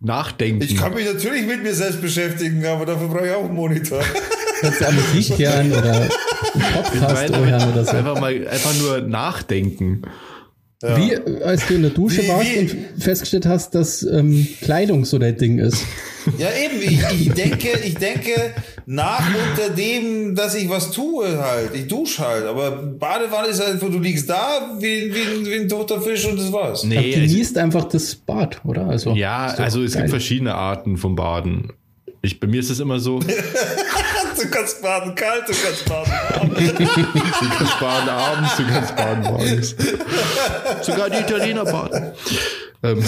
nachdenken? 0.00 0.62
Ich 0.62 0.76
kann 0.76 0.94
mich 0.94 1.06
natürlich 1.06 1.46
mit 1.46 1.62
mir 1.62 1.74
selbst 1.74 2.00
beschäftigen, 2.00 2.64
aber 2.66 2.86
dafür 2.86 3.08
brauche 3.08 3.26
ich 3.26 3.32
auch 3.32 3.44
einen 3.44 3.54
Monitor. 3.54 4.00
Kannst 4.60 4.80
du 4.80 4.86
auch 4.86 4.92
Musik 4.92 5.38
hören 5.38 5.72
oder 5.72 5.92
einen 5.92 6.10
Podcast 6.74 7.36
hören 7.36 7.72
oder 7.72 7.84
so. 7.84 7.96
Einfach 7.96 8.20
mal 8.20 8.48
einfach 8.48 8.74
nur 8.74 9.00
nachdenken. 9.00 10.02
Wie, 10.80 11.12
äh, 11.12 11.42
als 11.42 11.66
du 11.66 11.74
in 11.74 11.82
der 11.82 11.90
Dusche 11.90 12.22
Wie- 12.22 12.28
warst 12.28 12.52
wie- 12.54 12.58
und 12.60 12.76
festgestellt 13.02 13.46
hast, 13.46 13.74
dass 13.74 14.02
ähm, 14.04 14.46
Kleidung 14.60 15.04
so 15.04 15.18
dein 15.18 15.36
Ding 15.36 15.58
ist. 15.58 15.84
Ja, 16.38 16.48
eben, 16.50 16.80
ich, 16.80 17.00
ich 17.26 17.32
denke, 17.32 17.68
ich 17.84 17.94
denke 17.96 18.54
nach 18.86 19.22
unter 19.28 19.70
dem, 19.74 20.34
dass 20.36 20.54
ich 20.54 20.68
was 20.68 20.92
tue 20.92 21.36
halt. 21.38 21.70
Ich 21.74 21.88
dusche 21.88 22.24
halt. 22.26 22.44
Aber 22.46 22.70
Badewanne 22.70 23.48
ist 23.48 23.60
einfach, 23.60 23.88
du 23.90 23.98
liegst 23.98 24.30
da 24.30 24.76
wie, 24.78 25.12
wie, 25.12 25.20
ein- 25.20 25.46
wie 25.46 25.54
ein 25.54 25.68
toter 25.68 26.00
Fisch 26.00 26.24
und 26.26 26.38
das 26.38 26.52
war's. 26.52 26.84
Nee, 26.84 27.10
es, 27.12 27.14
genießt 27.32 27.58
einfach 27.58 27.84
das 27.84 28.14
Bad, 28.14 28.60
oder? 28.64 28.86
Also, 28.88 29.14
ja, 29.14 29.46
also 29.46 29.82
es 29.82 29.94
geil. 29.94 30.02
gibt 30.02 30.10
verschiedene 30.10 30.54
Arten 30.54 30.96
vom 30.96 31.16
Baden. 31.16 31.72
Ich, 32.22 32.38
bei 32.40 32.46
mir 32.46 32.60
ist 32.60 32.70
es 32.70 32.78
immer 32.80 33.00
so, 33.00 33.20
du 34.38 34.44
Du 34.44 34.50
kannst 34.50 34.82
baden 34.82 35.14
kalt, 35.14 35.42
du 35.48 35.52
kannst 35.52 35.84
baden 35.86 36.12
warm. 36.12 36.54
kannst 37.58 37.80
baden 37.80 38.08
abends, 38.08 38.56
du 38.56 38.62
kannst 38.66 38.96
baden 38.96 39.22
morgens. 39.24 39.76
Sogar 40.82 41.10
die 41.10 41.18
Italiener 41.18 41.64
baden. 41.64 42.12
Ähm. 42.82 43.02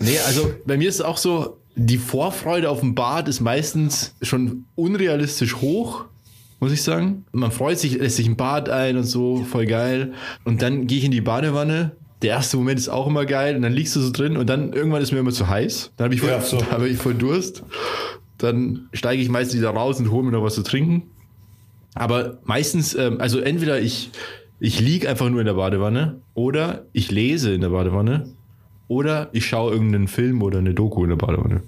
nee, 0.00 0.18
also 0.26 0.52
bei 0.66 0.76
mir 0.76 0.88
ist 0.88 0.96
es 0.96 1.00
auch 1.02 1.18
so, 1.18 1.58
die 1.76 1.98
Vorfreude 1.98 2.70
auf 2.70 2.82
ein 2.82 2.94
Bad 2.94 3.28
ist 3.28 3.40
meistens 3.40 4.14
schon 4.22 4.64
unrealistisch 4.74 5.56
hoch, 5.56 6.06
muss 6.60 6.72
ich 6.72 6.82
sagen. 6.82 7.24
Man 7.32 7.52
freut 7.52 7.78
sich, 7.78 7.98
lässt 7.98 8.16
sich 8.16 8.26
ein 8.26 8.36
Bad 8.36 8.68
ein 8.68 8.96
und 8.96 9.04
so, 9.04 9.44
voll 9.44 9.66
geil. 9.66 10.12
Und 10.44 10.62
dann 10.62 10.86
gehe 10.86 10.98
ich 10.98 11.04
in 11.04 11.10
die 11.12 11.20
Badewanne. 11.20 11.92
Der 12.22 12.30
erste 12.30 12.56
Moment 12.56 12.80
ist 12.80 12.88
auch 12.88 13.06
immer 13.06 13.26
geil 13.26 13.54
und 13.54 13.62
dann 13.62 13.72
liegst 13.72 13.94
du 13.94 14.00
so 14.00 14.10
drin 14.10 14.36
und 14.36 14.48
dann 14.48 14.72
irgendwann 14.72 15.00
ist 15.02 15.12
mir 15.12 15.20
immer 15.20 15.30
zu 15.30 15.46
heiß. 15.48 15.92
Dann 15.96 16.06
habe 16.06 16.14
ich, 16.16 16.20
voll- 16.20 16.30
Ja, 16.30 16.40
so. 16.40 16.58
hab 16.68 16.82
ich 16.82 16.96
voll 16.98 17.14
Durst. 17.14 17.62
Dann 18.38 18.88
steige 18.92 19.20
ich 19.20 19.28
meistens 19.28 19.58
wieder 19.58 19.70
raus 19.70 19.98
und 19.98 20.10
hole 20.10 20.24
mir 20.24 20.32
noch 20.32 20.42
was 20.42 20.54
zu 20.54 20.62
trinken. 20.62 21.10
Aber 21.94 22.38
meistens, 22.44 22.94
ähm, 22.94 23.20
also 23.20 23.40
entweder 23.40 23.80
ich, 23.80 24.10
ich 24.60 24.80
liege 24.80 25.08
einfach 25.08 25.28
nur 25.28 25.40
in 25.40 25.46
der 25.46 25.54
Badewanne 25.54 26.20
oder 26.34 26.84
ich 26.92 27.10
lese 27.10 27.52
in 27.52 27.60
der 27.60 27.70
Badewanne 27.70 28.28
oder 28.86 29.28
ich 29.32 29.46
schaue 29.46 29.72
irgendeinen 29.72 30.08
Film 30.08 30.42
oder 30.42 30.58
eine 30.58 30.74
Doku 30.74 31.02
in 31.02 31.10
der 31.10 31.16
Badewanne. 31.16 31.62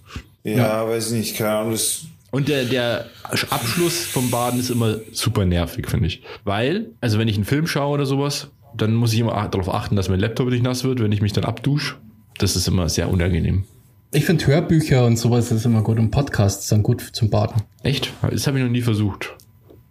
Ja, 0.44 0.86
weiß 0.88 1.10
nicht, 1.12 1.36
keine 1.36 1.50
Ahnung. 1.50 1.72
Das, 1.72 2.04
Und 2.30 2.48
der, 2.48 2.64
der 2.64 3.06
Abschluss 3.50 4.04
vom 4.04 4.30
Baden 4.30 4.60
ist 4.60 4.70
immer 4.70 4.96
super 5.12 5.44
nervig, 5.44 5.88
finde 5.88 6.06
ich. 6.06 6.22
Weil, 6.44 6.90
also 7.00 7.18
wenn 7.18 7.28
ich 7.28 7.36
einen 7.36 7.44
Film 7.44 7.66
schaue 7.66 7.94
oder 7.94 8.06
sowas, 8.06 8.50
dann 8.76 8.94
muss 8.94 9.12
ich 9.12 9.20
immer 9.20 9.48
darauf 9.48 9.72
achten, 9.72 9.96
dass 9.96 10.08
mein 10.08 10.20
Laptop 10.20 10.48
nicht 10.48 10.62
nass 10.62 10.84
wird, 10.84 11.02
wenn 11.02 11.12
ich 11.12 11.20
mich 11.22 11.32
dann 11.32 11.44
abdusche. 11.44 11.96
Das 12.38 12.56
ist 12.56 12.68
immer 12.68 12.88
sehr 12.88 13.10
unangenehm. 13.10 13.64
Ich 14.12 14.24
finde 14.24 14.44
Hörbücher 14.44 15.06
und 15.06 15.16
sowas 15.16 15.52
ist 15.52 15.64
immer 15.64 15.82
gut 15.82 15.98
und 15.98 16.10
Podcasts 16.10 16.68
sind 16.68 16.82
gut 16.82 17.00
zum 17.00 17.30
Baden. 17.30 17.62
Echt? 17.84 18.12
Das 18.22 18.48
habe 18.48 18.58
ich 18.58 18.64
noch 18.64 18.70
nie 18.70 18.82
versucht. 18.82 19.36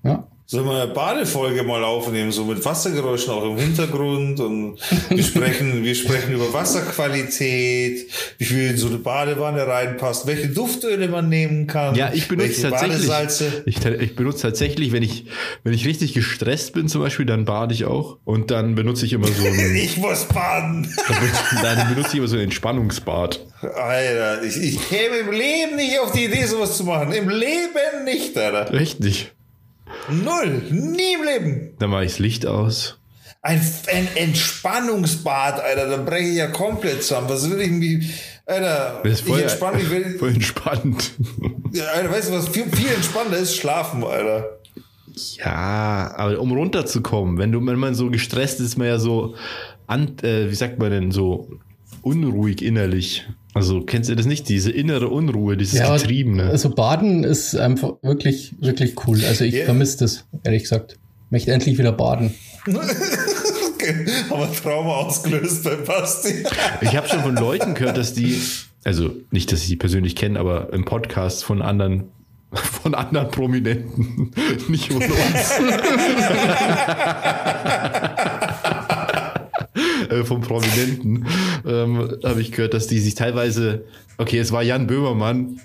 Ja. 0.03 0.28
Sollen 0.52 0.66
wir 0.66 0.82
eine 0.82 0.91
Badefolge 0.91 1.62
mal 1.62 1.84
aufnehmen, 1.84 2.32
so 2.32 2.43
mit 2.43 2.66
Wassergeräuschen 2.66 3.32
auch 3.32 3.43
im 3.43 3.60
Hintergrund 3.60 4.39
und 4.39 4.80
wir 5.10 5.24
sprechen, 5.24 5.84
wir 5.84 5.93
sprechen 5.93 6.34
über 6.34 6.52
Wasserqualität, 6.52 8.10
wie 8.39 8.45
viel 8.45 8.72
in 8.72 8.78
so 8.78 8.88
eine 8.88 8.97
Badewanne 8.97 9.68
reinpasst, 9.68 10.26
welche 10.26 10.47
Duftöle 10.47 11.08
man 11.08 11.30
nehmen 11.30 11.68
kann. 11.68 11.93
Ja, 11.93 12.10
ich 12.16 12.28
benutze 12.28 12.68
tatsächlich. 12.68 13.08
Ich, 13.68 13.86
ich 13.86 14.16
benutze 14.16 14.41
tatsächlich, 14.41 14.91
wenn 14.91 15.04
ich, 15.04 15.26
wenn 15.64 15.74
ich 15.74 15.86
richtig 15.86 16.16
gestresst 16.16 16.74
bin 16.74 16.88
zum 16.88 17.02
Beispiel, 17.02 17.28
dann 17.28 17.45
bade 17.45 17.76
ich 17.76 17.86
auch. 17.86 18.18
Und 18.26 18.50
dann 18.50 18.74
benutze 18.74 19.06
ich 19.06 19.14
immer 19.14 19.28
so 19.28 19.45
ein, 19.47 19.76
Ich 19.76 19.97
muss 19.97 20.26
baden. 20.26 20.91
dann 21.62 21.89
benutze 21.89 22.14
ich 22.14 22.18
immer 22.18 22.28
so 22.28 22.38
ein 22.38 22.41
Entspannungsbad. 22.45 23.45
Alter, 23.62 24.41
ich, 24.41 24.58
ich 24.58 24.89
käme 24.89 25.18
im 25.18 25.32
Leben 25.32 25.76
nicht 25.76 26.00
auf 26.00 26.12
die 26.12 26.26
Idee, 26.26 26.45
sowas 26.45 26.76
zu 26.76 26.86
machen. 26.86 27.12
Im 27.12 27.30
Leben 27.30 28.04
nicht, 28.06 28.36
Alter. 28.36 28.74
Echt 28.74 29.00
nicht. 29.00 29.36
Null. 30.12 30.62
Nie 30.72 31.14
im 31.14 31.24
Leben. 31.24 31.76
Dann 31.80 31.89
mache 31.89 32.05
ich 32.05 32.12
das 32.12 32.20
Licht 32.20 32.45
aus. 32.45 32.97
Ein, 33.41 33.62
ein 33.88 34.07
Entspannungsbad, 34.16 35.62
Alter, 35.62 35.88
da 35.88 35.97
breche 35.97 36.28
ich 36.28 36.38
ja 36.38 36.47
komplett 36.47 37.03
zusammen. 37.03 37.30
Was 37.30 37.49
will 37.49 37.62
ich 37.62 37.72
mich, 37.72 38.14
Alter, 38.45 38.99
Das 39.03 39.14
ist 39.14 39.22
voll, 39.22 39.38
ich 39.38 39.43
entspanne 39.43 39.78
mich, 39.78 39.89
wenn, 39.91 40.20
voll 40.20 40.30
entspannt. 40.30 41.12
ja, 41.72 41.86
Alter, 41.86 42.12
weißt 42.12 42.30
du, 42.30 42.34
was 42.34 42.49
viel, 42.49 42.66
viel 42.66 42.89
entspannter 42.89 43.38
ist? 43.38 43.55
Schlafen, 43.55 44.03
Alter. 44.03 44.60
Ja, 45.38 46.14
aber 46.18 46.39
um 46.39 46.51
runterzukommen, 46.51 47.38
wenn 47.38 47.51
du, 47.51 47.66
wenn 47.66 47.80
man 47.80 47.95
so 47.95 48.10
gestresst 48.10 48.60
ist, 48.60 48.68
ist 48.68 48.78
man 48.78 48.88
ja 48.88 48.99
so, 48.99 49.36
an, 49.88 50.18
äh, 50.22 50.49
wie 50.49 50.55
sagt 50.55 50.80
man 50.80 50.91
denn, 50.91 51.12
so 51.12 51.49
unruhig 52.01 52.62
innerlich. 52.62 53.26
Also 53.54 53.82
kennst 53.82 54.10
du 54.10 54.16
das 54.16 54.26
nicht? 54.28 54.47
Diese 54.47 54.72
innere 54.72 55.08
Unruhe, 55.10 55.58
dieses 55.58 55.80
Ja, 55.80 55.95
Getriebene. 55.97 56.43
also 56.50 56.70
Baden 56.70 57.24
ist 57.24 57.56
einfach 57.56 57.93
wirklich, 58.04 58.54
wirklich 58.60 58.95
cool. 59.08 59.20
Also 59.26 59.43
ich 59.43 59.56
Ja. 59.56 59.66
vermisse 59.66 59.97
das, 60.00 60.26
ehrlich 60.43 60.64
gesagt. 60.64 60.97
Möchte 61.32 61.52
endlich 61.52 61.78
wieder 61.78 61.91
baden. 61.91 62.34
Okay, 63.82 64.06
haben 64.30 64.41
wir 64.41 64.52
Trauma 64.52 64.95
ausgelöst 64.97 65.64
bei 65.64 65.76
Basti. 65.76 66.43
Ich 66.82 66.97
habe 66.97 67.08
schon 67.08 67.22
von 67.22 67.36
Leuten 67.36 67.76
gehört, 67.76 67.95
dass 67.95 68.14
die, 68.14 68.38
also 68.84 69.12
nicht, 69.32 69.54
dass 69.54 69.62
ich 69.62 69.70
die 69.70 69.78
persönlich 69.78 70.18
kenne, 70.18 70.38
aber 70.38 70.74
im 70.74 70.84
Podcast 70.84 71.45
von 71.45 71.62
anderen, 71.62 72.10
von 72.54 72.93
anderen 72.93 73.32
Prominenten, 73.32 74.32
nicht 74.68 74.91
von 74.91 75.02
uns. 75.02 75.12
Äh, 80.22 80.26
vom 80.26 80.41
Prominenten 80.41 81.26
ähm, 81.67 82.17
habe 82.24 82.41
ich 82.41 82.51
gehört, 82.51 82.74
dass 82.74 82.88
die 82.88 82.99
sich 82.99 83.15
teilweise, 83.15 83.86
okay, 84.17 84.39
es 84.39 84.51
war 84.51 84.63
Jan 84.63 84.88
Böhmermann 84.88 85.59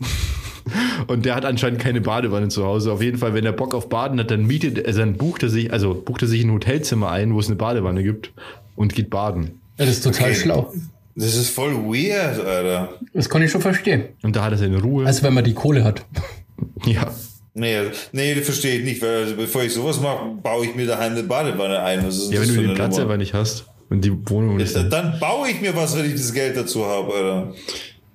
und 1.06 1.24
der 1.24 1.34
hat 1.34 1.44
anscheinend 1.44 1.80
keine 1.80 2.00
Badewanne 2.00 2.48
zu 2.48 2.64
Hause. 2.64 2.92
Auf 2.92 3.02
jeden 3.02 3.18
Fall, 3.18 3.34
wenn 3.34 3.44
er 3.44 3.52
Bock 3.52 3.74
auf 3.74 3.88
Baden 3.88 4.18
hat, 4.18 4.30
dann 4.30 4.46
mietet, 4.46 4.84
also 4.86 5.00
dann 5.00 5.14
bucht 5.16 5.42
er 5.42 5.48
sich, 5.48 5.72
also 5.72 5.94
bucht 5.94 6.22
er 6.22 6.28
sich 6.28 6.42
ein 6.42 6.52
Hotelzimmer 6.52 7.10
ein, 7.10 7.34
wo 7.34 7.40
es 7.40 7.46
eine 7.46 7.56
Badewanne 7.56 8.02
gibt 8.02 8.32
und 8.76 8.94
geht 8.94 9.10
baden. 9.10 9.60
Ja, 9.78 9.86
das 9.86 9.96
ist 9.96 10.04
total 10.04 10.30
Okay. 10.30 10.34
schlau. 10.34 10.72
Das 11.16 11.36
ist 11.36 11.50
voll 11.50 11.74
weird, 11.74 12.44
Alter. 12.44 12.94
Das 13.12 13.28
kann 13.28 13.40
ich 13.42 13.50
schon 13.50 13.60
verstehen. 13.60 14.04
Und 14.22 14.34
da 14.34 14.42
hat 14.44 14.52
er 14.52 14.58
seine 14.58 14.80
Ruhe. 14.82 15.06
Also 15.06 15.22
wenn 15.22 15.34
man 15.34 15.44
die 15.44 15.54
Kohle 15.54 15.84
hat. 15.84 16.04
ja. 16.86 17.08
Nee, 17.56 17.76
nee, 18.10 18.34
das 18.34 18.46
verstehe 18.46 18.78
ich 18.78 18.84
nicht, 18.84 19.00
weil 19.00 19.22
also 19.22 19.36
bevor 19.36 19.62
ich 19.62 19.72
sowas 19.72 20.00
mache, 20.00 20.26
baue 20.42 20.66
ich 20.66 20.74
mir 20.74 20.86
daheim 20.86 21.12
eine 21.12 21.22
Badewanne 21.22 21.80
ein. 21.84 22.04
Was 22.04 22.16
ist 22.16 22.32
Ja, 22.32 22.40
wenn 22.40 22.48
du 22.48 22.60
den 22.62 22.74
Platz 22.74 22.96
Nummer? 22.96 23.04
aber 23.10 23.16
nicht 23.16 23.32
hast 23.32 23.66
und 23.90 24.04
die 24.04 24.12
Wohnung 24.28 24.56
nicht. 24.56 24.74
Ja, 24.74 24.82
Dann 24.84 25.18
baue 25.18 25.48
ich 25.48 25.60
mir 25.60 25.74
was, 25.76 25.96
wenn 25.96 26.06
ich 26.06 26.12
das 26.12 26.32
Geld 26.32 26.56
dazu 26.56 26.84
habe, 26.86 27.12
Alter. 27.12 27.54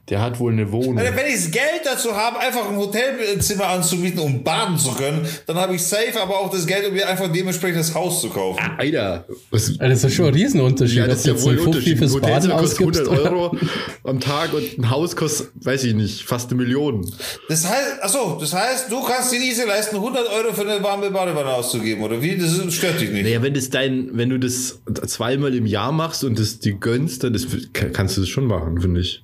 Der 0.09 0.21
hat 0.21 0.39
wohl 0.39 0.51
eine 0.51 0.71
Wohnung. 0.71 0.97
Alter, 0.97 1.15
wenn 1.15 1.27
ich 1.27 1.35
das 1.35 1.51
Geld 1.51 1.81
dazu 1.85 2.15
habe, 2.15 2.39
einfach 2.39 2.67
ein 2.67 2.75
Hotelzimmer 2.77 3.67
anzumieten, 3.67 4.19
um 4.19 4.43
baden 4.43 4.77
zu 4.77 4.91
können, 4.93 5.25
dann 5.45 5.57
habe 5.57 5.75
ich 5.75 5.83
safe 5.83 6.19
aber 6.19 6.39
auch 6.39 6.49
das 6.49 6.65
Geld, 6.65 6.87
um 6.87 6.93
mir 6.93 7.07
einfach 7.07 7.31
dementsprechend 7.31 7.79
das 7.79 7.93
Haus 7.93 8.21
zu 8.21 8.29
kaufen. 8.29 8.59
Alter, 8.77 9.25
was, 9.51 9.67
Also 9.69 9.77
das 9.79 10.03
ist 10.05 10.13
schon 10.15 10.25
ein 10.27 10.33
Riesenunterschied. 10.33 10.97
ja, 10.97 11.07
das 11.07 11.19
ist 11.19 11.27
ja 11.27 11.41
wohl 11.43 11.53
ein 11.53 11.59
Unterschied. 11.59 11.93
Ein 11.93 11.97
fürs 11.99 12.13
Baden 12.13 12.51
Hotelzimmer 12.51 12.57
kostet 12.59 12.87
ausgibst. 12.87 13.11
100 13.11 13.31
Euro 13.31 13.57
am 14.03 14.19
Tag 14.19 14.53
und 14.53 14.77
ein 14.79 14.89
Haus 14.89 15.15
kostet, 15.15 15.49
weiß 15.63 15.83
ich 15.83 15.93
nicht, 15.93 16.23
fast 16.23 16.49
eine 16.51 16.61
Million. 16.61 17.05
Das 17.47 17.67
heißt, 17.69 18.01
achso, 18.01 18.37
das 18.39 18.53
heißt, 18.53 18.91
du 18.91 19.03
kannst 19.03 19.31
dir 19.31 19.39
easy 19.39 19.63
leisten, 19.67 19.95
100 19.97 20.27
Euro 20.27 20.53
für 20.53 20.61
eine 20.61 20.81
warme 20.83 21.11
Badewanne 21.11 21.49
auszugeben, 21.49 22.03
oder 22.03 22.19
wie? 22.21 22.35
Das 22.37 22.51
ist- 22.53 22.73
stört 22.73 22.99
dich 22.99 23.11
nicht. 23.11 23.23
Naja, 23.23 23.41
wenn 23.43 23.53
das 23.53 23.69
dein, 23.69 24.09
wenn 24.13 24.29
du 24.29 24.39
das 24.39 24.79
zweimal 25.05 25.53
im 25.53 25.65
Jahr 25.67 25.91
machst 25.91 26.23
und 26.23 26.39
das 26.39 26.59
dir 26.59 26.73
gönnst, 26.73 27.23
dann 27.23 27.33
das, 27.33 27.45
kannst 27.93 28.17
du 28.17 28.21
das 28.21 28.29
schon 28.29 28.45
machen, 28.45 28.81
finde 28.81 29.01
ich. 29.01 29.23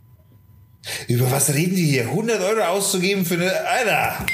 Über 1.08 1.32
was 1.32 1.54
reden 1.54 1.76
die 1.76 1.86
hier? 1.86 2.04
100 2.04 2.42
Euro 2.42 2.62
auszugeben 2.62 3.26
für 3.26 3.36
eine, 3.36 3.52
Alter! 3.52 4.26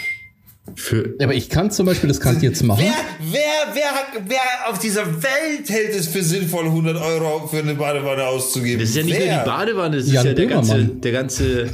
Für, 0.76 1.16
Aber 1.22 1.34
ich 1.34 1.50
kann 1.50 1.72
zum 1.72 1.86
Beispiel, 1.86 2.08
das 2.08 2.20
kann 2.22 2.38
ich 2.38 2.44
jetzt 2.44 2.64
machen. 2.64 2.84
Wer, 2.84 2.94
wer, 3.32 3.74
wer, 3.74 4.24
wer 4.28 4.70
auf 4.70 4.80
dieser 4.80 5.06
Welt 5.06 5.70
hält 5.70 5.96
es 5.96 6.08
für 6.08 6.24
sinnvoll, 6.24 6.66
100 6.66 6.98
Euro 6.98 7.48
für 7.48 7.58
eine 7.58 7.76
Badewanne 7.76 8.26
auszugeben? 8.26 8.80
das 8.80 8.90
ist 8.90 8.96
ja 8.96 9.04
nicht 9.04 9.20
wer? 9.20 9.36
nur 9.36 9.44
die 9.44 9.50
Badewanne, 9.50 9.98
das 9.98 10.08
Jan 10.08 10.18
ist 10.18 10.26
ja 10.26 10.34
der 10.34 10.46
ganze, 10.48 10.86
der 10.86 11.12
ganze, 11.12 11.70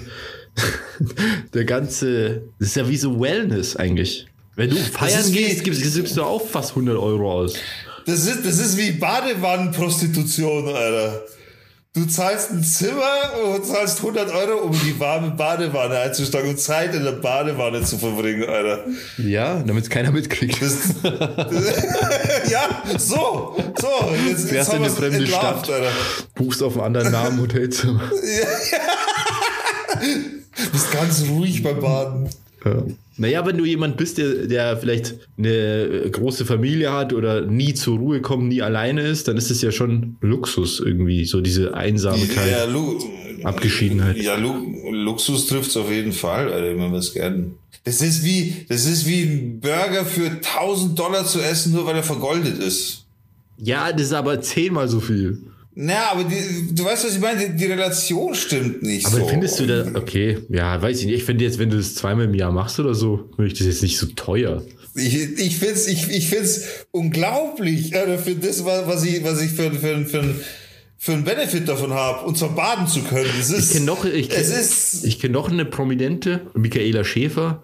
der 1.54 1.66
ganze, 1.66 2.42
das 2.60 2.70
ist 2.70 2.76
ja 2.76 2.90
wie 2.90 2.98
so 2.98 3.20
Wellness 3.20 3.76
eigentlich. 3.76 4.28
Wenn 4.56 4.72
du 4.72 4.78
feiern 4.78 5.32
gehst, 5.32 5.64
gibst, 5.64 5.94
gibst 5.94 6.18
du 6.18 6.24
auch 6.24 6.48
fast 6.48 6.72
100 6.72 6.98
Euro 6.98 7.32
aus. 7.32 7.56
Das 8.08 8.26
ist, 8.26 8.46
das 8.46 8.58
ist 8.58 8.78
wie 8.78 8.92
Badewannenprostitution, 8.92 10.70
Alter. 10.70 11.24
Du 11.98 12.06
zahlst 12.06 12.52
ein 12.52 12.64
Zimmer 12.64 13.34
und 13.56 13.66
zahlst 13.66 13.98
100 13.98 14.32
Euro, 14.32 14.68
um 14.68 14.72
die 14.72 15.00
warme 15.00 15.32
Badewanne 15.32 15.98
einzusteigen 15.98 16.52
und 16.52 16.60
Zeit 16.60 16.94
in 16.94 17.04
der 17.04 17.14
Badewanne 17.14 17.82
zu 17.82 17.98
verbringen, 17.98 18.48
Alter. 18.48 18.86
Ja, 19.18 19.64
damit 19.66 19.86
es 19.86 19.90
keiner 19.90 20.12
mitkriegt. 20.12 20.62
Das, 20.62 20.74
ja, 22.52 22.84
so, 23.00 23.56
so. 23.80 23.88
Jetzt, 24.28 24.42
jetzt 24.42 24.50
Fährst 24.50 24.74
haben 24.74 24.84
in 24.84 24.86
eine 24.86 24.94
fremde 24.94 25.18
entlarvt, 25.18 25.66
Stadt, 25.66 25.76
Alter. 25.76 25.92
buchst 26.36 26.62
auf 26.62 26.74
einen 26.76 26.86
anderen 26.86 27.12
Namen 27.12 27.42
Hotelzimmer. 27.42 28.04
Bist 30.72 30.92
ganz 30.92 31.24
ruhig 31.28 31.64
beim 31.64 31.80
Baden. 31.80 32.30
Ja. 32.64 32.84
Naja, 33.18 33.46
wenn 33.46 33.58
du 33.58 33.66
jemand 33.66 33.98
bist, 33.98 34.20
der, 34.20 34.48
der 34.48 34.78
vielleicht 34.78 35.16
eine 35.38 36.10
große 36.12 36.46
Familie 36.46 36.94
hat 36.94 37.14
oder 37.14 37.42
nie 37.42 37.74
zur 37.74 37.98
Ruhe 37.98 38.22
kommt, 38.22 38.50
nie 38.50 38.62
alleine 38.62 39.02
ist, 39.02 39.28
dann 39.28 39.38
ist 39.38 39.50
es 39.50 39.62
ja 39.62 39.72
schon 39.72 40.18
Luxus 40.22 40.80
irgendwie, 40.80 41.26
so 41.26 41.42
diese 41.42 41.74
Einsamkeit. 41.74 42.52
Ja, 42.52 42.66
Lu 42.66 43.00
Abgeschiedenheit. 43.44 44.18
Ja, 44.18 44.36
Lu 44.36 44.54
Luxus 44.92 45.48
trifft's 45.48 45.76
auf 45.78 45.92
jeden 45.92 46.12
Fall, 46.12 46.52
Alter, 46.52 46.78
wenn 46.78 46.92
wir 46.92 47.00
es 47.00 47.14
gern. 47.14 47.54
Das 47.84 48.02
ist 48.02 48.24
wie, 48.24 48.66
das 48.70 48.86
ist 48.86 49.08
wie 49.08 49.24
ein 49.24 49.60
Burger 49.60 50.06
für 50.06 50.30
1000 50.30 50.98
Dollar 50.98 51.26
zu 51.26 51.40
essen, 51.40 51.74
nur 51.74 51.86
weil 51.86 51.96
er 51.96 52.04
vergoldet 52.04 52.60
ist. 52.60 53.06
Ja, 53.58 53.92
das 53.92 54.04
ist 54.04 54.14
aber 54.14 54.42
zehnmal 54.42 54.88
so 54.88 55.00
viel. 55.00 55.40
Na, 55.80 56.12
aber 56.12 56.24
die, 56.24 56.74
du 56.74 56.86
weißt, 56.86 57.06
was 57.06 57.14
ich 57.14 57.20
meine? 57.20 57.50
Die, 57.50 57.56
die 57.56 57.66
Relation 57.66 58.34
stimmt 58.34 58.82
nicht 58.82 59.06
Aber 59.06 59.18
so. 59.18 59.28
findest 59.28 59.60
du 59.60 59.68
da, 59.68 59.86
okay, 59.94 60.40
ja, 60.50 60.82
weiß 60.82 61.02
ich 61.02 61.06
nicht. 61.06 61.16
Ich 61.18 61.24
finde 61.24 61.46
jetzt, 61.46 61.60
wenn 61.60 61.70
du 61.70 61.78
das 61.78 61.94
zweimal 61.94 62.26
im 62.26 62.34
Jahr 62.34 62.52
machst 62.52 62.80
oder 62.80 62.96
so, 62.96 63.30
finde 63.36 63.52
ich 63.52 63.58
das 63.60 63.68
jetzt 63.68 63.84
nicht 63.84 64.00
so 64.00 64.08
teuer. 64.08 64.64
Ich, 64.96 65.16
ich 65.38 65.58
find's, 65.58 65.86
ich, 65.88 66.10
ich 66.10 66.30
find's 66.30 66.62
unglaublich, 66.90 67.96
Alter, 67.96 68.18
für 68.18 68.34
das, 68.34 68.66
wa- 68.66 68.84
was 68.88 69.04
ich, 69.06 69.24
was 69.24 69.40
ich 69.42 69.52
für, 69.52 69.72
für, 69.72 70.04
für, 70.06 70.24
für 70.24 70.36
einen 71.14 71.24
Benefit 71.24 71.70
davon 71.70 71.94
habe, 71.94 72.26
und 72.26 72.38
zwar 72.38 72.50
baden 72.56 72.88
zu 72.88 73.02
können. 73.04 73.30
Das 73.38 73.52
ist, 73.52 73.68
Ich 73.70 73.74
kenne 73.74 73.86
noch, 73.86 74.04
ich 74.04 74.30
es 74.32 74.50
kenn, 74.50 74.60
ist, 74.60 75.06
ich 75.06 75.20
kenn 75.20 75.32
noch 75.32 75.48
eine 75.50 75.64
Prominente, 75.66 76.42
Michaela 76.56 77.04
Schäfer, 77.04 77.62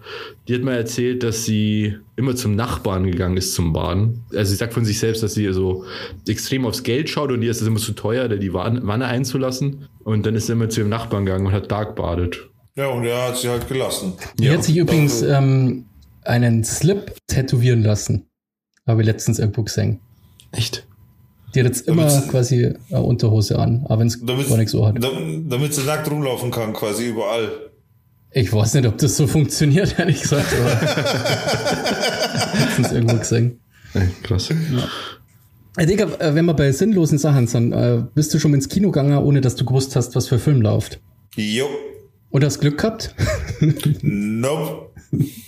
die 0.48 0.54
hat 0.54 0.62
mal 0.62 0.76
erzählt, 0.76 1.24
dass 1.24 1.44
sie 1.44 1.96
immer 2.16 2.36
zum 2.36 2.56
Nachbarn 2.56 3.06
gegangen 3.10 3.36
ist 3.38 3.56
zum 3.56 3.74
Baden. 3.74 4.24
Also 4.36 4.52
sie 4.52 4.58
sagt 4.58 4.74
von 4.76 4.86
sich 4.86 5.00
selbst, 5.00 5.24
dass 5.24 5.34
sie 5.34 5.52
so 5.52 5.84
extrem 6.28 6.66
aufs 6.68 6.84
Geld 6.84 7.10
schaut 7.10 7.32
und 7.32 7.42
ihr 7.42 7.50
ist 7.50 7.62
es 7.62 7.68
immer 7.68 7.80
zu 7.80 7.94
teuer, 7.94 8.28
da 8.28 8.36
die 8.36 8.54
Wan- 8.54 8.86
Wanne 8.86 9.06
einzulassen. 9.06 9.88
Und 10.04 10.26
dann 10.28 10.36
ist 10.36 10.46
sie 10.46 10.52
immer 10.54 10.70
zu 10.70 10.82
ihrem 10.82 10.90
Nachbarn 10.90 11.26
gegangen 11.26 11.48
und 11.48 11.54
hat 11.54 11.72
da 11.72 11.86
gebadet. 11.86 12.38
ja, 12.76 12.88
und 12.88 13.04
er 13.06 13.30
hat 13.30 13.38
sie 13.38 13.50
halt 13.50 13.68
gelassen. 13.68 14.14
Die 14.38 14.50
hat 14.52 14.64
sich 14.64 14.78
übrigens 14.78 15.24
ähm, 15.24 15.86
einen 16.24 16.64
Slip 16.64 17.16
tätowieren 17.28 17.82
lassen. 17.84 18.28
Habe 18.86 19.02
ich 19.02 19.08
letztens 19.08 19.40
irgendwo 19.40 19.64
gesehen. 19.64 20.00
Echt? 20.52 20.86
Die 21.54 21.60
hat 21.60 21.68
jetzt 21.68 21.88
immer 21.88 22.06
Damit's- 22.08 22.28
quasi 22.30 22.74
eine 22.90 23.02
Unterhose 23.02 23.60
an, 23.60 23.84
aber 23.86 24.00
wenn 24.00 24.08
es 24.08 24.20
Damit, 24.26 24.48
gar 24.50 24.58
nichts 24.58 24.72
so 24.72 24.88
hat. 24.88 25.02
dam- 25.04 25.48
damit 25.50 25.74
sie 25.74 25.84
nackt 25.84 26.10
rumlaufen 26.10 26.50
kann, 26.52 26.74
quasi 26.74 27.08
überall. 27.10 27.50
Ich 28.32 28.52
weiß 28.52 28.74
nicht, 28.76 28.88
ob 28.88 28.98
das 28.98 29.16
so 29.16 29.28
funktioniert, 29.28 29.94
ehrlich 30.00 30.22
gesagt. 30.22 30.48
Aber 30.60 30.72
letztens 32.60 32.92
irgendwo 32.92 33.18
gesehen. 33.18 33.60
Ey, 33.94 34.08
krass. 34.24 34.50
Ich 35.80 35.86
denke, 35.86 36.20
äh, 36.20 36.34
wenn 36.36 36.46
wir 36.46 36.54
bei 36.54 36.72
sinnlosen 36.72 37.18
Sachen 37.18 37.48
sind, 37.48 37.74
äh, 37.74 38.04
bist 38.14 38.34
du 38.34 38.40
schon 38.40 38.54
ins 38.54 38.70
Kino 38.70 38.90
gegangen, 38.92 39.18
ohne 39.18 39.42
dass 39.42 39.56
du 39.56 39.66
gewusst 39.66 39.96
hast, 39.96 40.16
was 40.16 40.28
für 40.28 40.40
Film 40.40 40.62
läuft? 40.62 41.00
Jo. 41.36 41.68
Und 42.32 42.44
hast 42.44 42.60
Glück 42.60 42.80
gehabt? 42.80 43.14
Nope. 44.02 44.88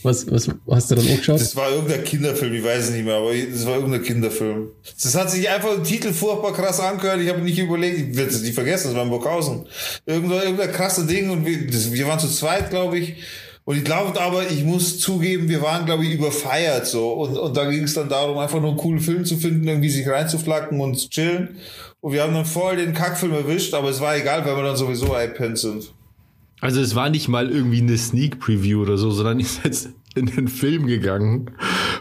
Was, 0.04 0.30
was 0.32 0.50
hast 0.70 0.92
du 0.92 0.96
dann 0.96 1.06
auch 1.08 1.18
geschaut? 1.18 1.40
Das 1.40 1.56
war 1.56 1.72
irgendein 1.72 2.04
Kinderfilm, 2.04 2.54
ich 2.54 2.64
weiß 2.64 2.86
es 2.86 2.92
nicht 2.92 3.06
mehr, 3.06 3.16
aber 3.16 3.32
das 3.34 3.66
war 3.66 3.76
irgendein 3.76 4.04
Kinderfilm. 4.04 4.70
Das 5.02 5.16
hat 5.16 5.32
sich 5.32 5.50
einfach 5.50 5.74
im 5.76 5.84
Titel 5.84 6.14
furchtbar 6.14 6.54
krass 6.54 6.80
angehört. 6.80 7.22
Ich 7.22 7.30
habe 7.30 7.42
nicht 7.42 7.58
überlegt, 7.58 8.12
ich 8.12 8.16
werde 8.16 8.30
es 8.30 8.42
nicht 8.42 8.54
vergessen, 8.54 8.88
das 8.88 8.96
war 8.96 9.04
in 9.04 9.10
Burghausen. 9.10 9.66
Irgendein, 10.06 10.44
irgendein 10.44 10.72
krasse 10.72 11.06
Ding 11.06 11.32
und 11.32 11.46
wir, 11.46 11.66
das, 11.66 11.92
wir 11.92 12.08
waren 12.08 12.20
zu 12.20 12.28
zweit, 12.28 12.70
glaube 12.70 13.00
ich. 13.00 13.16
Und 13.64 13.78
ich 13.78 13.84
glaube 13.84 14.20
aber, 14.22 14.48
ich 14.48 14.64
muss 14.64 15.00
zugeben, 15.00 15.50
wir 15.50 15.64
waren, 15.64 15.88
glaube 15.88 16.06
ich, 16.06 16.12
überfeiert 16.12 16.86
so. 16.86 17.14
Und, 17.14 17.36
und 17.36 17.58
da 17.58 17.68
ging 17.68 17.84
es 17.84 17.96
dann 17.96 18.08
darum, 18.08 18.38
einfach 18.38 18.60
nur 18.60 18.70
einen 18.70 18.78
coolen 18.78 19.00
Film 19.00 19.26
zu 19.26 19.38
finden, 19.38 19.68
irgendwie 19.68 19.90
sich 19.90 20.08
reinzuflacken 20.08 20.80
und 20.80 20.96
zu 20.96 21.10
chillen. 21.10 21.58
Und 22.00 22.14
wir 22.14 22.22
haben 22.22 22.36
dann 22.36 22.46
voll 22.46 22.78
den 22.78 22.94
Kackfilm 22.94 23.34
erwischt, 23.34 23.74
aber 23.74 23.90
es 23.90 24.00
war 24.00 24.16
egal, 24.16 24.46
weil 24.46 24.56
wir 24.56 24.64
dann 24.64 24.78
sowieso 24.78 25.14
einpennt 25.14 25.58
sind. 25.58 25.92
Also 26.62 26.82
es 26.82 26.96
war 26.96 27.10
nicht 27.10 27.28
mal 27.28 27.50
irgendwie 27.50 27.80
eine 27.80 27.98
Sneak 27.98 28.40
Preview 28.40 28.82
oder 28.82 28.98
so, 28.98 29.12
sondern 29.12 29.40
ihr 29.42 29.46
seid 29.46 29.90
in 30.16 30.28
den 30.28 30.48
Film 30.48 30.88
gegangen, 30.88 31.52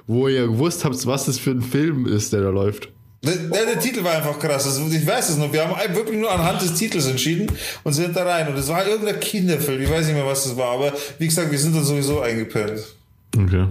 wo 0.06 0.28
ihr 0.28 0.46
gewusst 0.46 0.84
habt, 0.84 1.06
was 1.06 1.26
das 1.26 1.38
für 1.38 1.50
ein 1.50 1.62
Film 1.62 2.06
ist, 2.06 2.32
der 2.32 2.42
da 2.42 2.50
läuft. 2.50 2.88
Der, 3.24 3.64
der, 3.66 3.78
Titel 3.78 4.04
war 4.04 4.12
einfach 4.16 4.38
krass. 4.38 4.66
Ich 4.92 5.06
weiß 5.06 5.30
es 5.30 5.38
noch. 5.38 5.50
Wir 5.50 5.66
haben 5.66 5.94
wirklich 5.94 6.18
nur 6.18 6.30
anhand 6.30 6.60
des 6.60 6.74
Titels 6.74 7.06
entschieden 7.06 7.50
und 7.82 7.94
sind 7.94 8.14
da 8.14 8.22
rein. 8.22 8.48
Und 8.48 8.58
es 8.58 8.68
war 8.68 8.86
irgendein 8.86 9.18
Kinderfilm. 9.18 9.80
Ich 9.80 9.90
weiß 9.90 10.06
nicht 10.06 10.14
mehr, 10.14 10.26
was 10.26 10.44
das 10.44 10.56
war. 10.58 10.72
Aber 10.72 10.92
wie 11.18 11.26
gesagt, 11.26 11.50
wir 11.50 11.58
sind 11.58 11.74
dann 11.74 11.84
sowieso 11.84 12.20
eingepennt. 12.20 12.84
Okay. 13.34 13.66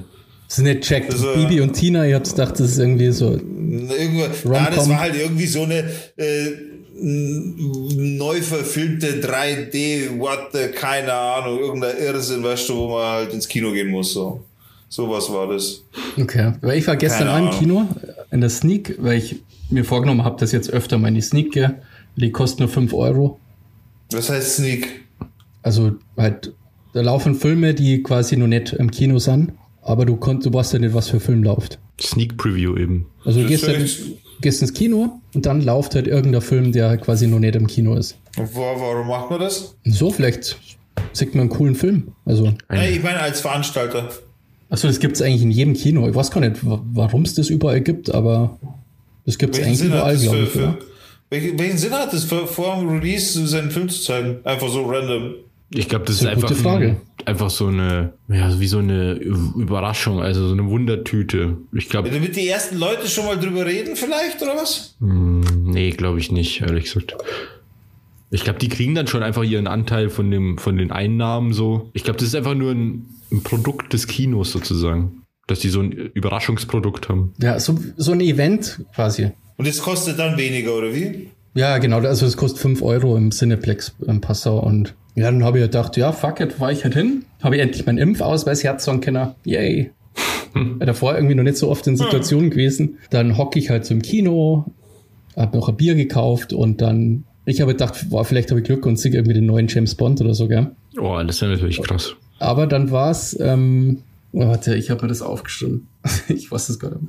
Das 0.47 0.57
ist 0.57 0.63
nicht 0.63 0.89
Jack, 0.89 1.05
also, 1.11 1.33
Bibi 1.33 1.61
und 1.61 1.73
Tina. 1.73 2.05
Ihr 2.05 2.15
habt 2.15 2.29
gedacht, 2.29 2.53
das 2.59 2.71
ist 2.71 2.77
irgendwie 2.79 3.11
so. 3.11 3.31
Irgendwo, 3.31 4.53
ja, 4.53 4.69
das 4.71 4.89
war 4.89 4.99
halt 4.99 5.15
irgendwie 5.15 5.45
so 5.45 5.63
eine 5.63 5.89
äh, 6.17 6.51
neu 6.95 8.41
verfilmte 8.41 9.21
3D, 9.21 10.19
what 10.19 10.49
the, 10.53 10.67
keine 10.73 11.13
Ahnung, 11.13 11.59
irgendein 11.59 11.97
Irrsinn, 11.97 12.43
weißt 12.43 12.69
du, 12.69 12.75
wo 12.75 12.87
man 12.89 13.05
halt 13.05 13.33
ins 13.33 13.47
Kino 13.47 13.71
gehen 13.71 13.89
muss. 13.89 14.13
So. 14.13 14.43
Sowas 14.89 15.31
war 15.31 15.47
das. 15.47 15.83
Okay. 16.19 16.53
Weil 16.61 16.77
ich 16.77 16.85
war 16.85 16.95
gestern 16.95 17.27
Keine 17.27 17.49
im 17.49 17.53
Kino 17.57 17.87
in 18.29 18.41
der 18.41 18.51
Sneak, 18.51 18.95
weil 18.99 19.17
ich 19.17 19.37
mir 19.71 19.85
vorgenommen 19.85 20.23
habe, 20.23 20.39
dass 20.39 20.51
jetzt 20.51 20.69
öfter 20.69 20.99
mal 20.99 21.07
in 21.07 21.15
die 21.15 21.21
Sneak 21.21 21.51
gehe. 21.51 21.81
Die 22.15 22.31
kostet 22.31 22.59
nur 22.59 22.69
5 22.69 22.93
Euro. 22.93 23.39
Was 24.11 24.29
heißt 24.29 24.57
Sneak? 24.57 25.03
Also 25.63 25.93
halt, 26.15 26.53
da 26.93 27.01
laufen 27.01 27.33
Filme, 27.33 27.73
die 27.73 28.03
quasi 28.03 28.37
noch 28.37 28.45
nicht 28.45 28.73
im 28.73 28.91
Kino 28.91 29.17
sind, 29.17 29.53
aber 29.81 30.05
du 30.05 30.15
konntest, 30.15 30.53
du 30.53 30.53
weißt 30.53 30.73
ja 30.73 30.79
nicht, 30.79 30.93
was 30.93 31.09
für 31.09 31.19
Film 31.19 31.41
läuft. 31.41 31.79
Sneak 31.99 32.37
Preview 32.37 32.77
eben. 32.77 33.07
Also 33.25 33.41
du 33.41 33.47
gehst, 33.47 33.67
gehst 34.43 34.61
ins 34.61 34.73
Kino 34.73 35.19
und 35.33 35.45
dann 35.45 35.61
läuft 35.61 35.95
halt 35.95 36.07
irgendein 36.07 36.41
Film, 36.41 36.71
der 36.71 36.89
halt 36.89 37.01
quasi 37.01 37.25
noch 37.25 37.39
nicht 37.39 37.55
im 37.55 37.65
Kino 37.65 37.95
ist. 37.95 38.17
Warum 38.35 39.07
macht 39.07 39.31
man 39.31 39.39
das? 39.39 39.75
So, 39.85 40.11
vielleicht 40.11 40.57
sieht 41.13 41.33
man 41.33 41.41
einen 41.41 41.49
coolen 41.49 41.75
Film. 41.75 42.13
Also. 42.25 42.53
Hey, 42.69 42.97
ich 42.97 43.03
meine 43.03 43.19
als 43.19 43.41
Veranstalter. 43.41 44.09
Achso, 44.69 44.87
das 44.87 44.99
gibt 44.99 45.15
es 45.15 45.21
eigentlich 45.21 45.41
in 45.41 45.51
jedem 45.51 45.73
Kino. 45.73 46.07
Ich 46.07 46.15
weiß 46.15 46.31
gar 46.31 46.41
nicht, 46.41 46.57
warum 46.61 47.23
es 47.23 47.33
das 47.33 47.49
überall 47.49 47.81
gibt, 47.81 48.13
aber 48.13 48.57
das 49.25 49.37
gibt 49.37 49.55
es 49.55 49.63
eigentlich 49.63 49.79
Sinn 49.79 49.87
überall, 49.87 50.17
glaube 50.17 50.39
ich. 50.39 50.49
Für, 50.49 50.77
welchen, 51.29 51.77
Sinn 51.77 51.91
hat 51.93 52.13
es 52.13 52.25
vor 52.25 52.75
dem 52.75 52.89
Release 52.89 53.47
seinen 53.47 53.71
Film 53.71 53.89
zu 53.89 54.01
zeigen? 54.01 54.37
Einfach 54.43 54.69
so 54.69 54.85
random. 54.85 55.35
Ich 55.73 55.89
glaube, 55.89 56.05
das, 56.05 56.19
das, 56.19 56.25
ist, 56.25 56.45
einfach, 56.45 56.65
ein, 56.65 56.97
einfach 57.25 57.49
so 57.49 57.67
eine, 57.67 58.13
ja, 58.27 58.59
wie 58.59 58.67
so 58.67 58.77
eine 58.77 59.13
Überraschung, 59.13 60.21
also 60.21 60.47
so 60.47 60.53
eine 60.53 60.67
Wundertüte. 60.67 61.57
Ich 61.71 61.89
glaube. 61.89 62.09
Ja, 62.09 62.13
damit 62.13 62.35
die 62.35 62.47
ersten 62.47 62.77
Leute 62.77 63.07
schon 63.07 63.25
mal 63.25 63.39
drüber 63.39 63.65
reden, 63.65 63.95
vielleicht, 63.95 64.41
oder 64.41 64.55
was? 64.55 64.95
Hm, 64.99 65.41
nee, 65.65 65.89
glaube 65.91 66.19
ich 66.19 66.31
nicht, 66.31 66.61
ehrlich 66.61 66.85
gesagt. 66.85 67.15
Ich 68.29 68.43
glaube, 68.43 68.59
die 68.59 68.69
kriegen 68.69 68.95
dann 68.95 69.07
schon 69.07 69.23
einfach 69.23 69.43
ihren 69.43 69.67
Anteil 69.67 70.09
von 70.09 70.29
dem, 70.31 70.57
von 70.57 70.77
den 70.77 70.91
Einnahmen 70.91 71.53
so. 71.53 71.91
Ich 71.93 72.03
glaube, 72.03 72.17
das 72.17 72.29
ist 72.29 72.35
einfach 72.35 72.55
nur 72.55 72.71
ein, 72.71 73.05
ein 73.31 73.43
Produkt 73.43 73.93
des 73.93 74.07
Kinos 74.07 74.51
sozusagen. 74.51 75.23
Dass 75.45 75.59
die 75.59 75.69
so 75.69 75.81
ein 75.81 75.91
Überraschungsprodukt 75.91 77.09
haben. 77.09 77.33
Ja, 77.37 77.59
so, 77.59 77.77
so 77.97 78.13
ein 78.13 78.21
Event 78.21 78.85
quasi. 78.95 79.31
Und 79.57 79.67
es 79.67 79.81
kostet 79.81 80.17
dann 80.17 80.37
weniger, 80.37 80.73
oder 80.73 80.95
wie? 80.95 81.29
Ja, 81.53 81.77
genau. 81.77 81.99
Also 81.99 82.25
es 82.25 82.37
kostet 82.37 82.61
5 82.61 82.81
Euro 82.81 83.17
im 83.17 83.31
Cineplex 83.31 83.93
in 84.07 84.21
Passau. 84.21 84.59
Und 84.59 84.95
ja, 85.15 85.25
dann 85.31 85.43
habe 85.43 85.59
ich 85.59 85.65
gedacht, 85.65 85.97
ja, 85.97 86.11
fuck 86.11 86.39
it, 86.39 86.53
fahre 86.53 86.73
ich 86.73 86.83
halt 86.83 86.95
hin. 86.95 87.25
Habe 87.41 87.55
ich 87.55 87.61
endlich 87.61 87.85
meinen 87.85 87.97
Impfausweis 87.97 88.63
herzogen 88.63 89.01
können. 89.01 89.31
Yay. 89.45 89.91
Hm. 90.53 90.77
Davor 90.77 91.15
irgendwie 91.15 91.33
noch 91.33 91.41
nicht 91.41 91.57
so 91.57 91.67
oft 91.67 91.87
in 91.87 91.97
Situationen 91.97 92.51
gewesen. 92.51 92.99
Dann 93.09 93.39
hocke 93.39 93.57
ich 93.57 93.71
halt 93.71 93.85
so 93.85 93.95
im 93.95 94.03
Kino, 94.03 94.65
habe 95.35 95.57
noch 95.57 95.67
ein 95.67 95.75
Bier 95.75 95.95
gekauft 95.95 96.53
und 96.53 96.79
dann 96.79 97.23
ich 97.45 97.59
habe 97.59 97.73
gedacht, 97.73 98.09
boah, 98.09 98.23
vielleicht 98.23 98.51
habe 98.51 98.61
ich 98.61 98.65
Glück 98.65 98.85
und 98.85 98.97
sehe 98.97 99.11
irgendwie 99.11 99.33
den 99.33 99.45
neuen 99.45 99.67
James 99.67 99.95
Bond 99.95 100.21
oder 100.21 100.33
so, 100.33 100.47
gell? 100.47 100.71
Oh, 100.99 101.21
das 101.25 101.41
wäre 101.41 101.51
natürlich 101.51 101.81
krass. 101.81 102.15
Aber 102.39 102.67
dann 102.67 102.91
war 102.91 103.11
es, 103.11 103.37
ähm, 103.39 104.03
oh, 104.31 104.47
warte, 104.47 104.75
ich 104.75 104.89
habe 104.89 105.01
mir 105.01 105.07
das 105.09 105.21
aufgeschrieben. 105.21 105.87
ich 106.29 106.51
weiß 106.51 106.67
das 106.67 106.79
gerade. 106.79 106.99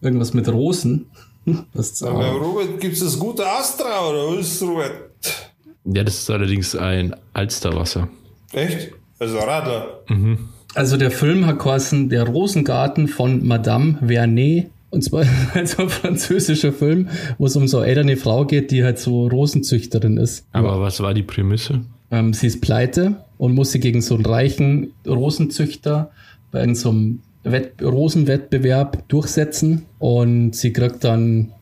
Irgendwas 0.00 0.34
mit 0.34 0.48
Rosen. 0.48 1.06
Das 1.74 2.02
Aber 2.02 2.30
Robert, 2.30 2.80
gibt 2.80 2.94
es 2.94 3.00
das 3.00 3.18
gute 3.18 3.46
Astra 3.46 4.08
oder 4.08 4.38
was 4.38 4.46
ist 4.46 4.62
Robert? 4.62 5.10
Ja, 5.84 6.02
das 6.02 6.18
ist 6.18 6.30
allerdings 6.30 6.74
ein 6.74 7.14
Alsterwasser. 7.32 8.08
Echt? 8.52 8.92
Also 9.18 9.38
Radler. 9.38 10.00
Mhm. 10.08 10.48
Also 10.74 10.96
der 10.96 11.10
Film 11.10 11.46
hat 11.46 11.60
geheißen 11.60 12.08
Der 12.08 12.24
Rosengarten 12.24 13.06
von 13.06 13.46
Madame 13.46 13.98
Vernet 14.04 14.70
und 14.94 15.02
zwar 15.02 15.24
so 15.64 15.82
ein 15.82 15.88
französischer 15.88 16.72
Film, 16.72 17.08
wo 17.36 17.46
es 17.46 17.56
um 17.56 17.66
so 17.66 17.78
eine 17.78 17.88
ältere 17.88 18.16
Frau 18.16 18.44
geht, 18.44 18.70
die 18.70 18.84
halt 18.84 18.98
so 18.98 19.26
Rosenzüchterin 19.26 20.16
ist. 20.16 20.46
Aber 20.52 20.76
ja. 20.76 20.80
was 20.80 21.00
war 21.00 21.14
die 21.14 21.22
Prämisse? 21.22 21.80
Ähm, 22.10 22.32
sie 22.32 22.46
ist 22.46 22.60
pleite 22.60 23.16
und 23.36 23.54
muss 23.54 23.72
sie 23.72 23.80
gegen 23.80 24.00
so 24.00 24.14
einen 24.14 24.24
reichen 24.24 24.92
Rosenzüchter 25.06 26.10
bei 26.52 26.72
so 26.74 26.94
Rosenwettbewerb 27.82 29.08
durchsetzen. 29.08 29.86
Und 29.98 30.54
sie 30.54 30.72
kriegt 30.72 31.02
dann, 31.02 31.52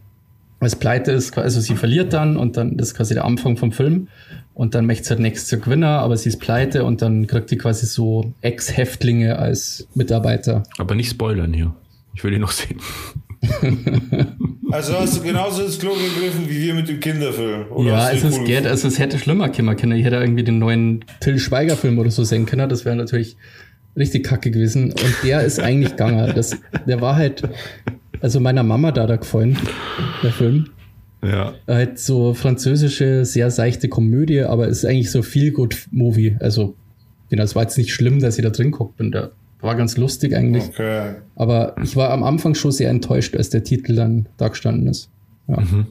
als 0.63 0.77
pleite 0.77 1.13
ist, 1.13 1.37
also 1.37 1.61
sie 1.61 1.75
verliert 1.75 2.13
dann 2.13 2.37
und 2.37 2.57
dann, 2.57 2.77
das 2.77 2.89
ist 2.89 2.97
quasi 2.97 3.15
der 3.15 3.25
Anfang 3.25 3.57
vom 3.57 3.73
Film. 3.73 4.09
Und 4.55 4.75
dann 4.75 4.87
möchte 4.87 5.05
sie 5.05 5.11
halt 5.11 5.21
nächstes 5.21 5.61
Gewinner, 5.61 6.01
aber 6.01 6.17
sie 6.17 6.29
ist 6.29 6.39
pleite 6.39 6.85
und 6.85 7.01
dann 7.03 7.27
kriegt 7.27 7.49
sie 7.49 7.57
quasi 7.57 7.87
so 7.87 8.35
Ex-Häftlinge 8.43 9.39
als 9.39 9.89
Mitarbeiter. 9.95 10.63
Aber 10.79 10.95
nicht 10.95 11.11
spoilern 11.11 11.53
hier. 11.53 11.75
Ich 12.15 12.23
will 12.23 12.35
ihn 12.35 12.41
noch 12.41 12.53
sehen. 12.53 12.79
Also 14.73 14.95
hast 14.99 15.19
du 15.19 15.23
genauso 15.23 15.65
ins 15.65 15.79
Klo 15.79 15.91
gegriffen 15.91 16.49
wie 16.49 16.63
wir 16.63 16.73
mit 16.73 16.89
dem 16.89 16.99
Kinderfilm. 16.99 17.71
Oder 17.73 17.91
ja, 17.91 18.11
es, 18.11 18.45
geht, 18.45 18.67
also 18.67 18.89
es 18.89 18.99
hätte 18.99 19.19
schlimmer 19.19 19.51
kommen 19.51 19.77
können. 19.77 19.99
Ich 19.99 20.05
hätte 20.07 20.17
irgendwie 20.17 20.45
den 20.45 20.59
neuen 20.59 21.05
Till 21.21 21.39
Schweiger 21.39 21.77
Film 21.77 21.99
oder 21.99 22.11
so 22.11 22.25
sehen 22.25 22.47
können. 22.47 22.71
Das 22.71 22.87
wäre 22.87 22.97
natürlich 22.97 23.37
richtig 23.99 24.25
kacke 24.25 24.51
gewesen. 24.51 24.93
Und 24.93 25.15
der 25.23 25.43
ist 25.43 25.61
eigentlich 25.61 25.91
gegangen. 25.91 26.33
Das, 26.35 26.57
der 26.87 27.03
war 27.03 27.17
halt, 27.17 27.43
also 28.23 28.41
meiner 28.41 28.63
Mama 28.63 28.93
da 28.93 29.07
da 29.07 29.17
gefallen, 29.17 29.59
der 30.23 30.33
Film. 30.33 30.67
Ja. 31.25 31.55
Halt 31.69 31.99
so 31.99 32.35
französische, 32.35 33.25
sehr 33.25 33.51
seichte 33.51 33.89
Komödie, 33.89 34.43
aber 34.43 34.69
es 34.69 34.79
ist 34.79 34.85
eigentlich 34.85 35.11
so 35.11 35.23
viel 35.23 35.53
good 35.53 35.87
Movie. 35.91 36.37
Also, 36.41 36.75
genau, 37.29 37.43
es 37.43 37.55
war 37.55 37.63
jetzt 37.63 37.79
nicht 37.79 37.93
schlimm, 37.93 38.21
dass 38.21 38.39
ich 38.39 38.45
da 38.45 38.51
drin 38.51 38.71
guckt 38.71 38.97
bin. 38.97 39.13
Der 39.13 39.33
war 39.61 39.77
ganz 39.77 39.97
lustig 39.97 40.35
eigentlich. 40.35 40.65
Okay. 40.69 41.15
Aber 41.37 41.77
ich 41.83 41.97
war 41.97 42.11
am 42.11 42.23
Anfang 42.23 42.55
schon 42.55 42.73
sehr 42.73 42.91
enttäuscht, 42.91 43.37
als 43.37 43.51
der 43.51 43.63
Titel 43.63 43.95
dann 43.95 44.29
da 44.37 44.49
gestanden 44.49 44.89
ist. 44.89 45.11
Ja. 45.49 45.61
Mhm. 45.61 45.87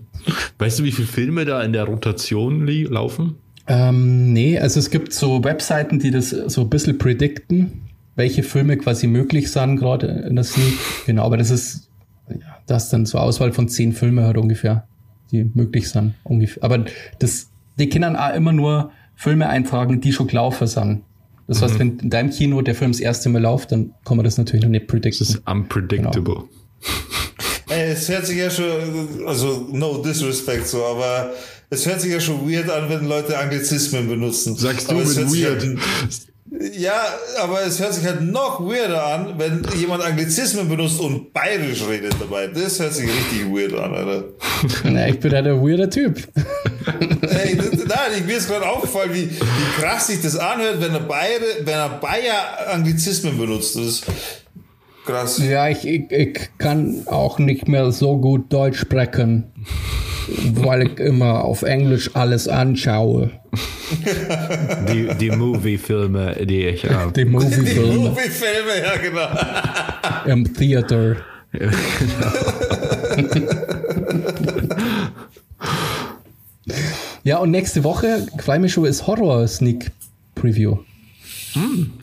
Weißt 0.57 0.79
du, 0.79 0.83
wie 0.83 0.91
viele 0.91 1.07
Filme 1.07 1.45
da 1.45 1.61
in 1.61 1.73
der 1.73 1.85
Rotation 1.85 2.67
laufen? 2.67 3.35
Ähm, 3.67 4.33
nee, 4.33 4.59
also 4.59 4.79
es 4.79 4.89
gibt 4.89 5.13
so 5.13 5.43
Webseiten, 5.43 5.99
die 5.99 6.11
das 6.11 6.29
so 6.29 6.61
ein 6.61 6.69
bisschen 6.69 6.97
predikten, 6.97 7.83
welche 8.15 8.43
Filme 8.43 8.77
quasi 8.77 9.07
möglich 9.07 9.51
sind, 9.51 9.77
gerade 9.77 10.07
in 10.07 10.35
der 10.35 10.43
Sneak. 10.43 10.73
Genau, 11.05 11.23
aber 11.25 11.37
das 11.37 11.51
ist, 11.51 11.90
das 12.71 12.85
ist 12.85 12.93
dann 12.93 13.05
so 13.05 13.17
Auswahl 13.17 13.51
von 13.51 13.67
zehn 13.67 13.91
Filmen 13.91 14.23
halt 14.23 14.37
ungefähr, 14.37 14.87
die 15.31 15.43
möglich 15.53 15.89
sind. 15.89 16.13
Ungefähr. 16.23 16.63
Aber 16.63 16.85
das, 17.19 17.49
die 17.77 17.89
können 17.89 18.15
auch 18.15 18.33
immer 18.33 18.53
nur 18.53 18.91
Filme 19.15 19.49
eintragen, 19.49 19.99
die 19.99 20.13
schon 20.13 20.27
gelaufen 20.27 20.67
sind. 20.67 21.01
Das 21.47 21.61
heißt, 21.61 21.73
mhm. 21.75 21.79
wenn 21.79 21.99
in 21.99 22.09
deinem 22.09 22.29
Kino 22.29 22.61
der 22.61 22.75
Film 22.75 22.93
das 22.93 23.01
erste 23.01 23.27
Mal 23.27 23.41
läuft, 23.41 23.73
dann 23.73 23.93
kann 24.05 24.15
man 24.15 24.23
das 24.23 24.37
natürlich 24.37 24.63
noch 24.63 24.71
nicht 24.71 24.87
predikten. 24.87 25.19
Das 25.19 25.35
ist 25.35 25.47
unpredictable. 25.47 26.23
Genau. 26.23 26.49
Ey, 27.69 27.91
es 27.91 28.07
hört 28.09 28.25
sich 28.25 28.37
ja 28.37 28.49
schon, 28.49 29.25
also 29.25 29.67
no 29.71 30.01
disrespect 30.01 30.67
so, 30.67 30.83
aber 30.83 31.31
es 31.69 31.85
hört 31.85 32.01
sich 32.01 32.11
ja 32.11 32.19
schon 32.19 32.49
weird 32.49 32.69
an, 32.69 32.89
wenn 32.89 33.05
Leute 33.05 33.37
Anglizismen 33.37 34.07
benutzen. 34.07 34.55
Sagst 34.55 34.89
du 34.89 34.95
aber 34.95 35.05
mit 35.05 35.17
weird? 35.17 35.61
Halt, 35.61 35.79
ja, 36.51 37.01
aber 37.41 37.61
es 37.61 37.79
hört 37.79 37.93
sich 37.93 38.05
halt 38.05 38.21
noch 38.21 38.59
weirder 38.59 39.05
an, 39.05 39.35
wenn 39.37 39.65
jemand 39.79 40.03
Anglizismen 40.03 40.67
benutzt 40.67 40.99
und 40.99 41.31
bayerisch 41.31 41.81
redet 41.87 42.13
dabei. 42.19 42.47
Das 42.47 42.77
hört 42.77 42.93
sich 42.93 43.07
richtig 43.07 43.45
weird 43.49 43.73
an, 43.73 43.93
Alter. 43.93 44.23
Na, 44.83 45.07
ich 45.07 45.17
bin 45.17 45.31
halt 45.31 45.47
ein 45.47 45.61
weirder 45.61 45.89
Typ. 45.89 46.17
Ey, 47.21 47.55
nein, 47.55 48.11
ich 48.17 48.25
mir 48.25 48.35
ist 48.35 48.49
gerade 48.49 48.67
aufgefallen, 48.67 49.13
wie, 49.13 49.29
wie 49.29 49.81
krass 49.81 50.07
sich 50.07 50.21
das 50.21 50.35
anhört, 50.35 50.81
wenn 50.81 50.93
ein 50.93 51.07
Bayer, 51.07 51.39
wenn 51.63 51.73
ein 51.73 51.99
Bayer 52.01 52.73
Anglizismen 52.73 53.37
benutzt. 53.37 53.77
Das 53.77 53.85
ist 53.85 54.05
krass. 55.05 55.37
Ja, 55.37 55.69
ich, 55.69 55.87
ich, 55.87 56.11
ich 56.11 56.37
kann 56.57 57.03
auch 57.05 57.39
nicht 57.39 57.69
mehr 57.69 57.93
so 57.93 58.17
gut 58.17 58.51
Deutsch 58.51 58.79
sprechen, 58.79 59.53
weil 60.53 60.87
ich 60.87 60.99
immer 60.99 61.45
auf 61.45 61.61
Englisch 61.61 62.13
alles 62.13 62.49
anschaue. 62.49 63.31
Die, 64.87 65.09
die 65.19 65.31
Movie-Filme, 65.31 66.45
die 66.45 66.67
ich 66.67 66.89
habe. 66.89 67.11
Die 67.11 67.25
Movie-Filme. 67.25 67.65
Die 67.93 67.97
Movie-Filme, 67.97 68.81
ja, 68.81 68.95
genau. 68.97 69.27
Im 70.31 70.53
Theater. 70.53 71.17
Ja, 71.51 71.69
genau. 71.99 72.31
ja, 77.23 77.37
und 77.39 77.51
nächste 77.51 77.83
Woche, 77.83 78.25
Crime 78.37 78.69
Show 78.69 78.85
ist 78.85 79.05
Horror-Sneak 79.05 79.91
Preview. 80.35 80.77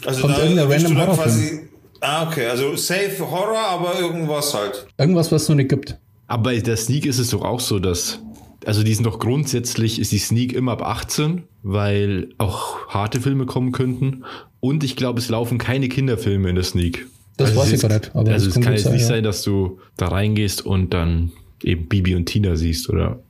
Also 0.05 0.21
Kommt 0.21 0.39
irgendein 0.39 0.71
random 0.71 0.95
dann 0.95 1.07
Horrorfilm. 1.07 1.69
Ah, 2.01 2.29
okay. 2.29 2.47
Also 2.47 2.77
safe 2.77 3.19
Horror, 3.19 3.59
aber 3.59 3.99
irgendwas 3.99 4.55
halt. 4.55 4.87
Irgendwas, 4.99 5.33
was 5.33 5.43
es 5.43 5.49
noch 5.49 5.57
nicht 5.57 5.71
gibt. 5.71 5.97
Aber 6.27 6.45
bei 6.45 6.59
der 6.59 6.77
Sneak 6.77 7.07
ist 7.07 7.19
es 7.19 7.31
doch 7.31 7.43
auch 7.43 7.61
so, 7.61 7.79
dass. 7.79 8.21
Also 8.67 8.83
die 8.83 8.93
sind 8.95 9.05
doch 9.05 9.19
grundsätzlich, 9.19 10.01
ist 10.01 10.13
die 10.13 10.19
Sneak 10.19 10.53
immer 10.53 10.73
ab 10.73 10.83
18, 10.83 11.43
weil 11.63 12.29
auch 12.39 12.89
harte 12.89 13.21
Filme 13.21 13.47
kommen 13.47 13.73
könnten. 13.73 14.25
Und 14.61 14.83
ich 14.83 14.97
glaube, 14.97 15.21
es 15.21 15.29
laufen 15.29 15.59
keine 15.59 15.89
Kinderfilme 15.89 16.49
in 16.49 16.57
der 16.57 16.65
Sneak. 16.65 17.07
Das 17.37 17.51
also 17.51 17.61
weiß 17.61 17.73
ich 17.73 17.81
gar 17.81 17.89
nicht, 17.89 18.15
aber 18.15 18.33
also 18.33 18.49
es 18.49 18.55
kann 18.55 18.65
kann 18.65 18.73
jetzt 18.73 18.85
sein, 18.85 18.93
nicht 18.93 19.03
ja. 19.03 19.09
sein, 19.09 19.23
dass 19.23 19.43
du 19.43 19.79
da 19.97 20.09
reingehst 20.09 20.67
und 20.67 20.93
dann 20.93 21.31
eben 21.63 21.87
Bibi 21.87 22.17
und 22.17 22.27
Tina 22.27 22.57
siehst 22.57 22.91
oder 22.91 23.21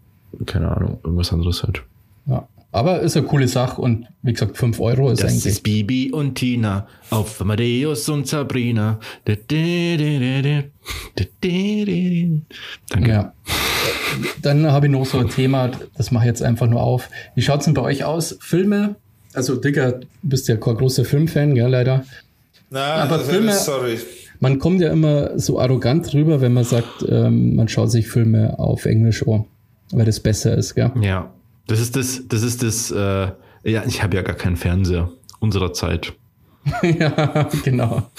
keine 0.46 0.74
Ahnung, 0.74 0.98
irgendwas 1.04 1.32
anderes 1.32 1.62
halt. 1.62 1.82
Ja. 2.26 2.48
Aber 2.70 3.00
ist 3.00 3.16
eine 3.16 3.24
coole 3.26 3.48
Sache 3.48 3.80
und 3.80 4.06
wie 4.22 4.32
gesagt, 4.34 4.58
5 4.58 4.78
Euro 4.80 5.10
ist 5.10 5.22
Das 5.22 5.30
eigentlich. 5.32 5.46
ist 5.46 5.62
Bibi 5.62 6.12
und 6.12 6.34
Tina 6.34 6.86
auf 7.10 7.40
Amadeus 7.40 8.08
und 8.10 8.28
Sabrina. 8.28 9.00
Danke. 12.90 13.10
Ja. 13.10 13.32
Dann 14.42 14.70
habe 14.70 14.86
ich 14.86 14.92
noch 14.92 15.06
so 15.06 15.18
ein 15.18 15.28
Thema, 15.28 15.70
das 15.96 16.10
mache 16.10 16.24
ich 16.24 16.28
jetzt 16.28 16.42
einfach 16.42 16.66
nur 16.66 16.82
auf. 16.82 17.08
Wie 17.34 17.42
schaut 17.42 17.60
es 17.60 17.64
denn 17.66 17.74
bei 17.74 17.82
euch 17.82 18.04
aus? 18.04 18.36
Filme? 18.40 18.96
Also, 19.34 19.56
Digga, 19.56 19.92
du 19.92 20.06
bist 20.22 20.48
ja 20.48 20.56
kein 20.56 20.74
großer 20.76 21.04
Filmfan, 21.04 21.54
gell, 21.54 21.68
leider. 21.68 22.04
Na, 22.70 22.80
Aber 23.04 23.18
das- 23.18 23.28
Filme- 23.28 23.52
sorry. 23.52 23.98
Man 24.40 24.58
kommt 24.60 24.80
ja 24.80 24.92
immer 24.92 25.36
so 25.38 25.58
arrogant 25.58 26.12
rüber, 26.14 26.40
wenn 26.40 26.52
man 26.52 26.62
sagt, 26.64 27.04
ähm, 27.08 27.56
man 27.56 27.66
schaut 27.68 27.90
sich 27.90 28.06
Filme 28.08 28.56
auf 28.58 28.84
Englisch 28.86 29.26
an, 29.26 29.44
weil 29.90 30.04
das 30.06 30.20
besser 30.20 30.56
ist, 30.56 30.74
gell? 30.76 30.92
Ja, 31.00 31.30
das 31.68 31.78
ist 31.80 31.94
das, 31.96 32.22
das 32.26 32.42
ist 32.42 32.62
das, 32.62 32.90
äh, 32.90 33.30
ja, 33.64 33.84
ich 33.86 34.02
habe 34.02 34.16
ja 34.16 34.22
gar 34.22 34.34
keinen 34.34 34.56
Fernseher 34.56 35.10
unserer 35.38 35.72
Zeit. 35.72 36.12
ja, 36.82 37.48
genau. 37.64 38.10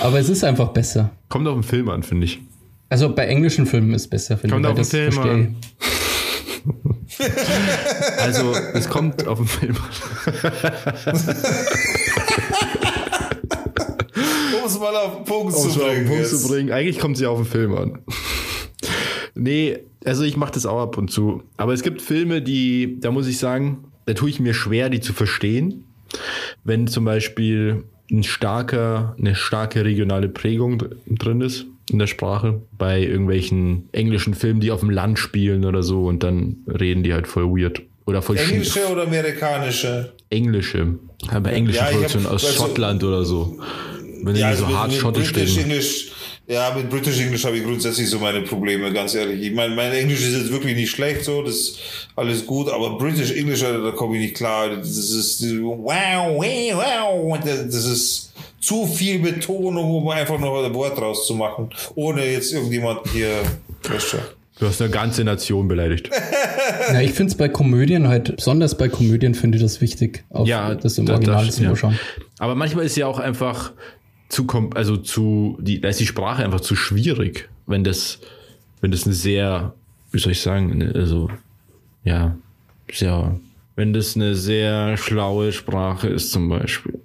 Aber 0.00 0.18
es 0.20 0.28
ist 0.28 0.44
einfach 0.44 0.68
besser. 0.68 1.10
Kommt 1.28 1.48
auf 1.48 1.54
den 1.54 1.62
Film 1.64 1.88
an, 1.88 2.02
finde 2.04 2.26
ich. 2.26 2.40
Also 2.88 3.12
bei 3.14 3.26
englischen 3.26 3.66
Filmen 3.66 3.92
ist 3.92 4.02
es 4.02 4.08
besser, 4.08 4.38
finde 4.38 4.54
Kommt 4.54 4.66
ich. 4.66 4.70
auf 4.72 4.78
weil 4.78 4.84
den 4.84 5.12
Film 5.12 5.12
verstehe 5.12 5.32
an. 5.32 5.56
Also, 8.18 8.52
es 8.74 8.88
kommt 8.88 9.26
auf 9.26 9.38
den 9.38 9.46
Film 9.48 9.76
an. 9.76 10.52
Um 14.60 14.66
es 14.66 14.78
mal 14.78 14.94
auf 14.96 15.16
den 15.16 15.24
Punkt 15.24 15.54
Um 15.54 15.70
zu 15.70 15.78
mal 15.78 15.84
auf 15.84 15.88
bringen. 15.94 16.04
den 16.04 16.08
Punkt 16.08 16.26
zu 16.28 16.48
bringen. 16.48 16.72
Eigentlich 16.72 16.98
kommt 16.98 17.16
sie 17.16 17.26
auf 17.26 17.38
den 17.38 17.46
Film 17.46 17.74
an. 17.74 17.98
Nee, 19.34 19.78
also 20.04 20.22
ich 20.24 20.36
mache 20.36 20.52
das 20.52 20.66
auch 20.66 20.80
ab 20.80 20.98
und 20.98 21.10
zu. 21.10 21.42
Aber 21.56 21.72
es 21.72 21.82
gibt 21.82 22.02
Filme, 22.02 22.42
die, 22.42 22.98
da 23.00 23.10
muss 23.10 23.26
ich 23.26 23.38
sagen, 23.38 23.84
da 24.06 24.14
tue 24.14 24.30
ich 24.30 24.40
mir 24.40 24.54
schwer, 24.54 24.88
die 24.90 25.00
zu 25.00 25.12
verstehen. 25.12 25.84
Wenn 26.64 26.86
zum 26.86 27.04
Beispiel 27.04 27.84
ein 28.10 28.22
starker, 28.22 29.14
eine 29.18 29.34
starke 29.34 29.84
regionale 29.84 30.28
Prägung 30.28 30.78
dr- 30.78 30.90
drin 31.06 31.40
ist 31.42 31.66
in 31.90 31.98
der 31.98 32.06
Sprache, 32.06 32.62
bei 32.78 33.02
irgendwelchen 33.02 33.88
englischen 33.92 34.34
Filmen, 34.34 34.60
die 34.60 34.70
auf 34.70 34.80
dem 34.80 34.90
Land 34.90 35.18
spielen 35.18 35.64
oder 35.64 35.82
so 35.82 36.04
und 36.06 36.22
dann 36.22 36.56
reden 36.66 37.02
die 37.02 37.12
halt 37.12 37.26
voll 37.26 37.44
weird. 37.44 37.82
Oder 38.06 38.22
voll 38.22 38.38
schief. 38.38 38.50
Englische 38.52 38.88
oder 38.90 39.02
amerikanische? 39.02 40.12
Englische. 40.30 40.94
Ja, 41.30 41.40
bei 41.40 41.52
englischen 41.52 41.78
Ja, 41.84 41.90
Produktionen 41.90 42.26
aus 42.26 42.44
also- 42.46 42.56
Schottland 42.64 43.04
oder 43.04 43.24
so. 43.24 43.58
Wenn 44.22 44.34
die 44.34 44.40
so 44.40 44.46
also 44.46 44.66
mit- 44.66 44.76
hart 44.76 44.92
schottisch 44.94 45.34
reden. 45.36 45.70
Ja, 46.50 46.72
mit 46.74 46.88
British 46.88 47.20
English 47.20 47.44
habe 47.44 47.58
ich 47.58 47.64
grundsätzlich 47.64 48.08
so 48.08 48.18
meine 48.18 48.40
Probleme, 48.40 48.90
ganz 48.90 49.14
ehrlich. 49.14 49.42
Ich 49.42 49.54
meine, 49.54 49.74
mein 49.74 49.92
Englisch 49.92 50.22
ist 50.22 50.34
jetzt 50.34 50.50
wirklich 50.50 50.74
nicht 50.74 50.90
schlecht, 50.90 51.22
so, 51.24 51.42
das 51.42 51.54
ist 51.54 51.78
alles 52.16 52.46
gut, 52.46 52.70
aber 52.70 52.96
British 52.96 53.32
English, 53.32 53.60
da 53.60 53.90
komme 53.90 54.16
ich 54.16 54.22
nicht 54.22 54.34
klar. 54.36 54.74
Das 54.74 54.88
ist, 54.88 55.42
wow, 55.60 55.84
wow, 56.38 56.74
wow, 56.74 57.38
das 57.44 57.84
ist 57.84 58.32
zu 58.60 58.86
viel 58.86 59.18
Betonung, 59.18 59.90
um 59.90 60.08
einfach 60.08 60.38
noch 60.38 60.64
ein 60.64 60.72
Wort 60.72 60.98
rauszumachen, 60.98 61.68
ohne 61.94 62.24
jetzt 62.24 62.50
irgendjemanden 62.52 63.10
hier, 63.12 63.28
du. 63.82 64.66
Hast 64.66 64.80
eine 64.80 64.90
ganze 64.90 65.24
Nation 65.24 65.68
beleidigt. 65.68 66.10
Ja, 66.92 67.00
ich 67.00 67.12
finde 67.12 67.32
es 67.32 67.36
bei 67.36 67.48
Komödien 67.48 68.08
halt, 68.08 68.36
besonders 68.36 68.76
bei 68.76 68.88
Komödien 68.88 69.34
finde 69.34 69.58
ich 69.58 69.62
das 69.62 69.80
wichtig, 69.80 70.24
auf 70.30 70.46
ja, 70.48 70.74
das 70.74 70.96
im 70.96 71.08
Original 71.08 71.44
das- 71.46 71.56
zu 71.56 71.64
ja. 71.64 71.76
schauen. 71.76 71.98
Aber 72.38 72.54
manchmal 72.54 72.86
ist 72.86 72.96
ja 72.96 73.06
auch 73.06 73.18
einfach 73.18 73.72
zu 74.28 74.46
also 74.74 74.96
zu 74.96 75.56
die 75.60 75.80
da 75.80 75.88
ist 75.88 76.00
die 76.00 76.06
Sprache 76.06 76.44
einfach 76.44 76.60
zu 76.60 76.76
schwierig, 76.76 77.48
wenn 77.66 77.84
das 77.84 78.18
wenn 78.80 78.90
das 78.90 79.04
eine 79.04 79.14
sehr 79.14 79.74
wie 80.12 80.18
soll 80.18 80.32
ich 80.32 80.40
sagen, 80.40 80.72
eine- 80.72 80.94
also 80.94 81.30
ja, 82.04 82.36
sehr 82.92 83.38
wenn 83.76 83.92
das 83.92 84.16
eine 84.16 84.34
sehr 84.34 84.96
schlaue 84.96 85.52
Sprache 85.52 86.08
ist 86.08 86.32
zum 86.32 86.48
Beispiel. 86.48 87.00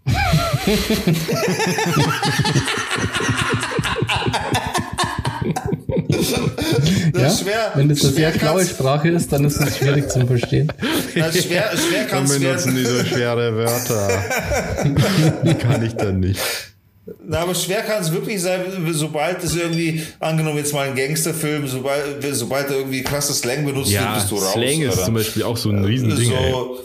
Das 7.14 7.22
Ja? 7.40 7.44
schwer. 7.46 7.72
Wenn 7.76 7.90
das 7.90 8.04
eine 8.04 8.14
sehr 8.14 8.34
schlaue 8.34 8.66
Sprache 8.66 9.10
ist, 9.10 9.32
dann 9.32 9.46
ist 9.46 9.58
es 9.60 9.78
schwierig 9.78 10.10
zu 10.10 10.26
verstehen. 10.26 10.72
das 11.16 11.44
schwer, 11.44 11.72
schwer 11.78 12.06
kann 12.06 12.24
es 12.24 12.40
werden. 12.42 12.76
diese 12.76 13.06
schwere 13.06 13.56
Wörter. 13.56 14.10
die 15.46 15.54
kann 15.54 15.84
ich 15.86 15.94
dann 15.94 16.20
nicht. 16.20 16.73
Na, 17.26 17.40
aber 17.40 17.54
schwer 17.54 17.82
kann 17.82 18.02
es 18.02 18.14
wirklich 18.14 18.42
sein, 18.42 18.62
sobald 18.92 19.44
es 19.44 19.56
irgendwie, 19.58 20.04
angenommen 20.22 20.58
jetzt 20.58 20.74
mal 20.74 20.88
ein 20.88 20.96
Gangsterfilm, 20.96 21.68
sobald, 21.68 22.24
sobald 22.34 22.70
er 22.70 22.78
irgendwie 22.78 23.04
krasse 23.04 23.34
Slang 23.34 23.66
benutzt, 23.66 23.92
Ja, 23.92 24.16
bist 24.16 24.32
du 24.32 24.36
raus. 24.36 24.54
Slang 24.54 24.82
ist 24.82 24.92
Alter. 24.92 25.06
zum 25.06 25.14
Beispiel 25.16 25.44
auch 25.44 25.58
so 25.58 25.70
ein 25.70 25.84
Riesending. 25.84 26.32
ey. 26.32 26.52
so, 26.52 26.78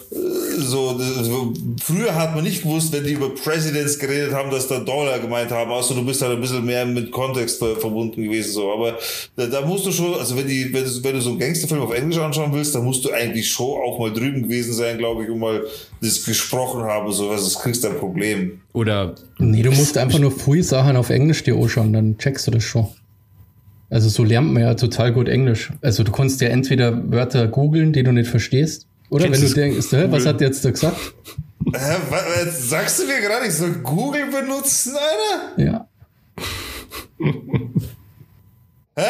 so, 0.58 0.98
so, 0.98 1.52
früher 1.82 2.14
hat 2.14 2.34
man 2.34 2.44
nicht 2.44 2.62
gewusst, 2.62 2.92
wenn 2.92 3.04
die 3.04 3.12
über 3.12 3.34
Presidents 3.34 3.98
geredet 3.98 4.32
haben, 4.32 4.50
dass 4.50 4.68
da 4.68 4.78
Dollar 4.80 5.18
gemeint 5.18 5.50
haben, 5.50 5.70
außer 5.70 5.94
du 5.94 6.04
bist 6.04 6.20
halt 6.22 6.32
ein 6.32 6.40
bisschen 6.40 6.64
mehr 6.64 6.84
mit 6.86 7.10
Kontext 7.10 7.58
ver- 7.58 7.76
verbunden 7.76 8.22
gewesen, 8.22 8.52
so. 8.52 8.72
Aber 8.72 8.96
da, 9.36 9.46
da 9.46 9.60
musst 9.66 9.86
du 9.86 9.92
schon, 9.92 10.14
also 10.14 10.36
wenn 10.36 10.46
die, 10.46 10.72
wenn 10.72 10.84
du, 10.84 11.04
wenn 11.04 11.14
du 11.14 11.20
so 11.20 11.30
einen 11.30 11.38
Gangsterfilm 11.38 11.80
auf 11.82 11.94
Englisch 11.94 12.18
anschauen 12.18 12.52
willst, 12.52 12.74
dann 12.74 12.84
musst 12.84 13.04
du 13.04 13.10
eigentlich 13.10 13.50
schon 13.50 13.66
auch 13.82 13.98
mal 13.98 14.12
drüben 14.12 14.42
gewesen 14.42 14.72
sein, 14.72 14.98
glaube 14.98 15.24
ich, 15.24 15.30
und 15.30 15.38
mal 15.38 15.62
das 16.00 16.24
gesprochen 16.24 16.82
haben, 16.82 17.10
so, 17.12 17.30
also 17.30 17.44
das 17.44 17.58
kriegst 17.60 17.84
du 17.84 17.88
ein 17.88 17.96
Problem. 17.96 18.60
Oder 18.72 19.14
Nee, 19.38 19.62
du 19.62 19.70
musst 19.70 19.96
einfach 19.98 20.18
nur 20.18 20.30
früh 20.32 20.62
Sachen 20.62 20.96
auf 20.96 21.10
Englisch 21.10 21.42
dir 21.44 21.56
anschauen, 21.56 21.92
dann 21.92 22.18
checkst 22.18 22.46
du 22.46 22.50
das 22.50 22.64
schon. 22.64 22.88
Also 23.90 24.08
so 24.10 24.22
lernt 24.22 24.52
man 24.52 24.62
ja 24.62 24.74
total 24.74 25.12
gut 25.14 25.28
Englisch. 25.28 25.72
Also 25.80 26.02
du 26.04 26.12
kannst 26.12 26.40
ja 26.42 26.48
entweder 26.48 27.10
Wörter 27.10 27.46
googeln, 27.48 27.92
die 27.94 28.02
du 28.02 28.12
nicht 28.12 28.28
verstehst, 28.28 28.86
oder 29.10 29.24
Kennst 29.24 29.42
wenn 29.42 29.48
du 29.48 29.54
denkst, 29.54 29.92
hä, 29.92 30.06
was 30.10 30.26
hat 30.26 30.40
der 30.40 30.48
jetzt 30.48 30.64
da 30.64 30.70
gesagt? 30.70 30.96
Wa- 31.64 31.72
was, 32.10 32.68
sagst 32.68 32.98
du 33.00 33.06
mir 33.06 33.20
gerade, 33.20 33.46
ich 33.46 33.54
soll 33.54 33.72
Google 33.82 34.26
benutzen, 34.30 34.94
Alter? 35.56 35.62
Ja. 35.62 35.88
Hä? 38.96 39.02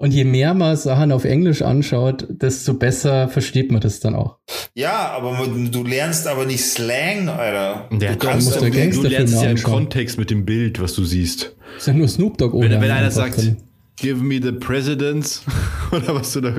Und 0.00 0.12
je 0.12 0.22
mehr 0.24 0.54
man 0.54 0.76
Sachen 0.76 1.10
auf 1.10 1.24
Englisch 1.24 1.60
anschaut, 1.62 2.24
desto 2.30 2.74
besser 2.74 3.28
versteht 3.28 3.72
man 3.72 3.80
das 3.80 3.98
dann 3.98 4.14
auch. 4.14 4.36
Ja, 4.74 5.08
aber 5.10 5.32
man- 5.32 5.72
du 5.72 5.82
lernst 5.82 6.28
aber 6.28 6.44
nicht 6.46 6.64
Slang, 6.64 7.28
Alter. 7.28 7.88
der 7.90 8.14
du 8.14 8.18
doch, 8.26 8.60
du 8.60 9.02
du, 9.02 9.08
lernst 9.08 9.34
ja 9.42 9.50
im. 9.50 9.62
Kontext 9.62 10.16
mit 10.18 10.30
dem 10.30 10.44
Bild, 10.44 10.80
was 10.80 10.94
du 10.94 11.04
siehst. 11.04 11.56
Ist 11.76 11.88
ja 11.88 11.92
nur 11.94 12.06
Snoop 12.06 12.38
Dogg 12.38 12.52
Wenn, 12.54 12.66
ohne 12.72 12.80
wenn 12.80 12.90
einer 12.92 13.06
einfach 13.06 13.12
sagt, 13.12 13.38
drin. 13.38 13.56
Give 14.00 14.22
me 14.22 14.40
the 14.42 14.52
presidents, 14.52 15.42
oder 15.92 16.14
was 16.14 16.32
du 16.32 16.40
da 16.40 16.54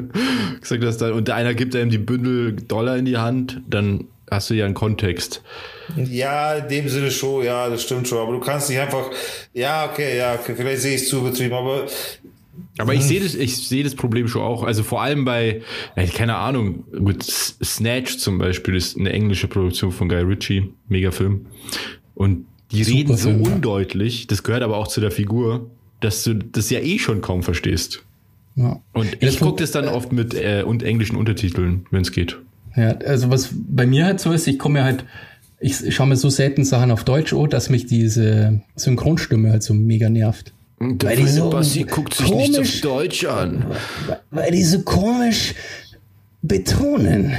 gesagt 0.60 0.84
hast, 0.84 1.02
und 1.02 1.28
der 1.28 1.36
einer 1.36 1.54
gibt 1.54 1.76
einem 1.76 1.90
die 1.90 1.98
Bündel 1.98 2.56
Dollar 2.56 2.98
in 2.98 3.06
die 3.06 3.18
Hand, 3.18 3.62
dann 3.70 4.06
hast 4.30 4.50
du 4.50 4.54
ja 4.54 4.66
einen 4.66 4.74
Kontext. 4.74 5.42
Ja, 5.96 6.54
in 6.54 6.70
dem 6.70 6.90
Sinne 6.90 7.12
schon, 7.12 7.44
ja, 7.44 7.70
das 7.70 7.84
stimmt 7.84 8.08
schon. 8.08 8.20
Aber 8.20 8.34
du 8.34 8.40
kannst 8.40 8.70
nicht 8.70 8.80
einfach, 8.80 9.10
ja, 9.54 9.90
okay, 9.90 10.18
ja, 10.18 10.36
okay, 10.36 10.54
vielleicht 10.56 10.82
sehe 10.82 10.96
ich 10.96 11.02
es 11.02 11.10
zu 11.10 11.20
übertrieben, 11.20 11.54
aber 11.54 11.88
Aber 12.78 12.94
ich 12.94 13.04
sehe 13.04 13.20
das, 13.20 13.36
ich 13.36 13.68
sehe 13.68 13.84
das 13.84 13.96
Problem 13.96 14.28
schon 14.28 14.42
auch. 14.42 14.64
Also 14.64 14.84
vor 14.84 15.02
allem 15.02 15.26
bei, 15.26 15.62
keine 16.14 16.36
Ahnung, 16.36 16.84
gut, 16.92 17.24
Snatch 17.24 18.18
zum 18.18 18.38
Beispiel 18.38 18.76
ist 18.76 18.98
eine 18.98 19.12
englische 19.12 19.48
Produktion 19.48 19.92
von 19.92 20.10
Guy 20.10 20.22
Ritchie, 20.22 20.72
mega 20.88 21.12
Film. 21.12 21.48
Und 22.14 22.46
die 22.72 22.84
Super 22.84 22.98
reden 22.98 23.18
so 23.18 23.30
Film, 23.30 23.42
undeutlich, 23.42 24.28
das 24.28 24.44
gehört 24.44 24.62
aber 24.62 24.78
auch 24.78 24.88
zu 24.88 25.02
der 25.02 25.12
Figur, 25.12 25.72
dass 26.00 26.24
du 26.24 26.34
das 26.36 26.70
ja 26.70 26.80
eh 26.80 27.00
schon 27.00 27.22
kaum 27.22 27.44
verstehst. 27.44 28.04
Ja. 28.56 28.80
Und 28.94 29.18
ich 29.22 29.40
gucke 29.40 29.62
das 29.62 29.72
dann 29.72 29.88
oft 29.88 30.12
mit 30.12 30.34
äh, 30.34 30.64
und 30.66 30.84
englischen 30.84 31.16
Untertiteln, 31.16 31.86
wenn 31.92 32.02
es 32.02 32.12
geht. 32.12 32.38
Ja, 32.76 32.98
also 32.98 33.30
was 33.30 33.50
bei 33.54 33.86
mir 33.86 34.06
halt 34.06 34.20
so 34.20 34.32
ist, 34.32 34.48
ich 34.48 34.60
komme 34.60 34.84
halt, 34.84 35.06
ich 35.60 35.94
schaue 35.94 36.08
mir 36.08 36.16
so 36.16 36.30
selten 36.30 36.64
Sachen 36.66 36.92
auf 36.92 37.04
Deutsch 37.04 37.34
an, 37.34 37.50
dass 37.50 37.70
mich 37.70 37.86
diese 37.86 38.62
Synchronstimme 38.76 39.52
halt 39.52 39.64
so 39.64 39.74
mega 39.74 40.10
nervt. 40.10 40.54
Der 40.82 41.16
die 41.16 41.28
so 41.28 41.50
Basti 41.50 41.84
guckt 41.84 42.14
sich 42.14 42.34
nicht 42.34 42.56
komisch- 42.56 42.76
auf 42.76 42.82
Deutsch 42.82 43.26
an. 43.26 43.66
Weil 44.32 44.52
die 44.52 44.64
so 44.64 44.82
komisch 44.84 45.54
betonen. 46.42 47.34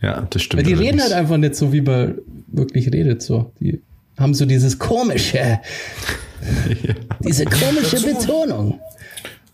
Ja, 0.00 0.26
das 0.30 0.42
stimmt. 0.42 0.62
Weil 0.64 0.68
die 0.68 0.74
reden 0.74 0.84
allerdings. 1.00 1.02
halt 1.04 1.14
einfach 1.14 1.36
nicht 1.36 1.54
so, 1.54 1.72
wie 1.72 1.80
man 1.80 2.18
wirklich 2.48 2.92
redet. 2.92 3.22
So. 3.22 3.52
Die 3.60 3.80
haben 4.18 4.34
so 4.34 4.46
dieses 4.46 4.78
komische, 4.78 5.60
diese 7.20 7.44
komische 7.44 8.00
Betonung. 8.00 8.80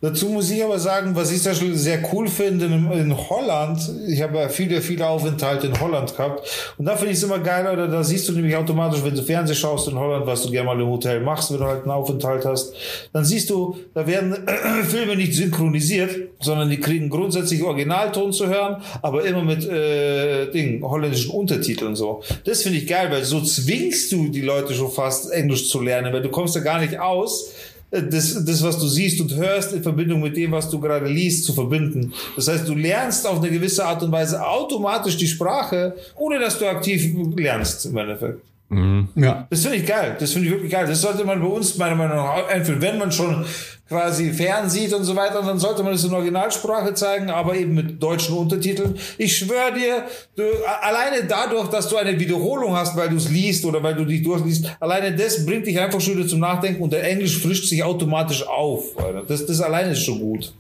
Dazu 0.04 0.28
muss 0.28 0.50
ich 0.50 0.62
aber 0.62 0.78
sagen, 0.78 1.16
was 1.16 1.32
ich 1.32 1.42
da 1.42 1.54
sehr 1.54 1.98
cool 2.12 2.28
finde 2.28 2.66
in, 2.66 2.92
in 2.92 3.16
Holland, 3.16 3.80
ich 4.06 4.20
habe 4.20 4.36
ja 4.36 4.50
viele, 4.50 4.82
viele 4.82 5.06
Aufenthalte 5.06 5.66
in 5.66 5.80
Holland 5.80 6.14
gehabt 6.14 6.46
und 6.76 6.84
da 6.84 6.94
finde 6.94 7.12
ich 7.12 7.16
es 7.16 7.24
immer 7.24 7.38
geil, 7.38 7.66
oder 7.72 7.88
da 7.88 8.04
siehst 8.04 8.28
du 8.28 8.34
nämlich 8.34 8.54
automatisch, 8.54 9.02
wenn 9.02 9.14
du 9.14 9.22
Fernsehen 9.22 9.56
schaust 9.56 9.88
in 9.88 9.98
Holland, 9.98 10.26
was 10.26 10.42
du 10.42 10.50
gerne 10.50 10.66
mal 10.66 10.78
im 10.78 10.88
Hotel 10.88 11.20
machst, 11.20 11.50
wenn 11.50 11.58
du 11.58 11.64
halt 11.64 11.84
einen 11.84 11.90
Aufenthalt 11.90 12.44
hast, 12.44 12.74
dann 13.14 13.24
siehst 13.24 13.48
du, 13.48 13.78
da 13.94 14.06
werden 14.06 14.36
Filme 14.90 15.16
nicht 15.16 15.32
synchronisiert, 15.32 16.14
sondern 16.38 16.68
die 16.68 16.80
kriegen 16.80 17.08
grundsätzlich 17.08 17.62
Originalton 17.62 18.34
zu 18.34 18.48
hören, 18.48 18.82
aber 19.00 19.24
immer 19.24 19.42
mit 19.42 19.66
äh, 19.66 20.50
Ding, 20.50 20.82
holländischen 20.82 21.30
Untertiteln 21.30 21.96
so. 21.96 22.22
Das 22.44 22.62
finde 22.62 22.76
ich 22.76 22.86
geil, 22.86 23.08
weil 23.10 23.24
so 23.24 23.40
zwingst 23.40 24.12
du 24.12 24.28
die 24.28 24.42
Leute 24.42 24.74
schon 24.74 24.90
fast 24.90 25.32
Englisch 25.32 25.70
zu 25.70 25.80
lernen, 25.80 26.12
weil 26.12 26.20
du 26.20 26.28
kommst 26.28 26.54
da 26.56 26.60
gar 26.60 26.78
nicht 26.78 27.00
aus, 27.00 27.54
das, 28.02 28.44
das, 28.44 28.62
was 28.62 28.78
du 28.78 28.86
siehst 28.88 29.20
und 29.20 29.34
hörst, 29.34 29.72
in 29.72 29.82
Verbindung 29.82 30.20
mit 30.20 30.36
dem, 30.36 30.52
was 30.52 30.68
du 30.70 30.80
gerade 30.80 31.06
liest, 31.06 31.44
zu 31.44 31.52
verbinden. 31.52 32.12
Das 32.36 32.48
heißt, 32.48 32.68
du 32.68 32.74
lernst 32.74 33.26
auf 33.26 33.38
eine 33.38 33.50
gewisse 33.50 33.84
Art 33.84 34.02
und 34.02 34.12
Weise 34.12 34.44
automatisch 34.44 35.16
die 35.16 35.28
Sprache, 35.28 35.94
ohne 36.16 36.38
dass 36.38 36.58
du 36.58 36.66
aktiv 36.66 37.14
lernst, 37.36 37.86
im 37.86 37.96
Endeffekt. 37.96 38.40
Mhm. 38.74 39.08
Ja. 39.16 39.46
Das 39.50 39.62
finde 39.62 39.78
ich 39.78 39.86
geil. 39.86 40.16
Das 40.18 40.32
finde 40.32 40.48
ich 40.48 40.54
wirklich 40.54 40.72
geil. 40.72 40.86
Das 40.86 41.00
sollte 41.00 41.24
man 41.24 41.40
bei 41.40 41.46
uns 41.46 41.76
meiner 41.76 41.94
Meinung 41.94 42.16
nach 42.16 42.48
einführen. 42.48 42.82
Wenn 42.82 42.98
man 42.98 43.12
schon 43.12 43.44
quasi 43.88 44.32
fernsieht 44.32 44.92
und 44.94 45.04
so 45.04 45.14
weiter, 45.14 45.42
dann 45.42 45.58
sollte 45.58 45.82
man 45.82 45.92
es 45.92 46.04
in 46.04 46.12
Originalsprache 46.12 46.94
zeigen, 46.94 47.30
aber 47.30 47.54
eben 47.54 47.74
mit 47.74 48.02
deutschen 48.02 48.36
Untertiteln. 48.36 48.96
Ich 49.18 49.36
schwöre 49.36 49.74
dir, 49.74 50.04
du, 50.36 50.42
alleine 50.80 51.24
dadurch, 51.28 51.68
dass 51.68 51.88
du 51.88 51.96
eine 51.96 52.18
Wiederholung 52.18 52.74
hast, 52.74 52.96
weil 52.96 53.10
du 53.10 53.16
es 53.16 53.30
liest 53.30 53.64
oder 53.64 53.82
weil 53.82 53.94
du 53.94 54.04
dich 54.04 54.22
durchliest, 54.22 54.74
alleine 54.80 55.14
das 55.14 55.44
bringt 55.44 55.66
dich 55.66 55.78
einfach 55.78 56.00
schon 56.00 56.16
wieder 56.16 56.26
zum 56.26 56.40
Nachdenken 56.40 56.82
und 56.82 56.92
der 56.92 57.04
Englisch 57.08 57.38
frischt 57.38 57.68
sich 57.68 57.84
automatisch 57.84 58.46
auf. 58.46 58.96
Alter. 58.96 59.22
Das, 59.28 59.44
das 59.44 59.60
alleine 59.60 59.92
ist 59.92 60.02
schon 60.02 60.18
gut. 60.18 60.52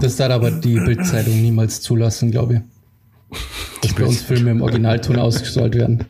Das 0.00 0.16
darf 0.16 0.30
aber 0.30 0.50
die 0.50 0.78
Bildzeitung 0.78 1.40
niemals 1.40 1.80
zulassen, 1.80 2.30
glaube 2.30 2.54
ich. 2.54 3.38
Dass 3.82 3.92
bei 3.94 4.04
uns 4.04 4.22
Filme 4.22 4.50
im 4.50 4.62
Originalton 4.62 5.18
ausgestrahlt 5.18 5.74
werden. 5.74 6.06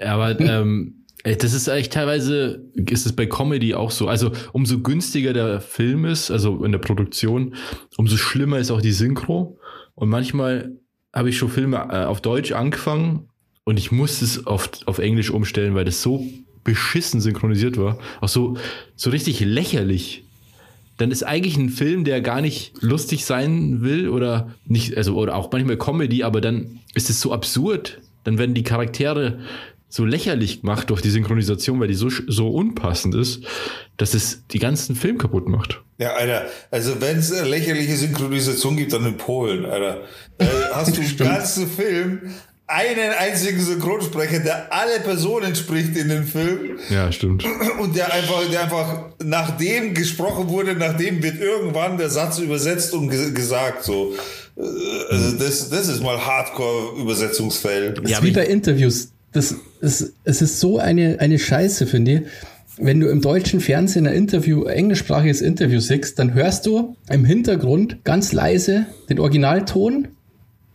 Aber 0.00 0.38
ähm, 0.40 1.04
das 1.24 1.52
ist 1.52 1.68
eigentlich 1.68 1.90
teilweise, 1.90 2.64
ist 2.74 3.06
es 3.06 3.12
bei 3.12 3.26
Comedy 3.26 3.74
auch 3.74 3.90
so. 3.90 4.08
Also 4.08 4.32
umso 4.52 4.80
günstiger 4.80 5.32
der 5.32 5.60
Film 5.60 6.04
ist, 6.04 6.30
also 6.30 6.64
in 6.64 6.72
der 6.72 6.78
Produktion, 6.78 7.54
umso 7.96 8.16
schlimmer 8.16 8.58
ist 8.58 8.70
auch 8.70 8.80
die 8.80 8.92
Synchro. 8.92 9.58
Und 9.94 10.08
manchmal 10.08 10.72
habe 11.12 11.28
ich 11.28 11.38
schon 11.38 11.50
Filme 11.50 11.76
äh, 11.76 12.04
auf 12.04 12.20
Deutsch 12.20 12.52
angefangen 12.52 13.28
und 13.64 13.78
ich 13.78 13.92
musste 13.92 14.24
es 14.24 14.46
auf, 14.46 14.70
auf 14.86 14.98
Englisch 14.98 15.30
umstellen, 15.30 15.74
weil 15.74 15.84
das 15.84 16.02
so 16.02 16.26
beschissen 16.64 17.20
synchronisiert 17.20 17.76
war. 17.76 17.98
Auch 18.20 18.28
so, 18.28 18.56
so 18.96 19.10
richtig 19.10 19.40
lächerlich. 19.40 20.24
Dann 20.96 21.10
ist 21.10 21.22
eigentlich 21.22 21.56
ein 21.56 21.70
Film, 21.70 22.04
der 22.04 22.20
gar 22.20 22.40
nicht 22.42 22.74
lustig 22.80 23.24
sein 23.24 23.80
will 23.80 24.08
oder 24.08 24.54
nicht, 24.66 24.96
also 24.96 25.16
oder 25.16 25.34
auch 25.34 25.50
manchmal 25.50 25.78
Comedy, 25.78 26.22
aber 26.22 26.40
dann 26.40 26.80
ist 26.94 27.10
es 27.10 27.20
so 27.20 27.32
absurd. 27.32 28.00
Dann 28.24 28.36
werden 28.36 28.54
die 28.54 28.62
Charaktere 28.62 29.38
so 29.90 30.04
lächerlich 30.04 30.60
gemacht 30.62 30.88
durch 30.88 31.02
die 31.02 31.10
Synchronisation, 31.10 31.80
weil 31.80 31.88
die 31.88 31.94
so, 31.94 32.08
so 32.08 32.48
unpassend 32.48 33.14
ist, 33.16 33.42
dass 33.96 34.14
es 34.14 34.46
die 34.46 34.60
ganzen 34.60 34.94
Film 34.94 35.18
kaputt 35.18 35.48
macht. 35.48 35.82
Ja, 35.98 36.14
Alter, 36.14 36.46
also 36.70 37.00
wenn 37.00 37.18
es 37.18 37.32
eine 37.32 37.48
lächerliche 37.48 37.96
Synchronisation 37.96 38.76
gibt, 38.76 38.92
dann 38.92 39.04
in 39.04 39.16
Polen, 39.16 39.66
Alter. 39.66 40.02
Äh, 40.38 40.46
hast 40.72 40.96
du 40.96 41.00
im 41.02 41.16
ganzen 41.16 41.68
Film 41.68 42.20
einen 42.68 43.10
einzigen 43.18 43.60
Synchronsprecher, 43.60 44.38
der 44.38 44.72
alle 44.72 45.00
Personen 45.00 45.56
spricht 45.56 45.96
in 45.96 46.08
dem 46.08 46.24
Film. 46.24 46.78
Ja, 46.88 47.10
stimmt. 47.10 47.44
Und 47.80 47.96
der 47.96 48.12
einfach, 48.12 48.48
der 48.48 48.62
einfach, 48.62 49.06
nachdem 49.24 49.92
gesprochen 49.92 50.48
wurde, 50.48 50.76
nachdem 50.76 51.20
wird 51.20 51.40
irgendwann 51.40 51.98
der 51.98 52.10
Satz 52.10 52.38
übersetzt 52.38 52.94
und 52.94 53.10
ge 53.10 53.32
gesagt, 53.32 53.82
so. 53.82 54.14
Äh, 54.56 54.62
also 55.10 55.36
das, 55.36 55.68
das 55.68 55.88
ist 55.88 56.00
mal 56.00 56.24
Hardcore-Übersetzungsfeld. 56.24 57.98
Ist 57.98 58.22
wie 58.22 58.30
bei 58.30 58.46
Interviews 58.46 59.10
das 59.32 59.54
ist, 59.80 60.12
es 60.24 60.42
ist 60.42 60.60
so 60.60 60.78
eine, 60.78 61.20
eine 61.20 61.38
Scheiße, 61.38 61.86
finde 61.86 62.12
ich. 62.12 62.20
Wenn 62.78 63.00
du 63.00 63.08
im 63.08 63.20
deutschen 63.20 63.60
Fernsehen 63.60 64.06
ein 64.06 64.14
Interview, 64.14 64.64
englischsprachiges 64.64 65.42
Interview 65.42 65.80
siehst, 65.80 66.18
dann 66.18 66.34
hörst 66.34 66.66
du 66.66 66.96
im 67.10 67.24
Hintergrund 67.24 68.04
ganz 68.04 68.32
leise 68.32 68.86
den 69.08 69.18
Originalton 69.18 70.08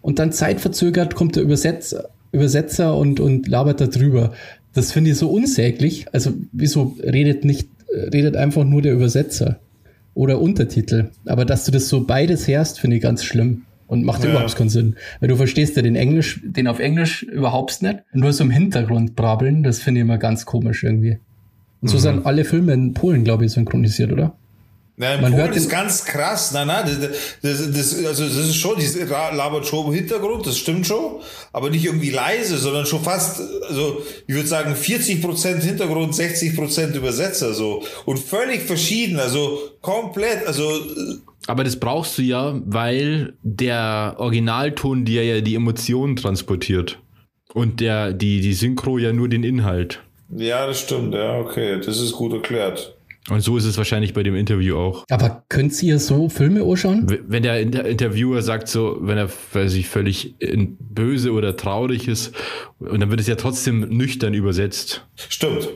und 0.01 0.19
dann 0.19 0.31
zeitverzögert 0.31 1.15
kommt 1.15 1.35
der 1.35 1.43
Übersetzer, 1.43 2.09
Übersetzer 2.31 2.95
und, 2.95 3.19
und 3.19 3.47
labert 3.47 3.81
da 3.81 3.87
drüber. 3.87 4.33
Das 4.73 4.91
finde 4.91 5.11
ich 5.11 5.17
so 5.17 5.29
unsäglich. 5.29 6.05
Also, 6.11 6.33
wieso 6.51 6.95
redet 7.01 7.43
nicht, 7.43 7.69
redet 7.91 8.35
einfach 8.35 8.65
nur 8.65 8.81
der 8.81 8.93
Übersetzer 8.93 9.59
oder 10.13 10.39
Untertitel? 10.39 11.09
Aber 11.25 11.45
dass 11.45 11.65
du 11.65 11.71
das 11.71 11.87
so 11.87 12.05
beides 12.05 12.47
hörst, 12.47 12.79
finde 12.79 12.97
ich 12.97 13.01
ganz 13.01 13.23
schlimm. 13.23 13.63
Und 13.87 14.03
macht 14.03 14.23
ja. 14.23 14.31
überhaupt 14.31 14.55
keinen 14.55 14.69
Sinn. 14.69 14.95
Weil 15.19 15.29
du 15.29 15.35
verstehst 15.35 15.75
ja 15.75 15.83
den 15.83 15.95
Englisch, 15.95 16.41
den 16.43 16.67
auf 16.67 16.79
Englisch 16.79 17.23
überhaupt 17.23 17.81
nicht. 17.81 17.99
Und 18.13 18.21
nur 18.21 18.33
so 18.33 18.43
im 18.43 18.49
Hintergrund 18.49 19.15
brabbeln, 19.15 19.61
das 19.63 19.79
finde 19.79 19.99
ich 19.99 20.03
immer 20.03 20.17
ganz 20.17 20.45
komisch 20.45 20.83
irgendwie. 20.83 21.19
Und 21.81 21.89
so 21.89 21.97
mhm. 21.97 22.01
sind 22.01 22.25
alle 22.25 22.45
Filme 22.45 22.73
in 22.73 22.93
Polen, 22.93 23.23
glaube 23.23 23.45
ich, 23.45 23.51
synchronisiert, 23.51 24.11
oder? 24.11 24.35
Ja, 24.97 25.17
Man 25.17 25.31
Polen 25.31 25.35
hört 25.35 25.55
ist 25.57 25.69
ganz 25.69 26.05
krass. 26.05 26.53
Nein, 26.53 26.67
nein, 26.67 26.85
das, 26.85 27.09
das, 27.41 27.71
das, 27.71 28.05
also 28.05 28.23
das 28.23 28.35
ist 28.37 28.55
schon, 28.55 28.77
dieses 28.79 29.09
labert 29.09 29.67
schon 29.67 29.87
im 29.87 29.93
Hintergrund, 29.93 30.47
das 30.47 30.57
stimmt 30.57 30.87
schon, 30.87 31.21
aber 31.51 31.69
nicht 31.69 31.83
irgendwie 31.83 32.11
leise, 32.11 32.57
sondern 32.57 32.85
schon 32.85 33.03
fast, 33.03 33.41
also 33.67 34.01
ich 34.25 34.33
würde 34.33 34.47
sagen 34.47 34.73
40 34.73 35.21
Prozent 35.21 35.63
Hintergrund, 35.63 36.15
60 36.15 36.55
Prozent 36.55 36.95
Übersetzer, 36.95 37.53
so 37.53 37.83
und 38.05 38.19
völlig 38.19 38.61
verschieden, 38.61 39.19
also 39.19 39.59
komplett, 39.81 40.47
also 40.47 40.71
aber 41.47 41.63
das 41.63 41.79
brauchst 41.79 42.17
du 42.17 42.21
ja, 42.23 42.59
weil 42.65 43.33
der 43.43 44.15
Originalton 44.17 45.05
dir 45.05 45.23
ja 45.23 45.41
die 45.41 45.55
Emotionen 45.55 46.15
transportiert. 46.15 46.99
Und 47.53 47.79
der, 47.79 48.13
die, 48.13 48.41
die 48.41 48.53
Synchro 48.53 48.97
ja 48.97 49.13
nur 49.13 49.29
den 49.29 49.43
Inhalt. 49.43 50.01
Ja, 50.35 50.65
das 50.65 50.79
stimmt, 50.81 51.13
ja, 51.13 51.37
okay. 51.37 51.79
Das 51.85 51.99
ist 51.99 52.13
gut 52.13 52.33
erklärt. 52.33 52.94
Und 53.29 53.41
so 53.41 53.57
ist 53.57 53.65
es 53.65 53.77
wahrscheinlich 53.77 54.13
bei 54.13 54.21
dem 54.21 54.35
Interview 54.35 54.77
auch. 54.77 55.03
Aber 55.09 55.43
könnt 55.49 55.81
ihr 55.81 55.97
so 55.97 56.29
Filme 56.29 56.63
anschauen? 56.63 57.07
Wenn 57.27 57.41
der 57.43 57.59
Interviewer 57.59 58.41
sagt 58.43 58.67
so, 58.67 58.97
wenn 59.01 59.17
er 59.17 59.29
weiß 59.53 59.73
ich, 59.73 59.87
völlig 59.87 60.35
böse 60.79 61.31
oder 61.31 61.57
traurig 61.57 62.07
ist, 62.07 62.35
und 62.79 62.99
dann 62.99 63.09
wird 63.09 63.19
es 63.19 63.27
ja 63.27 63.35
trotzdem 63.35 63.81
nüchtern 63.89 64.33
übersetzt. 64.33 65.07
Stimmt. 65.15 65.69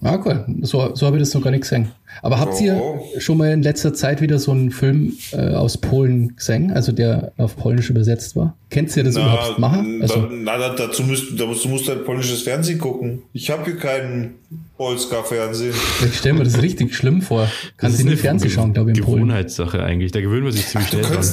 Ah, 0.00 0.20
cool. 0.24 0.44
So, 0.62 0.94
so 0.94 1.06
habe 1.06 1.16
ich 1.16 1.22
das 1.22 1.34
noch 1.34 1.42
gar 1.42 1.50
nicht 1.50 1.62
gesehen. 1.62 1.88
Aber 2.22 2.38
habt 2.38 2.60
ihr 2.60 2.76
oh. 2.76 3.04
schon 3.18 3.38
mal 3.38 3.52
in 3.52 3.62
letzter 3.62 3.94
Zeit 3.94 4.20
wieder 4.20 4.38
so 4.38 4.52
einen 4.52 4.70
Film 4.70 5.14
äh, 5.32 5.54
aus 5.54 5.76
Polen 5.76 6.36
gesehen, 6.36 6.70
also 6.70 6.92
der 6.92 7.32
auf 7.36 7.56
Polnisch 7.56 7.90
übersetzt 7.90 8.36
war? 8.36 8.56
Kennt 8.70 8.96
ihr 8.96 9.02
das 9.02 9.16
na, 9.16 9.22
überhaupt 9.22 9.58
machen? 9.58 10.00
Also, 10.00 10.22
da, 10.22 10.28
na, 10.30 10.68
dazu 10.70 11.02
müsst, 11.02 11.38
da 11.38 11.46
musst, 11.46 11.64
du 11.64 11.68
musst 11.68 11.88
halt 11.88 12.04
polnisches 12.04 12.42
Fernsehen 12.42 12.78
gucken. 12.78 13.22
Ich 13.32 13.50
habe 13.50 13.64
hier 13.64 13.76
keinen 13.76 14.36
Polska-Fernsehen. 14.76 15.74
Ich 16.06 16.18
stelle 16.18 16.38
mir 16.38 16.44
das 16.44 16.62
richtig 16.62 16.94
schlimm 16.94 17.20
vor. 17.20 17.50
Kannst 17.76 18.00
du 18.00 18.04
nicht 18.04 18.20
Fernsehen 18.20 18.50
schauen, 18.50 18.72
glaube 18.72 18.92
ich, 18.92 18.98
in 18.98 19.04
Polen. 19.04 19.24
Gewohnheitssache 19.24 19.82
eigentlich. 19.82 20.12
Da 20.12 20.20
gewöhnen 20.20 20.44
wir 20.44 20.52
sich 20.52 20.66
ziemlich 20.66 20.90
schnell 20.90 21.02
dran. 21.02 21.24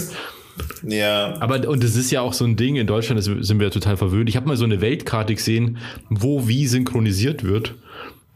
Ja. 0.88 1.36
Aber 1.40 1.68
und 1.68 1.84
das 1.84 1.96
ist 1.96 2.12
ja 2.12 2.22
auch 2.22 2.34
so 2.34 2.46
ein 2.46 2.56
Ding 2.56 2.78
in 2.78 2.88
Deutschland, 2.88 3.20
das 3.20 3.26
sind 3.26 3.60
wir 3.60 3.68
ja 3.68 3.72
total 3.72 3.98
verwöhnt. 3.98 4.30
Ich 4.30 4.36
habe 4.36 4.48
mal 4.48 4.58
so 4.58 4.66
eine 4.66 4.82
Weltkarte 4.82 5.36
gesehen, 5.36 5.78
wo 6.10 6.48
wie 6.48 6.68
synchronisiert 6.68 7.44
wird. 7.44 7.76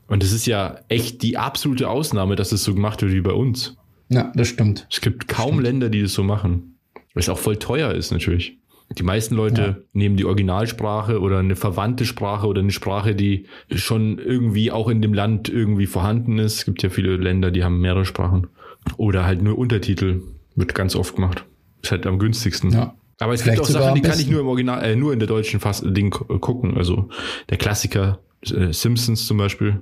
Und 0.10 0.24
es 0.24 0.32
ist 0.32 0.48
ja 0.48 0.80
echt 0.90 1.22
die 1.22 1.38
absolute 1.38 1.88
Ausnahme, 1.88 2.36
dass 2.36 2.52
es 2.52 2.64
so 2.64 2.74
gemacht 2.74 3.02
wird 3.02 3.14
wie 3.14 3.22
bei 3.22 3.32
uns. 3.32 3.78
Ja, 4.10 4.32
das 4.36 4.48
stimmt. 4.48 4.88
Es 4.92 5.02
gibt 5.02 5.28
kaum 5.28 5.52
stimmt. 5.52 5.64
Länder, 5.64 5.90
die 5.90 6.02
das 6.02 6.14
so 6.14 6.24
machen. 6.24 6.78
Weil 7.14 7.22
es 7.22 7.30
auch 7.30 7.38
voll 7.38 7.58
teuer 7.58 7.94
ist 7.94 8.12
natürlich. 8.12 8.58
Die 8.98 9.04
meisten 9.04 9.36
Leute 9.36 9.62
ja. 9.62 9.78
nehmen 9.94 10.18
die 10.18 10.26
Originalsprache 10.26 11.20
oder 11.20 11.38
eine 11.38 11.56
verwandte 11.56 12.06
Sprache 12.06 12.48
oder 12.48 12.62
eine 12.62 12.72
Sprache, 12.72 13.14
die 13.14 13.46
schon 13.70 14.18
irgendwie 14.18 14.72
auch 14.72 14.90
in 14.90 15.02
dem 15.04 15.14
Land 15.14 15.48
irgendwie 15.48 15.86
vorhanden 15.86 16.40
ist. 16.40 16.56
Es 16.56 16.66
gibt 16.66 16.82
ja 16.82 16.90
viele 16.90 17.18
Länder, 17.18 17.52
die 17.52 17.64
haben 17.64 17.80
mehrere 17.82 18.06
Sprachen. 18.06 18.48
Oder 18.98 19.26
halt 19.26 19.44
nur 19.44 19.60
Untertitel. 19.60 20.22
Wird 20.56 20.74
ganz 20.74 20.96
oft 20.96 21.16
gemacht. 21.16 21.46
Ist 21.84 21.92
halt 21.92 22.08
am 22.08 22.18
günstigsten. 22.18 22.72
Ja. 22.72 22.96
Aber 23.20 23.34
es 23.34 23.44
Vielleicht 23.44 23.60
gibt 23.60 23.70
auch 23.70 23.82
Sachen, 23.82 23.96
die 23.96 24.02
kann 24.02 24.20
ich 24.20 24.30
nur 24.30 24.40
im 24.40 24.48
Original, 24.48 24.84
äh, 24.84 24.96
nur 24.96 25.14
in 25.14 25.20
der 25.20 25.28
deutschen 25.28 25.60
Fass 25.60 25.84
Ding 25.86 26.10
gucken. 26.10 26.76
Also 26.76 27.10
der 27.50 27.58
Klassiker 27.58 28.20
äh, 28.46 28.74
Simpsons 28.74 29.28
zum 29.28 29.38
Beispiel 29.38 29.82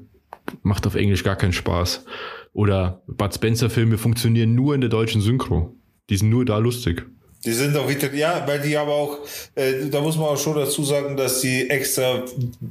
macht 0.63 0.87
auf 0.87 0.95
Englisch 0.95 1.23
gar 1.23 1.35
keinen 1.35 1.53
Spaß. 1.53 2.05
Oder 2.53 3.01
Bud 3.07 3.33
Spencer 3.33 3.69
Filme 3.69 3.97
funktionieren 3.97 4.55
nur 4.55 4.73
in 4.75 4.81
der 4.81 4.89
deutschen 4.89 5.21
Synchro. 5.21 5.75
Die 6.09 6.17
sind 6.17 6.29
nur 6.29 6.45
da 6.45 6.57
lustig. 6.57 7.05
Die 7.45 7.53
sind 7.53 7.77
auch 7.77 7.87
wieder, 7.87 8.13
ja, 8.13 8.43
weil 8.47 8.59
die 8.59 8.75
aber 8.75 8.93
auch, 8.93 9.19
äh, 9.55 9.89
da 9.91 10.01
muss 10.01 10.17
man 10.17 10.27
auch 10.27 10.37
schon 10.37 10.55
dazu 10.55 10.83
sagen, 10.83 11.15
dass 11.15 11.41
die 11.41 11.69
extra 11.69 12.23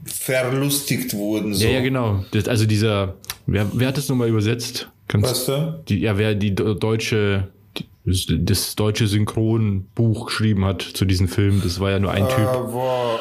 verlustigt 0.05 1.15
wurden. 1.15 1.55
So. 1.55 1.65
Ja, 1.65 1.71
ja, 1.71 1.81
genau. 1.81 2.25
Das, 2.33 2.49
also 2.49 2.67
dieser, 2.67 3.15
wer, 3.47 3.67
wer 3.73 3.89
hat 3.89 3.97
das 3.97 4.09
nochmal 4.09 4.29
übersetzt? 4.29 4.91
Kannst, 5.09 5.31
Was 5.31 5.47
da? 5.47 5.81
Die, 5.89 6.01
ja, 6.01 6.19
wer 6.19 6.35
die 6.35 6.55
deutsche, 6.55 7.49
die, 7.77 8.45
das 8.45 8.75
deutsche 8.75 9.07
Synchronbuch 9.07 10.27
geschrieben 10.27 10.65
hat 10.65 10.83
zu 10.83 11.05
diesem 11.05 11.29
Film, 11.29 11.61
das 11.63 11.79
war 11.79 11.93
ja 11.93 11.99
nur 12.01 12.11
ein 12.11 12.25
äh, 12.25 12.29
Typ. 12.29 12.45
Boah, 12.45 13.21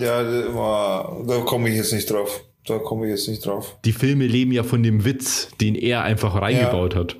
ja, 0.00 0.22
boah, 0.50 1.24
da 1.28 1.40
komme 1.40 1.68
ich 1.68 1.76
jetzt 1.76 1.92
nicht 1.92 2.10
drauf. 2.10 2.42
Da 2.66 2.78
komme 2.78 3.06
ich 3.06 3.10
jetzt 3.10 3.28
nicht 3.28 3.46
drauf. 3.46 3.76
Die 3.84 3.92
Filme 3.92 4.26
leben 4.26 4.52
ja 4.52 4.62
von 4.62 4.82
dem 4.82 5.04
Witz, 5.04 5.48
den 5.60 5.74
er 5.74 6.02
einfach 6.02 6.34
reingebaut 6.40 6.94
ja. 6.94 7.00
hat. 7.00 7.16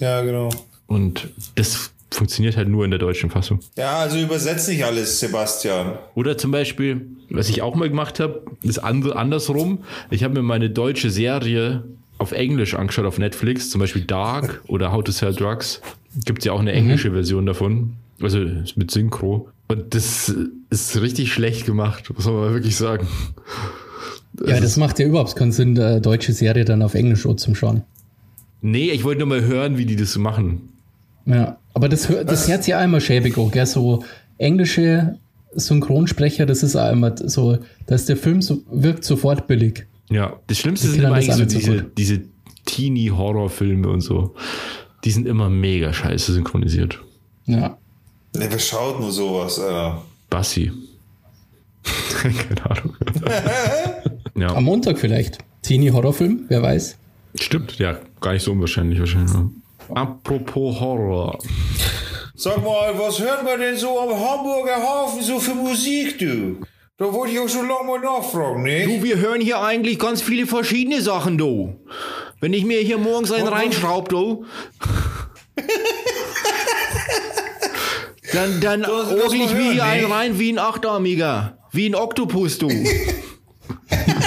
Ja, 0.00 0.22
genau. 0.22 0.50
Und 0.86 1.28
das 1.54 1.90
funktioniert 2.10 2.56
halt 2.56 2.68
nur 2.68 2.84
in 2.84 2.90
der 2.90 2.98
deutschen 2.98 3.30
Fassung. 3.30 3.60
Ja, 3.76 3.98
also 3.98 4.18
übersetzt 4.18 4.68
nicht 4.68 4.84
alles, 4.84 5.20
Sebastian. 5.20 5.98
Oder 6.14 6.38
zum 6.38 6.50
Beispiel, 6.50 7.06
was 7.28 7.48
ich 7.48 7.62
auch 7.62 7.74
mal 7.74 7.88
gemacht 7.88 8.20
habe, 8.20 8.42
ist 8.62 8.78
and 8.78 9.12
andersrum. 9.12 9.84
Ich 10.10 10.24
habe 10.24 10.34
mir 10.34 10.42
meine 10.42 10.70
deutsche 10.70 11.10
Serie 11.10 11.84
auf 12.18 12.32
Englisch 12.32 12.74
angeschaut 12.74 13.04
auf 13.04 13.18
Netflix, 13.18 13.70
zum 13.70 13.80
Beispiel 13.80 14.02
Dark 14.02 14.62
oder 14.68 14.92
How 14.92 15.04
to 15.04 15.12
Sell 15.12 15.34
Drugs. 15.34 15.82
Gibt 16.24 16.40
es 16.40 16.44
ja 16.46 16.52
auch 16.52 16.60
eine 16.60 16.72
englische 16.72 17.12
Version 17.12 17.44
davon. 17.44 17.94
Also 18.22 18.38
mit 18.76 18.90
Synchro. 18.90 19.50
Und 19.68 19.94
das 19.94 20.34
ist 20.70 21.00
richtig 21.00 21.32
schlecht 21.32 21.66
gemacht, 21.66 22.10
muss 22.14 22.24
man 22.24 22.36
mal 22.36 22.54
wirklich 22.54 22.76
sagen. 22.76 23.06
Ja, 24.44 24.60
das 24.60 24.76
macht 24.76 24.98
ja 24.98 25.06
überhaupt 25.06 25.36
keinen 25.36 25.52
Sinn, 25.52 25.78
eine 25.78 26.00
deutsche 26.00 26.32
Serie 26.32 26.64
dann 26.64 26.82
auf 26.82 26.94
Englisch 26.94 27.26
zum 27.36 27.54
Schauen. 27.54 27.82
Nee, 28.60 28.90
ich 28.90 29.04
wollte 29.04 29.20
nur 29.20 29.28
mal 29.28 29.42
hören, 29.44 29.78
wie 29.78 29.86
die 29.86 29.96
das 29.96 30.12
so 30.12 30.20
machen. 30.20 30.68
Ja, 31.24 31.58
aber 31.74 31.88
das, 31.88 32.08
das 32.08 32.48
hört 32.48 32.64
sich 32.64 32.72
ja 32.72 32.82
immer 32.82 33.00
schäbig 33.00 33.36
auch, 33.38 33.50
gell? 33.50 33.66
So 33.66 34.04
englische 34.38 35.18
Synchronsprecher, 35.52 36.46
das 36.46 36.62
ist 36.62 36.76
auch 36.76 36.90
immer 36.90 37.14
so, 37.16 37.58
dass 37.86 38.06
der 38.06 38.16
Film 38.16 38.42
so, 38.42 38.62
wirkt 38.70 39.04
sofort 39.04 39.46
billig. 39.46 39.86
Ja, 40.10 40.38
das 40.46 40.58
Schlimmste 40.58 40.86
Die 40.86 40.92
sind 40.94 41.04
immer 41.04 41.14
eigentlich 41.14 41.26
so 41.26 41.42
alle 41.42 41.50
so 41.50 41.58
diese, 41.58 41.82
diese 41.82 42.22
Teenie-Horrorfilme 42.66 43.88
und 43.88 44.00
so. 44.00 44.34
Die 45.04 45.10
sind 45.10 45.26
immer 45.26 45.50
mega 45.50 45.92
scheiße 45.92 46.32
synchronisiert. 46.32 47.00
Ja. 47.46 47.78
Ne, 48.34 48.46
wer 48.48 48.58
schaut 48.58 49.00
nur 49.00 49.12
sowas, 49.12 49.58
Alter? 49.58 50.02
Bassi. 50.30 50.72
Keine 52.22 52.70
Ahnung. 52.70 52.96
ja, 54.36 54.54
Am 54.54 54.64
Montag 54.64 54.98
vielleicht. 54.98 55.38
Teenie-Horrorfilm, 55.62 56.44
wer 56.48 56.62
weiß. 56.62 56.96
stimmt. 57.40 57.78
Ja, 57.78 57.98
gar 58.20 58.32
nicht 58.32 58.42
so 58.42 58.52
unwahrscheinlich 58.52 58.98
wahrscheinlich. 59.00 59.32
Ja. 59.32 59.48
Apropos 59.94 60.80
Horror. 60.80 61.38
Sag 62.34 62.58
mal, 62.62 62.92
was 62.98 63.20
hört 63.20 63.44
man 63.44 63.58
denn 63.58 63.76
so 63.76 63.98
am 64.00 64.10
Hamburger 64.10 64.76
Hafen 64.76 65.22
so 65.22 65.38
für 65.40 65.54
Musik, 65.54 66.18
du? 66.18 66.58
Da 66.98 67.12
wollte 67.12 67.34
ich 67.34 67.40
auch 67.40 67.48
schon 67.48 67.68
lange 67.68 67.86
mal 67.86 68.00
nachfragen, 68.00 68.62
ne? 68.62 68.84
Du, 68.84 69.02
wir 69.02 69.18
hören 69.18 69.40
hier 69.40 69.60
eigentlich 69.60 69.98
ganz 69.98 70.22
viele 70.22 70.46
verschiedene 70.46 71.02
Sachen, 71.02 71.36
du. 71.38 71.76
Wenn 72.40 72.52
ich 72.52 72.64
mir 72.64 72.80
hier 72.80 72.98
morgens 72.98 73.32
einen 73.32 73.48
reinschraub, 73.48 74.08
du. 74.08 74.44
Dann, 78.32 78.60
dann 78.60 78.84
orgel 78.84 79.40
ich 79.40 79.52
mir 79.52 79.58
hören, 79.58 79.72
hier 79.72 79.84
ne? 79.84 79.90
einen 79.90 80.12
rein 80.12 80.38
wie 80.38 80.52
ein 80.52 80.58
Achtarmiger. 80.58 81.58
Wie 81.72 81.86
ein 81.88 81.94
Oktopus, 81.94 82.58
du. 82.58 82.68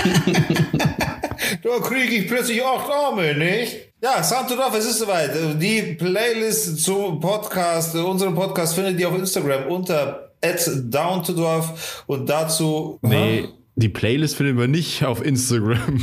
Da 1.64 1.80
kriege 1.80 2.16
ich 2.16 2.28
plötzlich 2.28 2.64
acht 2.64 2.90
Arme, 2.90 3.36
nicht? 3.36 3.76
Ja, 4.02 4.24
Santo 4.24 4.56
Dorf, 4.56 4.76
es 4.76 4.86
ist 4.86 5.00
soweit. 5.00 5.32
Die 5.60 5.94
Playlist 5.94 6.84
zum 6.84 7.20
Podcast, 7.20 7.96
unseren 7.96 8.36
Podcast 8.36 8.76
findet 8.76 9.00
ihr 9.00 9.10
auf 9.10 9.18
Instagram 9.18 9.68
unter 9.68 10.32
@downtodorf 10.42 12.04
und 12.08 12.30
dazu. 12.30 13.00
Nee, 13.02 13.50
die 13.76 13.90
Playlist 13.90 14.36
finden 14.36 14.58
wir 14.58 14.68
nicht 14.68 15.04
auf 15.04 15.24
Instagram. 15.24 16.02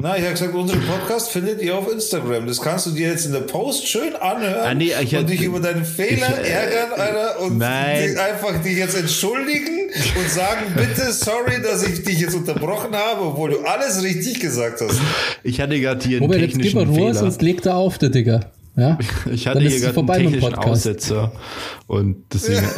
Na, 0.00 0.16
ich 0.16 0.22
habe 0.22 0.30
gesagt, 0.32 0.54
unseren 0.54 0.80
Podcast 0.86 1.30
findet 1.32 1.60
ihr 1.60 1.76
auf 1.76 1.90
Instagram. 1.92 2.46
Das 2.46 2.60
kannst 2.60 2.86
du 2.86 2.92
dir 2.92 3.08
jetzt 3.08 3.26
in 3.26 3.32
der 3.32 3.40
Post 3.40 3.88
schön 3.88 4.14
anhören 4.14 4.60
Ah, 4.64 4.72
nee, 4.72 4.92
ich- 5.02 5.16
und 5.16 5.28
dich 5.28 5.42
über 5.42 5.58
deine 5.58 5.84
Fehler 5.84 6.38
ich- 6.40 6.48
äh, 6.48 6.52
ärgern, 6.52 7.00
Alter, 7.00 7.40
und 7.40 7.58
Nein. 7.58 8.02
dich 8.10 8.16
einfach 8.20 8.62
dich 8.62 8.78
jetzt 8.78 8.96
entschuldigen 8.96 9.90
und 10.16 10.30
sagen, 10.30 10.66
bitte, 10.76 11.12
sorry, 11.12 11.60
dass 11.62 11.82
ich 11.82 12.04
dich 12.04 12.20
jetzt 12.20 12.36
unterbrochen 12.36 12.94
habe, 12.94 13.22
obwohl 13.22 13.50
du 13.50 13.58
alles 13.64 14.00
richtig 14.04 14.38
gesagt 14.38 14.80
hast. 14.80 15.00
Ich 15.42 15.60
hatte 15.60 15.80
gerade 15.80 16.06
hier 16.06 16.18
einen 16.18 16.26
Robert, 16.26 16.42
jetzt 16.42 16.58
gib 16.60 16.74
mal 16.74 16.82
technischen 16.82 16.88
Ruhe, 16.90 17.08
Fehler. 17.08 17.14
sonst 17.18 17.42
legt 17.42 17.66
er 17.66 17.74
auf, 17.74 17.98
der 17.98 18.10
Digger. 18.10 18.52
Ja? 18.76 18.98
Ich 19.32 19.48
hatte 19.48 19.58
Dann 19.58 19.66
ist 19.66 19.72
hier 19.72 19.88
es 19.88 19.94
gerade 19.94 19.98
einen 19.98 20.06
vorbei 20.06 20.18
mit 20.18 20.26
dem 20.26 20.32
technischen 20.34 20.54
Podcast. 20.54 20.70
Aussetzer. 20.86 21.32
Und 21.88 22.22
deswegen. 22.32 22.62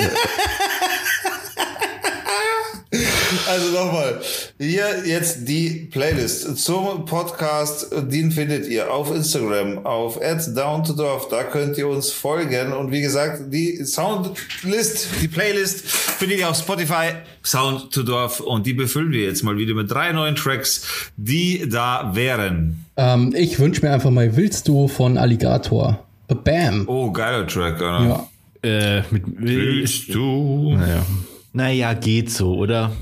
Also 3.49 3.72
nochmal, 3.72 4.20
hier 4.59 5.05
jetzt 5.07 5.49
die 5.49 5.88
Playlist 5.91 6.59
zum 6.59 7.05
Podcast, 7.05 7.88
den 8.11 8.30
findet 8.30 8.68
ihr 8.68 8.93
auf 8.93 9.14
Instagram, 9.14 9.84
auf 9.84 10.18
@downtodorf, 10.20 11.28
da 11.28 11.45
könnt 11.45 11.78
ihr 11.78 11.88
uns 11.88 12.11
folgen 12.11 12.72
und 12.72 12.93
wie 12.93 13.01
gesagt, 13.01 13.53
die 13.53 13.84
Soundlist, 13.84 15.09
die 15.22 15.28
Playlist 15.28 15.80
findet 15.86 16.38
ihr 16.38 16.51
auf 16.51 16.57
Spotify, 16.57 17.12
Sound 17.45 17.93
to 17.93 18.03
Dorf 18.03 18.41
und 18.41 18.66
die 18.66 18.74
befüllen 18.74 19.12
wir 19.12 19.22
jetzt 19.22 19.43
mal 19.43 19.57
wieder 19.57 19.74
mit 19.74 19.91
drei 19.91 20.12
neuen 20.12 20.36
Tracks, 20.36 20.84
die 21.16 21.68
da 21.68 22.12
wären. 22.14 22.84
Ähm, 22.97 23.34
ich 23.36 23.59
wünsche 23.59 23.84
mir 23.84 23.93
einfach 23.93 24.11
mal 24.11 24.36
Willst 24.36 24.68
du 24.68 24.88
von 24.88 25.16
Alligator. 25.16 26.05
Bam. 26.45 26.84
Oh, 26.88 27.11
geiler 27.11 27.47
Track, 27.47 27.76
oder? 27.80 28.28
Ja. 28.62 28.99
äh, 28.99 29.03
mit. 29.11 29.24
Willst 29.26 30.14
du? 30.14 30.74
Naja. 30.76 31.05
Naja, 31.53 31.95
geht 31.95 32.30
so, 32.30 32.55
oder? 32.55 32.93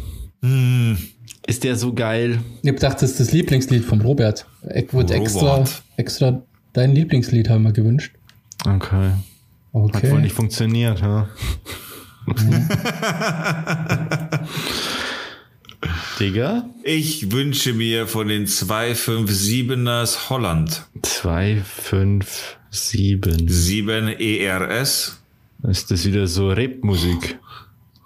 Hm. 0.42 0.98
Ist 1.46 1.64
der 1.64 1.76
so 1.76 1.92
geil? 1.94 2.40
Ich 2.62 2.68
hab 2.68 2.76
gedacht, 2.76 3.00
das 3.02 3.12
ist 3.12 3.20
das 3.20 3.32
Lieblingslied 3.32 3.84
vom 3.84 4.00
Robert. 4.02 4.46
Ich 4.74 4.92
wurde 4.92 5.14
extra, 5.14 5.64
extra 5.96 6.42
dein 6.74 6.94
Lieblingslied 6.94 7.48
haben 7.48 7.62
wir 7.64 7.72
gewünscht. 7.72 8.12
Okay. 8.66 9.12
Hat 9.12 9.16
wohl 9.72 9.84
Okay. 9.84 10.12
nicht 10.20 10.34
funktioniert, 10.34 11.00
ja. 11.00 11.28
Digga? 16.18 16.68
Ich 16.82 17.30
wünsche 17.30 17.72
mir 17.72 18.06
von 18.06 18.28
den 18.28 18.46
257ers 18.46 20.28
Holland 20.30 20.82
2, 21.02 21.62
5, 21.64 22.56
7. 22.70 23.48
7 23.48 24.08
ERS. 24.08 25.20
Ist 25.68 25.90
das 25.90 26.04
wieder 26.04 26.26
so 26.26 26.50
Rap-Musik? 26.50 27.38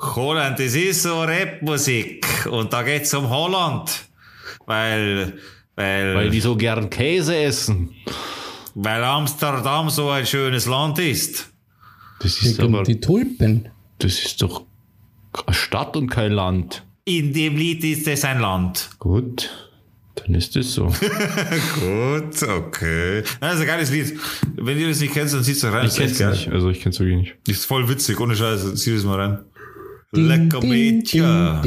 Holland, 0.03 0.59
das 0.59 0.75
ist 0.75 1.03
so 1.03 1.23
Rapmusik. 1.23 2.27
Und 2.51 2.73
da 2.73 2.83
geht's 2.83 3.15
um 3.15 3.31
Holland. 3.31 3.91
Weil, 4.67 5.35
weil, 5.77 6.15
Weil 6.15 6.15
weil, 6.15 6.31
die 6.31 6.41
so 6.41 6.57
gern 6.57 6.91
Käse 6.91 7.37
essen. 7.37 7.91
Amsterdam 8.75 9.91
so 9.91 10.11
ein 10.11 10.27
schönes 10.27 10.67
Land 10.67 10.99
ist. 10.99 11.49
Das 12.21 12.43
ist 12.43 12.61
aber, 12.61 12.83
die 12.85 13.01
Tulpen. 13.01 13.69
das 13.99 14.19
ist 14.19 14.43
doch 14.43 14.65
eine 15.47 15.55
Stadt 15.55 15.97
und 15.97 16.09
kein 16.09 16.33
Land. 16.33 16.85
In 17.05 17.33
dem 17.33 17.57
Lied 17.57 17.83
ist 17.85 18.07
es 18.07 18.25
ein 18.25 18.41
Land. 18.41 18.91
Gut, 18.99 19.51
dann 20.15 20.35
ist 20.35 20.55
es 20.57 20.75
so. 20.75 20.87
Gut, 21.81 22.43
okay. 22.43 23.25
Das 23.41 23.55
ist 23.55 23.61
ein 23.61 23.67
geiles 23.67 23.91
Lied. 23.91 24.19
Wenn 24.55 24.79
ihr 24.79 24.89
das 24.89 25.01
nicht 25.01 25.13
kennt, 25.13 25.33
dann 25.33 25.43
zieht's 25.43 25.61
da 25.61 25.71
rein. 25.71 25.87
Ich 25.87 25.97
kenn's 25.97 26.21
nicht, 26.21 26.49
also 26.49 26.71
ich 26.71 26.81
kenn's 26.81 27.01
wirklich 27.01 27.19
nicht. 27.19 27.37
Das 27.47 27.57
ist 27.57 27.65
voll 27.65 27.89
witzig, 27.89 28.21
ohne 28.21 28.37
Scheiße. 28.37 28.75
Zieh 28.75 28.95
das 28.95 29.05
mal 29.05 29.21
rein. 29.21 29.39
Lecker 30.15 30.61
Mädchen. 30.61 31.63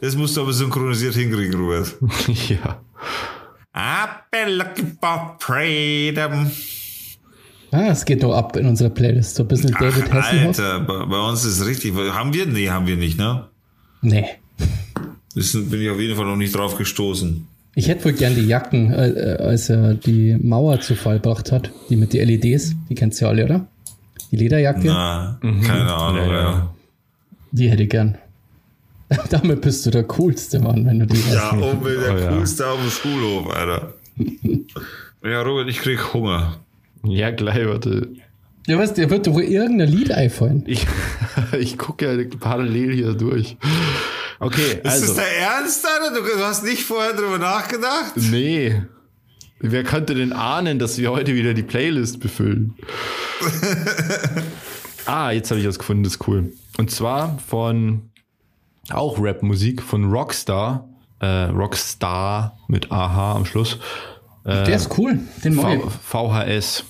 Das 0.00 0.14
musst 0.14 0.36
du 0.36 0.42
aber 0.42 0.52
synchronisiert 0.52 1.14
hinkriegen, 1.14 1.54
Robert. 1.58 1.96
ja. 2.48 2.82
I've 3.74 4.20
been 4.30 4.58
looking 4.58 4.98
for 5.00 5.36
freedom. 5.40 6.50
Ah, 7.76 7.90
es 7.90 8.04
geht 8.04 8.22
doch 8.22 8.34
ab 8.34 8.56
in 8.56 8.66
unserer 8.66 8.90
Playlist. 8.90 9.36
So 9.36 9.42
ein 9.42 9.48
bisschen 9.48 9.72
David 9.78 10.04
Ach, 10.10 10.14
Hasselhoff. 10.14 10.58
Alter, 10.58 10.80
bei, 10.80 11.04
bei 11.06 11.28
uns 11.28 11.44
ist 11.44 11.60
es 11.60 11.66
richtig. 11.66 11.94
Haben 11.94 12.32
wir? 12.32 12.46
Nee, 12.46 12.70
haben 12.70 12.86
wir 12.86 12.96
nicht, 12.96 13.18
ne? 13.18 13.44
Nee. 14.02 14.24
Das 15.34 15.52
sind- 15.52 15.70
bin 15.70 15.82
ich 15.82 15.90
auf 15.90 16.00
jeden 16.00 16.16
Fall 16.16 16.24
noch 16.26 16.36
nicht 16.36 16.54
drauf 16.54 16.76
gestoßen. 16.76 17.46
Ich 17.74 17.88
hätte 17.88 18.06
wohl 18.06 18.12
gern 18.14 18.34
die 18.34 18.46
Jacken, 18.46 18.90
äh, 18.92 19.08
äh, 19.10 19.36
als 19.42 19.68
er 19.68 19.92
die 19.94 20.34
Mauer 20.40 20.80
zu 20.80 20.94
Fall 20.94 21.16
gebracht 21.16 21.52
hat. 21.52 21.70
Die 21.90 21.96
mit 21.96 22.14
den 22.14 22.26
LEDs. 22.26 22.74
Die 22.88 22.94
kennst 22.94 23.20
du 23.20 23.26
ja 23.26 23.30
alle, 23.30 23.44
oder? 23.44 23.66
Die 24.30 24.36
Lederjacke. 24.36 24.86
Na, 24.86 25.38
keine 25.42 25.92
Ahnung, 25.94 26.26
Ja, 26.28 26.32
ja. 26.32 26.40
ja. 26.42 26.74
Die 27.52 27.70
hätte 27.70 27.82
ich 27.82 27.90
gern. 27.90 28.16
Damit 29.30 29.60
bist 29.60 29.84
du 29.84 29.90
der 29.90 30.04
coolste 30.04 30.58
Mann, 30.58 30.86
wenn 30.86 31.00
du 31.00 31.06
die 31.06 31.22
hast. 31.24 31.34
Ja, 31.34 31.50
unbedingt 31.50 32.04
der 32.06 32.14
Oh, 32.14 32.18
ja. 32.18 32.28
coolste 32.30 32.66
auf 32.66 32.80
dem 32.80 32.90
Schulhof, 32.90 33.54
Alter. 33.54 33.92
Ja, 35.24 35.42
Robert, 35.42 35.68
ich 35.68 35.78
krieg 35.78 36.14
Hunger. 36.14 36.58
Ja, 37.10 37.30
gleich, 37.30 37.66
warte. 37.66 38.08
Ja, 38.66 38.78
was, 38.78 38.94
dir 38.94 39.08
wird 39.10 39.26
doch 39.26 39.34
wohl 39.34 39.44
irgendein 39.44 39.88
Lied 39.88 40.10
einfallen. 40.10 40.64
Ich, 40.66 40.86
ich 41.58 41.78
gucke 41.78 42.16
ja 42.16 42.38
parallel 42.40 42.92
hier 42.92 43.14
durch. 43.14 43.56
Okay, 44.40 44.80
Ist 44.82 44.86
also. 44.86 45.06
das 45.06 45.16
der 45.16 45.38
Ernst, 45.38 45.86
Alter? 45.86 46.14
Du, 46.14 46.44
hast 46.44 46.64
nicht 46.64 46.82
vorher 46.82 47.12
drüber 47.12 47.38
nachgedacht? 47.38 48.12
Nee. 48.16 48.82
Wer 49.60 49.84
könnte 49.84 50.14
denn 50.14 50.32
ahnen, 50.32 50.78
dass 50.78 50.98
wir 50.98 51.10
heute 51.10 51.34
wieder 51.34 51.54
die 51.54 51.62
Playlist 51.62 52.20
befüllen? 52.20 52.74
ah, 55.06 55.30
jetzt 55.30 55.50
habe 55.50 55.60
ich 55.60 55.66
was 55.66 55.78
gefunden, 55.78 56.02
das 56.02 56.14
ist 56.14 56.28
cool. 56.28 56.52
Und 56.76 56.90
zwar 56.90 57.38
von 57.46 58.10
auch 58.90 59.18
Rap-Musik 59.20 59.82
von 59.82 60.10
Rockstar. 60.10 60.88
Äh, 61.20 61.44
Rockstar 61.44 62.58
mit 62.68 62.92
AH 62.92 63.36
am 63.36 63.46
Schluss. 63.46 63.78
Der 64.44 64.68
ist 64.68 64.96
cool. 64.96 65.18
Den 65.42 65.54
ich. 65.54 65.60
V 65.60 66.28
VHS. 66.30 66.84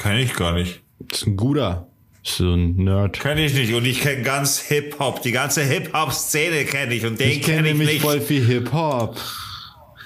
Kenn 0.00 0.16
ich 0.16 0.34
gar 0.34 0.52
nicht. 0.52 0.80
Das 0.98 1.20
ist 1.20 1.26
ein 1.26 1.36
guter. 1.36 1.86
So 2.22 2.52
ein 2.54 2.76
Nerd. 2.76 3.20
Kenn 3.20 3.38
ich 3.38 3.54
nicht. 3.54 3.72
Und 3.74 3.84
ich 3.86 4.00
kenne 4.00 4.22
ganz 4.22 4.58
Hip-Hop. 4.60 5.22
Die 5.22 5.32
ganze 5.32 5.62
Hip-Hop-Szene 5.62 6.64
kenne 6.64 6.94
ich. 6.94 7.04
Und 7.06 7.20
den 7.20 7.30
Ich 7.30 7.42
kenne 7.42 7.56
kenne 7.58 7.68
ich 7.68 7.74
nämlich 7.74 7.92
nicht. 7.94 8.02
voll 8.02 8.20
viel 8.20 8.44
Hip-Hop. 8.46 9.16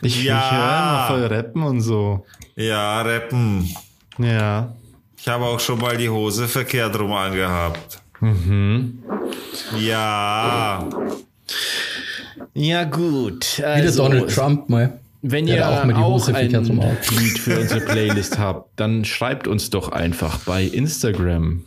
Ich, 0.02 0.22
Ja. 0.24 0.38
ich 0.38 0.50
höre 0.52 0.58
immer 0.58 1.06
voll 1.28 1.36
Rappen 1.36 1.62
und 1.62 1.80
so. 1.80 2.24
Ja, 2.56 3.02
rappen. 3.02 3.68
Ja. 4.18 4.74
Ich 5.16 5.26
habe 5.28 5.44
auch 5.44 5.58
schon 5.60 5.78
mal 5.80 5.96
die 5.96 6.08
Hose 6.08 6.46
verkehrt 6.48 6.98
rum 6.98 7.12
angehabt. 7.12 8.00
Mhm. 8.20 9.02
Ja. 9.80 10.88
Ja, 12.52 12.84
gut. 12.84 13.58
Wieder 13.58 13.68
Also, 13.68 14.02
Donald 14.04 14.32
Trump 14.34 14.68
mal. 14.68 15.00
Wenn 15.26 15.48
ihr 15.48 15.66
auch 15.66 15.86
mal 15.86 15.94
die 15.94 16.00
auch 16.02 16.28
ein. 16.28 16.50
Lied 16.50 17.38
für 17.38 17.58
unsere 17.58 17.80
Playlist 17.80 18.38
habt, 18.38 18.78
dann 18.78 19.06
schreibt 19.06 19.48
uns 19.48 19.70
doch 19.70 19.88
einfach 19.88 20.40
bei 20.40 20.64
Instagram 20.64 21.64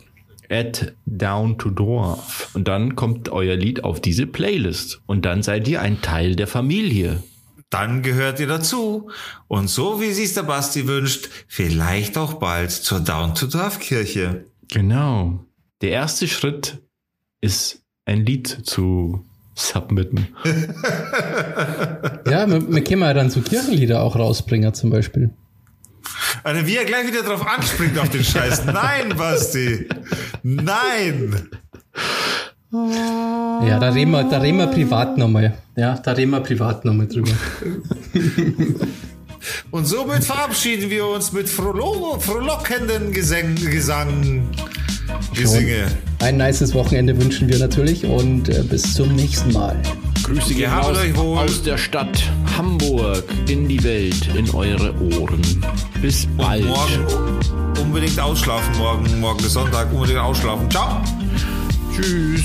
at 0.48 0.94
down 1.06 1.58
to 1.58 1.70
dwarf 1.70 2.50
und 2.54 2.68
dann 2.68 2.94
kommt 2.94 3.30
euer 3.30 3.56
Lied 3.56 3.82
auf 3.82 4.00
diese 4.00 4.26
Playlist 4.26 5.00
und 5.06 5.24
dann 5.24 5.42
seid 5.42 5.66
ihr 5.66 5.82
ein 5.82 6.00
Teil 6.02 6.36
der 6.36 6.46
Familie. 6.46 7.20
Dann 7.68 8.02
gehört 8.02 8.38
ihr 8.38 8.46
dazu. 8.46 9.10
Und 9.48 9.68
so 9.68 10.00
wie 10.00 10.12
sich's 10.12 10.34
der 10.34 10.44
Basti 10.44 10.86
wünscht, 10.86 11.28
vielleicht 11.48 12.16
auch 12.16 12.34
bald 12.34 12.70
zur 12.70 13.00
Down-to-Dorf-Kirche. 13.00 14.44
Genau. 14.68 15.44
Der 15.82 15.90
erste 15.90 16.28
Schritt 16.28 16.78
ist 17.40 17.82
ein 18.04 18.24
Lied 18.24 18.46
zu 18.46 19.27
submitten. 19.58 20.28
Ja, 22.30 22.48
wir, 22.48 22.72
wir 22.72 22.84
können 22.84 23.02
ja 23.02 23.14
dann 23.14 23.30
so 23.30 23.40
Kirchenlieder 23.40 24.02
auch 24.02 24.16
rausbringen 24.16 24.72
zum 24.74 24.90
Beispiel. 24.90 25.30
Also 26.44 26.66
wie 26.66 26.76
er 26.76 26.84
gleich 26.84 27.06
wieder 27.06 27.22
drauf 27.22 27.46
anspringt 27.46 27.98
auf 27.98 28.08
den 28.10 28.22
Scheiß. 28.24 28.64
Nein, 28.66 29.14
Basti. 29.16 29.88
Nein. 30.42 31.48
Ja, 32.70 33.78
da 33.78 33.90
reden 33.90 34.10
wir, 34.12 34.24
da 34.24 34.38
reden 34.38 34.58
wir 34.58 34.66
privat 34.66 35.16
nochmal. 35.16 35.54
Ja, 35.76 35.94
da 35.96 36.12
reden 36.12 36.30
wir 36.30 36.40
privat 36.40 36.84
nochmal 36.84 37.06
drüber. 37.06 37.30
Und 39.70 39.86
somit 39.86 40.24
verabschieden 40.24 40.90
wir 40.90 41.06
uns 41.06 41.32
mit 41.32 41.48
frohlo 41.48 42.18
frohlockenden 42.20 43.12
Gesang, 43.12 43.54
Gesang, 43.54 44.48
Gesinge. 45.34 45.86
Ein 46.20 46.36
nices 46.36 46.74
Wochenende 46.74 47.16
wünschen 47.20 47.48
wir 47.48 47.58
natürlich 47.58 48.04
und 48.04 48.48
äh, 48.48 48.62
bis 48.62 48.94
zum 48.94 49.14
nächsten 49.14 49.52
Mal. 49.52 49.80
Grüße 50.24 50.48
gehen 50.48 50.62
Gehabt 50.62 50.86
raus 50.88 50.98
euch 50.98 51.16
wohl. 51.16 51.38
aus 51.38 51.62
der 51.62 51.78
Stadt 51.78 52.22
Hamburg 52.56 53.24
in 53.48 53.68
die 53.68 53.82
Welt, 53.84 54.28
in 54.36 54.50
eure 54.50 54.92
Ohren. 55.00 55.40
Bis 56.02 56.26
bald. 56.36 56.62
Und 56.62 56.68
morgen 56.68 57.38
unbedingt 57.82 58.18
ausschlafen. 58.18 58.76
Morgen, 58.78 59.20
morgen 59.20 59.38
ist 59.40 59.52
Sonntag. 59.52 59.92
Unbedingt 59.92 60.18
ausschlafen. 60.18 60.68
Ciao. 60.70 61.00
Tschüss. 61.94 62.42